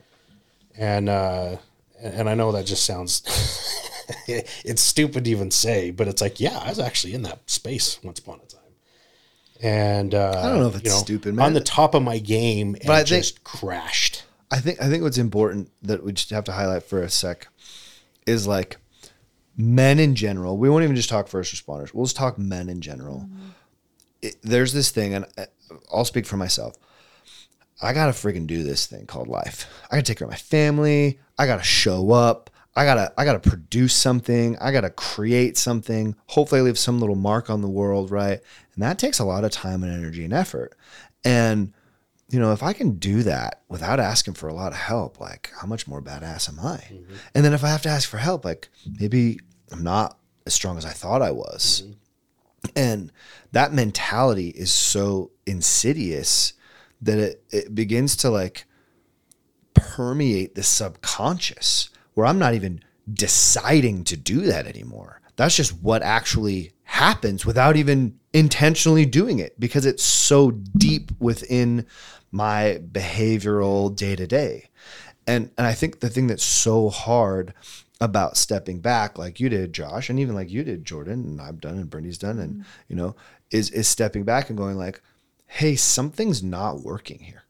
and 0.77 1.07
uh, 1.07 1.57
and 2.01 2.29
I 2.29 2.35
know 2.35 2.51
that 2.51 2.65
just 2.65 2.85
sounds 2.85 3.23
it's 4.27 4.81
stupid 4.81 5.25
to 5.25 5.31
even 5.31 5.51
say, 5.51 5.91
but 5.91 6.07
it's 6.07 6.21
like 6.21 6.39
yeah, 6.39 6.57
I 6.57 6.69
was 6.69 6.79
actually 6.79 7.13
in 7.13 7.23
that 7.23 7.49
space 7.49 7.99
once 8.03 8.19
upon 8.19 8.39
a 8.43 8.45
time. 8.45 8.59
And 9.61 10.15
uh, 10.15 10.33
I 10.37 10.49
don't 10.49 10.59
know 10.59 10.67
if 10.67 10.77
it's 10.77 10.93
stupid, 10.95 11.35
man. 11.35 11.47
On 11.47 11.53
the 11.53 11.59
top 11.59 11.93
of 11.93 12.01
my 12.01 12.17
game, 12.17 12.75
and 12.75 12.83
But 12.85 12.93
I 12.93 12.97
think- 12.99 13.23
just 13.23 13.43
crashed. 13.43 14.23
I 14.51 14.59
think 14.59 14.81
I 14.81 14.89
think 14.89 15.03
what's 15.03 15.17
important 15.19 15.69
that 15.83 16.03
we 16.03 16.11
just 16.13 16.31
have 16.31 16.45
to 16.45 16.51
highlight 16.51 16.83
for 16.83 17.03
a 17.03 17.09
sec 17.09 17.47
is 18.25 18.47
like 18.47 18.77
men 19.55 19.99
in 19.99 20.15
general. 20.15 20.57
We 20.57 20.69
won't 20.69 20.83
even 20.83 20.95
just 20.95 21.09
talk 21.09 21.27
first 21.27 21.53
responders. 21.53 21.93
We'll 21.93 22.05
just 22.05 22.15
talk 22.15 22.39
men 22.39 22.67
in 22.69 22.81
general. 22.81 23.29
It, 24.23 24.37
there's 24.41 24.73
this 24.73 24.89
thing, 24.89 25.13
and 25.13 25.25
I'll 25.93 26.05
speak 26.05 26.25
for 26.25 26.35
myself. 26.37 26.75
I 27.81 27.93
gotta 27.93 28.11
freaking 28.11 28.47
do 28.47 28.63
this 28.63 28.85
thing 28.85 29.05
called 29.05 29.27
life. 29.27 29.67
I 29.89 29.95
gotta 29.95 30.03
take 30.03 30.17
care 30.17 30.27
of 30.27 30.31
my 30.31 30.37
family. 30.37 31.19
I 31.37 31.45
gotta 31.45 31.63
show 31.63 32.11
up. 32.11 32.49
I 32.75 32.85
gotta 32.85 33.13
I 33.17 33.25
gotta 33.25 33.39
produce 33.39 33.93
something. 33.93 34.57
I 34.59 34.71
gotta 34.71 34.89
create 34.89 35.57
something. 35.57 36.15
Hopefully, 36.27 36.61
I 36.61 36.63
leave 36.63 36.79
some 36.79 36.99
little 36.99 37.15
mark 37.15 37.49
on 37.49 37.61
the 37.61 37.69
world, 37.69 38.11
right? 38.11 38.39
And 38.73 38.83
that 38.83 38.99
takes 38.99 39.19
a 39.19 39.25
lot 39.25 39.43
of 39.43 39.51
time 39.51 39.83
and 39.83 39.93
energy 39.93 40.23
and 40.23 40.33
effort. 40.33 40.75
And 41.23 41.73
you 42.29 42.39
know, 42.39 42.51
if 42.51 42.61
I 42.61 42.73
can 42.73 42.99
do 42.99 43.23
that 43.23 43.63
without 43.69 43.99
asking 43.99 44.35
for 44.35 44.47
a 44.47 44.53
lot 44.53 44.71
of 44.71 44.77
help, 44.77 45.19
like 45.19 45.51
how 45.59 45.67
much 45.67 45.87
more 45.87 46.01
badass 46.01 46.47
am 46.49 46.59
I? 46.59 46.77
Mm-hmm. 46.77 47.15
And 47.33 47.43
then 47.43 47.53
if 47.53 47.63
I 47.63 47.69
have 47.69 47.81
to 47.83 47.89
ask 47.89 48.07
for 48.07 48.17
help, 48.17 48.45
like 48.45 48.69
maybe 48.99 49.39
I'm 49.71 49.83
not 49.83 50.17
as 50.45 50.53
strong 50.53 50.77
as 50.77 50.85
I 50.85 50.91
thought 50.91 51.21
I 51.21 51.31
was. 51.31 51.83
Mm-hmm. 51.85 52.69
And 52.75 53.11
that 53.51 53.73
mentality 53.73 54.49
is 54.49 54.71
so 54.71 55.31
insidious 55.45 56.53
that 57.01 57.17
it, 57.17 57.43
it 57.51 57.75
begins 57.75 58.15
to 58.17 58.29
like 58.29 58.65
permeate 59.73 60.55
the 60.55 60.63
subconscious 60.63 61.89
where 62.13 62.25
I'm 62.25 62.39
not 62.39 62.53
even 62.53 62.81
deciding 63.11 64.03
to 64.05 64.17
do 64.17 64.41
that 64.41 64.67
anymore. 64.67 65.21
That's 65.35 65.55
just 65.55 65.81
what 65.81 66.01
actually 66.01 66.73
happens 66.83 67.45
without 67.45 67.77
even 67.77 68.19
intentionally 68.33 69.05
doing 69.05 69.39
it 69.39 69.57
because 69.59 69.85
it's 69.85 70.03
so 70.03 70.51
deep 70.51 71.11
within 71.19 71.85
my 72.31 72.81
behavioral 72.91 73.95
day 73.95 74.15
to 74.15 74.27
day. 74.27 74.69
And 75.25 75.51
and 75.57 75.65
I 75.65 75.73
think 75.73 75.99
the 75.99 76.09
thing 76.09 76.27
that's 76.27 76.43
so 76.43 76.89
hard 76.89 77.53
about 78.01 78.37
stepping 78.37 78.79
back 78.79 79.17
like 79.17 79.39
you 79.39 79.49
did 79.49 79.73
Josh 79.73 80.09
and 80.09 80.19
even 80.19 80.33
like 80.33 80.49
you 80.49 80.63
did 80.63 80.85
Jordan 80.85 81.23
and 81.25 81.41
I've 81.41 81.59
done 81.59 81.75
and 81.77 81.89
Brittany's 81.89 82.17
done 82.17 82.39
and 82.39 82.53
mm-hmm. 82.53 82.61
you 82.87 82.95
know 82.95 83.15
is 83.51 83.69
is 83.71 83.87
stepping 83.87 84.23
back 84.23 84.49
and 84.49 84.57
going 84.57 84.77
like 84.77 85.01
hey 85.51 85.75
something's 85.75 86.43
not 86.43 86.81
working 86.81 87.19
here. 87.19 87.43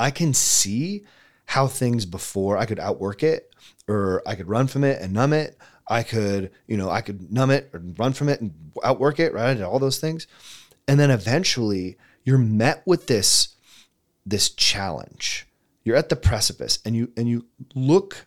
I 0.00 0.10
can 0.10 0.32
see 0.32 1.04
how 1.44 1.66
things 1.66 2.06
before 2.06 2.56
I 2.56 2.64
could 2.64 2.80
outwork 2.80 3.22
it 3.22 3.54
or 3.86 4.22
I 4.26 4.34
could 4.34 4.48
run 4.48 4.66
from 4.66 4.82
it 4.82 5.00
and 5.00 5.12
numb 5.12 5.34
it. 5.34 5.56
I 5.86 6.02
could, 6.02 6.50
you 6.66 6.76
know, 6.76 6.90
I 6.90 7.02
could 7.02 7.30
numb 7.30 7.50
it 7.50 7.70
or 7.72 7.80
run 7.98 8.14
from 8.14 8.30
it 8.30 8.40
and 8.40 8.52
outwork 8.82 9.20
it, 9.20 9.32
right? 9.34 9.50
I 9.50 9.54
did 9.54 9.62
all 9.62 9.78
those 9.78 10.00
things. 10.00 10.26
And 10.88 10.98
then 10.98 11.10
eventually 11.10 11.98
you're 12.24 12.38
met 12.38 12.82
with 12.86 13.06
this 13.06 13.54
this 14.24 14.48
challenge. 14.48 15.46
You're 15.84 15.96
at 15.96 16.08
the 16.08 16.16
precipice 16.16 16.78
and 16.84 16.96
you 16.96 17.12
and 17.18 17.28
you 17.28 17.44
look 17.74 18.26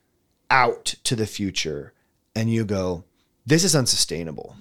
out 0.51 0.85
to 1.03 1.15
the 1.15 1.27
future 1.27 1.93
and 2.35 2.53
you 2.53 2.63
go, 2.63 3.05
this 3.45 3.63
is 3.63 3.75
unsustainable. 3.75 4.55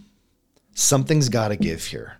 Something's 0.74 1.28
got 1.28 1.48
to 1.48 1.56
give 1.56 1.84
here. 1.86 2.18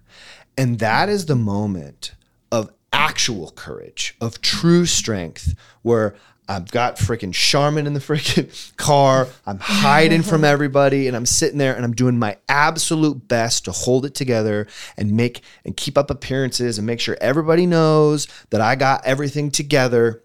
And 0.59 0.81
that 0.81 1.09
is 1.09 1.27
the 1.27 1.37
moment 1.37 2.15
of 2.51 2.71
actual 2.93 3.53
courage, 3.53 4.17
of 4.21 4.43
true 4.43 4.87
strength, 4.87 5.55
where 5.83 6.17
I've 6.49 6.71
got 6.73 6.97
freaking 6.97 7.33
Charmin 7.33 7.87
in 7.87 7.93
the 7.93 8.01
freaking 8.01 8.77
car. 8.77 9.29
I'm 9.47 9.61
hiding 9.61 10.23
from 10.23 10.43
everybody 10.45 11.07
and 11.07 11.17
I'm 11.17 11.27
sitting 11.27 11.59
there 11.59 11.77
and 11.77 11.85
I'm 11.85 11.95
doing 11.95 12.19
my 12.19 12.39
absolute 12.49 13.29
best 13.29 13.67
to 13.67 13.73
hold 13.73 14.05
it 14.05 14.17
together 14.17 14.67
and 14.97 15.13
make 15.13 15.43
and 15.65 15.77
keep 15.77 15.97
up 15.97 16.11
appearances 16.11 16.77
and 16.77 16.87
make 16.87 17.01
sure 17.01 17.17
everybody 17.21 17.65
knows 17.65 18.27
that 18.51 18.61
I 18.61 18.75
got 18.75 19.05
everything 19.05 19.53
together. 19.53 20.25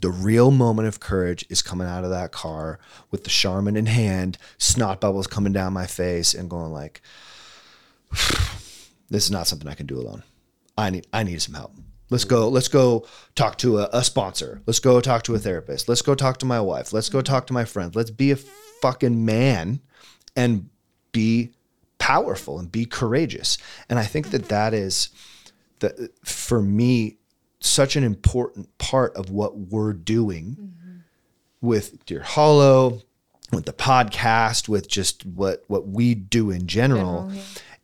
The 0.00 0.10
real 0.10 0.50
moment 0.52 0.86
of 0.86 1.00
courage 1.00 1.44
is 1.48 1.62
coming 1.62 1.88
out 1.88 2.04
of 2.04 2.10
that 2.10 2.30
car 2.30 2.78
with 3.10 3.24
the 3.24 3.30
Charmin 3.30 3.76
in 3.76 3.86
hand, 3.86 4.36
snot 4.58 5.00
bubbles 5.00 5.26
coming 5.26 5.52
down 5.52 5.72
my 5.72 5.86
face, 5.86 6.34
and 6.34 6.50
going 6.50 6.72
like, 6.72 7.00
"This 9.10 9.24
is 9.24 9.30
not 9.30 9.46
something 9.46 9.68
I 9.68 9.74
can 9.74 9.86
do 9.86 9.98
alone. 9.98 10.22
I 10.76 10.90
need 10.90 11.06
I 11.12 11.22
need 11.22 11.40
some 11.42 11.54
help. 11.54 11.72
Let's 12.08 12.24
go. 12.24 12.48
Let's 12.48 12.68
go 12.68 13.06
talk 13.34 13.58
to 13.58 13.78
a, 13.78 13.88
a 13.92 14.04
sponsor. 14.04 14.62
Let's 14.66 14.78
go 14.78 15.00
talk 15.00 15.24
to 15.24 15.34
a 15.34 15.38
therapist. 15.38 15.88
Let's 15.88 16.02
go 16.02 16.14
talk 16.14 16.38
to 16.38 16.46
my 16.46 16.60
wife. 16.60 16.92
Let's 16.92 17.08
go 17.08 17.20
talk 17.20 17.46
to 17.48 17.52
my 17.52 17.64
friends. 17.64 17.96
Let's 17.96 18.10
be 18.10 18.30
a 18.30 18.36
fucking 18.36 19.24
man 19.24 19.80
and 20.36 20.68
be 21.12 21.50
powerful 21.98 22.58
and 22.58 22.70
be 22.70 22.84
courageous. 22.84 23.58
And 23.88 23.98
I 23.98 24.04
think 24.04 24.30
that 24.30 24.48
that 24.48 24.72
is 24.72 25.08
that 25.80 26.10
for 26.24 26.62
me, 26.62 27.16
such 27.60 27.96
an 27.96 28.04
important 28.04 28.76
part 28.78 29.16
of 29.16 29.30
what 29.30 29.56
we're 29.56 29.92
doing 29.92 30.72
with 31.60 32.04
Deer 32.06 32.22
Hollow, 32.22 33.02
with 33.50 33.64
the 33.66 33.72
podcast, 33.72 34.68
with 34.68 34.88
just 34.88 35.26
what 35.26 35.64
what 35.66 35.88
we 35.88 36.14
do 36.14 36.50
in 36.50 36.66
general, 36.66 37.32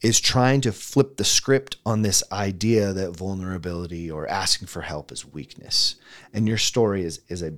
is 0.02 0.20
trying 0.20 0.60
to 0.60 0.72
flip 0.72 1.16
the 1.16 1.24
script 1.24 1.76
on 1.86 2.02
this 2.02 2.22
idea 2.32 2.92
that 2.92 3.12
vulnerability 3.16 4.10
or 4.10 4.26
asking 4.28 4.66
for 4.66 4.80
help 4.82 5.12
is 5.12 5.24
weakness. 5.24 5.94
And 6.34 6.48
your 6.48 6.58
story 6.58 7.02
is 7.04 7.20
is 7.28 7.42
a 7.42 7.54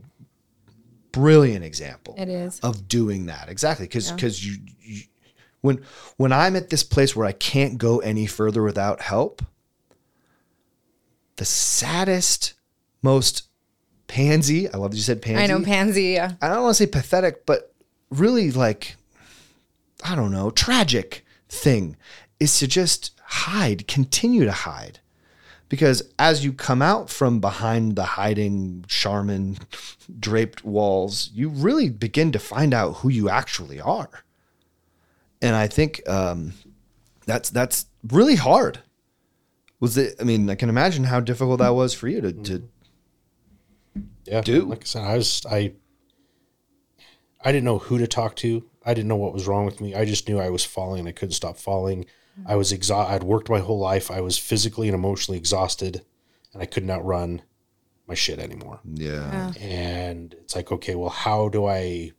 brilliant 1.13 1.65
example 1.65 2.15
It 2.19 2.29
is. 2.29 2.59
of 2.61 2.89
doing 2.89 3.27
that 3.27 3.49
exactly 3.49 3.87
because 3.87 4.11
because 4.11 4.45
you, 4.45 4.57
you 4.81 5.03
when 5.61 5.81
when 6.17 6.33
i'm 6.33 6.57
at 6.57 6.71
this 6.71 6.83
place 6.83 7.15
where 7.15 7.25
i 7.25 7.31
can't 7.31 7.79
go 7.79 8.01
any 8.01 8.27
further 8.27 8.65
without 8.65 9.01
help 9.01 9.41
the 11.37 11.45
saddest 11.45 12.55
most 13.01 13.45
pansy 14.09 14.69
i 14.73 14.77
love 14.77 14.91
that 14.91 14.97
you 14.97 15.03
said 15.05 15.23
pansy 15.23 15.45
I 15.45 15.47
know 15.47 15.65
pansy. 15.65 16.03
Yeah. 16.15 16.33
i 16.43 16.49
don't 16.49 16.63
want 16.65 16.77
to 16.77 16.83
say 16.85 16.91
pathetic 16.91 17.47
but 17.47 17.73
really 18.11 18.51
like 18.51 18.97
i 20.03 20.17
don't 20.17 20.33
know 20.33 20.51
tragic 20.51 21.25
thing 21.49 21.97
is 22.41 22.59
to 22.59 22.67
just 22.67 23.19
hide 23.23 23.87
continue 23.89 24.45
to 24.45 24.53
hide 24.53 25.01
because 25.69 26.03
as 26.19 26.45
you 26.45 26.53
come 26.53 26.83
out 26.83 27.11
from 27.11 27.41
behind 27.41 27.97
the 27.97 28.05
hiding 28.05 28.85
Charmin 28.87 29.59
draped 30.21 30.65
walls, 30.65 31.31
you 31.35 31.49
really 31.49 31.89
begin 31.89 32.33
to 32.33 32.39
find 32.39 32.75
out 32.75 32.99
who 32.99 33.09
you 33.09 33.29
actually 33.29 33.81
are. 33.81 34.11
And 35.43 35.57
I 35.57 35.67
think 35.67 36.07
um, 36.09 36.53
that's 37.27 37.51
that's 37.51 37.87
really 38.09 38.37
hard. 38.37 38.81
Was 39.81 39.97
it? 39.99 40.15
I 40.21 40.25
mean, 40.25 40.49
I 40.49 40.55
can 40.55 40.69
imagine 40.69 41.05
how 41.05 41.21
difficult 41.21 41.59
that 41.59 41.75
was 41.75 41.93
for 41.95 42.09
you 42.09 42.21
to. 42.21 42.33
to 42.33 42.69
yeah 44.27 44.41
do. 44.41 44.63
like 44.63 44.81
i 44.81 44.85
said 44.85 45.03
i 45.03 45.17
was 45.17 45.45
i 45.51 45.73
i 47.45 47.53
didn't 47.53 47.65
know 47.65 47.79
who 47.79 47.99
to 47.99 48.07
talk 48.07 48.35
to 48.35 48.65
i 48.85 48.95
didn't 48.95 49.07
know 49.09 49.17
what 49.17 49.35
was 49.35 49.47
wrong 49.47 49.67
with 49.67 49.81
me 49.81 49.95
i 49.95 50.05
just 50.05 50.27
knew 50.29 50.39
i 50.39 50.49
was 50.49 50.65
falling 50.65 51.01
and 51.01 51.09
i 51.09 51.13
couldn't 51.13 51.35
stop 51.35 51.59
falling 51.59 52.07
i 52.47 52.55
was 52.57 52.73
exhausted 52.73 53.13
i'd 53.15 53.23
worked 53.23 53.49
my 53.49 53.61
whole 53.61 53.79
life 53.79 54.11
i 54.11 54.21
was 54.21 54.39
physically 54.39 54.89
and 54.89 54.95
emotionally 54.95 55.39
exhausted 55.39 56.03
and 56.53 56.63
i 56.63 56.67
could 56.67 56.85
not 56.85 57.05
run 57.05 57.43
my 58.07 58.15
shit 58.15 58.39
anymore 58.39 58.81
yeah. 58.93 59.53
and 59.61 60.35
it's 60.35 60.55
like 60.57 60.71
okay 60.73 60.95
well 60.95 61.11
how 61.11 61.49
do 61.49 61.67
i 61.67 62.11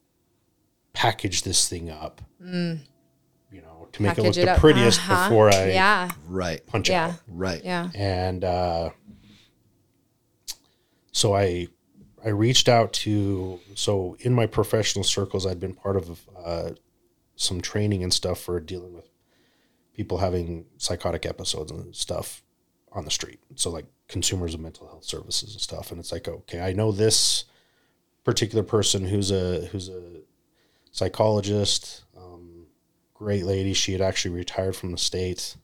package 0.93 1.43
this 1.43 1.67
thing 1.69 1.89
up 1.89 2.21
you 2.41 3.61
know 3.61 3.87
to 3.91 4.01
make 4.01 4.17
it 4.17 4.23
look 4.23 4.35
it 4.37 4.45
the 4.45 4.55
prettiest 4.59 4.99
Uh-huh. 4.99 5.29
before 5.29 5.49
i 5.49 5.71
Yeah. 5.71 6.09
Right. 6.27 6.65
punch 6.65 6.89
Yeah. 6.89 7.07
out 7.07 7.13
Right. 7.27 7.61
Yeah. 7.63 7.89
and 7.93 8.43
uh, 8.43 8.89
so 11.11 11.33
I 11.35 11.67
I 12.23 12.29
reached 12.29 12.67
out 12.67 12.91
to 12.93 13.59
so 13.75 14.15
in 14.19 14.33
my 14.33 14.47
professional 14.47 15.03
circles 15.03 15.45
I'd 15.45 15.59
been 15.59 15.73
part 15.75 15.95
of 15.95 16.21
uh, 16.43 16.69
some 17.35 17.61
training 17.61 18.03
and 18.03 18.13
stuff 18.13 18.39
for 18.39 18.59
dealing 18.59 18.93
with 18.93 19.09
people 19.95 20.17
having 20.17 20.65
psychotic 20.77 21.25
episodes 21.25 21.71
and 21.71 21.95
stuff 21.95 22.43
on 22.91 23.05
the 23.05 23.11
street. 23.11 23.39
So 23.55 23.69
like 23.69 23.85
consumers 24.07 24.53
of 24.53 24.59
mental 24.59 24.87
health 24.87 25.05
services 25.05 25.53
and 25.53 25.61
stuff. 25.61 25.91
And 25.91 25.99
it's 25.99 26.11
like 26.11 26.27
okay, 26.27 26.59
I 26.59 26.73
know 26.73 26.91
this 26.91 27.45
particular 28.23 28.63
person 28.63 29.05
who's 29.05 29.31
a 29.31 29.65
who's 29.67 29.89
a 29.89 30.21
psychologist, 30.91 32.03
um, 32.17 32.65
great 33.13 33.45
lady. 33.45 33.73
She 33.73 33.91
had 33.91 34.01
actually 34.01 34.35
retired 34.35 34.75
from 34.75 34.91
the 34.91 34.97
state 34.97 35.55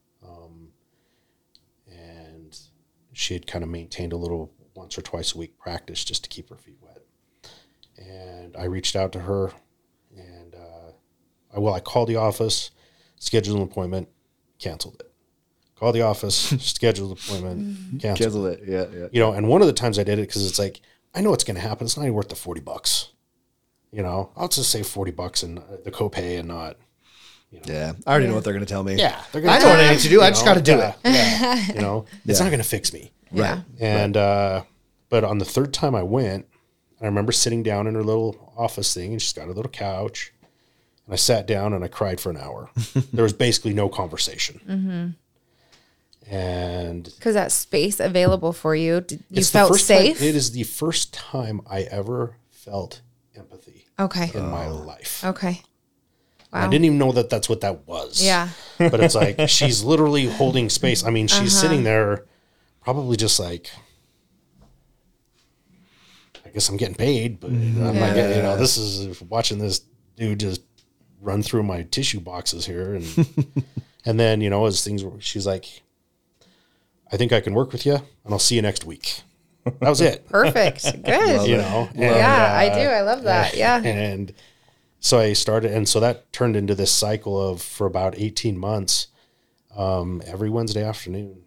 and 3.12 3.18
she 3.18 3.34
had 3.34 3.48
kind 3.48 3.64
of 3.64 3.70
maintained 3.70 4.14
a 4.14 4.18
little 4.18 4.52
once 4.76 4.98
or 4.98 5.02
twice 5.02 5.36
a 5.36 5.38
week 5.38 5.58
practice 5.58 6.04
just 6.04 6.24
to 6.24 6.30
keep 6.30 6.50
her 6.50 6.56
feet 6.56 6.78
wet. 6.82 7.04
And 7.98 8.56
I 8.56 8.66
reached 8.66 8.96
out 8.96 9.12
to 9.14 9.20
her, 9.20 9.52
and 10.16 10.56
uh, 10.56 10.92
I, 11.56 11.60
well, 11.60 11.74
I 11.74 11.80
called 11.80 12.10
the 12.10 12.16
office, 12.16 12.72
scheduled 13.20 13.58
an 13.58 13.64
appointment, 13.64 14.10
canceled 14.62 14.96
it. 15.00 15.12
Called 15.76 15.96
the 15.96 16.04
office, 16.04 16.36
scheduled 16.60 17.14
appointment, 17.14 18.02
canceled. 18.02 18.18
Cancel 18.18 18.46
it. 18.46 18.62
Yeah. 18.66 18.86
Yeah. 18.94 19.08
You 19.12 19.20
know, 19.20 19.34
and 19.34 19.48
one 19.48 19.62
of 19.62 19.68
the 19.68 19.74
times 19.74 19.98
I 19.98 20.04
did 20.04 20.20
it 20.20 20.28
because 20.28 20.46
it's 20.46 20.60
like 20.60 20.80
I 21.14 21.22
know 21.22 21.34
it's 21.34 21.44
going 21.44 21.56
to 21.56 21.62
happen. 21.62 21.86
It's 21.86 21.98
not 21.98 22.04
even 22.04 22.14
worth 22.14 22.30
the 22.30 22.36
forty 22.36 22.62
bucks. 22.62 23.10
You 23.92 24.04
know, 24.04 24.32
I'll 24.38 24.48
just 24.48 24.72
save 24.72 24.86
forty 24.86 25.12
bucks 25.12 25.44
and 25.44 25.60
uh, 25.60 25.64
the 25.84 25.92
copay 25.92 26.40
and 26.40 26.48
not. 26.48 26.78
Yeah. 27.52 27.94
I 28.08 28.12
already 28.12 28.28
know 28.28 28.36
what 28.36 28.46
they're 28.46 28.54
going 28.54 28.66
to 28.66 28.72
tell 28.72 28.84
me. 28.84 28.96
Yeah, 28.96 29.22
they're 29.32 29.42
gonna 29.42 29.54
I 29.54 29.60
know 29.60 29.70
what 29.70 29.80
I 29.80 29.92
need 29.92 30.00
to 30.00 30.10
do. 30.10 30.22
I 30.22 30.30
just 30.30 30.46
got 30.46 30.54
to 30.54 30.62
do 30.62 30.78
yeah, 30.78 30.90
it. 30.92 30.96
Yeah, 31.04 31.74
you 31.74 31.82
know, 31.82 32.06
it's 32.26 32.40
not 32.40 32.50
going 32.50 32.62
to 32.62 32.68
fix 32.68 32.94
me. 32.94 33.12
Yeah. 33.32 33.64
And 33.80 34.16
uh, 34.16 34.64
but 35.10 35.24
on 35.24 35.40
the 35.40 35.46
third 35.46 35.74
time 35.74 35.96
I 35.96 36.04
went, 36.04 36.48
I 37.02 37.06
remember 37.06 37.32
sitting 37.32 37.64
down 37.64 37.88
in 37.88 37.96
her 37.96 38.04
little 38.04 38.54
office 38.56 38.94
thing, 38.94 39.12
and 39.12 39.22
she's 39.22 39.34
got 39.34 39.48
a 39.48 39.52
little 39.52 39.72
couch. 39.72 40.32
And 41.12 41.16
I 41.16 41.18
sat 41.18 41.46
down 41.46 41.74
and 41.74 41.84
I 41.84 41.90
cried 41.90 42.22
for 42.22 42.30
an 42.30 42.38
hour. 42.38 42.70
there 43.12 43.24
was 43.24 43.34
basically 43.34 43.74
no 43.74 43.90
conversation. 43.90 45.18
And 46.30 47.04
Because 47.04 47.34
that 47.34 47.52
space 47.52 48.00
available 48.00 48.54
for 48.54 48.74
you, 48.74 49.04
you 49.10 49.20
it's 49.32 49.50
the 49.50 49.58
felt 49.60 49.72
first 49.74 49.90
time- 49.90 49.98
safe. 50.06 50.22
it 50.22 50.36
is 50.36 50.52
the 50.54 50.64
first 50.64 51.14
time 51.14 51.60
I 51.70 51.82
ever 51.82 52.38
felt 52.50 53.02
empathy 53.36 53.88
okay. 54.00 54.32
in 54.34 54.46
my 54.50 54.70
life. 54.70 55.22
Okay. 55.26 55.62
I 56.54 56.68
didn't 56.70 56.86
even 56.86 56.98
know 56.98 57.12
that 57.12 57.30
that's 57.30 57.50
what 57.50 57.60
that 57.62 57.86
was. 57.88 58.24
Yeah. 58.24 58.48
but 58.78 59.02
it's 59.02 59.16
like 59.16 59.50
she's 59.50 59.84
literally 59.84 60.28
holding 60.28 60.70
space. 60.70 61.04
I 61.04 61.10
mean, 61.10 61.28
she's 61.28 61.40
Uh-huh. 61.40 61.62
sitting 61.62 61.84
there, 61.84 62.24
probably 62.82 63.18
just 63.18 63.38
like, 63.38 63.70
I 66.46 66.50
guess 66.50 66.70
I'm 66.70 66.78
getting 66.78 66.96
paid, 66.96 67.42
but 67.42 67.50
I'm 67.50 67.78
not 67.80 67.96
Yeah. 67.96 68.14
getting, 68.14 68.38
you 68.38 68.44
know, 68.44 68.56
this 68.58 68.78
is 68.78 69.22
watching 69.24 69.58
this 69.60 69.82
dude 70.16 70.40
just 70.40 70.62
run 71.22 71.44
through 71.44 71.64
my 71.64 71.84
tissue 71.84 72.20
boxes 72.20 72.66
here, 72.66 72.96
and 72.96 73.28
and 74.06 74.20
then 74.20 74.42
you 74.42 74.50
know, 74.50 74.66
as 74.66 74.84
things, 74.84 75.04
were, 75.04 75.20
she's 75.20 75.46
like, 75.46 75.84
I 77.12 77.18
think 77.18 77.32
I 77.32 77.42
can 77.42 77.54
work 77.54 77.72
with 77.72 77.86
you, 77.86 77.96
and 77.96 78.34
I'll 78.34 78.40
see 78.40 78.56
you 78.56 78.62
next 78.62 78.86
week. 78.86 79.22
That 79.64 79.90
was 79.90 80.02
it. 80.02 80.28
Perfect. 80.28 80.84
Good. 81.06 81.48
you 81.48 81.58
know, 81.58 81.88
and, 81.92 82.00
yeah, 82.00 82.54
I 82.58 82.70
uh, 82.70 82.76
do. 82.76 82.82
I 82.82 83.02
love 83.02 83.24
that. 83.24 83.56
Yeah. 83.56 83.82
and 83.84 84.34
so 85.00 85.20
I 85.20 85.34
started, 85.34 85.72
and 85.72 85.88
so 85.88 86.00
that 86.00 86.32
turned 86.34 86.56
into 86.56 86.74
this 86.74 86.92
cycle 86.92 87.40
of 87.40 87.62
for 87.62 87.86
about 87.86 88.16
18 88.18 88.58
months. 88.58 89.08
Um, 89.76 90.22
every 90.26 90.50
Wednesday 90.50 90.84
afternoon, 90.84 91.44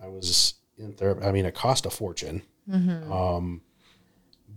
I 0.00 0.06
was 0.08 0.54
in 0.78 0.92
therapy. 0.92 1.24
I 1.24 1.32
mean, 1.32 1.46
it 1.46 1.54
cost 1.54 1.84
a 1.84 1.90
fortune. 1.90 2.42
Um, 2.72 3.62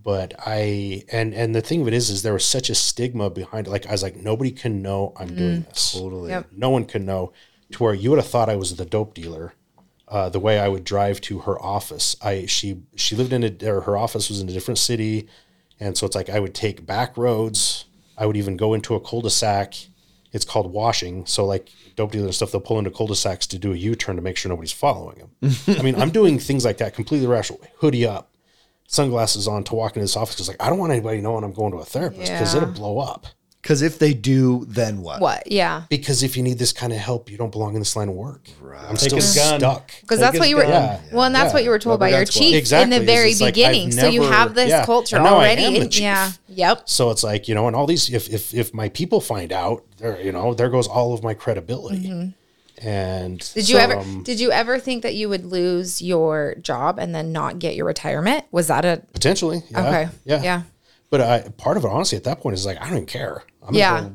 but 0.04 0.34
I 0.40 1.04
and 1.12 1.34
and 1.34 1.54
the 1.54 1.62
thing 1.62 1.82
of 1.82 1.88
it 1.88 1.94
is, 1.94 2.10
is 2.10 2.22
there 2.22 2.34
was 2.34 2.46
such 2.46 2.70
a 2.70 2.76
stigma 2.76 3.30
behind 3.30 3.68
it. 3.68 3.70
Like 3.70 3.88
I 3.88 3.92
was 3.92 4.04
like, 4.04 4.16
nobody 4.16 4.52
can 4.52 4.82
know 4.82 5.14
I'm 5.18 5.36
doing 5.36 5.66
this. 5.70 5.94
Totally. 5.94 6.30
Yep. 6.32 6.48
No 6.56 6.70
one 6.70 6.86
can 6.86 7.06
know. 7.06 7.34
To 7.74 7.84
where 7.84 7.94
you 7.94 8.10
would 8.10 8.20
have 8.20 8.28
thought 8.28 8.50
I 8.50 8.56
was 8.56 8.76
the 8.76 8.86
dope 8.86 9.14
dealer. 9.14 9.54
Uh, 10.08 10.28
the 10.28 10.40
way 10.40 10.58
I 10.58 10.68
would 10.68 10.84
drive 10.84 11.22
to 11.22 11.40
her 11.40 11.62
office, 11.62 12.16
I 12.22 12.48
she 12.48 12.82
she 12.96 13.16
lived 13.16 13.32
in 13.32 13.44
a 13.44 13.70
or 13.70 13.82
her 13.82 13.96
office 13.96 14.30
was 14.30 14.42
in 14.42 14.50
a 14.50 14.52
different 14.52 14.80
city, 14.80 15.28
and 15.80 15.96
so 15.96 16.08
it's 16.08 16.16
like 16.16 16.30
I 16.30 16.40
would 16.40 16.56
take 16.56 16.86
back 16.86 17.16
roads. 17.16 17.86
I 18.18 18.26
would 18.26 18.36
even 18.36 18.58
go 18.58 18.74
into 18.74 18.96
a 18.96 19.00
cul-de-sac. 19.00 19.76
It's 20.32 20.46
called 20.46 20.74
washing. 20.74 21.26
So 21.26 21.46
like 21.46 21.70
dope 21.96 22.12
dealer 22.12 22.26
and 22.26 22.36
stuff, 22.36 22.52
they'll 22.52 22.62
pull 22.62 22.78
into 22.80 22.92
cul-de-sacs 22.92 23.48
to 23.48 23.58
do 23.60 23.72
a 23.74 23.78
U-turn 23.78 24.16
to 24.16 24.22
make 24.22 24.36
sure 24.36 24.50
nobody's 24.50 24.74
following 24.74 25.18
them. 25.42 25.56
I 25.68 25.82
mean, 25.82 25.96
I'm 25.96 26.12
doing 26.12 26.38
things 26.38 26.66
like 26.66 26.78
that 26.80 26.94
completely 26.94 27.28
rational. 27.28 27.62
Hoodie 27.78 28.06
up, 28.06 28.32
sunglasses 28.92 29.48
on 29.48 29.64
to 29.66 29.76
walk 29.76 29.92
into 29.92 30.02
this 30.02 30.18
office 30.18 30.34
because 30.36 30.48
like 30.48 30.58
I 30.62 30.68
don't 30.70 30.80
want 30.80 30.92
anybody 30.92 31.22
knowing 31.22 31.44
I'm 31.44 31.54
going 31.54 31.72
to 31.74 31.78
a 31.78 31.86
therapist 31.86 32.32
because 32.32 32.54
Yeah. 32.56 32.62
it'll 32.64 32.74
blow 32.74 32.98
up. 32.98 33.28
Because 33.62 33.82
if 33.82 34.00
they 34.00 34.14
do, 34.14 34.64
then 34.70 35.02
what? 35.02 35.20
What? 35.22 35.52
Yeah. 35.52 35.84
Because 35.90 36.24
if 36.24 36.38
you 36.38 36.44
need 36.44 36.58
this 36.58 36.72
kind 36.72 36.94
of 36.94 36.98
help, 37.00 37.30
you 37.30 37.38
don't 37.38 37.52
belong 37.52 37.74
in 37.74 37.80
this 37.80 37.94
line 37.94 38.08
of 38.08 38.16
work. 38.16 38.48
Right. 38.62 38.80
I'm 38.82 38.96
Take 38.96 39.10
still 39.10 39.18
his 39.18 39.36
gun. 39.36 39.60
stuck. 39.60 39.92
Because 40.02 40.18
Take 40.20 40.20
that's 40.22 40.32
his 40.36 40.40
what 40.40 40.50
you 40.50 40.56
were. 40.56 40.62
gun. 40.64 40.72
Yeah. 40.72 41.00
Well, 41.12 41.24
and 41.26 41.36
that's 41.36 41.50
Yeah. 41.50 41.54
what 41.56 41.64
you 41.66 41.70
were 41.70 41.78
told 41.78 41.96
Rubber 42.00 42.06
by 42.06 42.10
your 42.12 42.20
gun 42.20 42.26
squad. 42.28 42.40
chief 42.42 42.56
Exactly. 42.56 42.96
in 42.96 43.00
the 43.02 43.06
very 43.06 43.32
It's 43.32 43.42
like, 43.42 43.54
beginning. 43.56 43.88
I've 43.90 43.94
so 43.96 44.08
you 44.08 44.22
never- 44.22 44.34
have 44.34 44.56
this 44.56 44.70
yeah. 44.70 44.86
culture 44.86 45.18
And 45.18 45.26
now 45.26 45.34
I 45.36 45.36
already. 45.50 45.64
am 45.66 45.74
the 45.74 45.88
chief. 45.90 46.02
yeah. 46.02 46.32
Yep. 46.48 46.84
So 46.86 47.12
it's 47.12 47.22
like 47.24 47.50
you 47.50 47.54
know, 47.54 47.68
and 47.68 47.76
all 47.76 47.86
these 47.86 48.10
if 48.12 48.30
if 48.30 48.54
if 48.56 48.74
my 48.74 48.88
people 48.90 49.20
find 49.20 49.52
out, 49.52 49.84
there 49.98 50.20
you 50.22 50.32
know, 50.32 50.54
there 50.54 50.70
goes 50.70 50.88
all 50.88 51.14
of 51.14 51.22
my 51.22 51.34
credibility. 51.34 52.08
Mm-hmm. 52.08 52.30
And. 52.82 53.40
Did 53.54 53.70
you 53.70 53.76
so, 53.76 53.82
ever? 53.82 53.98
um, 53.98 54.24
Did 54.24 54.40
you 54.40 54.52
ever 54.52 54.80
think 54.80 55.04
that 55.04 55.16
you 55.16 55.30
would 55.30 55.46
lose 55.46 56.02
your 56.02 56.56
job 56.62 56.98
and 57.00 57.14
then 57.14 57.32
not 57.32 57.60
get 57.60 57.76
your 57.76 57.86
retirement? 57.86 58.46
Was 58.52 58.68
that 58.68 58.86
a 58.86 59.04
potentially? 59.14 59.62
Yeah, 59.70 59.88
okay? 59.88 60.10
yeah, 60.26 60.42
Yeah. 60.42 60.62
But 61.10 61.22
I, 61.22 61.42
part 61.58 61.78
of 61.78 61.84
it, 61.86 61.90
honestly, 61.90 62.18
at 62.18 62.24
that 62.26 62.40
point, 62.40 62.54
is 62.54 62.66
like 62.66 62.78
I 62.80 62.86
don't 62.86 62.94
even 62.94 63.06
care. 63.06 63.44
I'm 63.64 63.74
Yeah. 63.74 64.10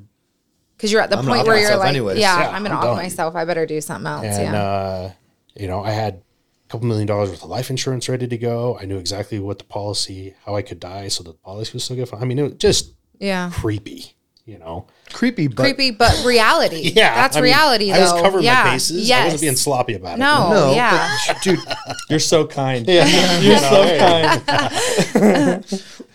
Because 0.77 0.93
you're 0.93 1.01
at 1.01 1.11
the 1.11 1.19
I'm 1.19 1.25
point 1.25 1.47
where 1.47 1.59
you're 1.59 1.77
like, 1.77 1.89
anyways. 1.89 2.19
yeah, 2.19 2.41
Yeah, 2.41 2.49
I'm 2.49 2.62
gonna 2.62 2.75
I'm 2.75 2.79
off 2.79 2.85
done. 2.85 2.97
myself. 2.97 3.35
I 3.37 3.45
better 3.45 3.67
do 3.67 3.81
something 3.81 4.07
else. 4.07 4.25
and 4.25 4.55
yeah. 4.55 4.62
uh, 4.62 5.12
you 5.57 5.67
know, 5.67 5.83
I 5.83 5.91
had 5.91 6.15
a 6.15 6.69
couple 6.69 6.87
million 6.87 7.07
dollars 7.07 7.31
worth 7.31 7.43
of 7.45 7.51
life 7.51 7.71
insurance 7.71 8.09
ready 8.09 8.27
to 8.27 8.39
go. 8.39 8.79
I 8.81 8.85
knew 8.85 8.99
exactly 8.99 9.39
what 9.39 9.59
the 9.59 9.65
policy, 9.65 10.35
how 10.45 10.57
I 10.57 10.62
could 10.62 10.81
die, 10.81 11.09
so 11.09 11.23
the 11.23 11.33
policy 11.35 11.73
was 11.75 11.85
still 11.85 11.97
good. 11.97 12.09
I 12.12 12.25
mean, 12.25 12.39
it 12.39 12.43
was 12.43 12.53
just 12.55 12.95
yeah. 13.19 13.51
creepy. 13.53 14.15
You 14.47 14.59
know. 14.59 14.86
Creepy, 15.12 15.47
but 15.49 15.62
Creepy, 15.62 15.90
but 15.90 16.22
reality. 16.24 16.92
Yeah, 16.95 17.14
that's 17.14 17.36
I 17.36 17.40
mean, 17.40 17.45
reality. 17.53 17.92
I 17.92 18.01
was 18.01 18.12
covering 18.20 18.45
yeah. 18.45 18.64
my 18.64 18.70
bases. 18.74 19.09
Yes. 19.09 19.20
I 19.20 19.24
wasn't 19.26 19.40
being 19.42 19.57
sloppy 19.57 19.95
about 19.95 20.16
it. 20.16 20.20
no, 20.20 20.72
yeah. 20.74 21.16
but 21.26 21.40
dude, 21.42 21.59
You're 22.11 22.18
so 22.18 22.47
kind. 22.47 22.86
Yeah. 22.86 23.07
You're 23.40 23.59
so 23.59 23.99
kind. 23.99 25.64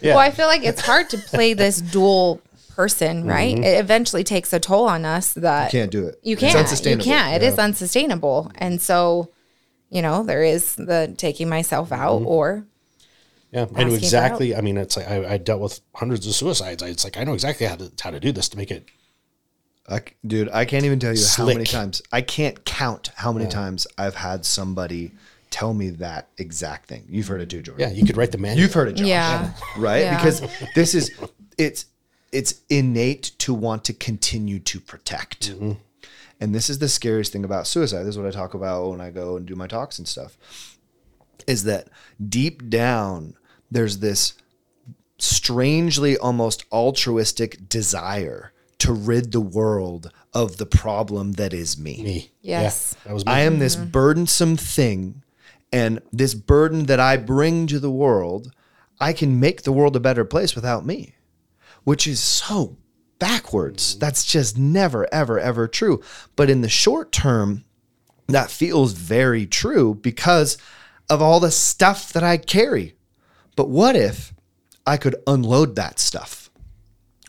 Yeah. 0.01 0.15
Well, 0.15 0.19
I 0.19 0.31
feel 0.31 0.47
like 0.47 0.63
it's 0.63 0.81
hard 0.81 1.09
to 1.09 1.17
play 1.17 1.53
this 1.53 1.81
dual 1.81 2.41
person, 2.75 3.25
right? 3.25 3.53
Mm-hmm. 3.55 3.63
It 3.65 3.79
eventually 3.79 4.23
takes 4.23 4.53
a 4.53 4.59
toll 4.59 4.87
on 4.87 5.03
us 5.05 5.33
that 5.33 5.73
you 5.73 5.79
can't 5.79 5.91
do 5.91 6.05
it. 6.07 6.19
You 6.23 6.37
can't. 6.37 6.53
You 6.53 6.59
unsustainable. 6.59 7.03
can't. 7.03 7.35
It 7.35 7.45
is 7.45 7.57
Yeah. 7.57 7.63
unsustainable. 7.65 8.51
And 8.55 8.81
so, 8.81 9.29
you 9.89 10.01
know, 10.01 10.23
there 10.23 10.43
is 10.43 10.75
the 10.75 11.13
taking 11.17 11.49
myself 11.49 11.91
out 11.91 12.19
Mm-hmm. 12.21 12.27
or 12.27 12.65
Yeah, 13.51 13.61
I 13.61 13.63
asking 13.63 13.87
knew 13.87 13.95
exactly. 13.95 14.55
I 14.55 14.61
mean, 14.61 14.77
it's 14.77 14.95
like 14.95 15.07
I, 15.07 15.33
I 15.33 15.37
dealt 15.37 15.61
with 15.61 15.81
hundreds 15.95 16.27
of 16.27 16.35
suicides. 16.35 16.83
I, 16.83 16.87
it's 16.87 17.03
like 17.03 17.17
I 17.17 17.23
know 17.23 17.33
exactly 17.33 17.65
how 17.65 17.75
to 17.75 17.91
how 18.01 18.11
to 18.11 18.19
do 18.19 18.31
this 18.31 18.49
to 18.49 18.57
make 18.57 18.71
it. 18.71 18.85
I 19.87 19.99
c 19.99 20.03
dude, 20.25 20.49
I 20.49 20.65
can't 20.65 20.85
even 20.85 20.99
tell 20.99 21.15
you 21.15 21.23
how 21.35 21.45
many 21.45 21.63
times. 21.63 22.01
I 22.11 22.21
can't 22.21 22.63
count 22.63 23.11
how 23.15 23.33
many 23.33 23.49
times 23.49 23.87
I've 23.97 24.15
had 24.15 24.45
somebody 24.45 25.13
tell 25.49 25.73
me 25.73 25.89
that 25.91 26.29
exact 26.37 26.87
thing. 26.87 27.05
You've 27.09 27.27
heard 27.27 27.41
it 27.41 27.49
too, 27.49 27.61
Jordan. 27.61 27.89
Yeah, 27.89 27.95
you 27.95 28.05
could 28.05 28.17
write 28.17 28.31
the 28.31 28.37
manual. 28.37 28.61
You've 28.61 28.73
heard 28.73 28.89
it, 28.89 28.93
Josh. 28.93 29.07
Yeah. 29.07 29.53
Right? 29.77 30.03
Yeah. 30.03 30.15
Because 30.17 30.41
this 30.75 30.93
is 30.93 31.11
it's 31.57 31.85
it's 32.31 32.61
innate 32.69 33.31
to 33.39 33.53
want 33.53 33.83
to 33.85 33.93
continue 33.93 34.59
to 34.59 34.79
protect. 34.79 35.51
Mm-hmm. 35.51 35.71
And 36.39 36.55
this 36.55 36.69
is 36.69 36.79
the 36.79 36.87
scariest 36.87 37.33
thing 37.33 37.43
about 37.43 37.67
suicide. 37.67 38.03
This 38.03 38.09
is 38.09 38.17
what 38.17 38.27
I 38.27 38.31
talk 38.31 38.53
about 38.53 38.91
when 38.91 39.01
I 39.01 39.09
go 39.09 39.35
and 39.35 39.45
do 39.45 39.55
my 39.55 39.67
talks 39.67 39.97
and 39.97 40.07
stuff. 40.07 40.37
Is 41.47 41.63
that 41.63 41.89
deep 42.29 42.69
down 42.69 43.35
there's 43.71 43.99
this 43.99 44.33
strangely 45.17 46.17
almost 46.17 46.65
altruistic 46.71 47.67
desire 47.69 48.53
to 48.79 48.93
rid 48.93 49.31
the 49.31 49.41
world 49.41 50.11
of 50.33 50.57
the 50.57 50.65
problem 50.65 51.33
that 51.33 51.53
is 51.53 51.77
me. 51.77 52.01
me. 52.01 52.31
Yes. 52.41 52.95
Yeah, 52.97 53.09
that 53.09 53.13
was 53.13 53.25
me. 53.25 53.31
I 53.31 53.41
am 53.41 53.59
this 53.59 53.75
Mm-hmm. 53.75 53.89
burdensome 53.89 54.57
thing, 54.57 55.23
and 55.73 56.01
this 56.13 56.33
burden 56.33 56.85
that 56.85 56.99
I 56.99 57.17
bring 57.17 57.67
to 57.67 57.79
the 57.79 57.91
world, 57.91 58.51
I 58.99 59.13
can 59.13 59.39
make 59.39 59.63
the 59.63 59.71
world 59.71 59.95
a 59.95 59.99
better 59.99 60.23
place 60.25 60.55
without 60.55 60.85
me, 60.85 61.15
which 61.83 62.07
is 62.07 62.19
so 62.19 62.77
backwards. 63.19 63.91
Mm-hmm. 63.91 63.99
That's 63.99 64.23
just 64.23 64.57
never, 64.57 65.13
ever, 65.13 65.37
ever 65.39 65.67
true. 65.67 66.01
But 66.37 66.49
in 66.49 66.61
the 66.61 66.69
short 66.69 67.11
term, 67.11 67.65
that 68.27 68.49
feels 68.51 68.93
very 68.93 69.45
true 69.45 69.95
because 69.95 70.57
of 71.09 71.21
all 71.21 71.39
the 71.39 71.51
stuff 71.51 72.13
that 72.13 72.23
I 72.23 72.37
carry. 72.37 72.95
But 73.59 73.67
what 73.67 73.97
if 73.97 74.33
I 74.87 74.95
could 74.95 75.17
unload 75.27 75.75
that 75.75 75.99
stuff? 75.99 76.49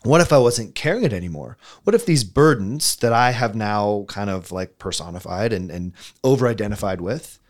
What 0.04 0.20
if 0.20 0.32
I 0.32 0.38
wasn't 0.38 0.76
carrying 0.76 1.02
it 1.02 1.12
anymore? 1.12 1.56
What 1.82 1.96
if 1.96 2.06
these 2.06 2.22
burdens 2.22 2.94
that 2.98 3.12
I 3.12 3.32
have 3.32 3.56
now 3.56 4.04
kind 4.06 4.30
of 4.30 4.52
like 4.52 4.78
personified 4.78 5.52
and, 5.52 5.72
and 5.72 5.92
over 6.22 6.46
identified 6.46 7.00
with, 7.00 7.40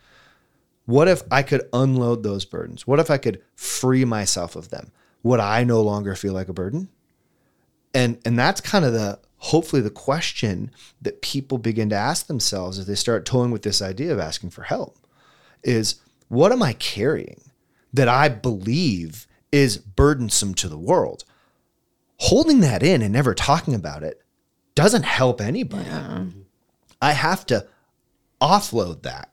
what 0.86 1.08
if 1.08 1.22
I 1.30 1.42
could 1.42 1.68
unload 1.74 2.22
those 2.22 2.46
burdens? 2.46 2.86
What 2.86 2.98
if 2.98 3.10
I 3.10 3.18
could 3.18 3.42
free 3.54 4.06
myself 4.06 4.56
of 4.56 4.70
them? 4.70 4.92
Would 5.24 5.40
I 5.40 5.62
no 5.62 5.82
longer 5.82 6.14
feel 6.14 6.32
like 6.32 6.48
a 6.48 6.54
burden? 6.54 6.88
And 7.92 8.16
and 8.24 8.38
that's 8.38 8.62
kind 8.62 8.86
of 8.86 8.94
the 8.94 9.18
hopefully 9.36 9.82
the 9.82 9.90
question 9.90 10.70
that 11.02 11.20
people 11.20 11.58
begin 11.58 11.90
to 11.90 11.96
ask 11.96 12.28
themselves 12.28 12.78
as 12.78 12.86
they 12.86 12.94
start 12.94 13.26
toying 13.26 13.50
with 13.50 13.60
this 13.60 13.82
idea 13.82 14.10
of 14.10 14.18
asking 14.18 14.48
for 14.48 14.62
help 14.62 14.96
is 15.62 15.96
what 16.28 16.50
am 16.50 16.62
I 16.62 16.72
carrying 16.72 17.42
that 17.92 18.08
I 18.08 18.28
believe 18.28 19.26
is 19.52 19.78
burdensome 19.78 20.54
to 20.54 20.68
the 20.68 20.78
world? 20.78 21.24
Holding 22.18 22.60
that 22.60 22.82
in 22.82 23.02
and 23.02 23.12
never 23.12 23.34
talking 23.34 23.74
about 23.74 24.02
it 24.02 24.22
doesn't 24.74 25.04
help 25.04 25.40
anybody. 25.40 25.88
I 27.00 27.12
have 27.12 27.46
to 27.46 27.66
offload 28.40 29.02
that 29.02 29.32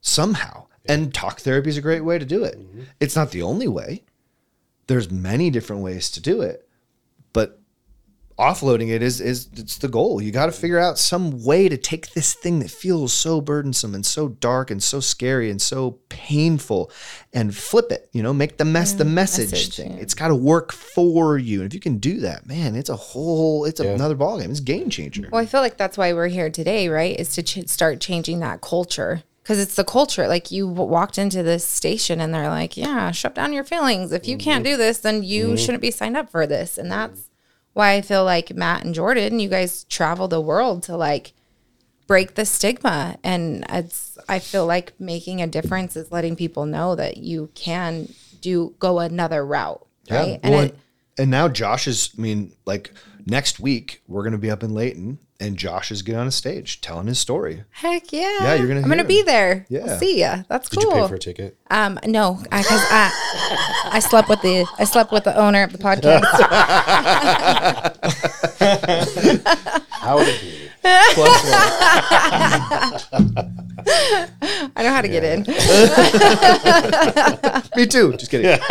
somehow. 0.00 0.66
And 0.88 1.12
talk 1.12 1.40
therapy 1.40 1.68
is 1.68 1.76
a 1.76 1.82
great 1.82 2.02
way 2.02 2.18
to 2.18 2.24
do 2.24 2.44
it. 2.44 2.58
Mm-hmm. 2.58 2.82
It's 3.00 3.16
not 3.16 3.32
the 3.32 3.42
only 3.42 3.66
way. 3.66 4.04
There's 4.86 5.10
many 5.10 5.50
different 5.50 5.82
ways 5.82 6.10
to 6.12 6.20
do 6.20 6.42
it. 6.42 6.65
But 8.36 8.54
offloading 8.54 8.90
it 8.90 9.02
is 9.02 9.20
is 9.20 9.48
it's 9.54 9.78
the 9.78 9.88
goal. 9.88 10.20
You 10.20 10.30
got 10.30 10.46
to 10.46 10.52
figure 10.52 10.78
out 10.78 10.98
some 10.98 11.44
way 11.44 11.68
to 11.68 11.76
take 11.76 12.12
this 12.12 12.34
thing 12.34 12.60
that 12.60 12.70
feels 12.70 13.12
so 13.12 13.40
burdensome 13.40 13.94
and 13.94 14.04
so 14.04 14.28
dark 14.28 14.70
and 14.70 14.82
so 14.82 15.00
scary 15.00 15.50
and 15.50 15.60
so 15.60 15.98
painful 16.08 16.90
and 17.32 17.56
flip 17.56 17.90
it, 17.90 18.08
you 18.12 18.22
know, 18.22 18.32
make 18.32 18.58
the 18.58 18.64
mess 18.64 18.92
the 18.92 19.04
mm, 19.04 19.12
message, 19.12 19.50
message, 19.52 19.76
thing. 19.76 19.92
yeah. 19.92 19.98
It's 19.98 20.14
got 20.14 20.28
to 20.28 20.34
work 20.34 20.72
for 20.72 21.38
you. 21.38 21.60
And 21.60 21.66
if 21.66 21.74
you 21.74 21.80
can 21.80 21.98
do 21.98 22.20
that, 22.20 22.46
man, 22.46 22.76
it's 22.76 22.90
a 22.90 22.96
whole 22.96 23.64
it's 23.64 23.80
Yeah. 23.80 23.90
another 23.90 24.16
ballgame. 24.16 24.50
It's 24.50 24.60
game 24.60 24.90
changer. 24.90 25.28
Well, 25.30 25.40
I 25.40 25.46
feel 25.46 25.60
like 25.60 25.76
that's 25.76 25.98
why 25.98 26.12
we're 26.12 26.28
here 26.28 26.50
today, 26.50 26.88
right? 26.88 27.18
Is 27.18 27.34
to 27.34 27.42
ch- 27.42 27.68
start 27.68 28.00
changing 28.00 28.40
that 28.40 28.60
culture. 28.60 29.22
Because 29.42 29.60
it's 29.60 29.76
the 29.76 29.84
culture. 29.84 30.26
Like 30.26 30.50
you 30.50 30.68
w- 30.68 30.90
walked 30.90 31.18
into 31.18 31.44
this 31.44 31.64
station 31.64 32.20
and 32.20 32.34
they're 32.34 32.48
like, 32.48 32.76
yeah, 32.76 33.12
shut 33.12 33.36
down 33.36 33.52
your 33.52 33.62
feelings. 33.62 34.10
If 34.10 34.26
you 34.26 34.36
can't 34.36 34.64
mm-hmm. 34.64 34.72
do 34.72 34.76
this, 34.76 34.98
then 34.98 35.22
you 35.22 35.46
mm-hmm. 35.46 35.56
shouldn't 35.56 35.82
be 35.82 35.92
signed 35.92 36.16
up 36.16 36.30
for 36.30 36.48
this. 36.48 36.76
And 36.78 36.90
that's 36.90 37.30
why 37.76 37.92
I 37.92 38.00
feel 38.00 38.24
like 38.24 38.56
Matt 38.56 38.84
and 38.84 38.94
Jordan, 38.94 39.38
you 39.38 39.50
guys 39.50 39.84
travel 39.84 40.28
the 40.28 40.40
world 40.40 40.82
to 40.84 40.96
like 40.96 41.34
break 42.06 42.34
the 42.34 42.46
stigma. 42.46 43.18
And 43.22 43.66
it's, 43.68 44.16
I 44.30 44.38
feel 44.38 44.64
like 44.64 44.98
making 44.98 45.42
a 45.42 45.46
difference 45.46 45.94
is 45.94 46.10
letting 46.10 46.36
people 46.36 46.64
know 46.64 46.94
that 46.94 47.18
you 47.18 47.50
can 47.54 48.08
do, 48.40 48.74
go 48.78 49.00
another 49.00 49.44
route. 49.44 49.86
Right. 50.10 50.40
Well, 50.42 50.42
And 50.42 50.54
and, 50.54 50.72
and 51.18 51.30
now 51.30 51.48
Josh 51.48 51.86
is, 51.86 52.10
I 52.16 52.20
mean, 52.20 52.52
like 52.64 52.92
next 53.26 53.60
week, 53.60 54.02
we're 54.06 54.22
going 54.22 54.32
to 54.32 54.38
be 54.38 54.50
up 54.50 54.62
in 54.62 54.74
Layton 54.74 55.18
and 55.40 55.56
Josh 55.56 55.90
is 55.90 56.02
getting 56.02 56.20
on 56.20 56.26
a 56.26 56.30
stage 56.32 56.80
telling 56.80 57.06
his 57.06 57.18
story. 57.18 57.64
heck 57.70 58.12
yeah. 58.12 58.38
Yeah, 58.40 58.54
you're 58.54 58.68
gonna 58.68 58.80
I'm 58.80 58.86
going 58.86 58.98
to 58.98 59.04
be 59.04 59.22
there. 59.22 59.66
Yeah. 59.68 59.80
I'll 59.80 59.98
see 59.98 60.20
ya. 60.20 60.42
That's 60.48 60.68
Did 60.68 60.82
cool. 60.82 60.94
you 60.94 61.02
pay 61.02 61.08
for 61.08 61.14
a 61.16 61.18
ticket? 61.18 61.56
Um, 61.70 61.98
no, 62.06 62.38
because 62.42 62.66
I, 62.70 63.90
I 63.92 63.98
slept 64.00 64.28
with 64.28 64.40
the 64.42 64.66
I 64.78 64.84
slept 64.84 65.12
with 65.12 65.24
the 65.24 65.36
owner 65.36 65.62
of 65.62 65.72
the 65.72 65.78
podcast. 65.78 66.24
How 69.90 70.16
would 70.18 70.28
it 70.28 70.40
be? 70.40 70.65
Plus 71.14 73.10
one. 73.10 73.66
I 73.88 74.82
know 74.82 74.90
how 74.90 75.00
to 75.00 75.08
get 75.08 75.24
in. 75.24 75.40
Me 77.76 77.86
too. 77.86 78.12
Just 78.16 78.30
kidding. 78.30 78.58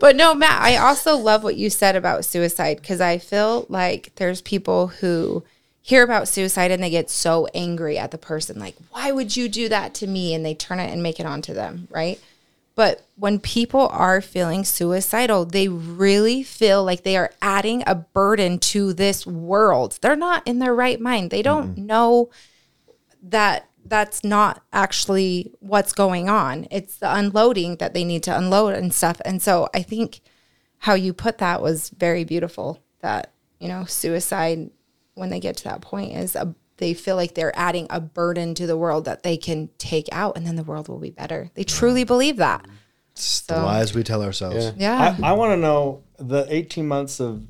But 0.00 0.16
no, 0.16 0.34
Matt, 0.34 0.60
I 0.60 0.76
also 0.76 1.16
love 1.16 1.44
what 1.44 1.56
you 1.56 1.70
said 1.70 1.96
about 1.96 2.24
suicide 2.24 2.78
because 2.80 3.00
I 3.00 3.18
feel 3.18 3.66
like 3.68 4.12
there's 4.16 4.42
people 4.42 4.88
who 4.88 5.44
hear 5.80 6.02
about 6.02 6.28
suicide 6.28 6.70
and 6.70 6.82
they 6.82 6.90
get 6.90 7.10
so 7.10 7.46
angry 7.54 7.96
at 7.98 8.10
the 8.10 8.18
person, 8.18 8.58
like, 8.58 8.74
why 8.90 9.12
would 9.12 9.36
you 9.36 9.48
do 9.48 9.68
that 9.68 9.94
to 9.94 10.06
me? 10.06 10.34
And 10.34 10.44
they 10.44 10.54
turn 10.54 10.80
it 10.80 10.92
and 10.92 11.02
make 11.02 11.20
it 11.20 11.26
onto 11.26 11.54
them, 11.54 11.88
right? 11.90 12.20
But 12.76 13.06
when 13.14 13.38
people 13.38 13.88
are 13.92 14.20
feeling 14.20 14.64
suicidal, 14.64 15.44
they 15.44 15.68
really 15.68 16.42
feel 16.42 16.82
like 16.82 17.04
they 17.04 17.16
are 17.16 17.30
adding 17.40 17.84
a 17.86 17.94
burden 17.94 18.58
to 18.60 18.92
this 18.92 19.24
world. 19.26 19.98
They're 20.00 20.16
not 20.16 20.42
in 20.46 20.58
their 20.58 20.74
right 20.74 21.00
mind. 21.00 21.30
They 21.30 21.42
don't 21.42 21.78
know 21.78 22.30
that 23.22 23.68
that's 23.84 24.24
not 24.24 24.62
actually 24.72 25.52
what's 25.60 25.92
going 25.92 26.28
on. 26.28 26.66
It's 26.70 26.96
the 26.96 27.14
unloading 27.14 27.76
that 27.76 27.94
they 27.94 28.02
need 28.02 28.22
to 28.24 28.36
unload 28.36 28.74
and 28.74 28.92
stuff. 28.92 29.20
And 29.24 29.40
so 29.40 29.68
I 29.74 29.82
think 29.82 30.20
how 30.78 30.94
you 30.94 31.12
put 31.12 31.38
that 31.38 31.62
was 31.62 31.90
very 31.90 32.24
beautiful. 32.24 32.82
That, 33.00 33.32
you 33.60 33.68
know, 33.68 33.84
suicide, 33.84 34.70
when 35.14 35.30
they 35.30 35.38
get 35.38 35.58
to 35.58 35.64
that 35.64 35.80
point, 35.80 36.16
is 36.16 36.34
a, 36.34 36.54
they 36.78 36.94
feel 36.94 37.16
like 37.16 37.34
they're 37.34 37.56
adding 37.56 37.86
a 37.90 38.00
burden 38.00 38.54
to 38.54 38.66
the 38.66 38.76
world 38.76 39.04
that 39.04 39.22
they 39.22 39.36
can 39.36 39.70
take 39.78 40.08
out 40.12 40.36
and 40.36 40.46
then 40.46 40.56
the 40.56 40.64
world 40.64 40.88
will 40.88 40.98
be 40.98 41.10
better. 41.10 41.50
They 41.54 41.64
truly 41.64 42.04
believe 42.04 42.36
that. 42.36 42.66
It's 43.12 43.42
the 43.42 43.56
lies 43.56 43.94
we 43.94 44.02
tell 44.02 44.22
ourselves. 44.22 44.72
Yeah. 44.76 45.16
I, 45.22 45.30
I 45.30 45.32
want 45.32 45.52
to 45.52 45.56
know 45.56 46.02
the 46.18 46.46
18 46.48 46.86
months 46.88 47.20
of 47.20 47.46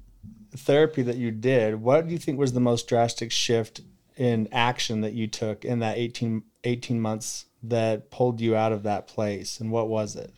therapy 0.56 1.02
that 1.02 1.16
you 1.16 1.30
did. 1.30 1.80
What 1.80 2.06
do 2.06 2.12
you 2.12 2.18
think 2.18 2.38
was 2.38 2.52
the 2.52 2.60
most 2.60 2.86
drastic 2.86 3.32
shift 3.32 3.80
in 4.16 4.48
action 4.52 5.00
that 5.00 5.14
you 5.14 5.26
took 5.26 5.64
in 5.64 5.78
that 5.78 5.96
18, 5.96 6.42
18 6.64 7.00
months 7.00 7.46
that 7.62 8.10
pulled 8.10 8.42
you 8.42 8.54
out 8.54 8.72
of 8.72 8.82
that 8.82 9.06
place? 9.06 9.58
And 9.58 9.70
what 9.70 9.88
was 9.88 10.16
it? 10.16 10.34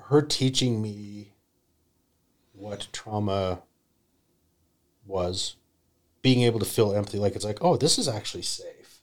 Her 0.00 0.20
teaching 0.20 0.82
me 0.82 1.34
what 2.52 2.88
trauma 2.92 3.62
was, 5.06 5.56
being 6.24 6.42
able 6.42 6.58
to 6.58 6.64
feel 6.66 6.92
empathy, 6.96 7.18
like 7.18 7.36
it's 7.36 7.44
like, 7.44 7.58
oh, 7.60 7.76
this 7.76 7.98
is 7.98 8.08
actually 8.08 8.42
safe. 8.42 9.00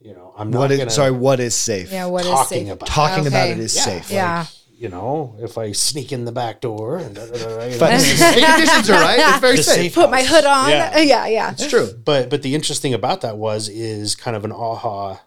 You 0.00 0.14
know, 0.14 0.32
I'm 0.38 0.50
not 0.50 0.60
What 0.60 0.70
is 0.70 0.78
gonna 0.78 0.90
sorry? 0.90 1.10
What 1.10 1.40
is 1.40 1.54
safe? 1.56 1.90
yeah. 1.92 2.06
What 2.06 2.24
is 2.24 2.30
talking 2.30 2.66
safe? 2.66 2.72
about 2.72 2.86
Talking 2.88 3.26
about 3.26 3.48
it 3.48 3.58
is 3.58 3.74
Yeah. 3.76 3.82
safe. 3.82 4.10
Yeah. 4.10 4.46
you 4.80 4.88
know, 4.88 5.34
if 5.40 5.58
I 5.58 5.72
sneak 5.72 6.12
in 6.12 6.24
the 6.24 6.30
back 6.30 6.60
door 6.60 6.98
and 6.98 7.12
da, 7.16 7.26
da, 7.26 7.32
da, 7.32 7.38
da, 7.58 7.64
you 7.64 7.70
know, 7.72 7.78
But 7.80 7.90
conditions 7.90 8.88
are 8.90 9.00
right. 9.00 9.18
It's 9.18 9.40
very 9.40 9.56
safe. 9.56 9.74
safe 9.74 9.94
Put 9.94 10.08
my 10.08 10.22
hood 10.22 10.44
on. 10.44 10.70
Yeah. 10.70 10.98
Yeah. 11.00 11.26
Yeah. 11.26 11.50
It's 11.50 11.66
true. 11.68 11.88
But 12.10 12.30
but 12.30 12.42
the 12.42 12.54
interesting 12.54 12.94
about 12.94 13.20
that 13.22 13.36
was 13.36 13.68
is 13.68 14.14
kind 14.14 14.36
of 14.36 14.44
an 14.44 14.52
aha 14.52 15.20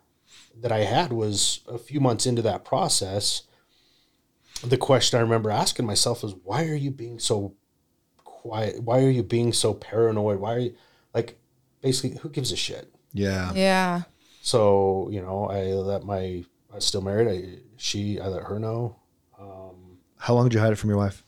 that 0.62 0.72
I 0.72 0.86
had 0.86 1.12
was 1.12 1.60
a 1.68 1.78
few 1.78 2.00
months 2.00 2.26
into 2.26 2.42
that 2.44 2.64
process. 2.64 3.42
the 4.64 4.78
question 4.78 5.20
I 5.20 5.22
remember 5.24 5.50
asking 5.52 5.86
myself 5.86 6.24
is, 6.24 6.34
why 6.44 6.64
are 6.68 6.76
you 6.76 6.92
being 6.92 7.20
so 7.20 7.56
quiet? 8.42 8.82
Why 8.82 9.00
are 9.04 9.10
you 9.10 9.24
being 9.24 9.54
so 9.54 9.74
paranoid? 9.74 10.40
Why 10.40 10.54
are 10.56 10.60
you 10.60 10.74
like, 11.14 11.38
basically, 11.82 12.18
who 12.20 12.30
gives 12.30 12.52
a 12.52 12.56
shit? 12.56 12.94
Yeah. 13.14 13.54
Yeah. 13.54 14.02
So 14.42 15.10
you 15.12 15.22
know, 15.22 15.46
I 15.50 15.66
let 15.74 16.04
my 16.04 16.44
I 16.72 16.76
was 16.76 16.86
still 16.86 17.02
married. 17.02 17.28
I 17.28 17.60
she 17.78 18.20
I 18.20 18.28
let 18.28 18.44
her 18.44 18.58
know 18.60 18.96
How 20.18 20.34
long 20.36 20.46
did 20.46 20.54
you 20.56 20.60
hide 20.60 20.72
it 20.74 20.78
from 20.78 20.90
your 20.90 20.98
wife? 21.00 21.24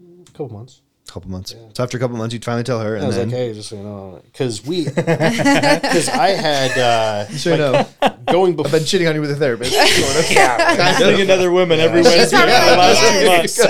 a 0.00 0.30
couple 0.32 0.50
months. 0.50 0.82
A 1.08 1.12
couple 1.12 1.30
months. 1.30 1.54
So 1.74 1.82
after 1.82 1.96
a 1.96 2.00
couple 2.00 2.16
months, 2.16 2.32
you'd 2.32 2.44
finally 2.44 2.62
tell 2.62 2.80
her, 2.80 2.94
I 2.94 2.98
and 2.98 3.06
was 3.08 3.16
then 3.16 3.28
like, 3.30 3.36
hey, 3.38 3.52
just 3.52 3.68
so 3.68 3.76
you 3.76 3.82
know, 3.82 4.20
because 4.24 4.64
we, 4.64 4.84
because 4.88 6.08
I 6.08 6.28
had 6.30 6.70
uh, 6.78 7.26
so 7.42 7.50
you 7.50 7.56
know, 7.58 7.86
going 8.30 8.52
I've 8.52 8.56
before. 8.56 8.78
been 8.78 8.84
cheating 8.84 9.08
on 9.08 9.14
you 9.16 9.20
with 9.20 9.30
a 9.32 9.36
therapist. 9.36 9.72
sort 9.72 10.16
of. 10.24 10.78
I'm 10.80 10.94
seeing 10.96 11.20
another 11.22 11.50
women 11.50 11.80
every 11.80 12.02
Wednesday 12.02 12.36
for 12.38 12.46
the 12.46 12.76
last 12.78 13.56
two 13.56 13.66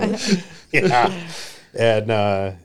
months. 0.00 0.44
yeah. 0.72 1.28
And 1.76 2.58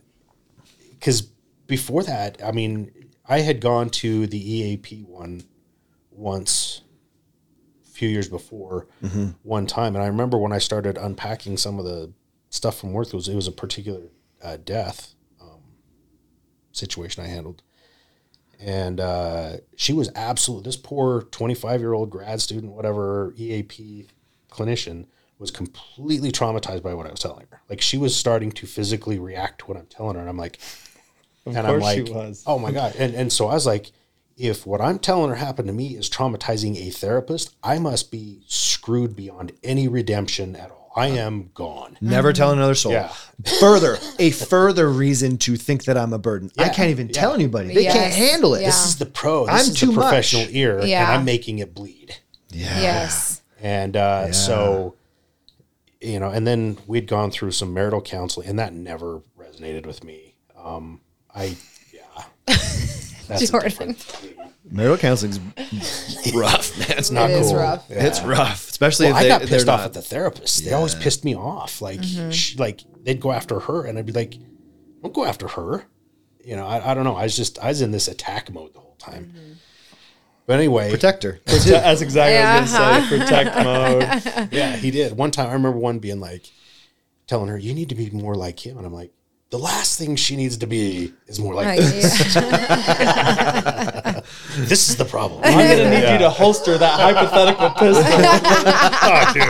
because 0.92 1.22
before 1.68 2.04
that, 2.04 2.44
I 2.44 2.52
mean, 2.52 2.92
I 3.28 3.40
had 3.40 3.62
gone 3.62 3.90
to 3.92 4.28
the 4.28 4.54
EAP 4.54 5.02
one 5.02 5.44
once 6.12 6.82
a 7.86 7.90
few 7.90 8.10
years 8.10 8.28
before 8.28 8.88
one 9.44 9.68
time. 9.68 9.96
And 9.96 10.04
I 10.04 10.08
remember 10.08 10.38
when 10.38 10.52
I 10.52 10.58
started 10.58 10.98
unpacking 10.98 11.58
some 11.58 11.80
of 11.80 11.86
the 11.86 12.12
stuff 12.50 12.80
from 12.80 12.94
work, 12.94 13.08
it 13.08 13.14
was, 13.14 13.28
it 13.28 13.36
was 13.36 13.48
a 13.48 13.52
particular 13.52 14.12
uh, 14.44 14.58
death 14.64 15.16
um, 15.42 15.62
situation 16.72 17.24
I 17.24 17.28
handled. 17.28 17.62
And 18.60 19.00
uh, 19.00 19.58
she 19.78 19.94
was 19.94 20.12
absolute. 20.16 20.66
This 20.66 20.76
poor 20.76 21.22
twenty-five-year-old 21.22 22.10
grad 22.10 22.42
student, 22.42 22.74
whatever 22.74 23.34
EAP 23.38 24.08
clinician, 24.52 25.06
was 25.40 25.52
completely 25.52 26.32
traumatized 26.32 26.84
by 26.84 26.94
what 26.94 27.08
I 27.08 27.12
was 27.12 27.20
telling 27.20 27.48
her. 27.50 27.62
Like 27.70 27.82
she 27.82 27.98
was 27.98 28.16
starting 28.16 28.52
to 28.54 28.68
physically 28.68 29.18
react 29.20 29.60
to 29.60 29.66
what 29.66 29.78
I'm 29.78 29.88
telling 29.88 30.16
her, 30.16 30.22
and 30.22 30.30
I'm 30.30 30.38
like, 30.38 30.60
Of 31.46 31.56
and 31.56 31.66
I'm 31.66 31.80
course 31.80 31.94
she 31.94 32.02
like, 32.04 32.14
was. 32.14 32.44
oh 32.46 32.60
my 32.60 32.72
god! 32.72 32.96
And 32.98 33.16
and 33.16 33.32
so 33.32 33.48
I 33.48 33.54
was 33.54 33.66
like, 33.66 33.92
if 34.38 34.66
what 34.68 34.82
I'm 34.82 35.00
telling 35.00 35.30
her 35.30 35.36
happened 35.36 35.68
to 35.68 35.74
me 35.74 35.96
is 35.96 36.10
traumatizing 36.10 36.78
a 36.78 36.90
therapist, 36.92 37.56
I 37.64 37.80
must 37.80 38.12
be 38.12 38.42
screwed 38.48 39.16
beyond 39.16 39.52
any 39.64 39.88
redemption 39.88 40.56
at 40.56 40.72
all. 40.72 40.92
I 40.96 41.08
am 41.08 41.52
gone. 41.54 41.98
Never 42.02 42.34
tell 42.34 42.52
another 42.52 42.74
soul. 42.76 42.92
Yeah. 42.92 43.14
Further, 43.60 43.98
a 44.18 44.32
further 44.32 44.90
reason 44.90 45.38
to 45.40 45.56
think 45.56 45.86
that 45.86 45.96
I'm 45.98 46.12
a 46.14 46.18
burden. 46.20 46.52
I 46.58 46.68
can't 46.70 46.90
even 46.90 47.08
tell 47.10 47.34
anybody. 47.34 47.74
They 47.74 47.84
Yes. 47.84 47.94
can't 47.94 48.14
handle 48.14 48.56
it. 48.56 48.62
Yeah. 48.62 48.68
This 48.68 48.86
is 48.88 48.98
the 48.98 49.06
pro. 49.06 49.46
This 49.46 49.54
I'm 49.56 49.72
is 49.72 49.80
too 49.80 49.86
the 49.88 49.92
much. 49.94 50.04
professional 50.10 50.48
ear, 50.50 50.80
and 50.80 50.92
I'm 50.92 51.24
making 51.26 51.60
it 51.60 51.74
bleed. 51.76 52.16
Yeah. 52.50 52.82
Yes. 52.82 53.42
And 53.62 53.96
uh, 53.96 54.32
so, 54.34 54.96
you 56.02 56.20
know, 56.20 56.30
and 56.30 56.46
then 56.48 56.78
we'd 56.88 57.08
gone 57.08 57.32
through 57.32 57.52
some 57.52 57.74
marital 57.74 58.02
counseling, 58.02 58.48
and 58.48 58.60
that 58.60 58.74
never 58.74 59.22
resonated 59.38 59.86
with 59.86 60.04
me. 60.04 60.36
Um, 60.58 61.02
I, 61.34 61.56
yeah, 61.94 62.24
that's 63.28 63.42
a 63.44 63.48
Jordan. 63.48 63.70
different. 63.70 64.36
Marital 64.72 64.98
counseling's 64.98 65.40
rough, 66.34 66.78
man. 66.78 66.98
It's 66.98 67.10
not 67.12 67.30
It 67.32 67.38
is 67.40 67.48
cool. 67.48 67.58
rough. 67.58 67.86
It's 67.90 68.22
rough, 68.22 68.70
especially 68.70 69.08
Well, 69.08 69.16
if 69.18 69.22
they, 69.22 69.26
I 69.32 69.40
got 69.40 69.40
they're 69.48 69.58
pissed 69.58 69.70
off 69.70 69.80
not- 69.80 69.86
at 69.88 69.94
the 69.94 70.02
therapist. 70.02 70.64
They 70.66 70.74
always 70.74 70.96
pissed 70.96 71.26
me 71.26 71.36
off. 71.36 71.82
Like, 71.82 72.04
she, 72.32 72.56
like 72.58 72.82
they'd 73.04 73.20
go 73.20 73.32
after 73.32 73.60
her, 73.62 73.86
and 73.86 73.98
I'd 73.98 74.06
be 74.06 74.12
like, 74.12 74.36
"Don't 75.02 75.14
go 75.14 75.26
after 75.26 75.48
her." 75.48 75.86
You 76.44 76.56
know, 76.56 76.68
I, 76.68 76.92
I 76.92 76.94
don't 76.94 77.04
know. 77.04 77.16
I 77.16 77.24
was 77.24 77.36
just 77.36 77.58
I 77.60 77.68
was 77.70 77.82
in 77.82 77.92
this 77.92 78.08
attack 78.08 78.52
mode 78.54 78.74
the 78.74 78.80
whole 78.80 78.96
time. 79.00 79.34
But 80.50 80.58
anyway, 80.58 80.90
protector. 80.90 81.40
That's 81.46 82.02
exactly 82.02 82.40
what 82.40 82.48
I 82.48 82.62
was 82.62 82.72
going 82.74 83.02
to 83.04 83.08
say. 83.08 83.20
Protect 83.20 83.56
mode. 83.56 84.50
yeah, 84.52 84.76
he 84.78 84.90
did. 84.90 85.16
One 85.16 85.30
time, 85.30 85.48
I 85.48 85.54
remember 85.54 85.78
one 85.78 86.00
being 86.00 86.20
like, 86.20 86.52
telling 87.28 87.50
her, 87.50 87.58
"You 87.60 87.76
need 87.76 87.90
to 87.90 87.96
be 87.96 88.10
more 88.10 88.34
like 88.34 88.66
him," 88.66 88.76
and 88.78 88.84
I'm 88.84 88.92
like, 88.92 89.12
"The 89.52 89.60
last 89.60 90.00
thing 90.00 90.16
she 90.16 90.36
needs 90.36 90.58
to 90.58 90.66
be 90.66 91.14
is 91.28 91.40
more 91.40 91.54
like 91.54 91.68
Like, 91.68 91.78
this. 91.82 92.36
yeah. 92.36 94.22
This 94.58 94.90
is 94.90 94.96
the 94.96 95.06
problem." 95.06 95.42
I'm 95.44 95.54
going 95.54 95.78
to 95.78 95.88
need 95.92 96.14
you 96.14 96.18
to 96.18 96.32
holster 96.32 96.80
that 96.80 97.00
hypothetical 97.00 97.70
pistol. 97.70 98.04
oh, 99.04 99.32
dude. 99.32 99.44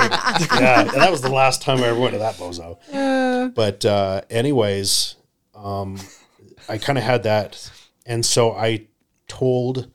Yeah, 0.62 0.82
and 0.82 1.02
that 1.02 1.12
was 1.12 1.22
the 1.22 1.32
last 1.32 1.62
time 1.62 1.78
I 1.78 1.88
ever 1.88 1.98
went 1.98 2.12
to 2.12 2.20
that 2.20 2.36
bozo. 2.36 3.56
But 3.56 3.86
uh, 3.86 4.24
anyways, 4.30 5.16
um, 5.56 5.98
I 6.68 6.78
kind 6.78 6.98
of 6.98 7.06
had 7.06 7.24
that, 7.24 7.72
and 8.06 8.26
so 8.26 8.52
I 8.52 8.88
told 9.30 9.90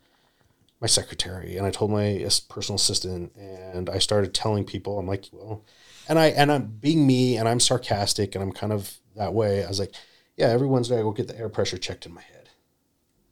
my 0.84 0.86
secretary 0.86 1.56
and 1.56 1.66
I 1.66 1.70
told 1.70 1.90
my 1.90 2.28
personal 2.50 2.76
assistant, 2.76 3.34
and 3.36 3.88
I 3.88 3.98
started 3.98 4.34
telling 4.34 4.64
people, 4.66 4.98
I'm 4.98 5.06
like, 5.06 5.24
well, 5.32 5.64
and 6.10 6.18
I 6.18 6.26
and 6.26 6.52
I'm 6.52 6.66
being 6.66 7.06
me, 7.06 7.38
and 7.38 7.48
I'm 7.48 7.58
sarcastic, 7.58 8.34
and 8.34 8.44
I'm 8.44 8.52
kind 8.52 8.70
of 8.70 8.92
that 9.16 9.32
way. 9.32 9.64
I 9.64 9.68
was 9.68 9.80
like, 9.80 9.94
yeah, 10.36 10.48
every 10.48 10.66
Wednesday 10.66 10.98
I 10.98 11.00
go 11.02 11.12
get 11.12 11.26
the 11.28 11.38
air 11.38 11.48
pressure 11.48 11.78
checked 11.78 12.04
in 12.04 12.12
my 12.12 12.20
head. 12.20 12.50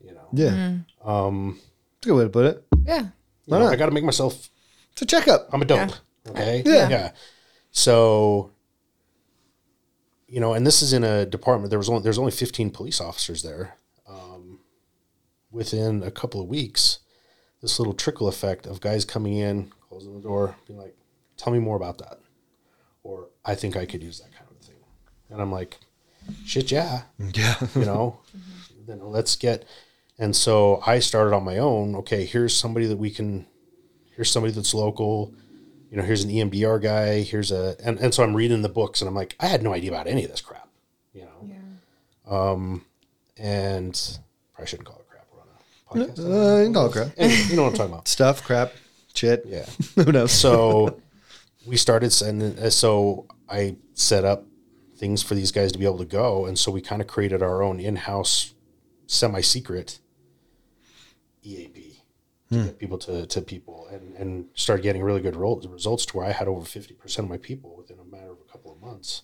You 0.03 0.15
know, 0.15 0.29
Yeah. 0.33 0.77
Um, 1.05 1.59
That's 1.97 2.07
a 2.07 2.09
good 2.09 2.17
way 2.17 2.25
to 2.25 2.31
put 2.31 2.47
it. 2.47 2.65
yeah. 2.87 3.09
You 3.45 3.59
know, 3.59 3.67
I 3.67 3.77
got 3.77 3.87
to 3.87 3.93
make 3.93 4.05
myself 4.05 4.49
It's 4.93 5.03
a 5.03 5.07
checkup. 5.07 5.51
I'm 5.53 5.61
a 5.61 5.67
dope. 5.67 5.93
Okay. 6.31 6.63
Yeah. 6.65 6.89
Yeah. 6.89 7.13
So, 7.71 8.51
you 10.27 10.41
know, 10.41 10.55
and 10.55 10.67
this 10.67 10.81
is 10.81 10.95
in 10.95 11.05
a 11.05 11.27
department. 11.27 11.69
There 11.69 11.79
was 11.79 11.91
only 11.91 12.03
there's 12.03 12.19
only 12.19 12.33
15 12.33 12.71
police 12.71 12.99
officers 12.99 13.43
there. 13.43 13.77
Um, 14.09 14.61
within 15.51 16.03
a 16.03 16.11
couple 16.11 16.41
of 16.41 16.47
weeks, 16.49 17.01
this 17.63 17.79
little 17.79 17.95
trickle 17.95 18.29
effect 18.29 18.67
of 18.67 18.81
guys 18.81 19.05
coming 19.05 19.35
in, 19.37 19.73
closing 19.89 20.15
the 20.15 20.21
door, 20.21 20.57
being 20.67 20.79
like, 20.79 20.95
"Tell 21.37 21.53
me 21.53 21.59
more 21.59 21.77
about 21.77 21.99
that," 21.99 22.19
or 23.03 23.29
"I 23.45 23.55
think 23.55 23.77
I 23.77 23.87
could 23.87 24.03
use 24.03 24.19
that 24.21 24.33
kind 24.33 24.47
of 24.51 24.59
thing," 24.67 24.77
and 25.31 25.41
I'm 25.41 25.53
like, 25.53 25.79
"Shit, 26.45 26.71
yeah." 26.71 27.03
Yeah. 27.35 27.55
you 27.75 27.85
know 27.85 28.19
then 28.87 29.01
let's 29.01 29.37
get 29.37 29.65
and 30.19 30.35
so 30.35 30.83
i 30.85 30.99
started 30.99 31.33
on 31.35 31.45
my 31.45 31.59
own 31.59 31.95
okay 31.95 32.25
here's 32.25 32.55
somebody 32.57 32.87
that 32.87 32.97
we 32.97 33.11
can 33.11 33.47
here's 34.17 34.29
somebody 34.31 34.53
that's 34.53 34.75
local 34.75 35.33
you 35.89 35.97
know 35.97 36.03
here's 36.03 36.25
an 36.25 36.31
emdr 36.31 36.83
guy 36.83 37.21
here's 37.23 37.53
a 37.53 37.77
and, 37.85 38.01
and 38.01 38.13
so 38.13 38.25
i'm 38.25 38.35
reading 38.35 38.61
the 38.63 38.69
books 38.69 39.01
and 39.01 39.09
i'm 39.09 39.15
like 39.15 39.37
i 39.39 39.47
had 39.47 39.63
no 39.63 39.73
idea 39.73 39.89
about 39.91 40.09
any 40.09 40.25
of 40.25 40.31
this 40.33 40.41
crap 40.41 40.69
you 41.15 41.23
know 41.23 41.49
Yeah. 41.49 41.57
um 42.27 42.85
and 43.37 44.19
I 44.59 44.65
shouldn't 44.65 44.87
call 44.89 44.99
it 44.99 45.09
crap 45.09 45.27
we're 45.33 45.41
on 45.43 45.47
a 45.49 45.82
podcast 45.93 46.19
Uh, 46.19 46.59
you 46.59 46.65
can 46.67 46.75
call 46.75 46.87
it 46.87 46.93
crap. 46.93 47.09
Anyway, 47.17 47.43
you 47.49 47.57
know 47.57 47.63
what 47.65 47.71
i'm 47.73 47.77
talking 47.77 47.93
about 47.93 48.09
Stuff, 48.09 48.43
crap, 48.45 48.73
shit. 49.15 49.45
yeah 49.47 49.67
Who 50.05 50.13
knows? 50.13 50.33
so 50.33 51.01
we 51.67 51.77
started 51.77 52.13
sending 52.13 52.59
uh, 52.59 52.71
so 52.71 53.27
i 53.49 53.77
set 53.95 54.25
up 54.25 54.47
things 54.97 55.23
for 55.23 55.35
these 55.35 55.51
guys 55.53 55.73
to 55.73 55.79
be 55.79 55.85
able 55.85 55.99
to 55.99 56.05
go 56.05 56.47
and 56.47 56.59
so 56.59 56.71
we 56.71 56.81
kind 56.81 57.01
of 57.03 57.09
created 57.09 57.43
our 57.43 57.63
own 57.63 57.81
in-house 57.81 58.55
semi-secret 59.07 59.99
eap 61.43 61.75
to 62.51 62.65
get 62.65 62.79
people 62.79 62.99
to, 62.99 63.27
to 63.27 63.41
people 63.41 63.89
and, 63.91 64.15
and 64.17 64.45
started 64.55 64.83
getting 64.83 65.03
really 65.03 65.21
good 65.23 65.37
results 65.37 66.05
to 66.07 66.17
where 66.17 66.27
i 66.27 66.31
had 66.33 66.49
over 66.49 66.61
50% 66.61 67.19
of 67.19 67.29
my 67.29 67.37
people 67.39 67.75
within 67.77 67.99
a 67.99 68.05
matter 68.05 68.31
of 68.31 68.39
a 68.47 68.51
couple 68.53 68.71
of 68.73 68.81
months 68.81 69.23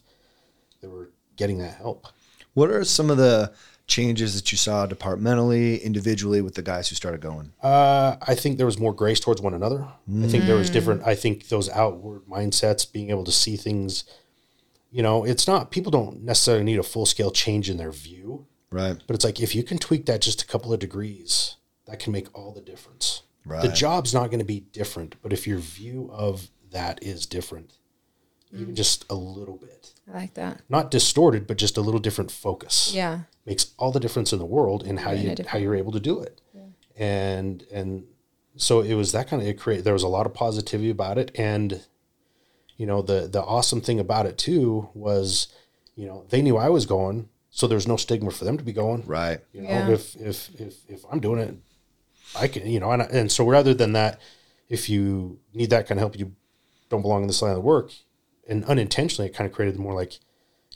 that 0.80 0.88
were 0.90 1.10
getting 1.36 1.58
that 1.58 1.74
help 1.76 2.06
What 2.54 2.70
are 2.70 2.84
some 2.84 3.10
of 3.10 3.18
the 3.18 3.52
changes 3.88 4.34
that 4.36 4.52
you 4.52 4.58
saw 4.58 4.86
departmentally, 4.86 5.78
individually 5.78 6.40
with 6.40 6.54
the 6.54 6.62
guys 6.62 6.88
who 6.88 6.94
started 6.94 7.20
going? 7.20 7.52
Uh, 7.62 8.16
I 8.22 8.34
think 8.36 8.56
there 8.58 8.66
was 8.66 8.78
more 8.78 8.92
grace 8.92 9.18
towards 9.18 9.40
one 9.42 9.54
another. 9.54 9.88
I 10.22 10.26
think 10.28 10.44
there 10.44 10.56
was 10.56 10.70
different. 10.70 11.02
I 11.04 11.14
think 11.16 11.48
those 11.48 11.68
outward 11.70 12.22
mindsets, 12.26 12.90
being 12.90 13.10
able 13.10 13.24
to 13.24 13.32
see 13.32 13.56
things, 13.56 14.04
you 14.92 15.02
know, 15.02 15.24
it's 15.24 15.48
not 15.48 15.70
people 15.70 15.90
don't 15.90 16.22
necessarily 16.22 16.64
need 16.64 16.78
a 16.78 16.82
full 16.84 17.06
scale 17.06 17.30
change 17.30 17.68
in 17.68 17.78
their 17.78 17.90
view, 17.90 18.46
Right. 18.70 19.02
but 19.06 19.16
it's 19.16 19.24
like 19.24 19.40
if 19.40 19.54
you 19.54 19.62
can 19.64 19.78
tweak 19.78 20.06
that 20.06 20.20
just 20.20 20.42
a 20.42 20.46
couple 20.46 20.72
of 20.72 20.78
degrees, 20.78 21.56
that 21.86 21.98
can 21.98 22.12
make 22.12 22.28
all 22.38 22.52
the 22.52 22.60
difference. 22.60 23.22
Right. 23.46 23.62
The 23.62 23.68
job's 23.72 24.12
not 24.12 24.26
going 24.26 24.40
to 24.40 24.44
be 24.44 24.60
different, 24.60 25.16
but 25.22 25.32
if 25.32 25.46
your 25.46 25.58
view 25.58 26.10
of 26.12 26.50
that 26.70 27.02
is 27.02 27.24
different, 27.24 27.72
even 28.52 28.74
just 28.74 29.06
a 29.08 29.14
little 29.14 29.56
bit, 29.56 29.94
I 30.12 30.18
like 30.18 30.34
that. 30.34 30.60
not 30.68 30.90
distorted, 30.90 31.46
but 31.46 31.56
just 31.56 31.78
a 31.78 31.80
little 31.80 32.00
different 32.00 32.30
focus 32.30 32.92
Yeah. 32.94 33.20
Makes 33.48 33.72
all 33.78 33.90
the 33.92 34.00
difference 34.00 34.32
in 34.32 34.38
the 34.38 34.44
world 34.56 34.80
in 34.90 34.98
how 34.98 35.12
you 35.12 35.34
how 35.52 35.58
you're 35.58 35.74
able 35.82 35.92
to 35.92 36.00
do 36.00 36.20
it. 36.20 36.40
And 36.96 37.64
and 37.72 38.04
so 38.56 38.80
it 38.80 38.94
was 38.94 39.12
that 39.12 39.28
kind 39.28 39.40
of 39.42 39.48
it 39.48 39.58
create 39.58 39.84
there 39.84 39.92
was 39.92 40.02
a 40.02 40.08
lot 40.16 40.26
of 40.26 40.34
positivity 40.34 40.90
about 40.90 41.16
it 41.16 41.30
and 41.36 41.84
you 42.76 42.86
know 42.86 43.00
the 43.02 43.28
the 43.28 43.42
awesome 43.42 43.80
thing 43.80 44.00
about 44.00 44.26
it 44.26 44.36
too 44.36 44.88
was 44.94 45.48
you 45.94 46.06
know 46.06 46.24
they 46.30 46.42
knew 46.42 46.56
I 46.56 46.68
was 46.68 46.84
going 46.86 47.28
so 47.50 47.66
there's 47.66 47.86
no 47.88 47.96
stigma 47.96 48.30
for 48.30 48.44
them 48.44 48.58
to 48.58 48.64
be 48.64 48.72
going. 48.72 49.02
Right. 49.06 49.40
You 49.52 49.62
know 49.62 49.68
Yeah. 49.68 49.90
if 49.90 50.16
if 50.16 50.60
if 50.60 50.74
if 50.88 51.00
I'm 51.10 51.20
doing 51.20 51.40
it 51.40 51.54
I 52.36 52.48
can 52.48 52.66
you 52.66 52.80
know 52.80 52.90
and 52.90 53.02
and 53.02 53.30
so 53.32 53.46
rather 53.48 53.74
than 53.74 53.92
that 53.92 54.20
if 54.68 54.88
you 54.88 55.38
need 55.54 55.70
that 55.70 55.86
kind 55.86 55.98
of 55.98 56.02
help 56.02 56.18
you 56.18 56.32
don't 56.90 57.02
belong 57.02 57.22
in 57.22 57.28
this 57.28 57.40
line 57.42 57.56
of 57.56 57.62
work 57.62 57.92
and 58.48 58.64
unintentionally 58.64 59.28
it 59.30 59.34
kind 59.34 59.48
of 59.48 59.54
created 59.54 59.78
more 59.78 59.94
like 59.94 60.18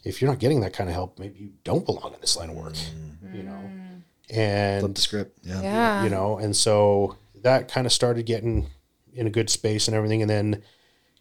if 0.05 0.21
you're 0.21 0.31
not 0.31 0.41
getting 0.41 0.61
that 0.61 0.73
kind 0.73 0.89
of 0.91 0.95
help, 0.95 1.19
maybe 1.19 1.39
you 1.39 1.53
don't 1.65 1.87
belong 1.87 2.15
in 2.15 2.21
this 2.21 2.37
line 2.37 2.51
of 2.51 2.57
work, 2.57 2.75
you 3.33 3.43
know. 3.43 3.71
Flip 4.29 4.39
And 4.39 4.95
the 4.95 5.01
script. 5.01 5.39
Yeah. 5.43 5.63
Yeah. 5.63 6.05
you 6.05 6.11
know, 6.11 6.39
and 6.39 6.57
so 6.57 7.17
that 7.43 7.69
kind 7.69 7.87
of 7.87 7.93
started 7.93 8.25
getting 8.27 8.69
in 9.13 9.27
a 9.27 9.31
good 9.31 9.51
space 9.51 9.89
and 9.89 9.97
everything. 9.97 10.23
And 10.23 10.31
then, 10.31 10.63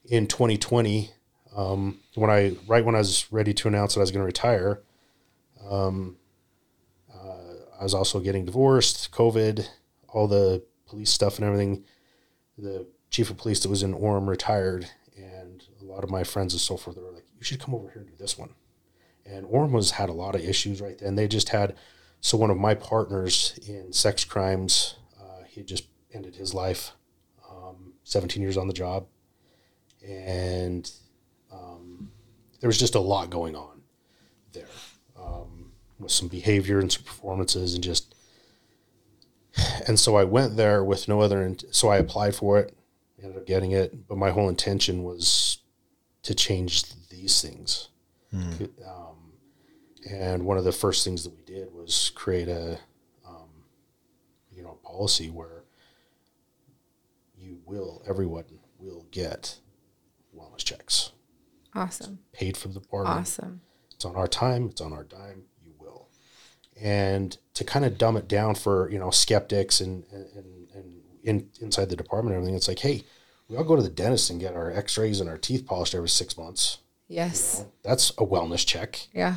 in 0.05 0.27
2020, 0.27 1.11
um, 1.55 1.99
when 2.15 2.29
I 2.29 2.55
right 2.67 2.83
when 2.83 2.95
I 2.95 2.99
was 2.99 3.31
ready 3.31 3.53
to 3.53 3.67
announce 3.67 3.93
that 3.93 3.99
I 3.99 4.03
was 4.03 4.11
going 4.11 4.21
to 4.21 4.25
retire, 4.25 4.81
um, 5.69 6.17
uh, 7.13 7.77
I 7.79 7.83
was 7.83 7.93
also 7.93 8.19
getting 8.19 8.45
divorced, 8.45 9.11
COVID, 9.11 9.67
all 10.09 10.27
the 10.27 10.63
police 10.87 11.11
stuff 11.11 11.37
and 11.37 11.45
everything. 11.45 11.83
The 12.57 12.87
chief 13.09 13.29
of 13.29 13.37
police 13.37 13.59
that 13.61 13.69
was 13.69 13.83
in 13.83 13.93
Orem 13.93 14.27
retired, 14.27 14.89
and 15.17 15.63
a 15.81 15.85
lot 15.85 16.03
of 16.03 16.09
my 16.09 16.23
friends 16.23 16.53
and 16.53 16.61
so 16.61 16.77
forth 16.77 16.95
they 16.95 17.01
were 17.01 17.11
like, 17.11 17.25
"You 17.37 17.43
should 17.43 17.59
come 17.59 17.75
over 17.75 17.89
here 17.89 18.01
and 18.01 18.09
do 18.09 18.15
this 18.17 18.37
one." 18.37 18.49
And 19.25 19.45
Orem 19.45 19.71
was 19.71 19.91
had 19.91 20.09
a 20.09 20.13
lot 20.13 20.35
of 20.35 20.41
issues 20.41 20.81
right 20.81 20.97
then. 20.97 21.15
They 21.15 21.27
just 21.27 21.49
had 21.49 21.75
so 22.19 22.37
one 22.37 22.49
of 22.51 22.57
my 22.57 22.75
partners 22.75 23.59
in 23.67 23.91
sex 23.93 24.23
crimes, 24.23 24.95
uh, 25.19 25.43
he 25.47 25.63
just 25.63 25.85
ended 26.13 26.35
his 26.35 26.53
life, 26.53 26.91
um, 27.49 27.93
17 28.03 28.41
years 28.43 28.57
on 28.57 28.67
the 28.67 28.73
job, 28.73 29.07
and 30.05 30.91
um, 31.51 32.11
there 32.59 32.67
was 32.67 32.77
just 32.77 32.95
a 32.95 32.99
lot 32.99 33.29
going 33.29 33.55
on 33.55 33.81
there 34.53 34.67
um, 35.19 35.71
with 35.99 36.11
some 36.11 36.27
behavior 36.27 36.79
and 36.79 36.91
some 36.91 37.03
performances 37.03 37.73
and 37.75 37.83
just. 37.83 38.13
And 39.87 39.99
so 39.99 40.15
I 40.15 40.23
went 40.23 40.55
there 40.57 40.83
with 40.83 41.07
no 41.07 41.21
other. 41.21 41.43
int- 41.45 41.65
So 41.71 41.89
I 41.89 41.97
applied 41.97 42.35
for 42.35 42.59
it, 42.59 42.73
ended 43.21 43.37
up 43.37 43.45
getting 43.45 43.71
it, 43.71 44.07
but 44.07 44.17
my 44.17 44.29
whole 44.31 44.47
intention 44.47 45.03
was 45.03 45.57
to 46.23 46.33
change 46.35 46.83
these 47.09 47.41
things. 47.41 47.89
Um, 48.87 49.10
and 50.09 50.43
one 50.45 50.57
of 50.57 50.63
the 50.63 50.71
first 50.71 51.03
things 51.03 51.23
that 51.23 51.33
we 51.35 51.41
did 51.43 51.73
was 51.73 52.11
create 52.15 52.47
a, 52.47 52.79
um, 53.27 53.49
you 54.51 54.63
know, 54.63 54.77
policy 54.83 55.29
where 55.29 55.63
you 57.37 57.59
will, 57.65 58.03
everyone 58.07 58.45
will 58.79 59.05
get 59.11 59.57
wellness 60.35 60.63
checks 60.63 61.11
Awesome. 61.73 62.19
paid 62.33 62.57
for 62.57 62.67
the 62.67 62.75
department. 62.79 63.19
Awesome. 63.19 63.61
It's 63.93 64.05
on 64.05 64.15
our 64.15 64.27
time. 64.27 64.67
It's 64.67 64.81
on 64.81 64.93
our 64.93 65.03
dime. 65.03 65.43
You 65.63 65.73
will. 65.79 66.07
And 66.81 67.37
to 67.53 67.63
kind 67.63 67.85
of 67.85 67.97
dumb 67.97 68.17
it 68.17 68.27
down 68.27 68.55
for 68.55 68.89
you 68.89 68.97
know 68.99 69.11
skeptics 69.11 69.79
and 69.81 70.03
and, 70.11 70.67
and 70.75 71.01
in, 71.23 71.49
inside 71.61 71.89
the 71.89 71.95
department 71.95 72.33
and 72.35 72.41
everything, 72.41 72.55
it's 72.55 72.67
like, 72.67 72.79
hey, 72.79 73.03
we 73.47 73.55
all 73.55 73.63
go 73.63 73.75
to 73.75 73.81
the 73.83 73.89
dentist 73.89 74.29
and 74.31 74.39
get 74.39 74.55
our 74.55 74.71
X-rays 74.71 75.19
and 75.19 75.29
our 75.29 75.37
teeth 75.37 75.65
polished 75.67 75.93
every 75.93 76.09
six 76.09 76.35
months. 76.35 76.79
Yes. 77.07 77.57
You 77.59 77.65
know, 77.65 77.71
that's 77.83 78.09
a 78.11 78.25
wellness 78.25 78.65
check. 78.65 79.07
Yeah. 79.13 79.35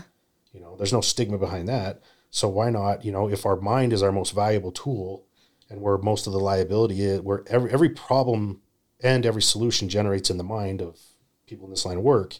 You 0.54 0.60
know, 0.60 0.76
there's 0.76 0.92
no 0.92 1.00
stigma 1.02 1.36
behind 1.36 1.68
that. 1.68 2.00
So 2.30 2.48
why 2.48 2.70
not? 2.70 3.04
You 3.04 3.12
know, 3.12 3.28
if 3.28 3.44
our 3.44 3.56
mind 3.56 3.92
is 3.92 4.02
our 4.02 4.12
most 4.12 4.34
valuable 4.34 4.72
tool, 4.72 5.26
and 5.68 5.80
where 5.80 5.98
most 5.98 6.26
of 6.26 6.32
the 6.32 6.38
liability 6.38 7.02
is, 7.02 7.20
where 7.20 7.42
every 7.48 7.70
every 7.70 7.88
problem 7.90 8.62
and 9.02 9.26
every 9.26 9.42
solution 9.42 9.88
generates 9.88 10.30
in 10.30 10.38
the 10.38 10.44
mind 10.44 10.80
of 10.80 10.98
people 11.46 11.66
in 11.66 11.70
this 11.70 11.84
line 11.84 11.98
of 11.98 12.02
work, 12.04 12.38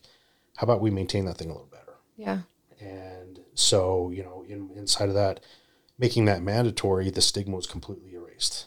how 0.57 0.65
about 0.65 0.81
we 0.81 0.91
maintain 0.91 1.25
that 1.27 1.37
thing 1.37 1.51
a 1.51 1.53
little 1.53 1.69
better? 1.71 1.95
Yeah. 2.17 2.41
And 2.81 3.41
so, 3.55 4.11
you 4.11 4.23
know, 4.23 4.45
in, 4.49 4.71
inside 4.77 5.09
of 5.09 5.15
that, 5.15 5.41
making 5.99 6.25
that 6.27 6.43
mandatory, 6.43 7.11
the 7.11 7.21
stigma 7.21 7.57
was 7.57 7.67
completely 7.67 8.15
erased. 8.15 8.67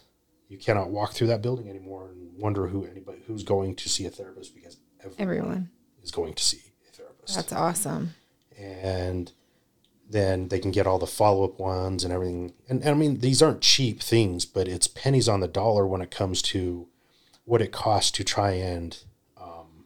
You 0.49 0.57
cannot 0.57 0.89
walk 0.89 1.13
through 1.13 1.27
that 1.27 1.41
building 1.41 1.69
anymore 1.69 2.09
and 2.09 2.37
wonder 2.37 2.67
who 2.67 2.85
anybody 2.85 3.19
who's 3.27 3.43
going 3.43 3.75
to 3.75 3.89
see 3.89 4.05
a 4.05 4.09
therapist 4.09 4.55
because 4.55 4.77
everyone, 5.01 5.21
Everyone. 5.21 5.69
is 6.03 6.11
going 6.11 6.33
to 6.33 6.43
see 6.43 6.61
a 6.89 6.95
therapist. 6.95 7.35
That's 7.35 7.53
awesome. 7.53 8.13
And 8.57 9.31
then 10.09 10.47
they 10.47 10.59
can 10.59 10.71
get 10.71 10.87
all 10.87 10.99
the 10.99 11.05
follow 11.07 11.43
up 11.43 11.59
ones 11.59 12.03
and 12.03 12.13
everything. 12.13 12.53
And, 12.69 12.81
and 12.81 12.89
I 12.89 12.93
mean, 12.93 13.19
these 13.19 13.41
aren't 13.41 13.61
cheap 13.61 14.01
things, 14.01 14.45
but 14.45 14.67
it's 14.67 14.87
pennies 14.87 15.27
on 15.27 15.41
the 15.41 15.47
dollar 15.47 15.85
when 15.85 16.01
it 16.01 16.11
comes 16.11 16.41
to 16.43 16.87
what 17.45 17.61
it 17.61 17.71
costs 17.71 18.11
to 18.11 18.23
try 18.23 18.51
and 18.51 18.97
um, 19.37 19.85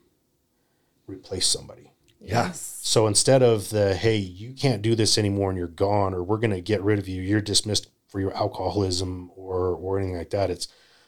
replace 1.07 1.47
somebody. 1.47 1.91
Yeah. 2.19 2.45
Yes. 2.47 2.79
So 2.83 3.07
instead 3.07 3.41
of 3.41 3.69
the 3.71 3.95
hey, 3.95 4.17
you 4.17 4.53
can't 4.53 4.83
do 4.83 4.93
this 4.93 5.17
anymore 5.17 5.49
and 5.49 5.57
you're 5.57 5.67
gone, 5.67 6.13
or 6.13 6.23
we're 6.23 6.37
going 6.37 6.51
to 6.51 6.61
get 6.61 6.81
rid 6.83 6.99
of 6.99 7.07
you, 7.07 7.21
you're 7.21 7.41
dismissed 7.41 7.87
for 8.07 8.19
your 8.19 8.33
alcoholism 8.35 9.31
or 9.35 9.69
or 9.75 9.97
anything 9.97 10.17
like 10.17 10.29
that. 10.31 10.51
It's 10.51 10.67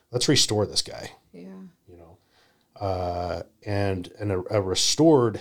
let's 0.09 0.27
restore 0.27 0.65
this 0.65 0.81
guy, 0.81 1.11
Yeah. 1.31 1.49
you 1.87 1.97
know, 1.97 2.17
uh, 2.79 3.43
and 3.63 4.11
and 4.19 4.31
a, 4.31 4.41
a 4.55 4.61
restored 4.61 5.39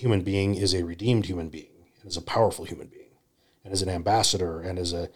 human 0.00 0.22
being 0.22 0.54
is 0.54 0.72
a 0.74 0.84
redeemed 0.84 1.26
human 1.26 1.48
being 1.48 1.76
and 2.00 2.10
is 2.10 2.16
a 2.16 2.22
powerful 2.22 2.64
human 2.64 2.88
being 2.88 3.12
and 3.64 3.72
is 3.72 3.82
an 3.82 3.88
ambassador 3.88 4.60
and 4.60 4.78
is 4.78 4.92
a 4.92 5.08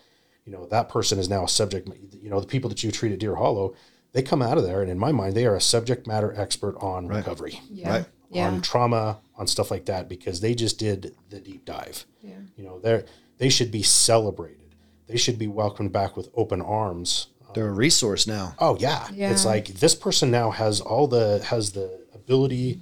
you 0.45 0.53
know 0.53 0.67
that 0.67 0.89
person 0.89 1.19
is 1.19 1.29
now 1.29 1.45
a 1.45 1.49
subject 1.49 1.89
you 2.25 2.29
know 2.31 2.41
the 2.41 2.47
people 2.55 2.69
that 2.69 2.83
you 2.83 2.91
treat 2.93 3.13
at 3.13 3.19
deer 3.19 3.37
hollow 3.37 3.75
they 4.13 4.23
come 4.23 4.43
out 4.43 4.59
of 4.59 4.65
there 4.65 4.83
and 4.83 4.91
in 4.91 4.99
my 4.99 5.11
mind 5.13 5.35
they 5.35 5.47
are 5.47 5.57
a 5.57 5.61
subject 5.61 6.07
matter 6.07 6.33
expert 6.37 6.77
on 6.81 7.09
recovery 7.09 7.61
Yeah. 7.71 7.91
Right. 7.91 8.07
Yeah. 8.31 8.49
on 8.49 8.63
trauma, 8.63 9.21
on 9.37 9.47
stuff 9.47 9.71
like 9.71 9.85
that, 9.87 10.09
because 10.09 10.41
they 10.41 10.55
just 10.57 10.77
did 10.79 11.15
the 11.31 11.39
deep 11.41 11.65
dive. 11.65 12.05
Yeah. 12.21 12.41
You 12.57 12.65
know, 12.65 12.81
they 12.81 13.05
they 13.39 13.49
should 13.49 13.71
be 13.71 13.83
celebrated. 13.83 14.75
They 15.07 15.17
should 15.17 15.39
be 15.39 15.47
welcomed 15.47 15.93
back 15.93 16.17
with 16.17 16.29
open 16.35 16.61
arms. 16.61 17.29
They're 17.55 17.69
a 17.69 17.73
resource 17.87 18.27
now. 18.27 18.55
Oh 18.59 18.77
yeah. 18.81 19.07
Yeah. 19.13 19.31
It's 19.31 19.45
like 19.47 19.67
this 19.85 19.95
person 19.95 20.31
now 20.33 20.51
has 20.51 20.81
all 20.81 21.07
the 21.07 21.45
has 21.53 21.73
the 21.73 21.89
ability, 22.13 22.81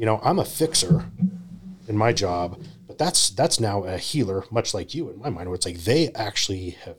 you 0.00 0.06
know, 0.06 0.18
I'm 0.24 0.38
a 0.38 0.46
fixer 0.46 1.04
in 1.86 1.94
my 1.94 2.14
job, 2.14 2.64
but 2.86 2.96
that's 2.96 3.28
that's 3.28 3.60
now 3.60 3.84
a 3.84 3.98
healer, 3.98 4.44
much 4.50 4.72
like 4.72 4.94
you 4.94 5.10
in 5.10 5.18
my 5.18 5.28
mind, 5.28 5.46
where 5.46 5.54
it's 5.54 5.66
like 5.66 5.80
they 5.80 6.10
actually 6.14 6.70
have 6.70 6.96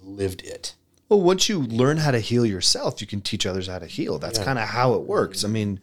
lived 0.00 0.40
it. 0.42 0.76
Well, 1.14 1.22
once 1.22 1.48
you 1.48 1.60
learn 1.62 1.98
how 1.98 2.10
to 2.10 2.18
heal 2.18 2.44
yourself, 2.44 3.00
you 3.00 3.06
can 3.06 3.20
teach 3.20 3.46
others 3.46 3.68
how 3.68 3.78
to 3.78 3.86
heal. 3.86 4.18
That's 4.18 4.36
kind 4.40 4.58
of 4.58 4.66
how 4.68 4.94
it 4.94 5.02
works. 5.02 5.44
I 5.44 5.48
mean, 5.48 5.78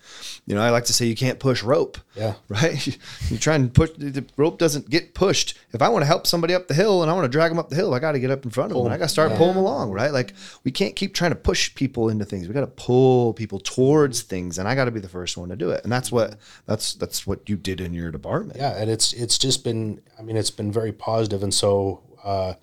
you 0.46 0.56
know, 0.56 0.62
I 0.62 0.72
like 0.72 0.84
to 0.86 0.94
say 0.94 1.06
you 1.06 1.16
can't 1.16 1.40
push 1.40 1.64
rope. 1.64 1.98
Yeah. 2.16 2.34
Right? 2.50 2.86
You 3.30 3.38
try 3.38 3.56
and 3.56 3.74
push 3.74 3.92
the 3.98 4.26
rope 4.36 4.60
doesn't 4.60 4.90
get 4.90 5.14
pushed. 5.14 5.58
If 5.72 5.82
I 5.82 5.88
want 5.88 6.02
to 6.02 6.06
help 6.08 6.28
somebody 6.28 6.54
up 6.54 6.68
the 6.68 6.74
hill 6.74 7.02
and 7.02 7.10
I 7.10 7.14
want 7.14 7.24
to 7.24 7.30
drag 7.30 7.50
them 7.50 7.60
up 7.60 7.70
the 7.70 7.78
hill, 7.78 7.94
I 7.94 8.00
got 8.00 8.12
to 8.12 8.20
get 8.20 8.30
up 8.30 8.44
in 8.44 8.52
front 8.52 8.74
of 8.74 8.78
them. 8.84 8.92
I 8.92 8.98
got 8.98 9.06
to 9.06 9.10
start 9.10 9.32
pulling 9.38 9.54
them 9.56 9.64
along, 9.64 9.92
right? 9.92 10.12
Like 10.12 10.34
we 10.66 10.72
can't 10.72 10.98
keep 10.98 11.14
trying 11.14 11.32
to 11.32 11.38
push 11.38 11.74
people 11.74 12.10
into 12.10 12.26
things. 12.26 12.50
We 12.50 12.54
got 12.54 12.62
to 12.62 12.68
pull 12.68 13.34
people 13.34 13.60
towards 13.60 14.22
things, 14.24 14.58
and 14.60 14.68
I 14.68 14.76
got 14.76 14.86
to 14.86 14.92
be 14.92 15.00
the 15.00 15.08
first 15.08 15.38
one 15.38 15.48
to 15.48 15.56
do 15.56 15.70
it. 15.70 15.84
And 15.84 15.92
that's 15.94 16.12
what 16.12 16.38
that's 16.66 16.94
that's 16.96 17.26
what 17.26 17.48
you 17.48 17.56
did 17.56 17.80
in 17.80 17.94
your 17.94 18.12
department. 18.12 18.60
yeah 18.60 18.76
and 18.76 18.90
it's 18.90 19.14
it's 19.14 19.38
just 19.38 19.64
been 19.64 20.02
i 20.20 20.22
mean 20.22 20.36
it's 20.36 20.52
been 20.52 20.72
very 20.72 20.92
positive 20.92 21.42
and 21.44 21.54
so 21.54 22.02
uh 22.24 22.54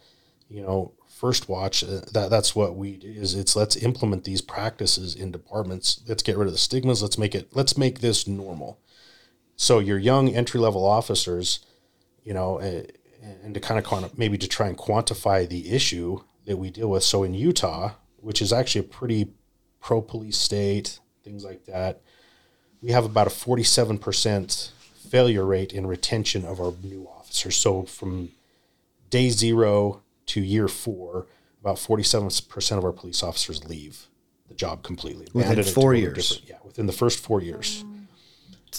you 0.51 0.61
know 0.62 0.93
first 1.19 1.49
watch 1.49 1.83
uh, 1.83 2.01
that 2.12 2.31
that's 2.31 2.55
what 2.55 2.77
we 2.77 2.91
is 3.03 3.35
it's 3.35 3.57
let's 3.57 3.75
implement 3.75 4.23
these 4.23 4.41
practices 4.41 5.16
in 5.16 5.33
departments. 5.33 6.01
Let's 6.07 6.23
get 6.23 6.37
rid 6.37 6.47
of 6.47 6.53
the 6.53 6.59
stigmas. 6.59 7.03
Let's 7.03 7.19
make 7.19 7.35
it 7.35 7.49
let's 7.53 7.77
make 7.77 8.01
this 8.01 8.29
normal. 8.29 8.79
So 9.57 9.81
your 9.81 9.99
young 9.99 10.29
entry 10.29 10.61
level 10.61 10.87
officers 10.87 11.59
you 12.23 12.33
know 12.33 12.61
uh, 12.61 12.83
and 13.43 13.53
to 13.55 13.61
kind 13.61 13.79
of 13.81 13.85
kind 13.85 14.05
of 14.05 14.16
maybe 14.16 14.39
to 14.39 14.47
try 14.47 14.69
and 14.69 14.79
quantify 14.79 15.49
the 15.49 15.73
issue 15.73 16.21
that 16.47 16.57
we 16.57 16.71
deal 16.71 16.91
with. 16.91 17.03
So 17.03 17.25
in 17.25 17.35
utah 17.35 17.93
which 18.21 18.41
is 18.41 18.53
actually 18.53 18.83
a 18.83 18.95
pretty 18.99 19.33
pro 19.81 20.01
police 20.01 20.39
state 20.39 21.01
things 21.25 21.45
like 21.45 21.64
that 21.64 22.01
we 22.81 22.93
have 22.93 23.05
about 23.05 23.27
a 23.27 23.31
47% 23.31 24.71
failure 25.11 25.45
rate 25.45 25.73
in 25.73 25.85
retention 25.85 26.45
of 26.45 26.61
our 26.61 26.73
new 26.81 27.09
officers. 27.09 27.57
So 27.57 27.83
from 27.83 28.31
day 29.11 29.31
zero 29.31 30.03
to 30.29 30.41
year 30.41 30.68
four, 30.68 31.26
about 31.61 31.76
47% 31.76 32.79
of 32.79 32.85
our 32.85 32.93
police 32.93 33.22
officers 33.22 33.64
leave 33.64 34.07
the 34.49 34.55
job 34.55 34.83
completely. 34.83 35.26
Within 35.35 35.53
Abandon 35.53 35.74
four 35.74 35.93
to 35.93 36.01
go 36.01 36.07
to 36.07 36.12
years. 36.14 36.43
Yeah, 36.47 36.57
within 36.64 36.87
the 36.87 36.93
first 36.93 37.18
four 37.18 37.43
years. 37.43 37.85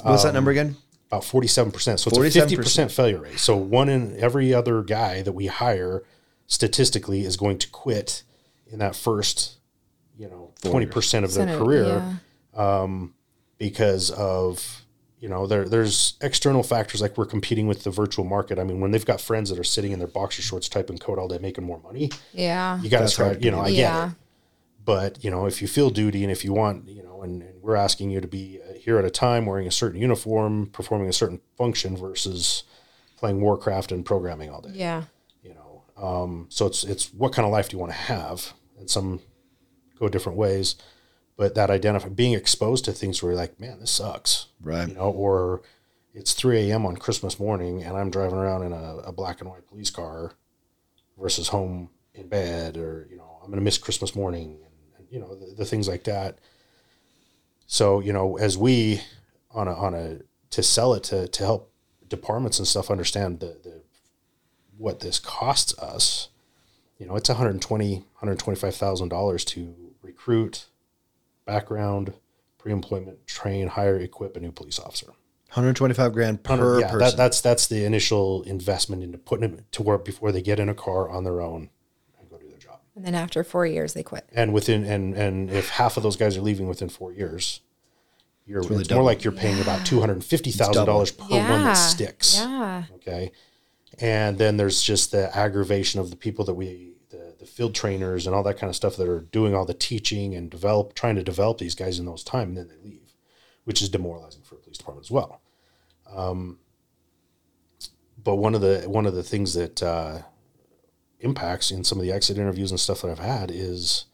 What's 0.03 0.23
that 0.23 0.33
number 0.33 0.51
again? 0.51 0.77
About 1.07 1.23
47%. 1.23 1.73
So 1.99 2.09
it's 2.11 2.35
a 2.35 2.41
47%. 2.41 2.57
50% 2.57 2.91
failure 2.91 3.19
rate. 3.21 3.39
So 3.39 3.57
one 3.57 3.89
in 3.89 4.17
every 4.19 4.53
other 4.53 4.83
guy 4.83 5.21
that 5.23 5.31
we 5.31 5.47
hire 5.47 6.03
statistically 6.47 7.21
is 7.25 7.35
going 7.37 7.57
to 7.59 7.69
quit 7.69 8.23
in 8.71 8.79
that 8.79 8.95
first, 8.95 9.57
you 10.17 10.27
know, 10.29 10.53
20% 10.61 11.23
of 11.23 11.33
their 11.33 11.47
Center- 11.47 11.57
career 11.57 11.83
Yeah. 12.55 12.81
Um, 12.81 13.13
because 13.57 14.09
of 14.11 14.85
you 15.19 15.27
know 15.29 15.45
there 15.47 15.67
there's 15.67 16.13
external 16.21 16.63
factors 16.63 17.01
like 17.01 17.17
we're 17.17 17.25
competing 17.25 17.67
with 17.67 17.83
the 17.83 17.91
virtual 17.91 18.25
market. 18.25 18.57
I 18.59 18.63
mean, 18.63 18.79
when 18.79 18.91
they've 18.91 19.05
got 19.05 19.19
friends 19.21 19.49
that 19.49 19.59
are 19.59 19.63
sitting 19.63 19.91
in 19.91 19.99
their 19.99 20.07
boxer 20.07 20.41
shorts 20.41 20.69
typing 20.69 20.97
code 20.97 21.19
all 21.19 21.27
day 21.27 21.39
making 21.39 21.65
more 21.65 21.79
money, 21.83 22.09
Yeah. 22.33 22.81
you 22.81 22.89
got 22.89 22.99
to 22.99 23.03
That's 23.03 23.15
try. 23.15 23.25
hard 23.25 23.43
You 23.43 23.51
know, 23.51 23.59
I 23.61 23.71
get 23.71 24.07
it. 24.09 24.15
But 24.85 25.23
you 25.23 25.29
know, 25.29 25.45
if 25.45 25.61
you 25.61 25.67
feel 25.67 25.89
duty 25.89 26.23
and 26.23 26.31
if 26.31 26.43
you 26.43 26.53
want, 26.53 26.87
you 26.87 27.03
know, 27.03 27.21
and, 27.21 27.43
and 27.43 27.61
we're 27.61 27.75
asking 27.75 28.09
you 28.11 28.21
to 28.21 28.27
be 28.27 28.59
uh, 28.67 28.73
here 28.73 28.97
at 28.97 29.05
a 29.05 29.09
time 29.11 29.45
wearing 29.45 29.67
a 29.67 29.71
certain 29.71 29.99
uniform, 30.01 30.67
performing 30.67 31.09
a 31.09 31.13
certain 31.13 31.41
function 31.57 31.95
versus 31.97 32.63
playing 33.17 33.41
Warcraft 33.41 33.91
and 33.91 34.05
programming 34.05 34.49
all 34.49 34.61
day 34.61 34.71
Yeah. 34.73 35.03
you 35.43 35.53
know 35.53 35.83
um, 36.01 36.45
so 36.49 36.65
it's 36.65 36.85
it's 36.85 37.13
what 37.13 37.33
kind 37.33 37.45
of 37.45 37.51
life 37.51 37.67
do 37.67 37.75
you 37.75 37.79
want 37.79 37.91
to 37.91 37.97
have 37.97 38.53
and 38.79 38.89
some 38.89 39.19
go 39.99 40.07
different 40.07 40.37
ways 40.37 40.75
but 41.39 41.55
that 41.55 41.69
identify 41.69 42.09
being 42.09 42.33
exposed 42.33 42.83
to 42.85 42.91
things 42.91 43.23
where 43.23 43.31
you're 43.31 43.39
like 43.41 43.59
man 43.59 43.79
this 43.79 43.91
sucks 43.91 44.47
Right. 44.61 44.87
you 44.89 44.93
know 44.95 45.09
or 45.09 45.61
it's 46.13 46.33
3 46.33 46.57
a.m 46.69 46.85
on 46.85 46.97
christmas 46.97 47.39
morning 47.39 47.81
and 47.83 47.95
i'm 47.97 48.11
driving 48.11 48.37
around 48.37 48.63
in 48.63 48.73
a, 48.73 48.97
a 49.05 49.11
black 49.11 49.39
and 49.41 49.49
white 49.49 49.67
police 49.67 49.89
car 49.89 50.33
versus 51.17 51.47
home 51.49 51.89
in 52.13 52.27
bed 52.27 52.77
or 52.77 53.07
you 53.09 53.17
know 53.17 53.39
i'm 53.43 53.49
gonna 53.49 53.61
miss 53.61 53.77
christmas 53.77 54.15
morning 54.15 54.57
and, 54.65 54.97
and 54.97 55.07
you 55.09 55.19
know 55.19 55.33
the, 55.35 55.53
the 55.55 55.65
things 55.65 55.87
like 55.87 56.03
that 56.03 56.37
So 57.67 57.99
you 58.01 58.13
know, 58.13 58.37
as 58.37 58.57
we 58.57 59.01
on 59.51 59.67
a 59.67 59.73
on 59.85 59.93
a 59.93 60.19
to 60.55 60.61
sell 60.63 60.95
it 60.97 61.03
to 61.11 61.27
to 61.27 61.43
help 61.43 61.71
departments 62.07 62.57
and 62.59 62.67
stuff 62.67 62.89
understand 62.89 63.39
the 63.39 63.51
the 63.63 63.75
what 64.77 65.01
this 65.01 65.19
costs 65.19 65.77
us, 65.77 66.29
you 66.97 67.05
know, 67.05 67.15
it's 67.15 67.29
120 67.29 67.95
125,000 67.97 69.09
dollars 69.09 69.45
to 69.45 69.75
recruit, 70.01 70.65
background, 71.49 72.13
pre-employment, 72.59 73.25
train, 73.25 73.67
hire, 73.67 73.97
equip 73.97 74.37
a 74.37 74.39
new 74.39 74.51
police 74.51 74.79
officer. 74.79 75.07
125 75.49 76.13
grand 76.13 76.43
per 76.43 76.79
yeah, 76.79 76.91
person. 76.91 76.99
that, 76.99 77.17
that's 77.17 77.41
that's 77.41 77.65
the 77.65 77.83
initial 77.83 78.43
investment 78.43 79.01
into 79.01 79.17
putting 79.17 79.49
them 79.49 79.65
to 79.71 79.81
work 79.81 80.05
before 80.05 80.31
they 80.31 80.43
get 80.43 80.59
in 80.59 80.69
a 80.69 80.75
car 80.75 81.09
on 81.09 81.23
their 81.23 81.41
own 81.41 81.71
and 82.19 82.29
go 82.29 82.37
do 82.37 82.47
their 82.47 82.59
job. 82.59 82.79
And 82.95 83.03
then 83.03 83.15
after 83.15 83.43
four 83.43 83.65
years, 83.65 83.95
they 83.95 84.03
quit. 84.03 84.29
And 84.31 84.53
within 84.53 84.83
and 84.83 85.15
and 85.15 85.49
if 85.49 85.69
half 85.69 85.97
of 85.97 86.03
those 86.03 86.17
guys 86.17 86.37
are 86.37 86.41
leaving 86.41 86.67
within 86.67 86.87
four 86.87 87.11
years, 87.11 87.61
you're 88.45 88.59
it's, 88.59 88.69
really 88.69 88.85
more 88.93 89.03
like 89.03 89.23
you're 89.23 89.33
paying 89.33 89.59
about 89.59 89.87
two 89.87 89.99
hundred 89.99 90.13
and 90.13 90.25
fifty 90.25 90.51
thousand 90.51 90.85
dollars 90.85 91.09
per 91.11 91.25
one 91.25 91.63
that 91.63 91.73
sticks. 91.73 92.37
Yeah. 92.37 92.83
Okay. 92.95 93.31
And 93.99 94.37
then 94.37 94.57
there's 94.57 94.83
just 94.83 95.11
the 95.11 95.35
aggravation 95.35 95.99
of 95.99 96.11
the 96.11 96.15
people 96.15 96.45
that 96.45 96.53
we 96.53 96.93
the, 97.39 97.45
field 97.45 97.73
trainers 97.73 98.25
and 98.25 98.35
all 98.35 98.43
that 98.43 98.57
kind 98.57 98.69
of 98.69 98.75
stuff 98.75 98.95
that 98.97 99.07
are 99.07 99.21
doing 99.21 99.55
all 99.55 99.65
the 99.65 99.73
teaching 99.73 100.35
and 100.35 100.49
develop 100.49 100.93
trying 100.93 101.15
to 101.15 101.23
develop 101.23 101.57
these 101.57 101.75
guys 101.75 101.99
in 101.99 102.05
those 102.05 102.23
time 102.23 102.49
and 102.49 102.57
then 102.57 102.67
they 102.67 102.89
leave, 102.89 103.13
which 103.63 103.81
is 103.81 103.89
demoralizing 103.89 104.41
for 104.43 104.55
a 104.55 104.59
police 104.59 104.77
department 104.77 105.05
as 105.05 105.11
well. 105.11 105.41
Um, 106.13 106.59
but 108.21 108.35
one 108.35 108.55
of 108.55 108.61
the 108.61 108.83
one 108.87 109.05
of 109.05 109.15
the 109.15 109.23
things 109.23 109.53
that 109.53 109.81
uh, 109.81 110.19
impacts 111.19 111.71
in 111.71 111.83
some 111.83 111.97
of 111.97 112.03
the 112.03 112.11
exit 112.11 112.37
interviews 112.37 112.71
and 112.71 112.79
stuff 112.79 113.01
that 113.01 113.11
I've 113.11 113.19
had 113.19 113.51
is 113.51 114.05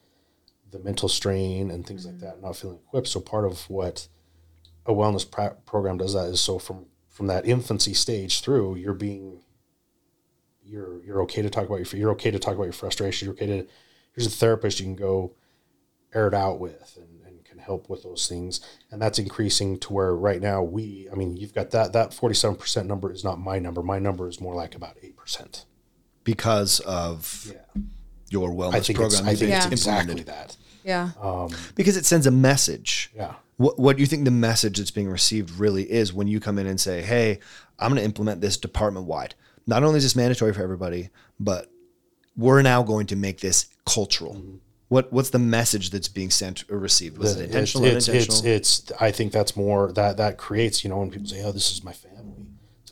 the 0.71 0.79
mental 0.79 1.09
strain 1.09 1.71
and 1.71 1.85
things 1.85 2.05
like 2.05 2.19
that, 2.19 2.41
not 2.41 2.55
feeling 2.55 2.79
equipped. 2.85 3.07
So 3.07 3.19
part 3.19 3.45
of 3.45 3.69
what 3.69 4.07
a 4.85 4.93
wellness 4.93 5.29
pra- 5.29 5.55
program 5.65 5.97
does 5.97 6.13
that 6.13 6.27
is 6.27 6.39
so 6.39 6.59
from 6.59 6.85
from 7.09 7.27
that 7.27 7.47
infancy 7.47 7.93
stage 7.93 8.41
through, 8.41 8.75
you're 8.75 8.93
being 8.93 9.41
you're 10.65 11.03
you're 11.03 11.21
okay 11.23 11.41
to 11.41 11.49
talk 11.49 11.65
about 11.65 11.75
your 11.77 11.99
you're 11.99 12.11
okay 12.11 12.31
to 12.31 12.39
talk 12.39 12.55
about 12.55 12.63
your 12.63 12.73
frustration. 12.73 13.25
You're 13.27 13.33
okay 13.35 13.45
to 13.47 13.67
here's 14.13 14.27
a 14.27 14.29
therapist 14.29 14.79
you 14.79 14.85
can 14.85 14.95
go 14.95 15.33
air 16.13 16.27
it 16.27 16.33
out 16.33 16.59
with 16.59 16.97
and, 16.97 17.21
and 17.27 17.43
can 17.45 17.57
help 17.57 17.89
with 17.89 18.03
those 18.03 18.27
things. 18.27 18.61
And 18.91 19.01
that's 19.01 19.19
increasing 19.19 19.77
to 19.79 19.93
where 19.93 20.15
right 20.15 20.41
now 20.41 20.63
we 20.63 21.07
I 21.11 21.15
mean 21.15 21.37
you've 21.37 21.53
got 21.53 21.71
that 21.71 21.93
that 21.93 22.13
forty 22.13 22.35
seven 22.35 22.55
percent 22.55 22.87
number 22.87 23.11
is 23.11 23.23
not 23.23 23.39
my 23.39 23.59
number. 23.59 23.81
My 23.83 23.99
number 23.99 24.27
is 24.27 24.39
more 24.41 24.55
like 24.55 24.75
about 24.75 24.97
eight 25.03 25.15
percent. 25.17 25.65
because 26.23 26.79
of 26.81 27.47
Yeah. 27.51 27.81
your 28.29 28.49
wellness 28.49 28.73
I 28.75 28.79
think 28.79 28.99
it's 28.99 29.15
program. 29.15 29.25
I 29.27 29.31
you've 29.31 29.39
think 29.39 29.51
it's 29.53 29.65
Yeah. 29.65 29.71
exactly 29.71 30.23
that. 30.23 30.57
Yeah. 30.83 31.11
Um, 31.21 31.49
because 31.75 31.97
it 31.97 32.05
sends 32.05 32.25
a 32.27 32.31
message. 32.31 33.11
Yeah. 33.15 33.35
What, 33.57 33.79
what 33.79 33.95
do 33.95 34.01
you 34.01 34.07
think 34.07 34.25
the 34.25 34.31
message 34.31 34.77
that's 34.79 34.91
being 34.91 35.07
received 35.09 35.51
really 35.59 35.89
is 35.89 36.11
when 36.13 36.27
you 36.27 36.39
come 36.39 36.59
in 36.59 36.67
and 36.67 36.79
say, 36.79 37.01
"Hey, 37.01 37.39
I'm 37.79 37.89
going 37.89 37.99
to 37.99 38.05
implement 38.05 38.41
this 38.41 38.57
department 38.57 39.05
wide. 39.05 39.33
Not 39.67 39.83
only 39.83 39.97
is 39.97 40.03
this 40.03 40.15
mandatory 40.15 40.53
for 40.53 40.61
everybody, 40.63 41.09
but 41.39 41.69
we're 42.37 42.61
now 42.61 42.83
going 42.83 43.07
to 43.07 43.15
make 43.15 43.41
this 43.41 43.67
cultural." 43.85 44.35
Mm-hmm. 44.35 44.55
What 44.87 45.11
what's 45.11 45.31
the 45.31 45.39
message 45.39 45.89
that's 45.89 46.07
being 46.07 46.29
sent 46.29 46.63
or 46.69 46.77
received? 46.77 47.17
Was 47.17 47.35
it 47.39 47.45
intentional? 47.45 47.85
It's, 47.85 48.07
unintentional? 48.07 48.45
it's, 48.51 48.79
it's, 48.89 49.01
I 49.01 49.09
think 49.11 49.31
that's 49.31 49.55
more 49.57 49.91
that, 49.93 50.17
that 50.17 50.37
creates, 50.37 50.83
you 50.83 50.91
know, 50.91 50.97
when 50.99 51.09
people 51.09 51.27
say, 51.27 51.43
oh, 51.43 51.51
this 51.51 51.71
is 51.71 51.83
my 51.83 51.91
family. 51.91 52.45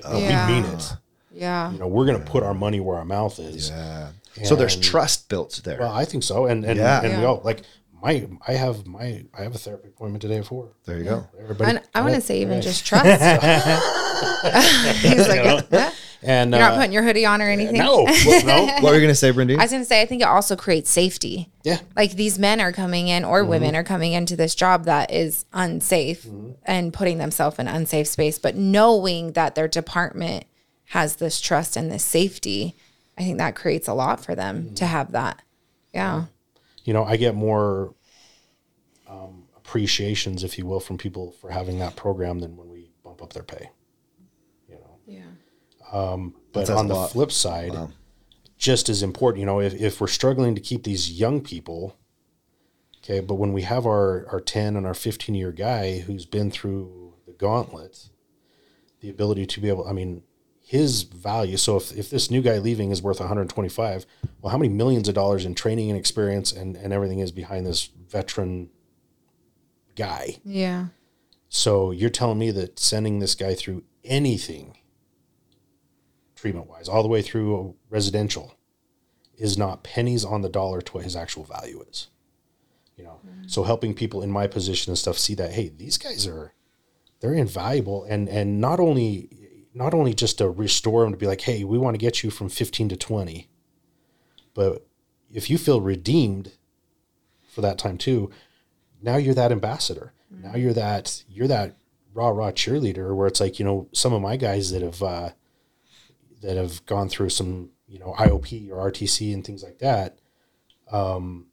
Like, 0.04 0.14
oh, 0.14 0.20
no, 0.20 0.26
Yeah. 0.26 0.48
we 0.48 0.54
mean 0.54 0.66
it. 0.74 0.94
Yeah. 1.32 1.72
You 1.72 1.78
know, 1.78 1.88
we're 1.88 2.08
going 2.08 2.18
to 2.20 2.26
put 2.26 2.42
our 2.42 2.56
money 2.56 2.80
where 2.80 2.98
our 2.98 3.06
mouth 3.06 3.38
is. 3.40 3.70
yeah. 3.70 4.10
So 4.44 4.56
there's 4.56 4.76
trust 4.76 5.30
built 5.30 5.62
there. 5.64 5.78
Well, 5.80 5.94
I 5.94 6.04
think 6.06 6.24
so. 6.24 6.48
And, 6.48 6.66
and, 6.66 6.78
Yeah. 6.80 7.04
and 7.04 7.20
we 7.20 7.26
all 7.26 7.42
like 7.44 7.62
my, 8.02 8.28
I 8.48 8.54
have 8.54 8.88
my, 8.88 9.24
I 9.38 9.44
have 9.44 9.54
a 9.54 9.60
therapy 9.60 9.90
appointment 9.90 10.24
today 10.24 10.38
at 10.38 10.46
four. 10.48 10.70
there 10.86 10.98
you 10.98 11.04
go. 11.04 11.28
Everybody. 11.40 11.70
And 11.78 11.82
I 11.94 12.02
want 12.02 12.16
to 12.16 12.22
say 12.22 12.42
even 12.42 12.58
Okay. 12.58 12.64
just 12.64 12.88
trust. 12.88 13.06
He's 15.04 15.28
like, 15.28 15.44
"Yeah, 15.72 15.92
and, 16.26 16.52
you're 16.52 16.60
not 16.60 16.74
uh, 16.74 16.78
putting 16.78 16.92
your 16.92 17.04
hoodie 17.04 17.26
on 17.26 17.42
or 17.42 17.50
anything. 17.50 17.78
no, 17.78 18.04
well, 18.26 18.46
no. 18.46 18.66
What 18.66 18.84
were 18.84 18.94
you 18.94 19.00
going 19.00 19.08
to 19.10 19.16
say, 19.16 19.32
Brindy? 19.32 19.58
I 19.58 19.64
was 19.64 19.72
going 19.72 19.84
to 19.84 19.88
say, 19.88 20.02
I 20.02 20.06
think 20.06 20.22
it 20.22 20.28
also 20.28 20.56
creates 20.56 20.90
safety. 20.90 21.50
Yeah. 21.64 21.80
Like 21.96 22.14
these 22.14 22.40
men 22.40 22.62
are 22.62 22.72
coming 22.72 23.08
in 23.08 23.24
or 23.24 23.44
women 23.46 23.76
are 23.76 23.84
coming 23.84 24.14
into 24.14 24.36
this 24.36 24.56
job 24.56 24.86
that 24.86 25.12
is 25.12 25.46
unsafe 25.54 26.26
and 26.64 26.94
putting 26.94 27.18
themselves 27.18 27.60
in 27.60 27.68
unsafe 27.68 28.08
space, 28.08 28.40
but 28.40 28.56
knowing 28.56 29.34
that 29.34 29.56
their 29.56 29.68
department 29.68 30.46
has 30.86 31.16
this 31.16 31.40
trust 31.42 31.76
and 31.76 31.92
this 31.92 32.04
safety, 32.04 32.76
I 33.18 33.24
think 33.24 33.38
that 33.38 33.56
creates 33.56 33.88
a 33.88 33.94
lot 33.94 34.24
for 34.24 34.36
them 34.36 34.74
to 34.76 34.86
have 34.86 35.12
that. 35.14 35.42
Yeah. 35.94 36.26
you 36.84 36.94
know, 36.94 37.04
I 37.04 37.18
get 37.18 37.36
more 37.36 37.94
um, 39.08 39.44
appreciations, 39.56 40.44
if 40.44 40.58
you 40.58 40.66
will, 40.66 40.80
from 40.80 40.98
people 40.98 41.32
for 41.40 41.52
having 41.52 41.80
that 41.80 41.96
program 41.96 42.40
than 42.40 42.58
when 42.58 42.70
we 42.70 42.92
bump 43.04 43.22
up 43.22 43.34
their 43.34 43.44
pay. 43.44 43.70
You 45.94 46.00
know, 46.00 46.16
Yeah. 46.16 46.30
but 46.54 46.70
on 46.70 46.88
the 46.88 46.96
lot. 46.96 47.12
flip 47.12 47.32
side, 47.32 47.74
just 48.58 48.90
as 48.90 49.04
important, 49.04 49.40
you 49.40 49.46
know, 49.46 49.60
if, 49.60 49.74
if 49.74 50.00
we're 50.02 50.08
struggling 50.08 50.56
to 50.56 50.62
keep 50.62 50.84
these 50.84 51.12
young 51.12 51.42
people, 51.42 51.98
okay, 53.00 53.20
but 53.20 53.36
when 53.36 53.54
we 53.54 53.64
have 53.64 53.86
our, 53.86 54.26
our 54.32 54.40
10 54.40 54.76
and 54.76 54.86
our 54.86 54.94
15 54.94 55.36
year 55.36 55.52
guy 55.52 56.00
who's 56.00 56.26
been 56.26 56.50
through 56.52 57.16
the 57.26 57.34
gauntlet, 57.34 58.10
the 59.02 59.10
ability 59.10 59.46
to 59.48 59.60
be 59.60 59.68
able, 59.70 59.88
I 59.88 59.92
mean, 59.94 60.24
his 60.66 61.04
value. 61.04 61.58
So 61.58 61.76
if, 61.76 61.92
if 61.98 62.10
this 62.10 62.32
new 62.32 62.42
guy 62.42 62.58
leaving 62.58 62.92
is 62.92 63.02
worth 63.02 63.20
125, 63.20 64.06
well, 64.42 64.52
how 64.52 64.58
many 64.58 64.70
millions 64.74 65.10
of 65.10 65.16
dollars 65.16 65.46
in 65.46 65.54
training 65.56 65.90
and 65.90 66.00
experience 66.00 66.52
and, 66.54 66.78
and 66.78 66.94
everything 66.94 67.20
is 67.20 67.32
behind 67.34 67.66
this 67.66 67.90
veteran 68.10 68.70
guy? 69.96 70.38
Yeah. 70.46 70.88
So 71.50 71.92
you're 71.92 72.10
telling 72.10 72.40
me 72.40 72.50
that 72.52 72.80
sending 72.80 73.20
this 73.20 73.36
guy 73.36 73.54
through 73.56 73.84
anything 74.06 74.78
treatment 76.44 76.68
wise, 76.68 76.90
all 76.90 77.02
the 77.02 77.08
way 77.08 77.22
through 77.22 77.74
residential, 77.90 78.58
is 79.38 79.58
not 79.58 79.82
pennies 79.82 80.26
on 80.26 80.42
the 80.42 80.50
dollar 80.50 80.82
to 80.82 80.92
what 80.92 81.06
his 81.06 81.16
actual 81.16 81.46
value 81.46 81.82
is. 81.90 82.10
You 82.98 83.06
know, 83.06 83.22
so 83.48 83.64
helping 83.64 83.94
people 83.94 84.22
in 84.22 84.30
my 84.30 84.48
position 84.48 84.92
and 84.92 84.98
stuff 84.98 85.18
see 85.18 85.36
that 85.36 85.54
hey, 85.54 85.70
these 85.70 85.98
guys 85.98 86.28
are 86.28 86.54
they're 87.22 87.34
invaluable, 87.34 88.04
and 88.04 88.28
and 88.28 88.60
not 88.60 88.82
only 88.82 89.30
not 89.74 89.94
only 89.94 90.14
just 90.14 90.40
to 90.40 90.50
restore 90.50 91.04
them 91.04 91.14
to 91.14 91.18
be 91.18 91.28
like, 91.28 91.40
hey, 91.40 91.64
we 91.64 91.78
want 91.78 91.94
to 91.94 92.06
get 92.06 92.24
you 92.24 92.30
from 92.30 92.50
15 92.50 92.90
to 92.90 92.98
20, 92.98 93.50
but 94.54 94.86
if 95.32 95.50
you 95.50 95.58
feel 95.58 95.80
redeemed 95.80 96.52
for 97.48 97.62
that 97.62 97.78
time 97.78 97.98
too, 97.98 98.30
now 99.02 99.16
you're 99.16 99.34
that 99.34 99.54
ambassador. 99.54 100.12
Now 100.30 100.56
you're 100.56 100.74
that 100.74 101.24
you're 101.30 101.48
that 101.48 101.78
rah 102.14 102.30
rah 102.30 102.52
cheerleader 102.52 103.16
where 103.16 103.28
it's 103.28 103.40
like 103.40 103.60
you 103.60 103.66
know 103.66 103.88
some 103.94 104.12
of 104.12 104.22
my 104.22 104.36
guys 104.36 104.72
that 104.72 104.82
have 104.82 105.02
uh, 105.02 105.30
that 106.44 106.56
have 106.56 106.86
gone 106.86 107.10
through 107.10 107.30
some 107.30 107.70
you 107.88 108.00
know 108.00 108.14
IOP 108.18 108.70
or 108.70 108.92
RTC 108.92 109.34
and 109.34 109.44
things 109.46 109.64
like 109.64 109.80
that. 109.80 110.20
Um, 110.92 111.48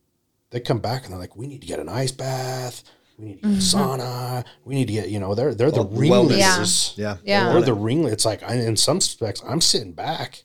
they 0.51 0.61
come 0.61 0.80
back 0.80 1.05
and 1.05 1.12
they're 1.12 1.20
like, 1.20 1.36
we 1.36 1.47
need 1.47 1.61
to 1.61 1.66
get 1.66 1.78
an 1.78 1.88
ice 1.88 2.12
bath. 2.12 2.82
We 3.18 3.24
need 3.26 3.43
to 3.43 3.49
get 3.49 3.57
a 3.57 3.61
sauna. 3.61 4.45
We 4.64 4.74
need 4.74 4.88
to 4.88 4.93
get 4.95 5.09
you 5.11 5.20
know 5.20 5.34
they're 5.34 5.55
they're 5.55 5.70
the 5.70 5.82
Well, 5.82 6.01
wellness. 6.26 6.28
ringleaders. 6.30 6.95
Yeah. 6.97 7.16
Yeah. 7.24 7.53
They're 7.53 7.62
the 7.62 7.74
ringlet. 7.74 8.12
It's 8.12 8.24
like 8.24 8.43
I, 8.43 8.55
in 8.55 8.76
some 8.76 8.97
respects, 8.97 9.43
I'm 9.47 9.61
sitting 9.61 9.93
back. 9.93 10.45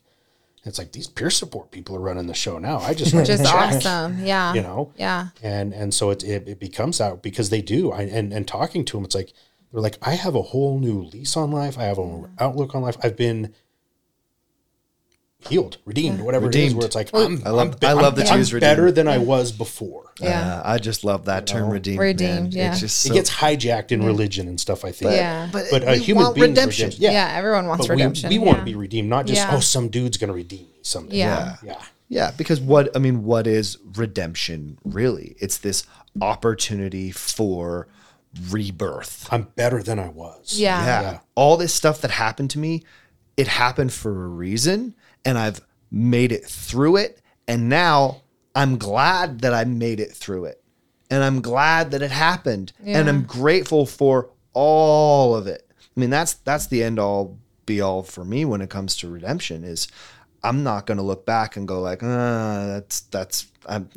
It's 0.64 0.78
like 0.78 0.90
these 0.92 1.06
peer 1.06 1.30
support 1.30 1.70
people 1.70 1.94
are 1.94 2.00
running 2.00 2.26
the 2.26 2.34
show 2.34 2.58
now. 2.58 2.78
I 2.78 2.92
just 2.92 3.14
Which 3.14 3.28
is 3.28 3.40
check, 3.40 3.54
awesome. 3.54 4.24
Yeah. 4.24 4.52
You 4.52 4.62
know, 4.62 4.92
Yeah. 4.96 5.28
and 5.42 5.72
and 5.72 5.94
so 5.94 6.10
it 6.10 6.22
it, 6.24 6.48
it 6.48 6.58
becomes 6.60 6.98
that 6.98 7.22
because 7.22 7.50
they 7.50 7.62
do. 7.62 7.92
I, 7.92 8.02
and 8.02 8.32
and 8.32 8.46
talking 8.46 8.84
to 8.86 8.96
them, 8.96 9.04
it's 9.04 9.14
like 9.14 9.32
they're 9.72 9.80
like, 9.80 9.98
I 10.02 10.14
have 10.14 10.34
a 10.34 10.42
whole 10.42 10.78
new 10.78 11.02
lease 11.02 11.36
on 11.36 11.50
life. 11.52 11.78
I 11.78 11.84
have 11.84 11.98
an 11.98 12.04
Mm-hmm. 12.04 12.34
outlook 12.40 12.74
on 12.74 12.82
life. 12.82 12.96
I've 13.02 13.16
been 13.16 13.54
healed, 15.40 15.78
redeemed, 15.84 16.20
whatever 16.20 16.46
it 16.46 16.54
is. 16.54 16.62
Redeemed. 16.62 16.76
Where 16.78 16.86
it's 16.86 16.94
like 16.94 17.10
I'm, 17.14 17.42
I 17.46 17.50
love- 17.50 17.68
I'm 17.74 17.78
be- 17.78 17.86
I 17.86 17.92
love 17.92 18.14
I'm, 18.14 18.24
that 18.24 18.32
I'm 18.32 18.60
better 18.60 18.90
than 18.90 19.06
I 19.08 19.18
was 19.18 19.52
before. 19.52 20.12
Yeah. 20.20 20.56
Uh, 20.56 20.62
I 20.64 20.78
just 20.78 21.04
love 21.04 21.26
that 21.26 21.46
term 21.46 21.68
redeemed. 21.70 21.98
Redeemed, 22.00 22.42
man. 22.44 22.52
yeah. 22.52 22.70
It's 22.72 22.80
just 22.80 23.00
so, 23.00 23.12
It 23.12 23.14
gets 23.14 23.30
hijacked 23.30 23.92
in 23.92 24.02
religion 24.02 24.48
and 24.48 24.58
stuff. 24.58 24.84
I 24.84 24.90
think. 24.92 25.12
Yeah. 25.12 25.48
but, 25.52 25.66
But 25.70 25.82
a 25.84 25.94
human 25.96 26.24
want 26.24 26.34
being's 26.36 26.48
redemption. 26.48 26.84
redemption. 26.86 27.02
Yeah. 27.02 27.10
Yeah. 27.12 27.36
everyone 27.36 27.66
wants 27.66 27.86
But 27.86 27.96
we, 27.96 28.02
redemption. 28.02 28.30
we 28.30 28.38
want 28.38 28.50
yeah. 28.56 28.60
to 28.60 28.64
be 28.64 28.74
redeemed, 28.74 29.08
not 29.10 29.26
just 29.26 29.38
Yeah. 29.42 29.54
oh, 29.54 29.60
some 29.60 29.88
dude's 29.88 30.16
going 30.16 30.28
to 30.28 30.34
redeem 30.34 30.62
me 30.62 30.78
someday. 30.82 31.18
Yeah. 31.18 31.56
yeah. 31.62 31.82
Yeah, 32.08 32.30
because 32.36 32.60
what 32.60 32.94
I 32.96 33.00
mean, 33.00 33.24
what 33.24 33.48
is 33.48 33.78
redemption 33.96 34.78
really? 34.84 35.34
It's 35.40 35.58
this 35.58 35.84
opportunity 36.20 37.10
for 37.10 37.88
rebirth. 38.50 39.26
I'm 39.32 39.48
better 39.56 39.82
than 39.82 39.98
I 39.98 40.08
was. 40.08 40.58
Yeah. 40.58 40.84
Yeah. 40.84 41.00
Yeah. 41.02 41.18
All 41.34 41.56
this 41.56 41.74
stuff 41.74 42.00
that 42.02 42.12
happened 42.12 42.50
to 42.50 42.58
me, 42.58 42.84
it 43.36 43.48
happened 43.48 43.92
for 43.92 44.24
a 44.24 44.28
reason, 44.28 44.94
and 45.26 45.36
I've 45.36 45.60
made 45.90 46.32
it 46.32 46.46
through 46.46 46.96
it. 46.96 47.20
And 47.46 47.68
now 47.68 48.22
I'm 48.54 48.78
glad 48.78 49.40
that 49.40 49.52
I 49.52 49.64
made 49.64 50.00
it 50.00 50.12
through 50.12 50.46
it. 50.46 50.62
And 51.10 51.22
I'm 51.22 51.42
glad 51.42 51.90
that 51.90 52.00
it 52.00 52.10
happened. 52.10 52.72
And 52.84 53.08
I'm 53.08 53.24
grateful 53.24 53.84
for 53.84 54.30
all 54.54 55.36
of 55.36 55.46
it. 55.46 55.68
I 55.70 56.00
mean, 56.00 56.10
that's 56.10 56.34
that's 56.34 56.66
the 56.66 56.82
end 56.82 56.98
all 56.98 57.38
be 57.66 57.80
all 57.80 58.02
for 58.02 58.24
me 58.24 58.44
when 58.44 58.60
it 58.60 58.70
comes 58.70 58.96
to 58.96 59.08
redemption 59.08 59.64
is 59.64 59.88
I'm 60.42 60.62
not 60.62 60.86
going 60.86 60.98
to 60.98 61.02
look 61.02 61.26
back 61.26 61.56
and 61.56 61.66
go 61.66 61.80
like, 61.80 62.02
ah, 62.02 62.66
that's 62.68 63.00
that's 63.00 63.46
I'm, 63.68 63.88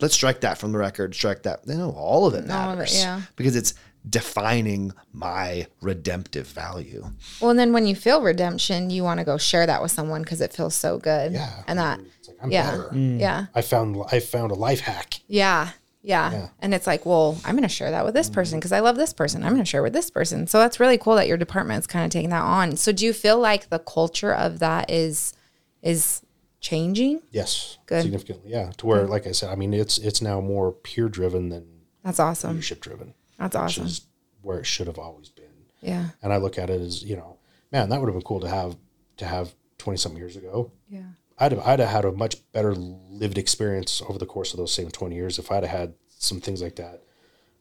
let's 0.00 0.14
strike 0.14 0.40
that 0.40 0.58
from 0.58 0.72
the 0.72 0.78
record, 0.78 1.14
strike 1.14 1.42
that. 1.42 1.66
No, 1.66 1.90
all 1.90 2.26
of 2.26 2.34
it 2.34 2.50
All 2.50 2.70
of 2.70 2.74
it, 2.74 2.76
matters 2.78 2.98
yeah. 2.98 3.22
because 3.36 3.56
it's 3.56 3.74
defining 4.08 4.92
my 5.12 5.66
redemptive 5.80 6.46
value. 6.48 7.04
Well, 7.40 7.50
and 7.50 7.58
then 7.58 7.72
when 7.72 7.86
you 7.86 7.94
feel 7.94 8.20
redemption, 8.22 8.90
you 8.90 9.02
want 9.04 9.18
to 9.20 9.24
go 9.24 9.38
share 9.38 9.66
that 9.66 9.80
with 9.82 9.90
someone 9.90 10.22
because 10.22 10.40
it 10.40 10.52
feels 10.52 10.74
so 10.74 10.98
good. 10.98 11.32
Yeah. 11.32 11.62
And 11.66 11.78
that, 11.78 12.00
It's 12.18 12.28
like, 12.28 12.36
I'm 12.42 12.50
yeah, 12.50 12.70
better. 12.70 12.88
Mm. 12.90 13.20
yeah, 13.20 13.46
I 13.54 13.62
found 13.62 13.96
I 14.12 14.20
found 14.20 14.50
a 14.50 14.54
life 14.54 14.80
hack. 14.80 15.20
yeah, 15.26 15.70
yeah. 16.02 16.48
And 16.60 16.72
it's 16.74 16.86
like, 16.86 17.04
well, 17.04 17.38
I'm 17.44 17.54
going 17.54 17.62
to 17.68 17.68
share 17.68 17.90
that 17.90 18.04
with 18.04 18.14
this 18.14 18.30
person 18.30 18.58
because 18.58 18.72
I 18.72 18.80
love 18.80 18.96
this 18.96 19.12
person. 19.12 19.42
I'm 19.42 19.52
going 19.52 19.64
to 19.64 19.68
share 19.68 19.82
with 19.82 19.92
this 19.92 20.10
person. 20.10 20.46
So 20.46 20.58
that's 20.58 20.80
really 20.80 20.96
cool 20.96 21.16
that 21.16 21.26
your 21.28 21.36
department's 21.36 21.86
kind 21.86 22.04
of 22.04 22.10
taking 22.10 22.30
that 22.30 22.42
on. 22.42 22.76
So 22.76 22.92
do 22.92 23.04
you 23.04 23.12
feel 23.12 23.38
like 23.38 23.68
the 23.68 23.78
culture 23.80 24.32
of 24.34 24.58
that 24.60 24.90
is 24.90 25.34
is 25.82 26.22
changing? 26.60 27.20
Yes, 27.30 27.78
Good. 27.86 28.02
significantly. 28.02 28.50
Yeah, 28.52 28.70
to 28.78 28.86
where, 28.86 29.06
like 29.06 29.26
I 29.26 29.32
said, 29.32 29.50
I 29.50 29.54
mean, 29.54 29.74
it's 29.74 29.98
it's 29.98 30.22
now 30.22 30.40
more 30.40 30.72
peer 30.72 31.08
driven 31.08 31.50
than 31.50 31.66
That's 32.04 32.20
awesome. 32.20 32.50
leadership 32.52 32.80
driven. 32.80 33.14
That's 33.38 33.54
which 33.54 33.62
awesome. 33.62 33.86
is 33.86 34.02
where 34.42 34.58
it 34.58 34.66
should 34.66 34.86
have 34.86 34.98
always 34.98 35.28
been. 35.28 35.44
Yeah. 35.80 36.08
And 36.22 36.32
I 36.32 36.38
look 36.38 36.58
at 36.58 36.70
it 36.70 36.80
as 36.80 37.02
you 37.02 37.16
know, 37.16 37.38
man, 37.72 37.88
that 37.88 38.00
would 38.00 38.08
have 38.08 38.14
been 38.14 38.22
cool 38.22 38.40
to 38.40 38.48
have 38.48 38.76
to 39.18 39.24
have 39.26 39.54
twenty 39.78 39.96
something 39.96 40.18
years 40.18 40.36
ago. 40.36 40.72
Yeah. 40.88 41.04
I'd 41.38 41.52
have, 41.52 41.66
I'd 41.66 41.78
have 41.78 41.88
had 41.88 42.04
a 42.04 42.12
much 42.12 42.36
better 42.52 42.74
lived 42.74 43.38
experience 43.38 44.02
over 44.08 44.18
the 44.18 44.26
course 44.26 44.52
of 44.52 44.58
those 44.58 44.72
same 44.72 44.90
20 44.90 45.14
years 45.14 45.38
if 45.38 45.52
I'd 45.52 45.62
have 45.62 45.78
had 45.78 45.94
some 46.08 46.40
things 46.40 46.60
like 46.60 46.76
that. 46.76 47.04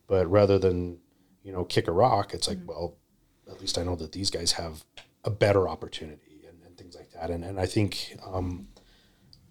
But 0.08 0.30
rather 0.32 0.58
than, 0.58 0.98
you 1.44 1.52
know, 1.52 1.64
kick 1.64 1.88
a 1.88 1.92
rock, 1.92 2.34
it's 2.34 2.48
like, 2.48 2.58
well, 2.66 2.96
at 3.50 3.62
least 3.62 3.78
I 3.78 3.84
know 3.84 3.96
that 3.98 4.14
these 4.14 4.32
guys 4.32 4.54
have 4.54 4.84
a 5.24 5.30
better 5.30 5.70
opportunity 5.70 6.46
and, 6.50 6.58
and 6.66 6.76
things 6.76 6.96
like 6.96 7.12
that. 7.12 7.30
And, 7.30 7.44
and 7.44 7.60
I 7.60 7.66
think 7.68 8.18
um, 8.26 8.68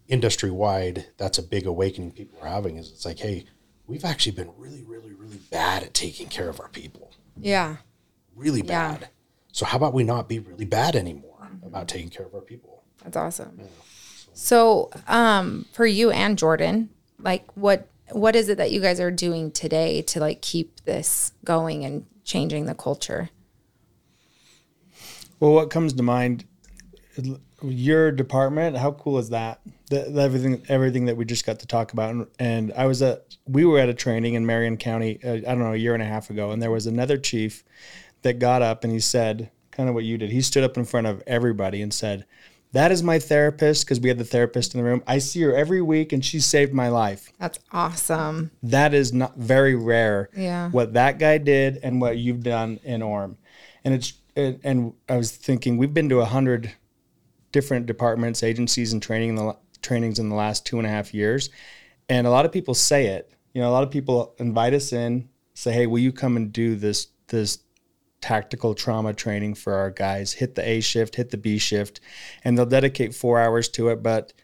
industry 0.09 0.51
wide, 0.51 1.07
that's 1.19 1.39
a 1.39 1.43
big 1.43 1.67
awakening 1.67 2.13
people 2.13 2.39
are 2.43 2.49
having 2.49 2.79
is 2.79 2.91
it's 2.91 3.05
like, 3.05 3.19
hey, 3.19 3.45
we've 3.87 4.05
actually 4.05 4.33
been 4.33 4.51
really, 4.57 4.83
really, 4.83 5.13
really 5.13 5.39
bad 5.51 5.83
at 5.83 5.95
taking 5.95 6.29
care 6.29 6.49
of 6.49 6.61
our 6.61 6.69
people. 6.69 7.13
Yeah. 7.37 7.77
Really 8.35 8.61
Yeah. 8.61 8.97
bad. 8.99 9.09
So 9.53 9.65
how 9.65 9.77
about 9.79 9.95
we 9.95 10.05
not 10.05 10.29
be 10.29 10.39
really 10.39 10.65
bad 10.65 10.97
anymore 10.97 11.49
about 11.65 11.89
taking 11.89 12.11
care 12.11 12.27
of 12.27 12.35
our 12.35 12.41
people? 12.41 12.83
That's 13.03 13.17
awesome. 13.17 13.61
So, 14.35 14.91
um, 15.09 15.67
for 15.73 15.87
you 15.87 16.11
and 16.11 16.37
Jordan, 16.37 16.91
like 17.19 17.47
what 17.57 17.89
what 18.13 18.37
is 18.37 18.49
it 18.49 18.57
that 18.59 18.71
you 18.71 18.81
guys 18.81 19.01
are 19.01 19.11
doing 19.11 19.51
today 19.51 20.01
to 20.01 20.21
like 20.21 20.41
keep 20.41 20.81
this 20.85 21.33
going 21.45 21.85
and 21.85 22.07
changing 22.23 22.67
the 22.67 22.75
culture? 22.75 23.31
Well, 25.41 25.53
what 25.53 25.71
comes 25.71 25.93
to 25.95 26.03
mind? 26.03 26.45
Your 27.63 28.13
department. 28.13 28.77
How 28.77 28.93
cool 28.93 29.19
is 29.19 29.31
that? 29.31 29.61
The, 29.89 30.11
the 30.11 30.21
everything, 30.21 30.63
everything 30.69 31.07
that 31.07 31.17
we 31.17 31.25
just 31.25 31.47
got 31.47 31.61
to 31.61 31.67
talk 31.67 31.93
about. 31.93 32.11
And, 32.11 32.27
and 32.39 32.73
I 32.77 32.87
was 32.87 33.03
at, 33.03 33.37
we 33.47 33.65
were 33.65 33.79
at 33.79 33.89
a 33.89 33.95
training 33.95 34.35
in 34.35 34.45
Marion 34.45 34.77
County. 34.77 35.19
Uh, 35.25 35.35
I 35.35 35.41
don't 35.41 35.61
know, 35.61 35.73
a 35.73 35.77
year 35.77 35.95
and 35.95 36.03
a 36.03 36.07
half 36.07 36.31
ago, 36.31 36.51
and 36.51 36.63
there 36.63 36.71
was 36.71 36.87
another 36.87 37.17
chief 37.17 37.65
that 38.23 38.39
got 38.39 38.63
up 38.63 38.85
and 38.85 38.93
he 38.93 39.01
said, 39.01 39.51
kind 39.77 39.89
of 39.89 39.95
what 39.95 40.05
you 40.05 40.17
did. 40.19 40.31
He 40.31 40.41
stood 40.41 40.65
up 40.65 40.77
in 40.77 40.85
front 40.85 41.07
of 41.07 41.23
everybody 41.27 41.83
and 41.83 41.93
said, 41.93 42.25
"That 42.73 42.91
is 42.91 43.03
my 43.03 43.19
therapist," 43.19 43.85
because 43.85 44.01
we 44.01 44.09
had 44.09 44.19
the 44.19 44.25
therapist 44.25 44.75
in 44.75 44.79
the 44.79 44.85
room. 44.85 45.03
I 45.07 45.19
see 45.19 45.43
her 45.43 45.55
every 45.55 45.83
week, 45.83 46.13
and 46.13 46.25
she 46.25 46.41
saved 46.41 46.73
my 46.73 46.89
life. 46.89 47.31
That's 47.39 47.59
awesome. 47.71 48.51
That 48.63 48.95
is 48.95 49.13
not 49.13 49.37
very 49.37 49.75
rare. 49.75 50.31
Yeah. 50.35 50.71
What 50.71 50.95
that 50.95 51.19
guy 51.19 51.39
did 51.39 51.79
and 51.83 52.01
what 52.01 52.17
you've 52.17 52.43
done 52.43 52.81
in 52.83 53.03
Orem, 53.03 53.37
and 53.85 53.95
it's 53.95 54.15
and, 54.35 54.59
and 54.65 54.95
I 55.09 55.17
was 55.17 55.31
thinking 55.31 55.77
we've 55.77 55.95
been 55.95 56.09
to 56.09 56.21
a 56.21 56.27
hundred 56.27 56.73
different 57.57 57.87
departments, 57.87 58.43
agencies, 58.43 58.93
and 58.93 59.03
training 59.03 59.31
in 59.31 59.35
the 59.37 59.57
trainings 59.81 60.19
in 60.19 60.29
the 60.29 60.35
last 60.35 60.67
two 60.67 60.77
and 60.79 60.87
a 60.87 60.91
half 60.91 61.15
years, 61.15 61.49
and 62.11 62.27
a 62.27 62.31
lot 62.31 62.45
of 62.45 62.53
people 62.53 62.75
say 62.75 63.07
it. 63.07 63.33
You 63.55 63.63
know, 63.63 63.71
a 63.71 63.75
lot 63.79 63.83
of 63.83 63.91
people 63.91 64.35
invite 64.39 64.75
us 64.75 64.93
in, 64.93 65.29
say, 65.55 65.73
"Hey, 65.73 65.87
will 65.87 65.99
you 65.99 66.13
come 66.13 66.37
and 66.37 66.53
do 66.53 66.75
this 66.77 67.09
this 67.29 67.59
tactical 68.21 68.75
trauma 68.75 69.13
training 69.15 69.55
for 69.55 69.73
our 69.75 69.91
guys? 69.91 70.35
Hit 70.35 70.55
the 70.55 70.69
A 70.69 70.81
shift, 70.81 71.17
hit 71.17 71.31
the 71.31 71.37
B 71.39 71.57
shift, 71.59 72.01
and 72.45 72.57
they'll 72.59 72.67
dedicate 72.67 73.15
four 73.15 73.41
hours 73.41 73.69
to 73.71 73.89
it." 73.89 74.03
But 74.03 74.35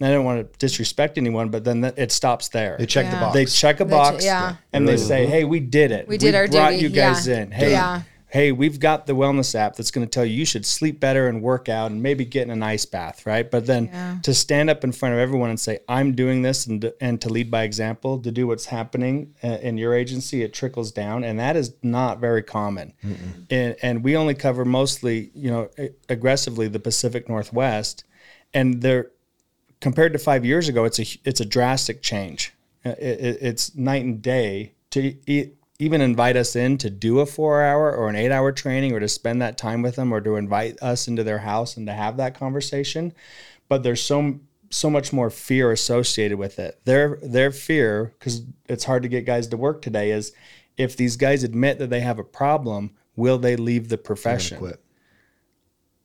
I 0.00 0.08
don't 0.10 0.24
want 0.24 0.50
to 0.52 0.58
disrespect 0.58 1.18
anyone, 1.18 1.50
but 1.50 1.64
then 1.64 1.84
it 1.84 2.10
stops 2.12 2.48
there. 2.48 2.76
They 2.78 2.86
check 2.86 3.10
the 3.10 3.16
box. 3.18 3.34
They 3.34 3.44
check 3.44 3.80
a 3.80 3.84
They 3.84 3.90
box, 3.90 4.22
ch- 4.22 4.26
yeah. 4.26 4.56
and 4.72 4.88
they 4.88 4.96
say, 4.96 5.26
"Hey, 5.26 5.44
we 5.44 5.60
did 5.60 5.90
it. 5.90 6.08
We 6.08 6.16
did 6.16 6.34
our 6.34 6.48
brought 6.48 6.70
duty." 6.70 6.82
you 6.84 6.88
guys 6.88 7.26
Yeah. 7.28 7.40
in. 7.42 7.50
Hey, 7.50 7.72
Yeah. 7.72 8.02
Hey, 8.30 8.52
we've 8.52 8.78
got 8.78 9.06
the 9.06 9.14
wellness 9.14 9.54
app 9.54 9.76
that's 9.76 9.90
going 9.90 10.06
to 10.06 10.10
tell 10.10 10.24
you 10.24 10.34
you 10.34 10.44
should 10.44 10.66
sleep 10.66 11.00
better 11.00 11.28
and 11.28 11.40
work 11.42 11.68
out 11.68 11.90
and 11.90 12.02
maybe 12.02 12.24
get 12.24 12.42
in 12.42 12.50
an 12.50 12.62
ice 12.62 12.84
bath, 12.84 13.24
right? 13.24 13.50
But 13.50 13.66
then 13.66 13.86
Yeah. 13.86 14.18
to 14.22 14.34
stand 14.34 14.68
up 14.68 14.84
in 14.84 14.92
front 14.92 15.14
of 15.14 15.18
everyone 15.18 15.50
and 15.50 15.58
say, 15.58 15.78
"I'm 15.88 16.12
doing 16.14 16.42
this," 16.42 16.66
and 16.66 16.92
and 17.00 17.20
to 17.22 17.28
lead 17.28 17.50
by 17.50 17.62
example, 17.62 18.18
to 18.18 18.30
do 18.30 18.46
what's 18.46 18.66
happening 18.66 19.34
uh, 19.42 19.58
in 19.62 19.78
your 19.78 19.94
agency, 19.94 20.42
it 20.42 20.52
trickles 20.52 20.92
down, 20.92 21.24
and 21.24 21.38
that 21.38 21.56
is 21.56 21.72
not 21.82 22.20
very 22.20 22.42
common. 22.42 22.92
And 23.50 23.76
and 23.82 24.04
we 24.04 24.16
only 24.16 24.34
cover 24.34 24.64
mostly, 24.64 25.30
you 25.34 25.50
know, 25.50 25.68
aggressively 26.08 26.68
the 26.68 26.80
Pacific 26.80 27.28
Northwest, 27.28 28.04
and 28.52 28.82
there 28.82 29.10
compared 29.80 30.12
to 30.12 30.18
five 30.18 30.44
years 30.44 30.68
ago, 30.68 30.84
it's 30.84 30.98
a 30.98 31.06
it's 31.24 31.40
a 31.40 31.44
drastic 31.46 32.02
change. 32.02 32.52
Uh, 32.84 32.90
It, 32.98 33.20
it, 33.20 33.38
it's 33.40 33.74
night 33.74 34.04
and 34.04 34.20
day 34.20 34.72
to 34.90 35.14
e- 35.26 35.50
even 35.78 36.00
invite 36.00 36.36
us 36.36 36.56
in 36.56 36.76
to 36.78 36.90
do 36.90 37.20
a 37.20 37.26
four 37.26 37.62
hour 37.62 37.94
or 37.94 38.08
an 38.08 38.16
eight 38.16 38.32
hour 38.32 38.52
training, 38.52 38.92
or 38.92 39.00
to 39.00 39.08
spend 39.08 39.40
that 39.42 39.56
time 39.56 39.82
with 39.82 39.96
them, 39.96 40.12
or 40.12 40.20
to 40.20 40.36
invite 40.36 40.80
us 40.82 41.06
into 41.08 41.22
their 41.24 41.38
house 41.38 41.76
and 41.76 41.86
to 41.86 41.92
have 41.92 42.16
that 42.16 42.38
conversation. 42.38 43.12
But 43.68 43.82
there's 43.82 44.02
so 44.02 44.40
so 44.70 44.90
much 44.90 45.12
more 45.12 45.30
fear 45.30 45.72
associated 45.72 46.38
with 46.38 46.58
it. 46.58 46.80
Their 46.84 47.18
their 47.22 47.50
fear, 47.50 48.14
because 48.18 48.42
it's 48.66 48.84
hard 48.84 49.02
to 49.02 49.08
get 49.08 49.24
guys 49.24 49.46
to 49.48 49.56
work 49.56 49.82
today, 49.82 50.10
is 50.10 50.32
if 50.76 50.96
these 50.96 51.16
guys 51.16 51.44
admit 51.44 51.78
that 51.78 51.90
they 51.90 52.00
have 52.00 52.18
a 52.18 52.24
problem, 52.24 52.92
will 53.16 53.38
they 53.38 53.56
leave 53.56 53.88
the 53.88 53.98
profession? 53.98 54.58
quit. 54.58 54.80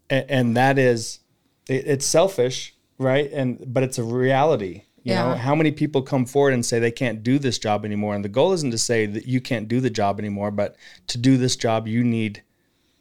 and, 0.10 0.26
and 0.30 0.58
that 0.58 0.78
is 0.78 1.20
it, 1.68 1.88
it's 1.88 2.06
selfish 2.06 2.76
right 2.98 3.32
and 3.32 3.74
but 3.74 3.84
it's 3.84 3.98
a 3.98 4.04
reality 4.04 4.84
you 5.04 5.14
know 5.14 5.30
Yeah. 5.32 5.36
how 5.38 5.54
many 5.56 5.72
people 5.72 6.02
come 6.02 6.26
forward 6.26 6.54
and 6.54 6.66
say 6.66 6.80
they 6.80 6.92
can't 6.92 7.24
do 7.24 7.38
this 7.40 7.58
job 7.60 7.84
anymore 7.86 8.16
and 8.16 8.24
the 8.24 8.30
goal 8.30 8.54
isn't 8.54 8.72
to 8.72 8.78
say 8.78 9.06
that 9.06 9.28
you 9.28 9.42
can't 9.42 9.68
do 9.68 9.80
the 9.82 9.90
job 9.90 10.20
anymore 10.20 10.50
but 10.52 10.76
to 11.08 11.18
do 11.18 11.38
this 11.38 11.56
job 11.56 11.88
you 11.88 12.04
need 12.04 12.42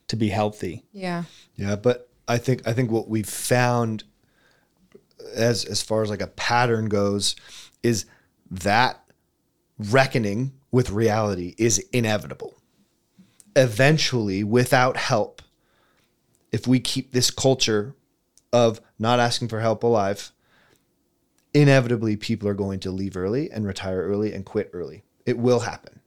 to 0.08 0.16
be 0.16 0.28
healthy 0.28 0.84
Yeah. 0.92 1.24
Yeah, 1.56 1.76
but 1.76 2.08
I 2.28 2.38
think 2.38 2.66
I 2.66 2.72
think 2.72 2.90
what 2.90 3.08
we've 3.08 3.28
found 3.28 4.04
as 5.34 5.64
as 5.64 5.82
far 5.82 6.02
as 6.02 6.10
like 6.10 6.22
a 6.22 6.26
pattern 6.26 6.88
goes 6.88 7.36
is 7.82 8.06
that 8.50 9.00
reckoning 9.78 10.52
with 10.70 10.90
reality 10.90 11.54
is 11.58 11.78
inevitable. 11.92 12.54
Eventually, 13.54 14.42
without 14.42 14.96
help, 14.96 15.42
if 16.52 16.66
we 16.66 16.80
keep 16.80 17.12
this 17.12 17.30
culture 17.30 17.94
of 18.52 18.80
not 18.98 19.20
asking 19.20 19.48
for 19.48 19.60
help 19.60 19.82
alive, 19.82 20.32
inevitably 21.54 22.16
people 22.16 22.48
are 22.48 22.54
going 22.54 22.80
to 22.80 22.90
leave 22.90 23.16
early 23.16 23.50
and 23.50 23.66
retire 23.66 24.02
early 24.02 24.32
and 24.32 24.44
quit 24.44 24.70
early. 24.72 25.04
It 25.26 25.38
will 25.38 25.60
happen. 25.60 26.00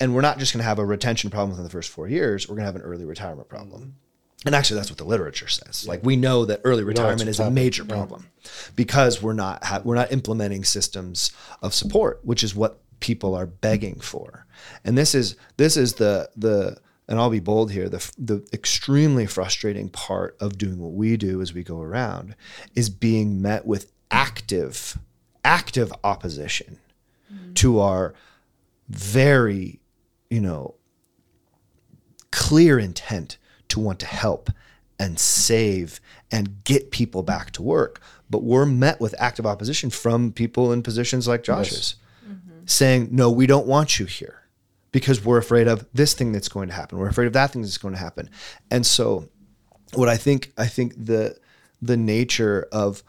And 0.00 0.14
we're 0.14 0.22
not 0.22 0.38
just 0.38 0.52
going 0.52 0.62
to 0.62 0.68
have 0.68 0.78
a 0.78 0.84
retention 0.84 1.30
problem 1.30 1.50
within 1.50 1.64
the 1.64 1.70
first 1.70 1.90
four 1.90 2.08
years, 2.08 2.48
we're 2.48 2.56
going 2.56 2.62
to 2.62 2.72
have 2.72 2.76
an 2.76 2.82
early 2.82 3.04
retirement 3.04 3.48
problem. 3.48 3.96
And 4.44 4.54
actually, 4.54 4.76
that's 4.76 4.90
what 4.90 4.98
the 4.98 5.04
literature 5.04 5.48
says. 5.48 5.88
Like 5.88 6.04
we 6.04 6.16
know 6.16 6.44
that 6.44 6.60
early 6.64 6.84
retirement 6.84 7.28
is 7.28 7.40
a 7.40 7.50
major 7.50 7.84
problem 7.84 8.28
because 8.76 9.22
we're 9.22 9.32
not 9.32 9.64
ha- 9.64 9.80
we're 9.82 9.94
not 9.94 10.12
implementing 10.12 10.64
systems 10.64 11.32
of 11.62 11.72
support, 11.72 12.20
which 12.24 12.44
is 12.44 12.54
what 12.54 12.80
people 13.00 13.34
are 13.34 13.46
begging 13.46 14.00
for. 14.00 14.46
And 14.84 14.98
this 14.98 15.14
is 15.14 15.36
this 15.56 15.78
is 15.78 15.94
the 15.94 16.28
the 16.36 16.76
and 17.08 17.18
I'll 17.18 17.30
be 17.30 17.40
bold 17.40 17.72
here. 17.72 17.88
The 17.88 18.12
the 18.18 18.46
extremely 18.52 19.24
frustrating 19.24 19.88
part 19.88 20.36
of 20.40 20.58
doing 20.58 20.78
what 20.78 20.92
we 20.92 21.16
do 21.16 21.40
as 21.40 21.54
we 21.54 21.62
go 21.62 21.80
around 21.80 22.36
is 22.74 22.90
being 22.90 23.40
met 23.40 23.66
with 23.66 23.92
active 24.10 24.98
active 25.44 25.92
opposition 26.02 26.78
to 27.54 27.78
our 27.78 28.14
very 28.88 29.80
you 30.30 30.40
know 30.40 30.74
clear 32.30 32.78
intent 32.78 33.36
to 33.68 33.80
want 33.80 33.98
to 33.98 34.06
help 34.06 34.50
and 34.98 35.18
save 35.18 36.00
and 36.30 36.64
get 36.64 36.90
people 36.90 37.22
back 37.22 37.50
to 37.52 37.62
work. 37.62 38.00
But 38.30 38.42
we're 38.42 38.66
met 38.66 39.00
with 39.00 39.14
active 39.18 39.46
opposition 39.46 39.90
from 39.90 40.32
people 40.32 40.72
in 40.72 40.82
positions 40.82 41.28
like 41.28 41.42
Josh's 41.42 41.96
saying, 42.66 43.08
no, 43.10 43.30
we 43.30 43.46
don't 43.46 43.66
want 43.66 43.98
you 43.98 44.06
here 44.06 44.42
because 44.92 45.24
we're 45.24 45.38
afraid 45.38 45.68
of 45.68 45.86
this 45.92 46.14
thing 46.14 46.32
that's 46.32 46.48
going 46.48 46.68
to 46.68 46.74
happen. 46.74 46.98
We're 46.98 47.08
afraid 47.08 47.26
of 47.26 47.32
that 47.34 47.52
thing 47.52 47.62
that's 47.62 47.78
going 47.78 47.94
to 47.94 48.00
happen. 48.00 48.30
And 48.70 48.86
so 48.86 49.28
what 49.92 50.08
I 50.08 50.16
think, 50.16 50.52
I 50.56 50.66
think 50.66 50.94
the, 50.96 51.36
the 51.82 51.96
nature 51.96 52.68
of 52.72 53.02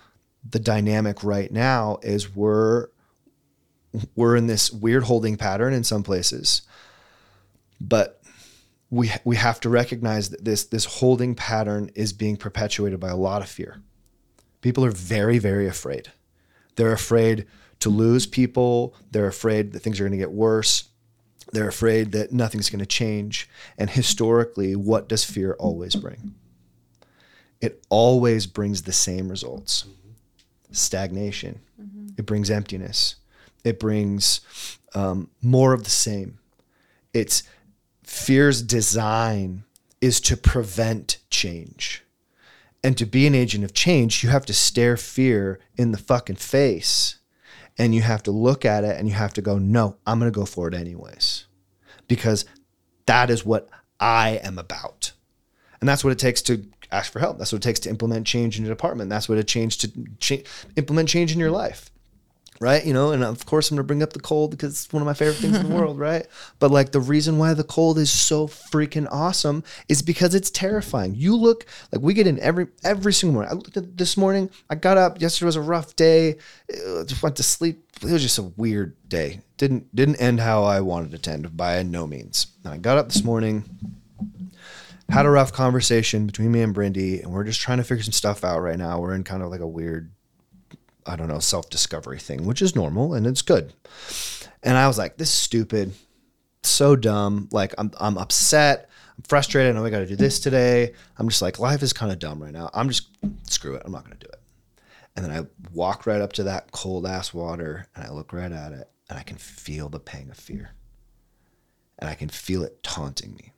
the 0.50 0.60
dynamic 0.60 1.24
right 1.24 1.52
now 1.52 2.00
is 2.04 2.36
we're, 2.36 2.88
we're 4.16 4.36
in 4.36 4.48
this 4.48 4.72
weird 4.72 5.04
holding 5.04 5.38
pattern 5.38 5.74
in 5.74 5.84
some 5.84 6.04
places, 6.04 6.62
but 7.80 8.22
we 8.90 9.12
we 9.24 9.36
have 9.36 9.60
to 9.62 9.70
recognize 9.70 10.30
that 10.30 10.46
this 10.46 10.66
this 10.66 10.86
holding 10.86 11.36
pattern 11.36 11.90
is 11.96 12.14
being 12.14 12.38
perpetuated 12.38 13.00
by 13.00 13.10
a 13.10 13.16
lot 13.16 13.42
of 13.42 13.50
fear. 13.50 13.82
People 14.62 14.86
are 14.86 14.92
very 14.92 15.40
very 15.40 15.68
afraid. 15.68 16.12
They're 16.76 16.94
afraid 16.94 17.48
to 17.80 17.90
lose 17.90 18.26
people. 18.26 18.96
They're 19.12 19.28
afraid 19.28 19.74
that 19.74 19.80
things 19.80 20.00
are 20.00 20.04
going 20.04 20.12
to 20.12 20.18
get 20.18 20.32
worse. 20.32 20.90
They're 21.52 21.68
afraid 21.68 22.12
that 22.14 22.32
nothing's 22.32 22.70
going 22.70 22.80
to 22.80 22.86
change. 22.86 23.50
And 23.78 23.90
historically, 23.90 24.76
what 24.76 25.08
does 25.08 25.24
fear 25.24 25.56
always 25.60 25.96
bring? 25.96 26.36
It 27.62 27.86
always 27.90 28.46
brings 28.46 28.84
the 28.84 28.92
same 28.92 29.30
results 29.30 29.86
stagnation, 30.78 31.60
it 32.18 32.26
brings 32.26 32.50
emptiness, 32.50 33.16
it 33.64 33.80
brings 33.80 34.42
um, 34.94 35.30
more 35.42 35.74
of 35.74 35.84
the 35.84 35.90
same. 35.90 36.40
It's 37.14 37.44
fear's 38.04 38.62
design 38.62 39.64
is 40.02 40.20
to 40.22 40.38
prevent 40.38 41.18
change. 41.30 42.04
And 42.84 42.98
to 42.98 43.06
be 43.06 43.26
an 43.26 43.34
agent 43.34 43.64
of 43.64 43.74
change, 43.74 44.24
you 44.24 44.30
have 44.30 44.46
to 44.46 44.54
stare 44.54 44.96
fear 44.96 45.60
in 45.76 45.92
the 45.92 45.98
fucking 45.98 46.36
face 46.36 47.18
and 47.78 47.96
you 47.96 48.02
have 48.02 48.24
to 48.24 48.32
look 48.32 48.64
at 48.64 48.84
it 48.84 48.98
and 48.98 49.10
you 49.10 49.16
have 49.16 49.34
to 49.34 49.42
go, 49.42 49.58
no, 49.58 49.98
I'm 50.06 50.20
going 50.20 50.32
to 50.32 50.40
go 50.40 50.46
for 50.46 50.68
it 50.68 50.74
anyways. 50.74 51.46
Because 52.08 52.46
that 53.08 53.30
is 53.30 53.46
what 53.46 53.70
I 54.00 54.40
am 54.44 54.60
about. 54.60 55.14
And 55.80 55.90
that's 55.90 56.04
what 56.04 56.14
it 56.14 56.20
takes 56.20 56.42
to 56.44 56.66
ask 56.92 57.12
for 57.12 57.20
help. 57.20 57.38
That's 57.38 57.52
what 57.52 57.58
it 57.58 57.68
takes 57.68 57.80
to 57.82 57.90
implement 57.90 58.28
change 58.28 58.58
in 58.58 58.66
your 58.66 58.74
department. 58.74 59.10
That's 59.10 59.28
what 59.30 59.38
it 59.38 59.48
takes 59.48 59.78
to 59.78 60.44
implement 60.76 61.10
change 61.10 61.32
in 61.32 61.40
your 61.40 61.52
life 61.52 61.92
right? 62.60 62.86
You 62.86 62.94
know, 62.94 63.12
and 63.12 63.24
of 63.24 63.46
course 63.46 63.70
I'm 63.70 63.76
gonna 63.76 63.86
bring 63.86 64.04
up 64.04 64.14
the 64.14 64.20
cold 64.20 64.52
because 64.52 64.72
it's 64.72 64.94
one 64.94 65.02
of 65.02 65.06
my 65.06 65.14
favorite 65.14 65.38
things 65.38 65.58
in 65.58 65.70
the 65.70 65.76
world, 65.76 66.00
right? 66.00 66.26
But 66.60 66.72
like 66.72 66.92
the 66.92 67.00
reason 67.00 67.38
why 67.38 67.54
the 67.54 67.64
cold 67.64 67.98
is 67.98 68.12
so 68.12 68.48
freaking 68.48 69.08
awesome 69.12 69.64
is 69.90 70.02
because 70.02 70.36
it's 70.36 70.50
terrifying. 70.50 71.16
You 71.16 71.36
look 71.36 71.66
like 71.92 72.02
we 72.02 72.14
get 72.14 72.28
in 72.28 72.40
every 72.40 72.68
every 72.84 73.14
single 73.14 73.34
morning. 73.34 73.52
I 73.52 73.56
looked 73.56 73.78
at 73.78 73.98
this 73.98 74.18
morning. 74.18 74.50
I 74.70 74.76
got 74.76 74.98
up. 74.98 75.22
Yesterday 75.22 75.48
was 75.48 75.56
a 75.56 75.62
rough 75.62 75.96
day. 75.96 76.38
Uh, 76.72 77.04
Just 77.04 77.22
went 77.22 77.36
to 77.38 77.44
sleep. 77.44 77.84
It 78.02 78.12
was 78.12 78.22
just 78.22 78.38
a 78.38 78.44
weird 78.44 78.96
day. 79.08 79.42
Didn't 79.58 79.94
didn't 79.96 80.18
end 80.18 80.40
how 80.40 80.64
I 80.64 80.82
wanted 80.82 81.14
it 81.14 81.24
to 81.24 81.32
end 81.32 81.56
by 81.56 81.82
no 81.84 82.08
means. 82.08 82.48
And 82.64 82.74
I 82.74 82.78
got 82.78 82.98
up 82.98 83.08
this 83.08 83.24
morning. 83.24 83.64
Had 85.10 85.26
a 85.26 85.30
rough 85.30 85.54
conversation 85.54 86.26
between 86.26 86.52
me 86.52 86.62
and 86.62 86.76
Brindy, 86.76 87.22
and 87.22 87.32
we're 87.32 87.44
just 87.44 87.62
trying 87.62 87.78
to 87.78 87.84
figure 87.84 88.04
some 88.04 88.12
stuff 88.12 88.44
out 88.44 88.60
right 88.60 88.78
now. 88.78 89.00
We're 89.00 89.14
in 89.14 89.24
kind 89.24 89.44
of 89.44 89.52
like 89.52 89.62
a 89.62 89.68
weird 89.68 90.12
I 91.06 91.16
don't 91.16 91.28
know, 91.28 91.40
self 91.40 91.70
discovery 91.70 92.20
thing, 92.20 92.46
which 92.46 92.62
is 92.62 92.76
normal 92.76 93.14
and 93.14 93.28
it's 93.28 93.42
good. 93.42 93.74
And 94.64 94.78
I 94.78 94.88
was 94.88 94.98
like, 94.98 95.18
this 95.18 95.30
is 95.30 95.36
stupid, 95.36 95.94
so 96.64 96.96
dumb. 96.96 97.48
Like 97.52 97.74
I'm 97.78 97.92
I'm 98.00 98.18
upset, 98.18 98.90
I'm 99.18 99.24
frustrated. 99.24 99.76
I 99.76 99.80
know 99.80 99.86
I 99.86 99.92
got 99.92 100.00
to 100.00 100.08
do 100.08 100.16
this 100.16 100.40
today. 100.40 100.94
I'm 101.18 101.30
just 101.30 101.42
like, 101.42 101.60
life 101.60 101.84
is 101.84 101.94
kind 101.94 102.12
of 102.12 102.20
dumb 102.20 102.42
right 102.42 102.54
now. 102.54 102.70
I'm 102.74 102.88
just 102.88 103.10
screw 103.44 103.76
it. 103.76 103.84
I'm 103.86 103.92
not 103.92 104.04
gonna 104.04 104.16
do 104.16 104.28
it. 104.28 104.40
And 105.16 105.24
then 105.24 105.32
I 105.32 105.46
walk 105.74 106.06
right 106.06 106.22
up 106.22 106.34
to 106.34 106.44
that 106.44 106.72
cold 106.72 107.06
ass 107.06 107.34
water 107.34 107.88
and 107.96 108.04
I 108.04 108.12
look 108.12 108.34
right 108.34 108.52
at 108.52 108.74
it 108.74 108.90
and 109.10 109.18
I 109.20 109.24
can 109.24 109.38
feel 109.38 109.90
the 109.90 110.00
pang 110.00 110.30
of 110.30 110.38
fear. 110.38 110.72
And 112.00 112.10
I 112.10 112.16
can 112.16 112.28
feel 112.28 112.64
it 112.64 112.84
taunting 112.84 113.36
me, 113.36 113.54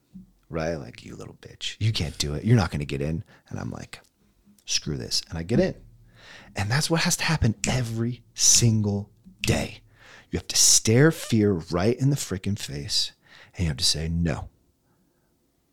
right? 0.49 0.75
Like, 0.75 1.03
you 1.05 1.15
little 1.15 1.37
bitch, 1.41 1.75
you 1.79 1.91
can't 1.91 2.17
do 2.17 2.33
it. 2.33 2.43
You're 2.43 2.55
not 2.55 2.71
gonna 2.71 2.85
get 2.85 3.01
in. 3.01 3.23
And 3.49 3.59
I'm 3.59 3.71
like, 3.71 3.99
screw 4.65 4.97
this. 4.97 5.21
And 5.29 5.37
I 5.37 5.43
get 5.43 5.59
in. 5.59 5.75
And 6.55 6.69
that's 6.71 6.89
what 6.89 7.01
has 7.01 7.17
to 7.17 7.23
happen 7.23 7.55
every 7.67 8.23
single 8.33 9.09
day. 9.41 9.81
You 10.31 10.37
have 10.37 10.47
to 10.47 10.57
stare 10.57 11.11
fear 11.11 11.53
right 11.71 11.97
in 11.97 12.09
the 12.09 12.15
freaking 12.15 12.59
face 12.59 13.13
and 13.55 13.63
you 13.63 13.67
have 13.69 13.77
to 13.77 13.83
say, 13.83 14.07
no, 14.07 14.49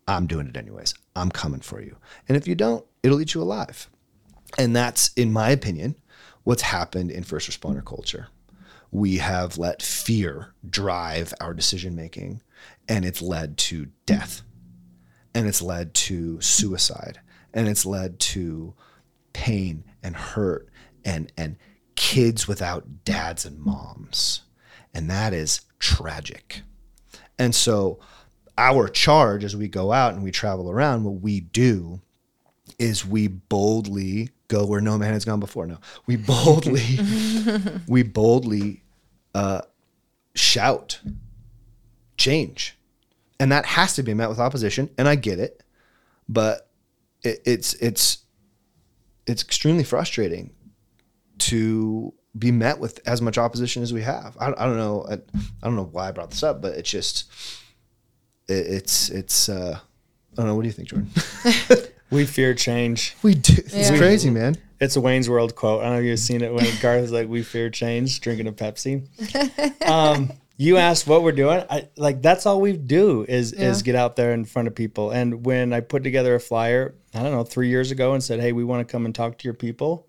I'm 0.07 0.27
doing 0.27 0.47
it 0.47 0.57
anyways. 0.57 0.95
I'm 1.17 1.31
coming 1.31 1.61
for 1.61 1.81
you. 1.81 1.97
And 2.29 2.37
if 2.37 2.47
you 2.47 2.55
don't, 2.55 2.85
it'll 3.03 3.21
eat 3.21 3.35
you 3.35 3.43
alive. 3.43 3.89
And 4.59 4.75
that's, 4.75 5.13
in 5.15 5.33
my 5.33 5.51
opinion, 5.51 5.97
what's 6.45 6.63
happened 6.63 7.11
in 7.11 7.25
first 7.25 7.51
responder 7.51 7.85
culture. 7.85 8.29
We 8.91 9.17
have 9.17 9.59
let 9.59 9.83
fear 9.83 10.55
drive 10.69 11.35
our 11.41 11.53
decision 11.53 11.97
making, 11.97 12.43
and 12.89 13.05
it's 13.05 13.21
led 13.21 13.59
to 13.59 13.89
death, 14.07 14.43
and 15.35 15.47
it's 15.47 15.63
led 15.63 15.95
to 15.95 16.41
suicide, 16.41 17.21
and 17.53 17.69
it's 17.69 17.85
led 17.85 18.19
to 18.21 18.75
pain 19.33 19.85
and 20.03 20.15
hurt 20.15 20.69
and 21.05 21.33
and 21.37 21.57
kids 21.97 22.49
without 22.49 23.05
dads 23.05 23.45
and 23.45 23.59
moms. 23.59 24.43
And 24.93 25.11
that 25.11 25.33
is 25.33 25.63
tragic. 25.79 26.63
And 27.39 27.55
so 27.55 27.99
our 28.57 28.89
charge 28.89 29.45
as 29.45 29.57
we 29.57 29.69
go 29.69 29.93
out 29.93 30.15
and 30.15 30.23
we 30.23 30.31
travel 30.31 30.71
around, 30.71 31.05
what 31.05 31.21
we 31.21 31.41
do 31.41 32.01
is 32.79 33.05
we 33.05 33.29
boldly 33.29 34.31
go 34.49 34.65
where 34.67 34.81
no 34.81 34.97
man 34.99 35.13
has 35.13 35.25
gone 35.25 35.41
before. 35.41 35.67
No, 35.67 35.79
we 36.07 36.17
boldly, 36.17 36.99
we 37.89 38.03
boldly 38.03 38.83
uh, 39.35 39.63
shout 40.35 41.01
change, 42.17 42.79
and 43.41 43.53
that 43.53 43.67
has 43.67 43.95
to 43.95 44.03
be 44.03 44.15
met 44.15 44.29
with 44.29 44.39
opposition. 44.39 44.91
And 44.99 45.09
I 45.09 45.15
get 45.15 45.39
it, 45.39 45.63
but 46.29 46.69
it, 47.23 47.41
it's 47.45 47.75
it's 47.75 48.19
it's 49.27 49.43
extremely 49.43 49.85
frustrating 49.85 50.53
to 51.39 52.15
be 52.39 52.51
met 52.51 52.79
with 52.79 53.01
as 53.07 53.23
much 53.23 53.39
opposition 53.39 53.83
as 53.83 53.93
we 53.93 54.03
have. 54.03 54.37
I, 54.41 54.49
I 54.49 54.67
don't 54.67 54.77
know. 54.77 55.07
I, 55.09 55.15
I 55.15 55.67
don't 55.67 55.77
know 55.77 55.89
why 55.91 56.09
I 56.09 56.13
brought 56.13 56.31
this 56.31 56.43
up, 56.43 56.61
but 56.61 56.75
it's 56.75 56.91
just 56.91 57.31
it, 58.49 58.67
it's 58.67 59.11
it's. 59.11 59.49
Uh, 59.49 59.79
I 60.33 60.37
don't 60.37 60.47
know. 60.47 60.55
What 60.57 60.63
do 60.63 60.69
you 60.69 60.73
think, 60.73 60.89
Jordan? 60.89 61.11
We 62.11 62.27
fear 62.27 62.55
change. 62.55 63.17
we 63.23 63.35
do. 63.35 63.55
It's 63.57 63.91
crazy, 63.91 64.31
man. 64.31 64.57
It's 64.81 64.95
a 64.95 65.01
Wayne's 65.01 65.29
World 65.29 65.57
quote. 65.57 65.81
I 65.81 65.85
don't 65.85 65.93
know 65.95 65.99
if 66.01 66.05
you've 66.05 66.19
seen 66.21 66.43
it 66.43 66.53
when 66.53 66.65
Garth 66.81 67.03
is 67.03 67.11
like, 67.11 67.29
"We 67.29 67.43
fear 67.43 67.71
change," 67.71 68.21
drinking 68.21 68.47
a 68.47 68.53
Pepsi. 68.53 69.03
Um, 69.89 70.33
you 70.57 70.77
asked 70.77 71.07
what 71.07 71.23
we're 71.23 71.33
doing. 71.33 71.65
I 71.69 71.89
like 71.97 72.23
that's 72.23 72.47
all 72.47 72.61
we 72.61 72.77
do 72.77 73.25
is 73.29 73.53
is 73.53 73.83
get 73.83 73.95
out 73.95 74.17
there 74.17 74.33
in 74.33 74.45
front 74.45 74.69
of 74.69 74.75
people. 74.75 75.11
And 75.11 75.45
when 75.45 75.73
I 75.73 75.81
put 75.81 76.05
together 76.05 76.35
a 76.35 76.41
flyer, 76.41 76.95
I 77.13 77.23
don't 77.23 77.33
know, 77.33 77.45
three 77.45 77.69
years 77.69 77.91
ago, 77.91 78.13
and 78.13 78.23
said, 78.23 78.41
"Hey, 78.41 78.53
we 78.53 78.65
want 78.65 78.87
to 78.87 78.91
come 78.91 79.05
and 79.05 79.15
talk 79.15 79.39
to 79.39 79.45
your 79.45 79.55
people," 79.55 80.07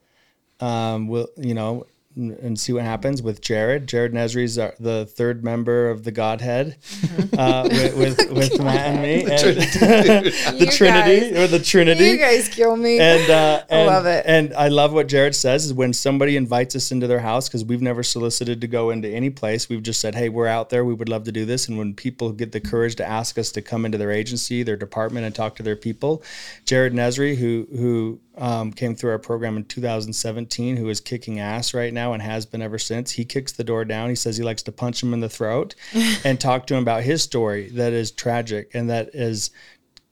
um, 0.60 1.08
we'll 1.08 1.30
you 1.38 1.54
know. 1.54 1.88
And 2.18 2.58
see 2.58 2.72
what 2.72 2.84
happens 2.84 3.22
with 3.22 3.42
Jared. 3.42 3.88
Jared 3.88 4.14
Nesri's 4.14 4.58
is 4.58 4.72
the 4.80 5.06
third 5.06 5.44
member 5.44 5.90
of 5.90 6.06
the 6.06 6.12
Godhead, 6.12 6.78
uh, 7.38 7.68
with 7.70 7.98
with, 7.98 8.32
with 8.32 8.60
Matt 8.64 8.88
and 8.88 9.02
me, 9.02 9.22
and 9.24 9.30
the 10.60 10.72
Trinity 10.72 11.32
guys- 11.32 11.38
or 11.38 11.48
the 11.48 11.60
Trinity 11.60 12.06
You 12.06 12.18
guys 12.18 12.48
kill 12.48 12.78
me. 12.78 13.00
and, 13.00 13.30
uh, 13.30 13.64
I 13.70 13.84
love 13.86 14.06
it. 14.06 14.24
And 14.26 14.54
I 14.54 14.70
love 14.70 14.94
what 14.94 15.08
Jared 15.08 15.36
says 15.36 15.66
is 15.66 15.74
when 15.74 15.92
somebody 15.92 16.38
invites 16.38 16.74
us 16.76 16.92
into 16.92 17.06
their 17.08 17.20
house 17.20 17.50
because 17.50 17.66
we've 17.66 17.82
never 17.82 18.02
solicited 18.02 18.62
to 18.62 18.68
go 18.68 18.92
into 18.92 19.10
any 19.10 19.30
place. 19.30 19.68
We've 19.68 19.84
just 19.84 20.00
said, 20.00 20.16
"Hey, 20.16 20.30
we're 20.30 20.48
out 20.48 20.70
there. 20.70 20.86
We 20.86 20.94
would 20.94 21.10
love 21.10 21.26
to 21.26 21.32
do 21.34 21.44
this." 21.46 21.68
And 21.68 21.78
when 21.78 21.94
people 21.96 22.32
get 22.32 22.54
the 22.54 22.62
courage 22.62 22.96
to 22.96 23.06
ask 23.06 23.38
us 23.38 23.52
to 23.52 23.62
come 23.62 23.84
into 23.86 23.98
their 23.98 24.12
agency, 24.12 24.64
their 24.64 24.78
department, 24.78 25.26
and 25.26 25.36
talk 25.36 25.56
to 25.58 25.64
their 25.64 25.76
people, 25.76 26.24
Jared 26.66 26.94
Nesri, 26.94 27.36
who 27.36 27.68
who 27.76 28.20
um, 28.38 28.72
came 28.72 28.96
through 28.96 29.12
our 29.12 29.20
program 29.20 29.58
in 29.58 29.66
2017, 29.66 30.78
who 30.78 30.90
is 30.90 31.00
kicking 31.00 31.40
ass 31.40 31.74
right 31.74 31.94
now 31.94 32.14
and 32.14 32.22
has 32.22 32.46
been 32.46 32.62
ever 32.62 32.78
since. 32.78 33.12
He 33.12 33.26
kicks 33.26 33.52
the 33.52 33.64
door 33.64 33.86
down. 33.86 34.10
He 34.10 34.16
says 34.16 34.38
he 34.38 34.44
likes 34.44 34.64
to 34.64 34.72
punch 34.72 35.02
him 35.02 35.14
in 35.14 35.20
the 35.20 35.30
throat 35.30 35.76
and 36.24 36.40
talk 36.40 36.68
to 36.68 36.76
him 36.76 36.82
about 36.82 37.04
his 37.04 37.24
story 37.24 37.70
that 37.70 37.94
is 37.94 38.12
tragic 38.12 38.72
and 38.74 38.90
that 38.90 39.10
is 39.14 39.52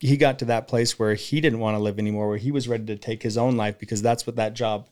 he 0.00 0.16
got 0.16 0.38
to 0.40 0.44
that 0.46 0.68
place 0.68 0.98
where 0.98 1.14
he 1.14 1.40
didn't 1.40 1.60
want 1.60 1.76
to 1.76 1.82
live 1.82 1.98
anymore, 1.98 2.28
where 2.28 2.36
he 2.36 2.50
was 2.50 2.68
ready 2.68 2.84
to 2.86 2.96
take 2.96 3.22
his 3.22 3.38
own 3.38 3.56
life 3.56 3.78
because 3.78 4.02
that's 4.02 4.26
what 4.26 4.36
that 4.36 4.52
job 4.52 4.88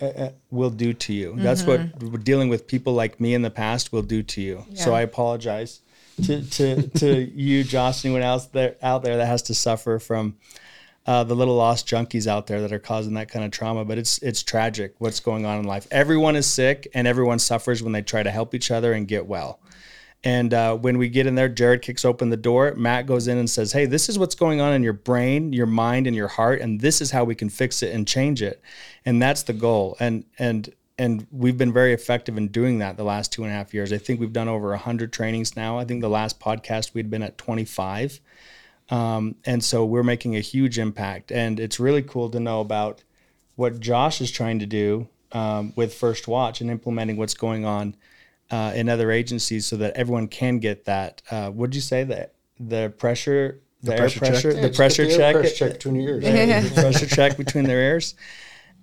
uh, 0.00 0.06
uh, 0.06 0.30
will 0.50 0.70
do 0.70 0.92
to 0.92 1.12
you. 1.12 1.34
That's 1.36 1.64
what 1.64 2.24
dealing 2.24 2.48
with 2.48 2.66
people 2.66 2.94
like 2.94 3.20
me 3.20 3.34
in 3.34 3.42
the 3.42 3.50
past 3.50 3.92
will 3.92 4.02
do 4.02 4.22
to 4.22 4.40
you. 4.40 4.64
So 4.74 4.94
I 4.94 5.02
apologize 5.02 5.82
to 6.24 6.42
to 6.42 6.88
to 6.88 7.30
you, 7.30 7.64
Josh, 7.64 8.04
anyone 8.04 8.22
else 8.22 8.46
there 8.46 8.76
out 8.82 9.02
there 9.02 9.16
that 9.18 9.26
has 9.26 9.42
to 9.42 9.54
suffer 9.54 9.98
from. 9.98 10.36
Uh, 11.06 11.22
the 11.22 11.36
little 11.36 11.56
lost 11.56 11.86
junkies 11.86 12.26
out 12.26 12.46
there 12.46 12.62
that 12.62 12.72
are 12.72 12.78
causing 12.78 13.14
that 13.14 13.28
kind 13.28 13.44
of 13.44 13.50
trauma, 13.50 13.84
but 13.84 13.98
it's 13.98 14.18
it's 14.18 14.42
tragic 14.42 14.94
what's 14.98 15.20
going 15.20 15.44
on 15.44 15.58
in 15.58 15.64
life. 15.64 15.86
Everyone 15.90 16.34
is 16.34 16.46
sick, 16.46 16.88
and 16.94 17.06
everyone 17.06 17.38
suffers 17.38 17.82
when 17.82 17.92
they 17.92 18.02
try 18.02 18.22
to 18.22 18.30
help 18.30 18.54
each 18.54 18.70
other 18.70 18.92
and 18.92 19.06
get 19.06 19.26
well. 19.26 19.60
And 20.24 20.54
uh, 20.54 20.74
when 20.76 20.96
we 20.96 21.10
get 21.10 21.26
in 21.26 21.34
there, 21.34 21.50
Jared 21.50 21.82
kicks 21.82 22.04
open 22.04 22.30
the 22.30 22.36
door. 22.38 22.74
Matt 22.76 23.06
goes 23.06 23.28
in 23.28 23.36
and 23.36 23.48
says, 23.48 23.72
Hey, 23.72 23.84
this 23.84 24.08
is 24.08 24.18
what's 24.18 24.34
going 24.34 24.60
on 24.60 24.72
in 24.72 24.82
your 24.82 24.94
brain, 24.94 25.52
your 25.52 25.66
mind, 25.66 26.06
and 26.06 26.16
your 26.16 26.28
heart. 26.28 26.62
And 26.62 26.80
this 26.80 27.02
is 27.02 27.10
how 27.10 27.24
we 27.24 27.34
can 27.34 27.50
fix 27.50 27.82
it 27.82 27.94
and 27.94 28.08
change 28.08 28.40
it. 28.40 28.62
And 29.04 29.20
that's 29.20 29.42
the 29.42 29.52
goal. 29.52 29.98
And, 30.00 30.24
and, 30.38 30.72
and 30.96 31.26
we've 31.30 31.58
been 31.58 31.74
very 31.74 31.92
effective 31.92 32.38
in 32.38 32.48
doing 32.48 32.78
that 32.78 32.96
the 32.96 33.04
last 33.04 33.32
two 33.32 33.42
and 33.44 33.52
a 33.52 33.54
half 33.54 33.74
years. 33.74 33.92
I 33.92 33.98
think 33.98 34.18
we've 34.18 34.32
done 34.32 34.48
over 34.48 34.70
100 34.70 35.12
trainings 35.12 35.56
now. 35.56 35.78
I 35.78 35.84
think 35.84 36.00
the 36.00 36.08
last 36.08 36.40
podcast 36.40 36.94
we'd 36.94 37.10
been 37.10 37.22
at 37.22 37.36
25. 37.36 38.20
Um, 38.90 39.36
and 39.44 39.64
so 39.64 39.84
we're 39.84 40.02
making 40.02 40.36
a 40.36 40.40
huge 40.40 40.78
impact. 40.78 41.32
And 41.32 41.58
it's 41.58 41.80
really 41.80 42.02
cool 42.02 42.30
to 42.30 42.40
know 42.40 42.60
about 42.60 43.02
what 43.56 43.80
Josh 43.80 44.20
is 44.20 44.30
trying 44.30 44.58
to 44.58 44.66
do 44.66 45.08
um, 45.32 45.72
with 45.76 45.94
First 45.94 46.28
Watch 46.28 46.60
and 46.60 46.70
implementing 46.70 47.16
what's 47.16 47.34
going 47.34 47.64
on 47.64 47.96
uh, 48.50 48.72
in 48.74 48.88
other 48.88 49.10
agencies 49.10 49.66
so 49.66 49.76
that 49.76 49.96
everyone 49.96 50.28
can 50.28 50.58
get 50.58 50.84
that. 50.84 51.22
Uh, 51.30 51.50
what 51.50 51.70
did 51.70 51.76
you 51.76 51.82
say 51.82 52.04
that 52.04 52.34
the 52.60 52.92
pressure, 52.98 53.60
the, 53.82 53.92
air 53.92 53.98
pressure 53.98 54.20
check? 54.20 54.28
pressure, 54.28 54.50
Yeah, 54.52 54.60
the 54.60 54.68
just 54.68 54.76
pressure 54.76 55.04
the 55.06 55.16
check, 55.16 55.34
pressure 55.34 55.54
check 55.54 55.72
between 55.74 55.96
your 55.96 56.20
ears. 56.20 56.74
the 56.74 56.80
pressure 56.82 57.06
check 57.06 57.36
between 57.36 57.64
their 57.64 57.80
ears, 57.80 58.14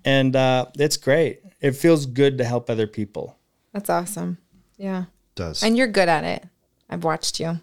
and 0.04 0.36
uh, 0.36 0.66
it's 0.76 0.98
great. 0.98 1.42
It 1.62 1.76
feels 1.76 2.06
good 2.06 2.40
to 2.40 2.44
help 2.44 2.70
other 2.70 2.88
people. 2.88 3.38
That's 3.72 3.90
awesome. 3.90 4.40
Yeah. 4.78 5.06
does. 5.36 5.64
And 5.64 5.78
you're 5.78 5.88
good 5.88 6.10
at 6.10 6.24
it. 6.24 6.44
I've 6.90 7.04
watched 7.04 7.40
you. 7.40 7.60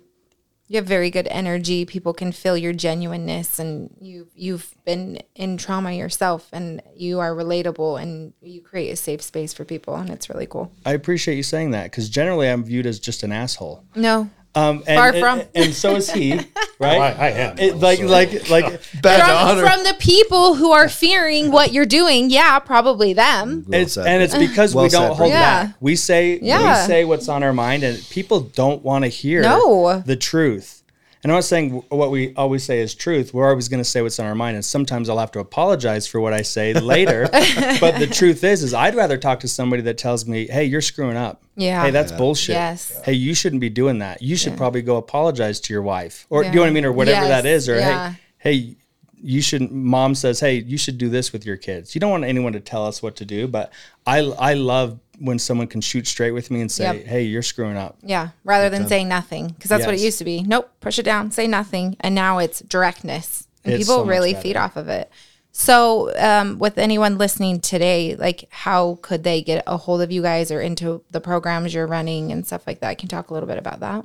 You 0.69 0.77
have 0.77 0.87
very 0.87 1.11
good 1.11 1.27
energy. 1.31 1.85
People 1.87 2.13
can 2.13 2.31
feel 2.31 2.57
your 2.57 2.75
genuineness, 2.75 3.59
and 3.59 3.91
you 4.01 4.29
you've 4.35 4.75
been 4.85 5.19
in 5.35 5.57
trauma 5.57 5.93
yourself, 5.93 6.49
and 6.53 6.83
you 6.95 7.21
are 7.21 7.35
relatable, 7.35 8.01
and 8.01 8.35
you 8.43 8.61
create 8.61 8.91
a 8.91 8.97
safe 8.97 9.23
space 9.23 9.55
for 9.55 9.65
people, 9.65 9.97
and 9.97 10.11
it's 10.11 10.29
really 10.29 10.47
cool. 10.47 10.71
I 10.85 10.93
appreciate 10.93 11.37
you 11.37 11.43
saying 11.43 11.71
that 11.71 11.85
because 11.85 12.09
generally 12.11 12.49
I'm 12.49 12.65
viewed 12.65 12.87
as 12.87 13.01
just 13.01 13.23
an 13.23 13.33
asshole. 13.33 13.83
No, 13.95 14.29
Um, 14.55 14.83
and, 14.89 14.97
Far 14.99 15.13
from. 15.13 15.43
and, 15.55 15.73
so 15.73 15.95
is 15.97 16.11
he, 16.11 16.33
right? 16.35 16.45
Well, 16.81 17.01
I, 17.03 17.11
I 17.11 17.29
am. 17.31 17.59
It- 17.59 17.77
like, 17.77 18.01
like, 18.01 18.49
like, 18.51 18.65
Badge 19.03 19.21
of 19.21 19.27
from, 19.27 19.37
honor. 19.37 19.67
from 19.69 19.85
the 19.85 19.95
people 20.01 20.55
who 20.55 20.73
are 20.73 20.89
fearing 20.89 21.53
what 21.53 21.73
you're 21.73 21.87
doing, 21.87 22.29
yeah, 22.31 22.59
probably 22.59 23.13
them. 23.13 23.65
Well 23.69 23.81
it's 23.83 23.93
said. 23.93 24.07
and 24.07 24.23
it's 24.23 24.37
because 24.37 24.75
Well 24.75 24.85
we 24.85 24.91
don't 24.91 25.11
said, 25.11 25.17
hold 25.17 25.31
Yeah. 25.31 25.65
back. 25.67 25.77
We 25.81 25.95
say 25.97 26.41
Yeah. 26.43 26.81
we 26.83 26.87
say 26.89 27.05
what's 27.05 27.29
on 27.29 27.43
our 27.45 27.53
mind, 27.53 27.85
and 27.85 28.03
people 28.11 28.41
don't 28.41 28.83
want 28.83 29.05
to 29.05 29.09
hear 29.09 29.43
No. 29.43 30.03
the 30.05 30.17
truth. 30.17 30.78
And 31.23 31.33
I'm 31.33 31.37
not 31.37 31.45
saying 31.45 31.71
what 31.89 32.11
we 32.13 32.33
always 32.37 32.63
say 32.63 32.79
is 32.81 32.95
truth. 32.95 33.35
We're 33.35 33.49
always 33.49 33.69
going 33.69 33.81
to 33.83 33.85
say 33.89 34.03
what's 34.03 34.19
on 34.21 34.27
our 34.27 34.37
mind, 34.37 34.55
and 34.55 34.65
sometimes 34.65 35.09
I'll 35.09 35.19
have 35.19 35.33
to 35.33 35.41
apologize 35.41 36.07
for 36.07 36.21
what 36.21 36.33
I 36.33 36.43
say 36.43 36.73
later. 36.75 37.29
but 37.81 37.99
the 37.99 38.07
truth 38.07 38.45
is, 38.45 38.63
is 38.63 38.73
I'd 38.73 38.95
rather 38.95 39.17
talk 39.17 39.41
to 39.41 39.49
somebody 39.49 39.83
that 39.83 39.99
tells 39.99 40.27
me, 40.27 40.47
"Hey, 40.47 40.65
you're 40.67 40.81
screwing 40.81 41.17
up. 41.17 41.43
Yeah. 41.57 41.83
Hey, 41.83 41.91
that's 41.91 42.13
bullshit. 42.13 42.55
Yes. 42.55 43.01
Hey, 43.05 43.15
you 43.15 43.35
shouldn't 43.35 43.61
be 43.61 43.69
doing 43.69 43.99
that. 43.99 44.23
You 44.23 44.37
should 44.37 44.57
probably 44.57 44.83
go 44.83 44.97
apologize 44.97 45.59
to 45.61 45.73
your 45.73 45.83
wife, 45.83 46.27
or 46.31 46.43
do 46.45 46.51
you 46.51 46.55
know 46.55 46.61
what 46.63 46.69
I 46.69 46.73
mean, 46.73 46.85
or 46.85 46.93
whatever 46.93 47.27
Yes. 47.27 47.43
that 47.43 47.47
is, 47.47 47.69
or 47.69 47.77
Yeah. 47.79 48.15
hey, 48.39 48.53
hey, 48.53 48.77
you 49.21 49.43
shouldn't. 49.43 49.73
Mom 49.73 50.15
says, 50.15 50.39
hey, 50.39 50.61
you 50.61 50.79
should 50.79 50.97
do 50.99 51.09
this 51.09 51.33
with 51.33 51.45
your 51.45 51.57
kids. 51.57 51.97
You 51.97 52.01
don't 52.01 52.13
want 52.13 52.23
anyone 52.25 52.53
to 52.53 52.61
tell 52.61 52.87
us 52.87 53.03
what 53.03 53.17
to 53.17 53.25
do, 53.25 53.49
but 53.49 53.73
I 54.07 54.19
I 54.21 54.55
love 54.55 55.01
when 55.21 55.39
someone 55.39 55.67
can 55.67 55.81
shoot 55.81 56.07
straight 56.07 56.31
with 56.33 56.51
me 56.51 56.61
and 56.61 56.71
say, 56.71 56.85
Yep. 56.85 57.05
hey, 57.07 57.23
you're 57.23 57.43
screwing 57.43 57.77
up. 57.77 57.97
Yeah, 58.03 58.29
rather 58.45 58.69
than 58.71 58.87
saying 58.87 59.09
nothing, 59.09 59.49
because 59.49 59.69
that's 59.69 59.85
what 59.87 59.95
it 59.95 60.01
used 60.01 60.19
to 60.19 60.25
be. 60.25 60.43
Nope, 60.43 60.71
push 60.81 60.99
it 60.99 61.05
down, 61.05 61.31
say 61.31 61.47
nothing, 61.47 61.97
and 62.01 62.15
now 62.15 62.39
it's 62.39 62.61
directness, 62.61 63.47
and 63.65 63.75
It's 63.75 63.85
people 63.85 64.05
so 64.05 64.07
really 64.07 64.33
better. 64.33 64.43
feed 64.43 64.57
off 64.57 64.77
of 64.77 64.89
it. 64.89 65.11
So, 65.51 66.13
um, 66.17 66.59
with 66.61 66.79
anyone 66.79 67.19
listening 67.19 67.59
today, 67.61 68.15
like, 68.15 68.47
how 68.51 68.99
could 69.03 69.25
they 69.25 69.43
get 69.43 69.65
a 69.67 69.77
hold 69.77 70.03
of 70.03 70.13
you 70.13 70.23
guys 70.23 70.53
or 70.53 70.61
into 70.61 71.03
the 71.11 71.21
programs 71.21 71.75
you're 71.75 71.87
running 71.87 72.31
and 72.31 72.47
stuff 72.47 72.65
like 72.67 72.79
that? 72.81 72.89
I 72.91 72.95
can 72.95 73.09
talk 73.09 73.31
a 73.31 73.35
little 73.35 73.49
bit 73.49 73.59
about 73.59 73.81
that? 73.81 74.05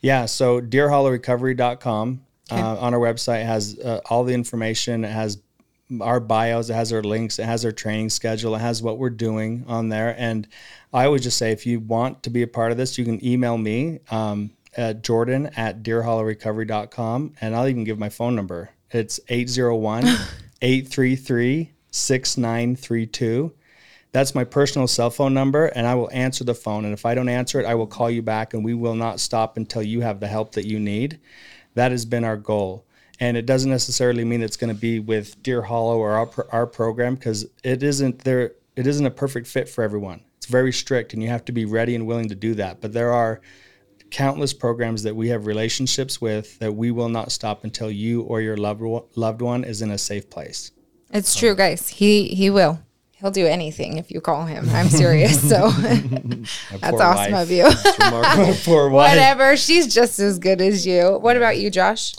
Yeah. 0.00 0.26
So 0.26 0.60
deerhollowrecovery.com 0.60 2.22
uh, 2.50 2.78
on 2.80 2.94
our 2.94 3.00
website 3.00 3.44
has 3.44 3.78
uh, 3.78 4.00
all 4.10 4.24
the 4.24 4.34
information. 4.34 5.04
It 5.04 5.10
has 5.12 5.38
our 6.00 6.20
bios, 6.20 6.70
it 6.70 6.74
has 6.74 6.92
our 6.92 7.02
links, 7.02 7.38
it 7.38 7.44
has 7.44 7.64
our 7.64 7.72
training 7.72 8.10
schedule, 8.10 8.54
it 8.54 8.60
has 8.60 8.82
what 8.82 8.98
we're 8.98 9.10
doing 9.10 9.64
on 9.66 9.88
there. 9.88 10.14
And 10.18 10.48
I 10.92 11.04
always 11.04 11.22
just 11.22 11.38
say, 11.38 11.52
if 11.52 11.66
you 11.66 11.80
want 11.80 12.22
to 12.22 12.30
be 12.30 12.42
a 12.42 12.46
part 12.46 12.72
of 12.72 12.78
this, 12.78 12.98
you 12.98 13.04
can 13.04 13.24
email 13.24 13.58
me 13.58 14.00
um, 14.10 14.52
at 14.76 15.02
jordan 15.02 15.50
at 15.56 15.82
deerhollowrecovery.com 15.82 17.34
and 17.40 17.54
I'll 17.54 17.68
even 17.68 17.84
give 17.84 17.98
my 17.98 18.08
phone 18.08 18.34
number. 18.34 18.70
It's 18.90 19.20
801 19.28 20.04
833 20.62 21.72
6932. 21.90 23.52
That's 24.12 24.34
my 24.34 24.44
personal 24.44 24.86
cell 24.88 25.08
phone 25.08 25.32
number, 25.32 25.66
and 25.66 25.86
I 25.86 25.94
will 25.94 26.10
answer 26.12 26.44
the 26.44 26.54
phone. 26.54 26.84
And 26.84 26.92
if 26.92 27.06
I 27.06 27.14
don't 27.14 27.30
answer 27.30 27.60
it, 27.60 27.66
I 27.66 27.74
will 27.74 27.86
call 27.86 28.10
you 28.10 28.20
back, 28.20 28.52
and 28.52 28.62
we 28.62 28.74
will 28.74 28.94
not 28.94 29.20
stop 29.20 29.56
until 29.56 29.82
you 29.82 30.02
have 30.02 30.20
the 30.20 30.28
help 30.28 30.52
that 30.52 30.66
you 30.66 30.78
need. 30.78 31.18
That 31.74 31.92
has 31.92 32.04
been 32.04 32.24
our 32.24 32.36
goal. 32.36 32.84
And 33.22 33.36
it 33.36 33.46
doesn't 33.46 33.70
necessarily 33.70 34.24
mean 34.24 34.42
it's 34.42 34.56
going 34.56 34.74
to 34.74 34.80
be 34.80 34.98
with 34.98 35.40
Deer 35.44 35.62
Hollow 35.62 35.96
or 35.96 36.10
our, 36.10 36.28
our 36.50 36.66
program 36.66 37.14
because 37.14 37.46
it 37.62 37.84
isn't 37.84 38.18
there. 38.24 38.54
It 38.74 38.88
isn't 38.88 39.06
a 39.06 39.12
perfect 39.12 39.46
fit 39.46 39.68
for 39.68 39.84
everyone. 39.84 40.22
It's 40.38 40.46
very 40.46 40.72
strict, 40.72 41.12
and 41.12 41.22
you 41.22 41.28
have 41.28 41.44
to 41.44 41.52
be 41.52 41.64
ready 41.64 41.94
and 41.94 42.04
willing 42.04 42.30
to 42.30 42.34
do 42.34 42.54
that. 42.54 42.80
But 42.80 42.92
there 42.92 43.12
are 43.12 43.40
countless 44.10 44.52
programs 44.52 45.04
that 45.04 45.14
we 45.14 45.28
have 45.28 45.46
relationships 45.46 46.20
with 46.20 46.58
that 46.58 46.74
we 46.74 46.90
will 46.90 47.08
not 47.08 47.30
stop 47.30 47.62
until 47.62 47.92
you 47.92 48.22
or 48.22 48.40
your 48.40 48.56
loved 48.56 48.80
one, 48.80 49.04
loved 49.14 49.40
one 49.40 49.62
is 49.62 49.82
in 49.82 49.92
a 49.92 49.98
safe 49.98 50.28
place. 50.28 50.72
It's 51.12 51.36
true, 51.36 51.54
guys. 51.54 51.90
He 51.90 52.26
he 52.26 52.50
will. 52.50 52.80
He'll 53.12 53.30
do 53.30 53.46
anything 53.46 53.98
if 53.98 54.10
you 54.10 54.20
call 54.20 54.46
him. 54.46 54.68
I'm 54.70 54.88
serious. 54.88 55.48
So 55.48 55.70
that's 55.70 57.00
awesome 57.00 57.34
wife. 57.34 57.42
of 57.42 57.52
you. 57.52 57.68
Remarkable. 58.00 58.54
Poor 58.64 58.88
wife. 58.88 59.12
Whatever. 59.12 59.56
She's 59.56 59.94
just 59.94 60.18
as 60.18 60.40
good 60.40 60.60
as 60.60 60.84
you. 60.84 61.18
What 61.20 61.36
about 61.36 61.56
you, 61.56 61.70
Josh? 61.70 62.14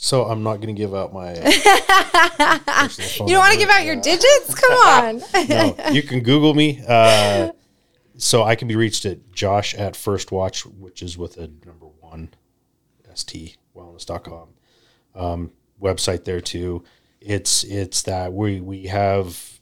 So 0.00 0.26
I'm 0.26 0.44
not 0.44 0.60
going 0.60 0.72
to 0.74 0.80
give 0.80 0.94
out 0.94 1.12
my. 1.12 1.32
You 3.18 3.34
don't 3.34 3.38
want 3.40 3.52
to 3.52 3.58
give 3.58 3.68
out 3.68 3.84
your 3.84 3.96
digits? 3.96 4.54
Come 4.54 4.72
on. 4.72 5.22
no, 5.48 5.76
you 5.90 6.02
can 6.02 6.20
Google 6.20 6.54
me. 6.54 6.80
Uh, 6.86 7.50
so 8.16 8.44
I 8.44 8.54
can 8.54 8.68
be 8.68 8.76
reached 8.76 9.04
at 9.04 9.32
Josh 9.32 9.74
at 9.74 9.96
First 9.96 10.30
Watch, 10.30 10.64
which 10.64 11.02
is 11.02 11.18
with 11.18 11.36
a 11.36 11.50
number 11.66 11.86
one, 12.00 12.30
stwellness.com. 13.12 14.48
Um, 15.14 15.50
website 15.82 16.24
there 16.24 16.40
too. 16.40 16.84
It's 17.20 17.64
it's 17.64 18.02
that 18.02 18.32
we 18.32 18.60
we 18.60 18.84
have 18.84 19.58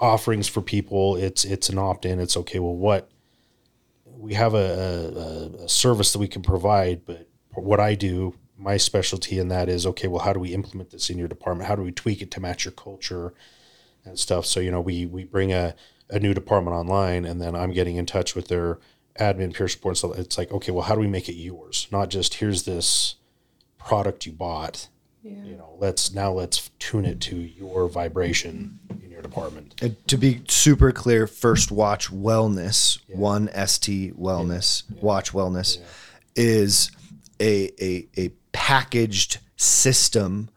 offerings 0.00 0.48
for 0.48 0.62
people. 0.62 1.16
It's 1.16 1.44
it's 1.44 1.68
an 1.68 1.78
opt 1.78 2.06
in. 2.06 2.18
It's 2.20 2.36
okay. 2.38 2.58
Well, 2.58 2.74
what 2.74 3.10
we 4.06 4.32
have 4.34 4.54
a, 4.54 5.52
a, 5.60 5.64
a 5.64 5.68
service 5.68 6.12
that 6.14 6.18
we 6.18 6.28
can 6.28 6.42
provide, 6.42 7.04
but 7.04 7.28
what 7.54 7.80
I 7.80 7.94
do, 7.94 8.34
my 8.56 8.76
specialty 8.76 9.38
in 9.38 9.48
that 9.48 9.68
is 9.68 9.86
okay. 9.86 10.08
Well, 10.08 10.22
how 10.22 10.32
do 10.32 10.40
we 10.40 10.54
implement 10.54 10.90
this 10.90 11.10
in 11.10 11.18
your 11.18 11.28
department? 11.28 11.68
How 11.68 11.76
do 11.76 11.82
we 11.82 11.92
tweak 11.92 12.22
it 12.22 12.30
to 12.32 12.40
match 12.40 12.64
your 12.64 12.72
culture? 12.72 13.34
and 14.04 14.18
stuff. 14.18 14.46
So 14.46 14.60
you 14.60 14.70
know, 14.70 14.80
we 14.80 15.06
we 15.06 15.24
bring 15.24 15.52
a, 15.52 15.74
a 16.10 16.18
new 16.18 16.34
department 16.34 16.76
online, 16.76 17.24
and 17.24 17.40
then 17.40 17.54
I'm 17.54 17.72
getting 17.72 17.96
in 17.96 18.06
touch 18.06 18.34
with 18.34 18.48
their 18.48 18.78
admin, 19.18 19.54
peer 19.54 19.68
support. 19.68 19.92
and 19.92 19.98
stuff. 19.98 20.18
it's 20.18 20.38
like, 20.38 20.52
okay, 20.52 20.72
well, 20.72 20.82
how 20.82 20.94
do 20.94 21.00
we 21.00 21.06
make 21.06 21.28
it 21.28 21.34
yours? 21.34 21.86
Not 21.90 22.10
just 22.10 22.34
here's 22.34 22.64
this 22.64 23.16
product 23.78 24.26
you 24.26 24.32
bought. 24.32 24.88
You 25.22 25.56
know, 25.56 25.74
let's 25.78 26.12
now 26.12 26.32
let's 26.32 26.70
tune 26.78 27.06
it 27.06 27.18
to 27.22 27.36
your 27.36 27.88
vibration 27.88 28.78
in 29.02 29.10
your 29.10 29.22
department. 29.22 29.74
And 29.80 29.96
to 30.08 30.18
be 30.18 30.42
super 30.48 30.92
clear, 30.92 31.26
First 31.26 31.72
Watch 31.72 32.10
Wellness, 32.12 32.98
one 33.08 33.48
ST 33.66 34.20
Wellness, 34.20 34.82
Watch 35.00 35.32
Wellness, 35.32 35.78
is 36.36 36.90
a, 37.40 37.70
a 37.80 38.08
a 38.16 38.28
packaged 38.52 39.38
system 39.56 40.50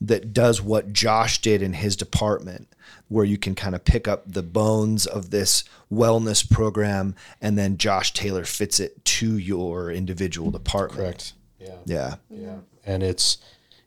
that 0.00 0.32
does 0.32 0.60
what 0.60 0.92
Josh 0.92 1.40
did 1.40 1.62
in 1.62 1.74
his 1.74 1.96
department, 1.96 2.68
where 3.08 3.24
you 3.24 3.38
can 3.38 3.54
kind 3.54 3.74
of 3.74 3.84
pick 3.84 4.06
up 4.06 4.24
the 4.26 4.42
bones 4.42 5.06
of 5.06 5.30
this 5.30 5.64
wellness 5.92 6.48
program, 6.48 7.14
and 7.40 7.56
then 7.56 7.78
Josh 7.78 8.12
tailor 8.12 8.44
fits 8.44 8.80
it 8.80 9.04
to 9.04 9.38
your 9.38 9.90
individual 9.90 10.50
department. 10.50 11.00
Correct. 11.00 11.32
Yeah. 11.58 11.76
Yeah. 11.86 12.14
Yeah. 12.28 12.56
And 12.84 13.02
it's 13.02 13.38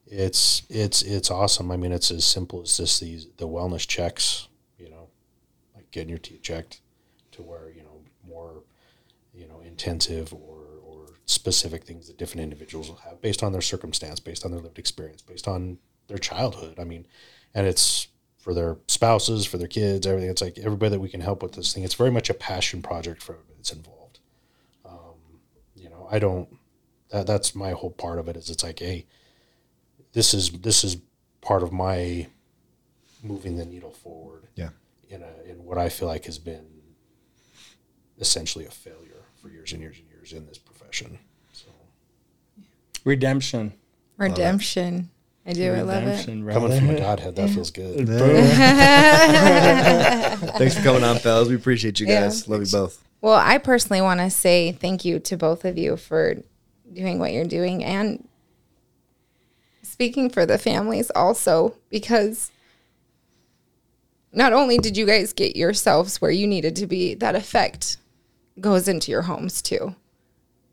it's 0.07 0.63
it's 0.69 1.01
it's 1.01 1.29
awesome. 1.29 1.71
I 1.71 1.77
mean, 1.77 1.91
it's 1.91 2.09
as 2.09 2.25
simple 2.25 2.61
as 2.61 2.77
just 2.77 3.01
these 3.01 3.27
the 3.37 3.47
wellness 3.47 3.85
checks, 3.87 4.47
you 4.79 4.89
know, 4.89 5.09
like 5.75 5.91
getting 5.91 6.09
your 6.09 6.17
teeth 6.17 6.41
checked 6.41 6.81
to 7.33 7.41
where, 7.43 7.69
you 7.69 7.83
know, 7.83 8.01
more, 8.27 8.63
you 9.33 9.47
know, 9.47 9.59
intensive 9.59 10.33
specific 11.27 11.83
things 11.83 12.07
that 12.07 12.17
different 12.17 12.41
individuals 12.41 12.89
will 12.89 12.95
have 12.97 13.21
based 13.21 13.43
on 13.43 13.51
their 13.51 13.61
circumstance, 13.61 14.19
based 14.19 14.43
on 14.45 14.51
their 14.51 14.61
lived 14.61 14.79
experience, 14.79 15.21
based 15.21 15.47
on 15.47 15.77
their 16.07 16.17
childhood. 16.17 16.79
I 16.79 16.83
mean, 16.85 17.05
and 17.53 17.67
it's 17.67 18.07
for 18.39 18.53
their 18.53 18.77
spouses, 18.87 19.45
for 19.45 19.57
their 19.57 19.67
kids, 19.67 20.07
everything. 20.07 20.29
It's 20.29 20.41
like 20.41 20.57
everybody 20.57 20.91
that 20.91 20.99
we 21.01 21.09
can 21.09 21.21
help 21.21 21.43
with 21.43 21.51
this 21.51 21.73
thing. 21.73 21.83
It's 21.83 21.93
very 21.95 22.11
much 22.11 22.29
a 22.29 22.33
passion 22.33 22.81
project 22.81 23.21
for 23.21 23.33
everybody 23.33 23.55
that's 23.57 23.73
involved. 23.73 24.19
Um, 24.85 25.41
you 25.75 25.89
know, 25.89 26.07
I 26.09 26.17
don't 26.19 26.47
that 27.09 27.27
that's 27.27 27.53
my 27.55 27.71
whole 27.71 27.91
part 27.91 28.19
of 28.19 28.27
it 28.27 28.35
is 28.35 28.49
it's 28.49 28.63
like 28.63 28.79
hey 28.79 29.05
this 30.11 30.33
is 30.33 30.51
this 30.51 30.83
is 30.83 30.97
part 31.39 31.63
of 31.63 31.71
my 31.71 32.27
moving 33.23 33.55
the 33.55 33.65
needle 33.65 33.91
forward 33.91 34.47
Yeah. 34.55 34.69
in 35.09 35.23
a 35.23 35.49
in 35.49 35.63
what 35.63 35.77
I 35.77 35.87
feel 35.89 36.09
like 36.09 36.25
has 36.25 36.37
been 36.37 36.65
essentially 38.19 38.65
a 38.65 38.69
failure 38.71 39.23
for 39.41 39.49
years 39.49 39.71
and 39.71 39.81
years 39.81 39.97
and 39.99 40.07
years 40.09 40.33
in 40.33 40.45
this 40.47 40.57
profession. 40.87 41.19
So 41.53 41.65
Redemption. 43.03 43.73
Redemption. 44.17 45.09
I 45.45 45.53
do. 45.53 45.73
I 45.73 45.81
love 45.81 46.03
it. 46.03 46.07
Redemption, 46.07 46.49
coming 46.49 46.77
from 46.77 46.89
a 46.89 46.99
godhead, 46.99 47.35
that 47.37 47.49
feels 47.51 47.71
good. 47.71 48.05
Thanks 50.57 50.75
for 50.75 50.81
coming 50.83 51.03
on, 51.03 51.17
fellas. 51.19 51.47
We 51.47 51.55
appreciate 51.55 51.99
you 52.01 52.07
Yeah. 52.07 52.21
guys. 52.23 52.47
Love 52.49 52.61
you 52.61 52.67
both. 52.71 53.01
Well, 53.21 53.35
I 53.41 53.57
personally 53.57 54.01
want 54.01 54.19
to 54.19 54.29
say 54.29 54.73
thank 54.73 55.05
you 55.05 55.19
to 55.19 55.37
both 55.37 55.63
of 55.65 55.77
you 55.77 55.95
for 55.97 56.35
doing 56.91 57.17
what 57.19 57.31
you're 57.31 57.45
doing 57.45 57.83
and 57.83 58.27
speaking 59.83 60.29
for 60.29 60.45
the 60.45 60.57
families 60.57 61.09
also 61.15 61.75
because 61.89 62.51
not 64.33 64.53
only 64.53 64.77
did 64.77 64.95
you 64.97 65.05
guys 65.05 65.33
get 65.33 65.55
yourselves 65.55 66.21
where 66.21 66.29
you 66.31 66.45
needed 66.45 66.75
to 66.75 66.85
be, 66.87 67.15
that 67.15 67.35
effect 67.35 67.97
goes 68.59 68.87
into 68.87 69.11
your 69.11 69.23
homes 69.23 69.61
too. 69.61 69.95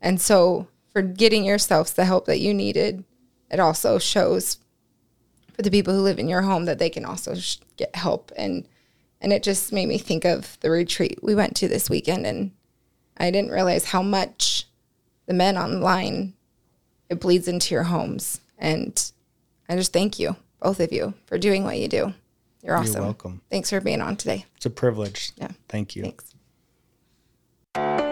And 0.05 0.21
so 0.21 0.67
for 0.93 1.01
getting 1.01 1.43
yourselves 1.43 1.91
the 1.91 2.05
help 2.05 2.25
that 2.27 2.39
you 2.39 2.53
needed, 2.53 3.03
it 3.51 3.59
also 3.59 3.99
shows 3.99 4.59
for 5.53 5.63
the 5.63 5.71
people 5.71 5.93
who 5.93 6.01
live 6.01 6.19
in 6.19 6.29
your 6.29 6.43
home 6.43 6.65
that 6.65 6.79
they 6.79 6.89
can 6.89 7.03
also 7.03 7.35
sh- 7.35 7.57
get 7.75 7.95
help 7.95 8.31
and 8.37 8.67
and 9.21 9.33
it 9.33 9.43
just 9.43 9.71
made 9.71 9.87
me 9.87 9.97
think 9.97 10.25
of 10.25 10.59
the 10.59 10.69
retreat 10.69 11.19
we 11.23 11.33
went 11.33 11.55
to 11.55 11.67
this 11.67 11.89
weekend 11.89 12.27
and 12.27 12.51
I 13.17 13.31
didn't 13.31 13.51
realize 13.51 13.85
how 13.85 14.01
much 14.01 14.67
the 15.25 15.33
men 15.33 15.57
online, 15.57 16.33
it 17.09 17.19
bleeds 17.19 17.47
into 17.47 17.73
your 17.73 17.83
homes. 17.83 18.41
And 18.57 19.11
I 19.69 19.75
just 19.75 19.93
thank 19.93 20.19
you, 20.19 20.35
both 20.61 20.79
of 20.79 20.91
you, 20.91 21.13
for 21.25 21.37
doing 21.37 21.63
what 21.63 21.77
you 21.77 21.87
do. 21.87 22.13
You're 22.61 22.75
awesome. 22.75 22.95
You're 22.95 23.03
welcome. 23.03 23.41
Thanks 23.49 23.69
for 23.69 23.79
being 23.79 24.01
on 24.01 24.15
today. 24.17 24.45
It's 24.57 24.65
a 24.65 24.69
privilege. 24.69 25.31
Yeah. 25.37 25.51
Thank 25.69 25.95
you. 25.95 26.03
Thanks. 27.73 28.04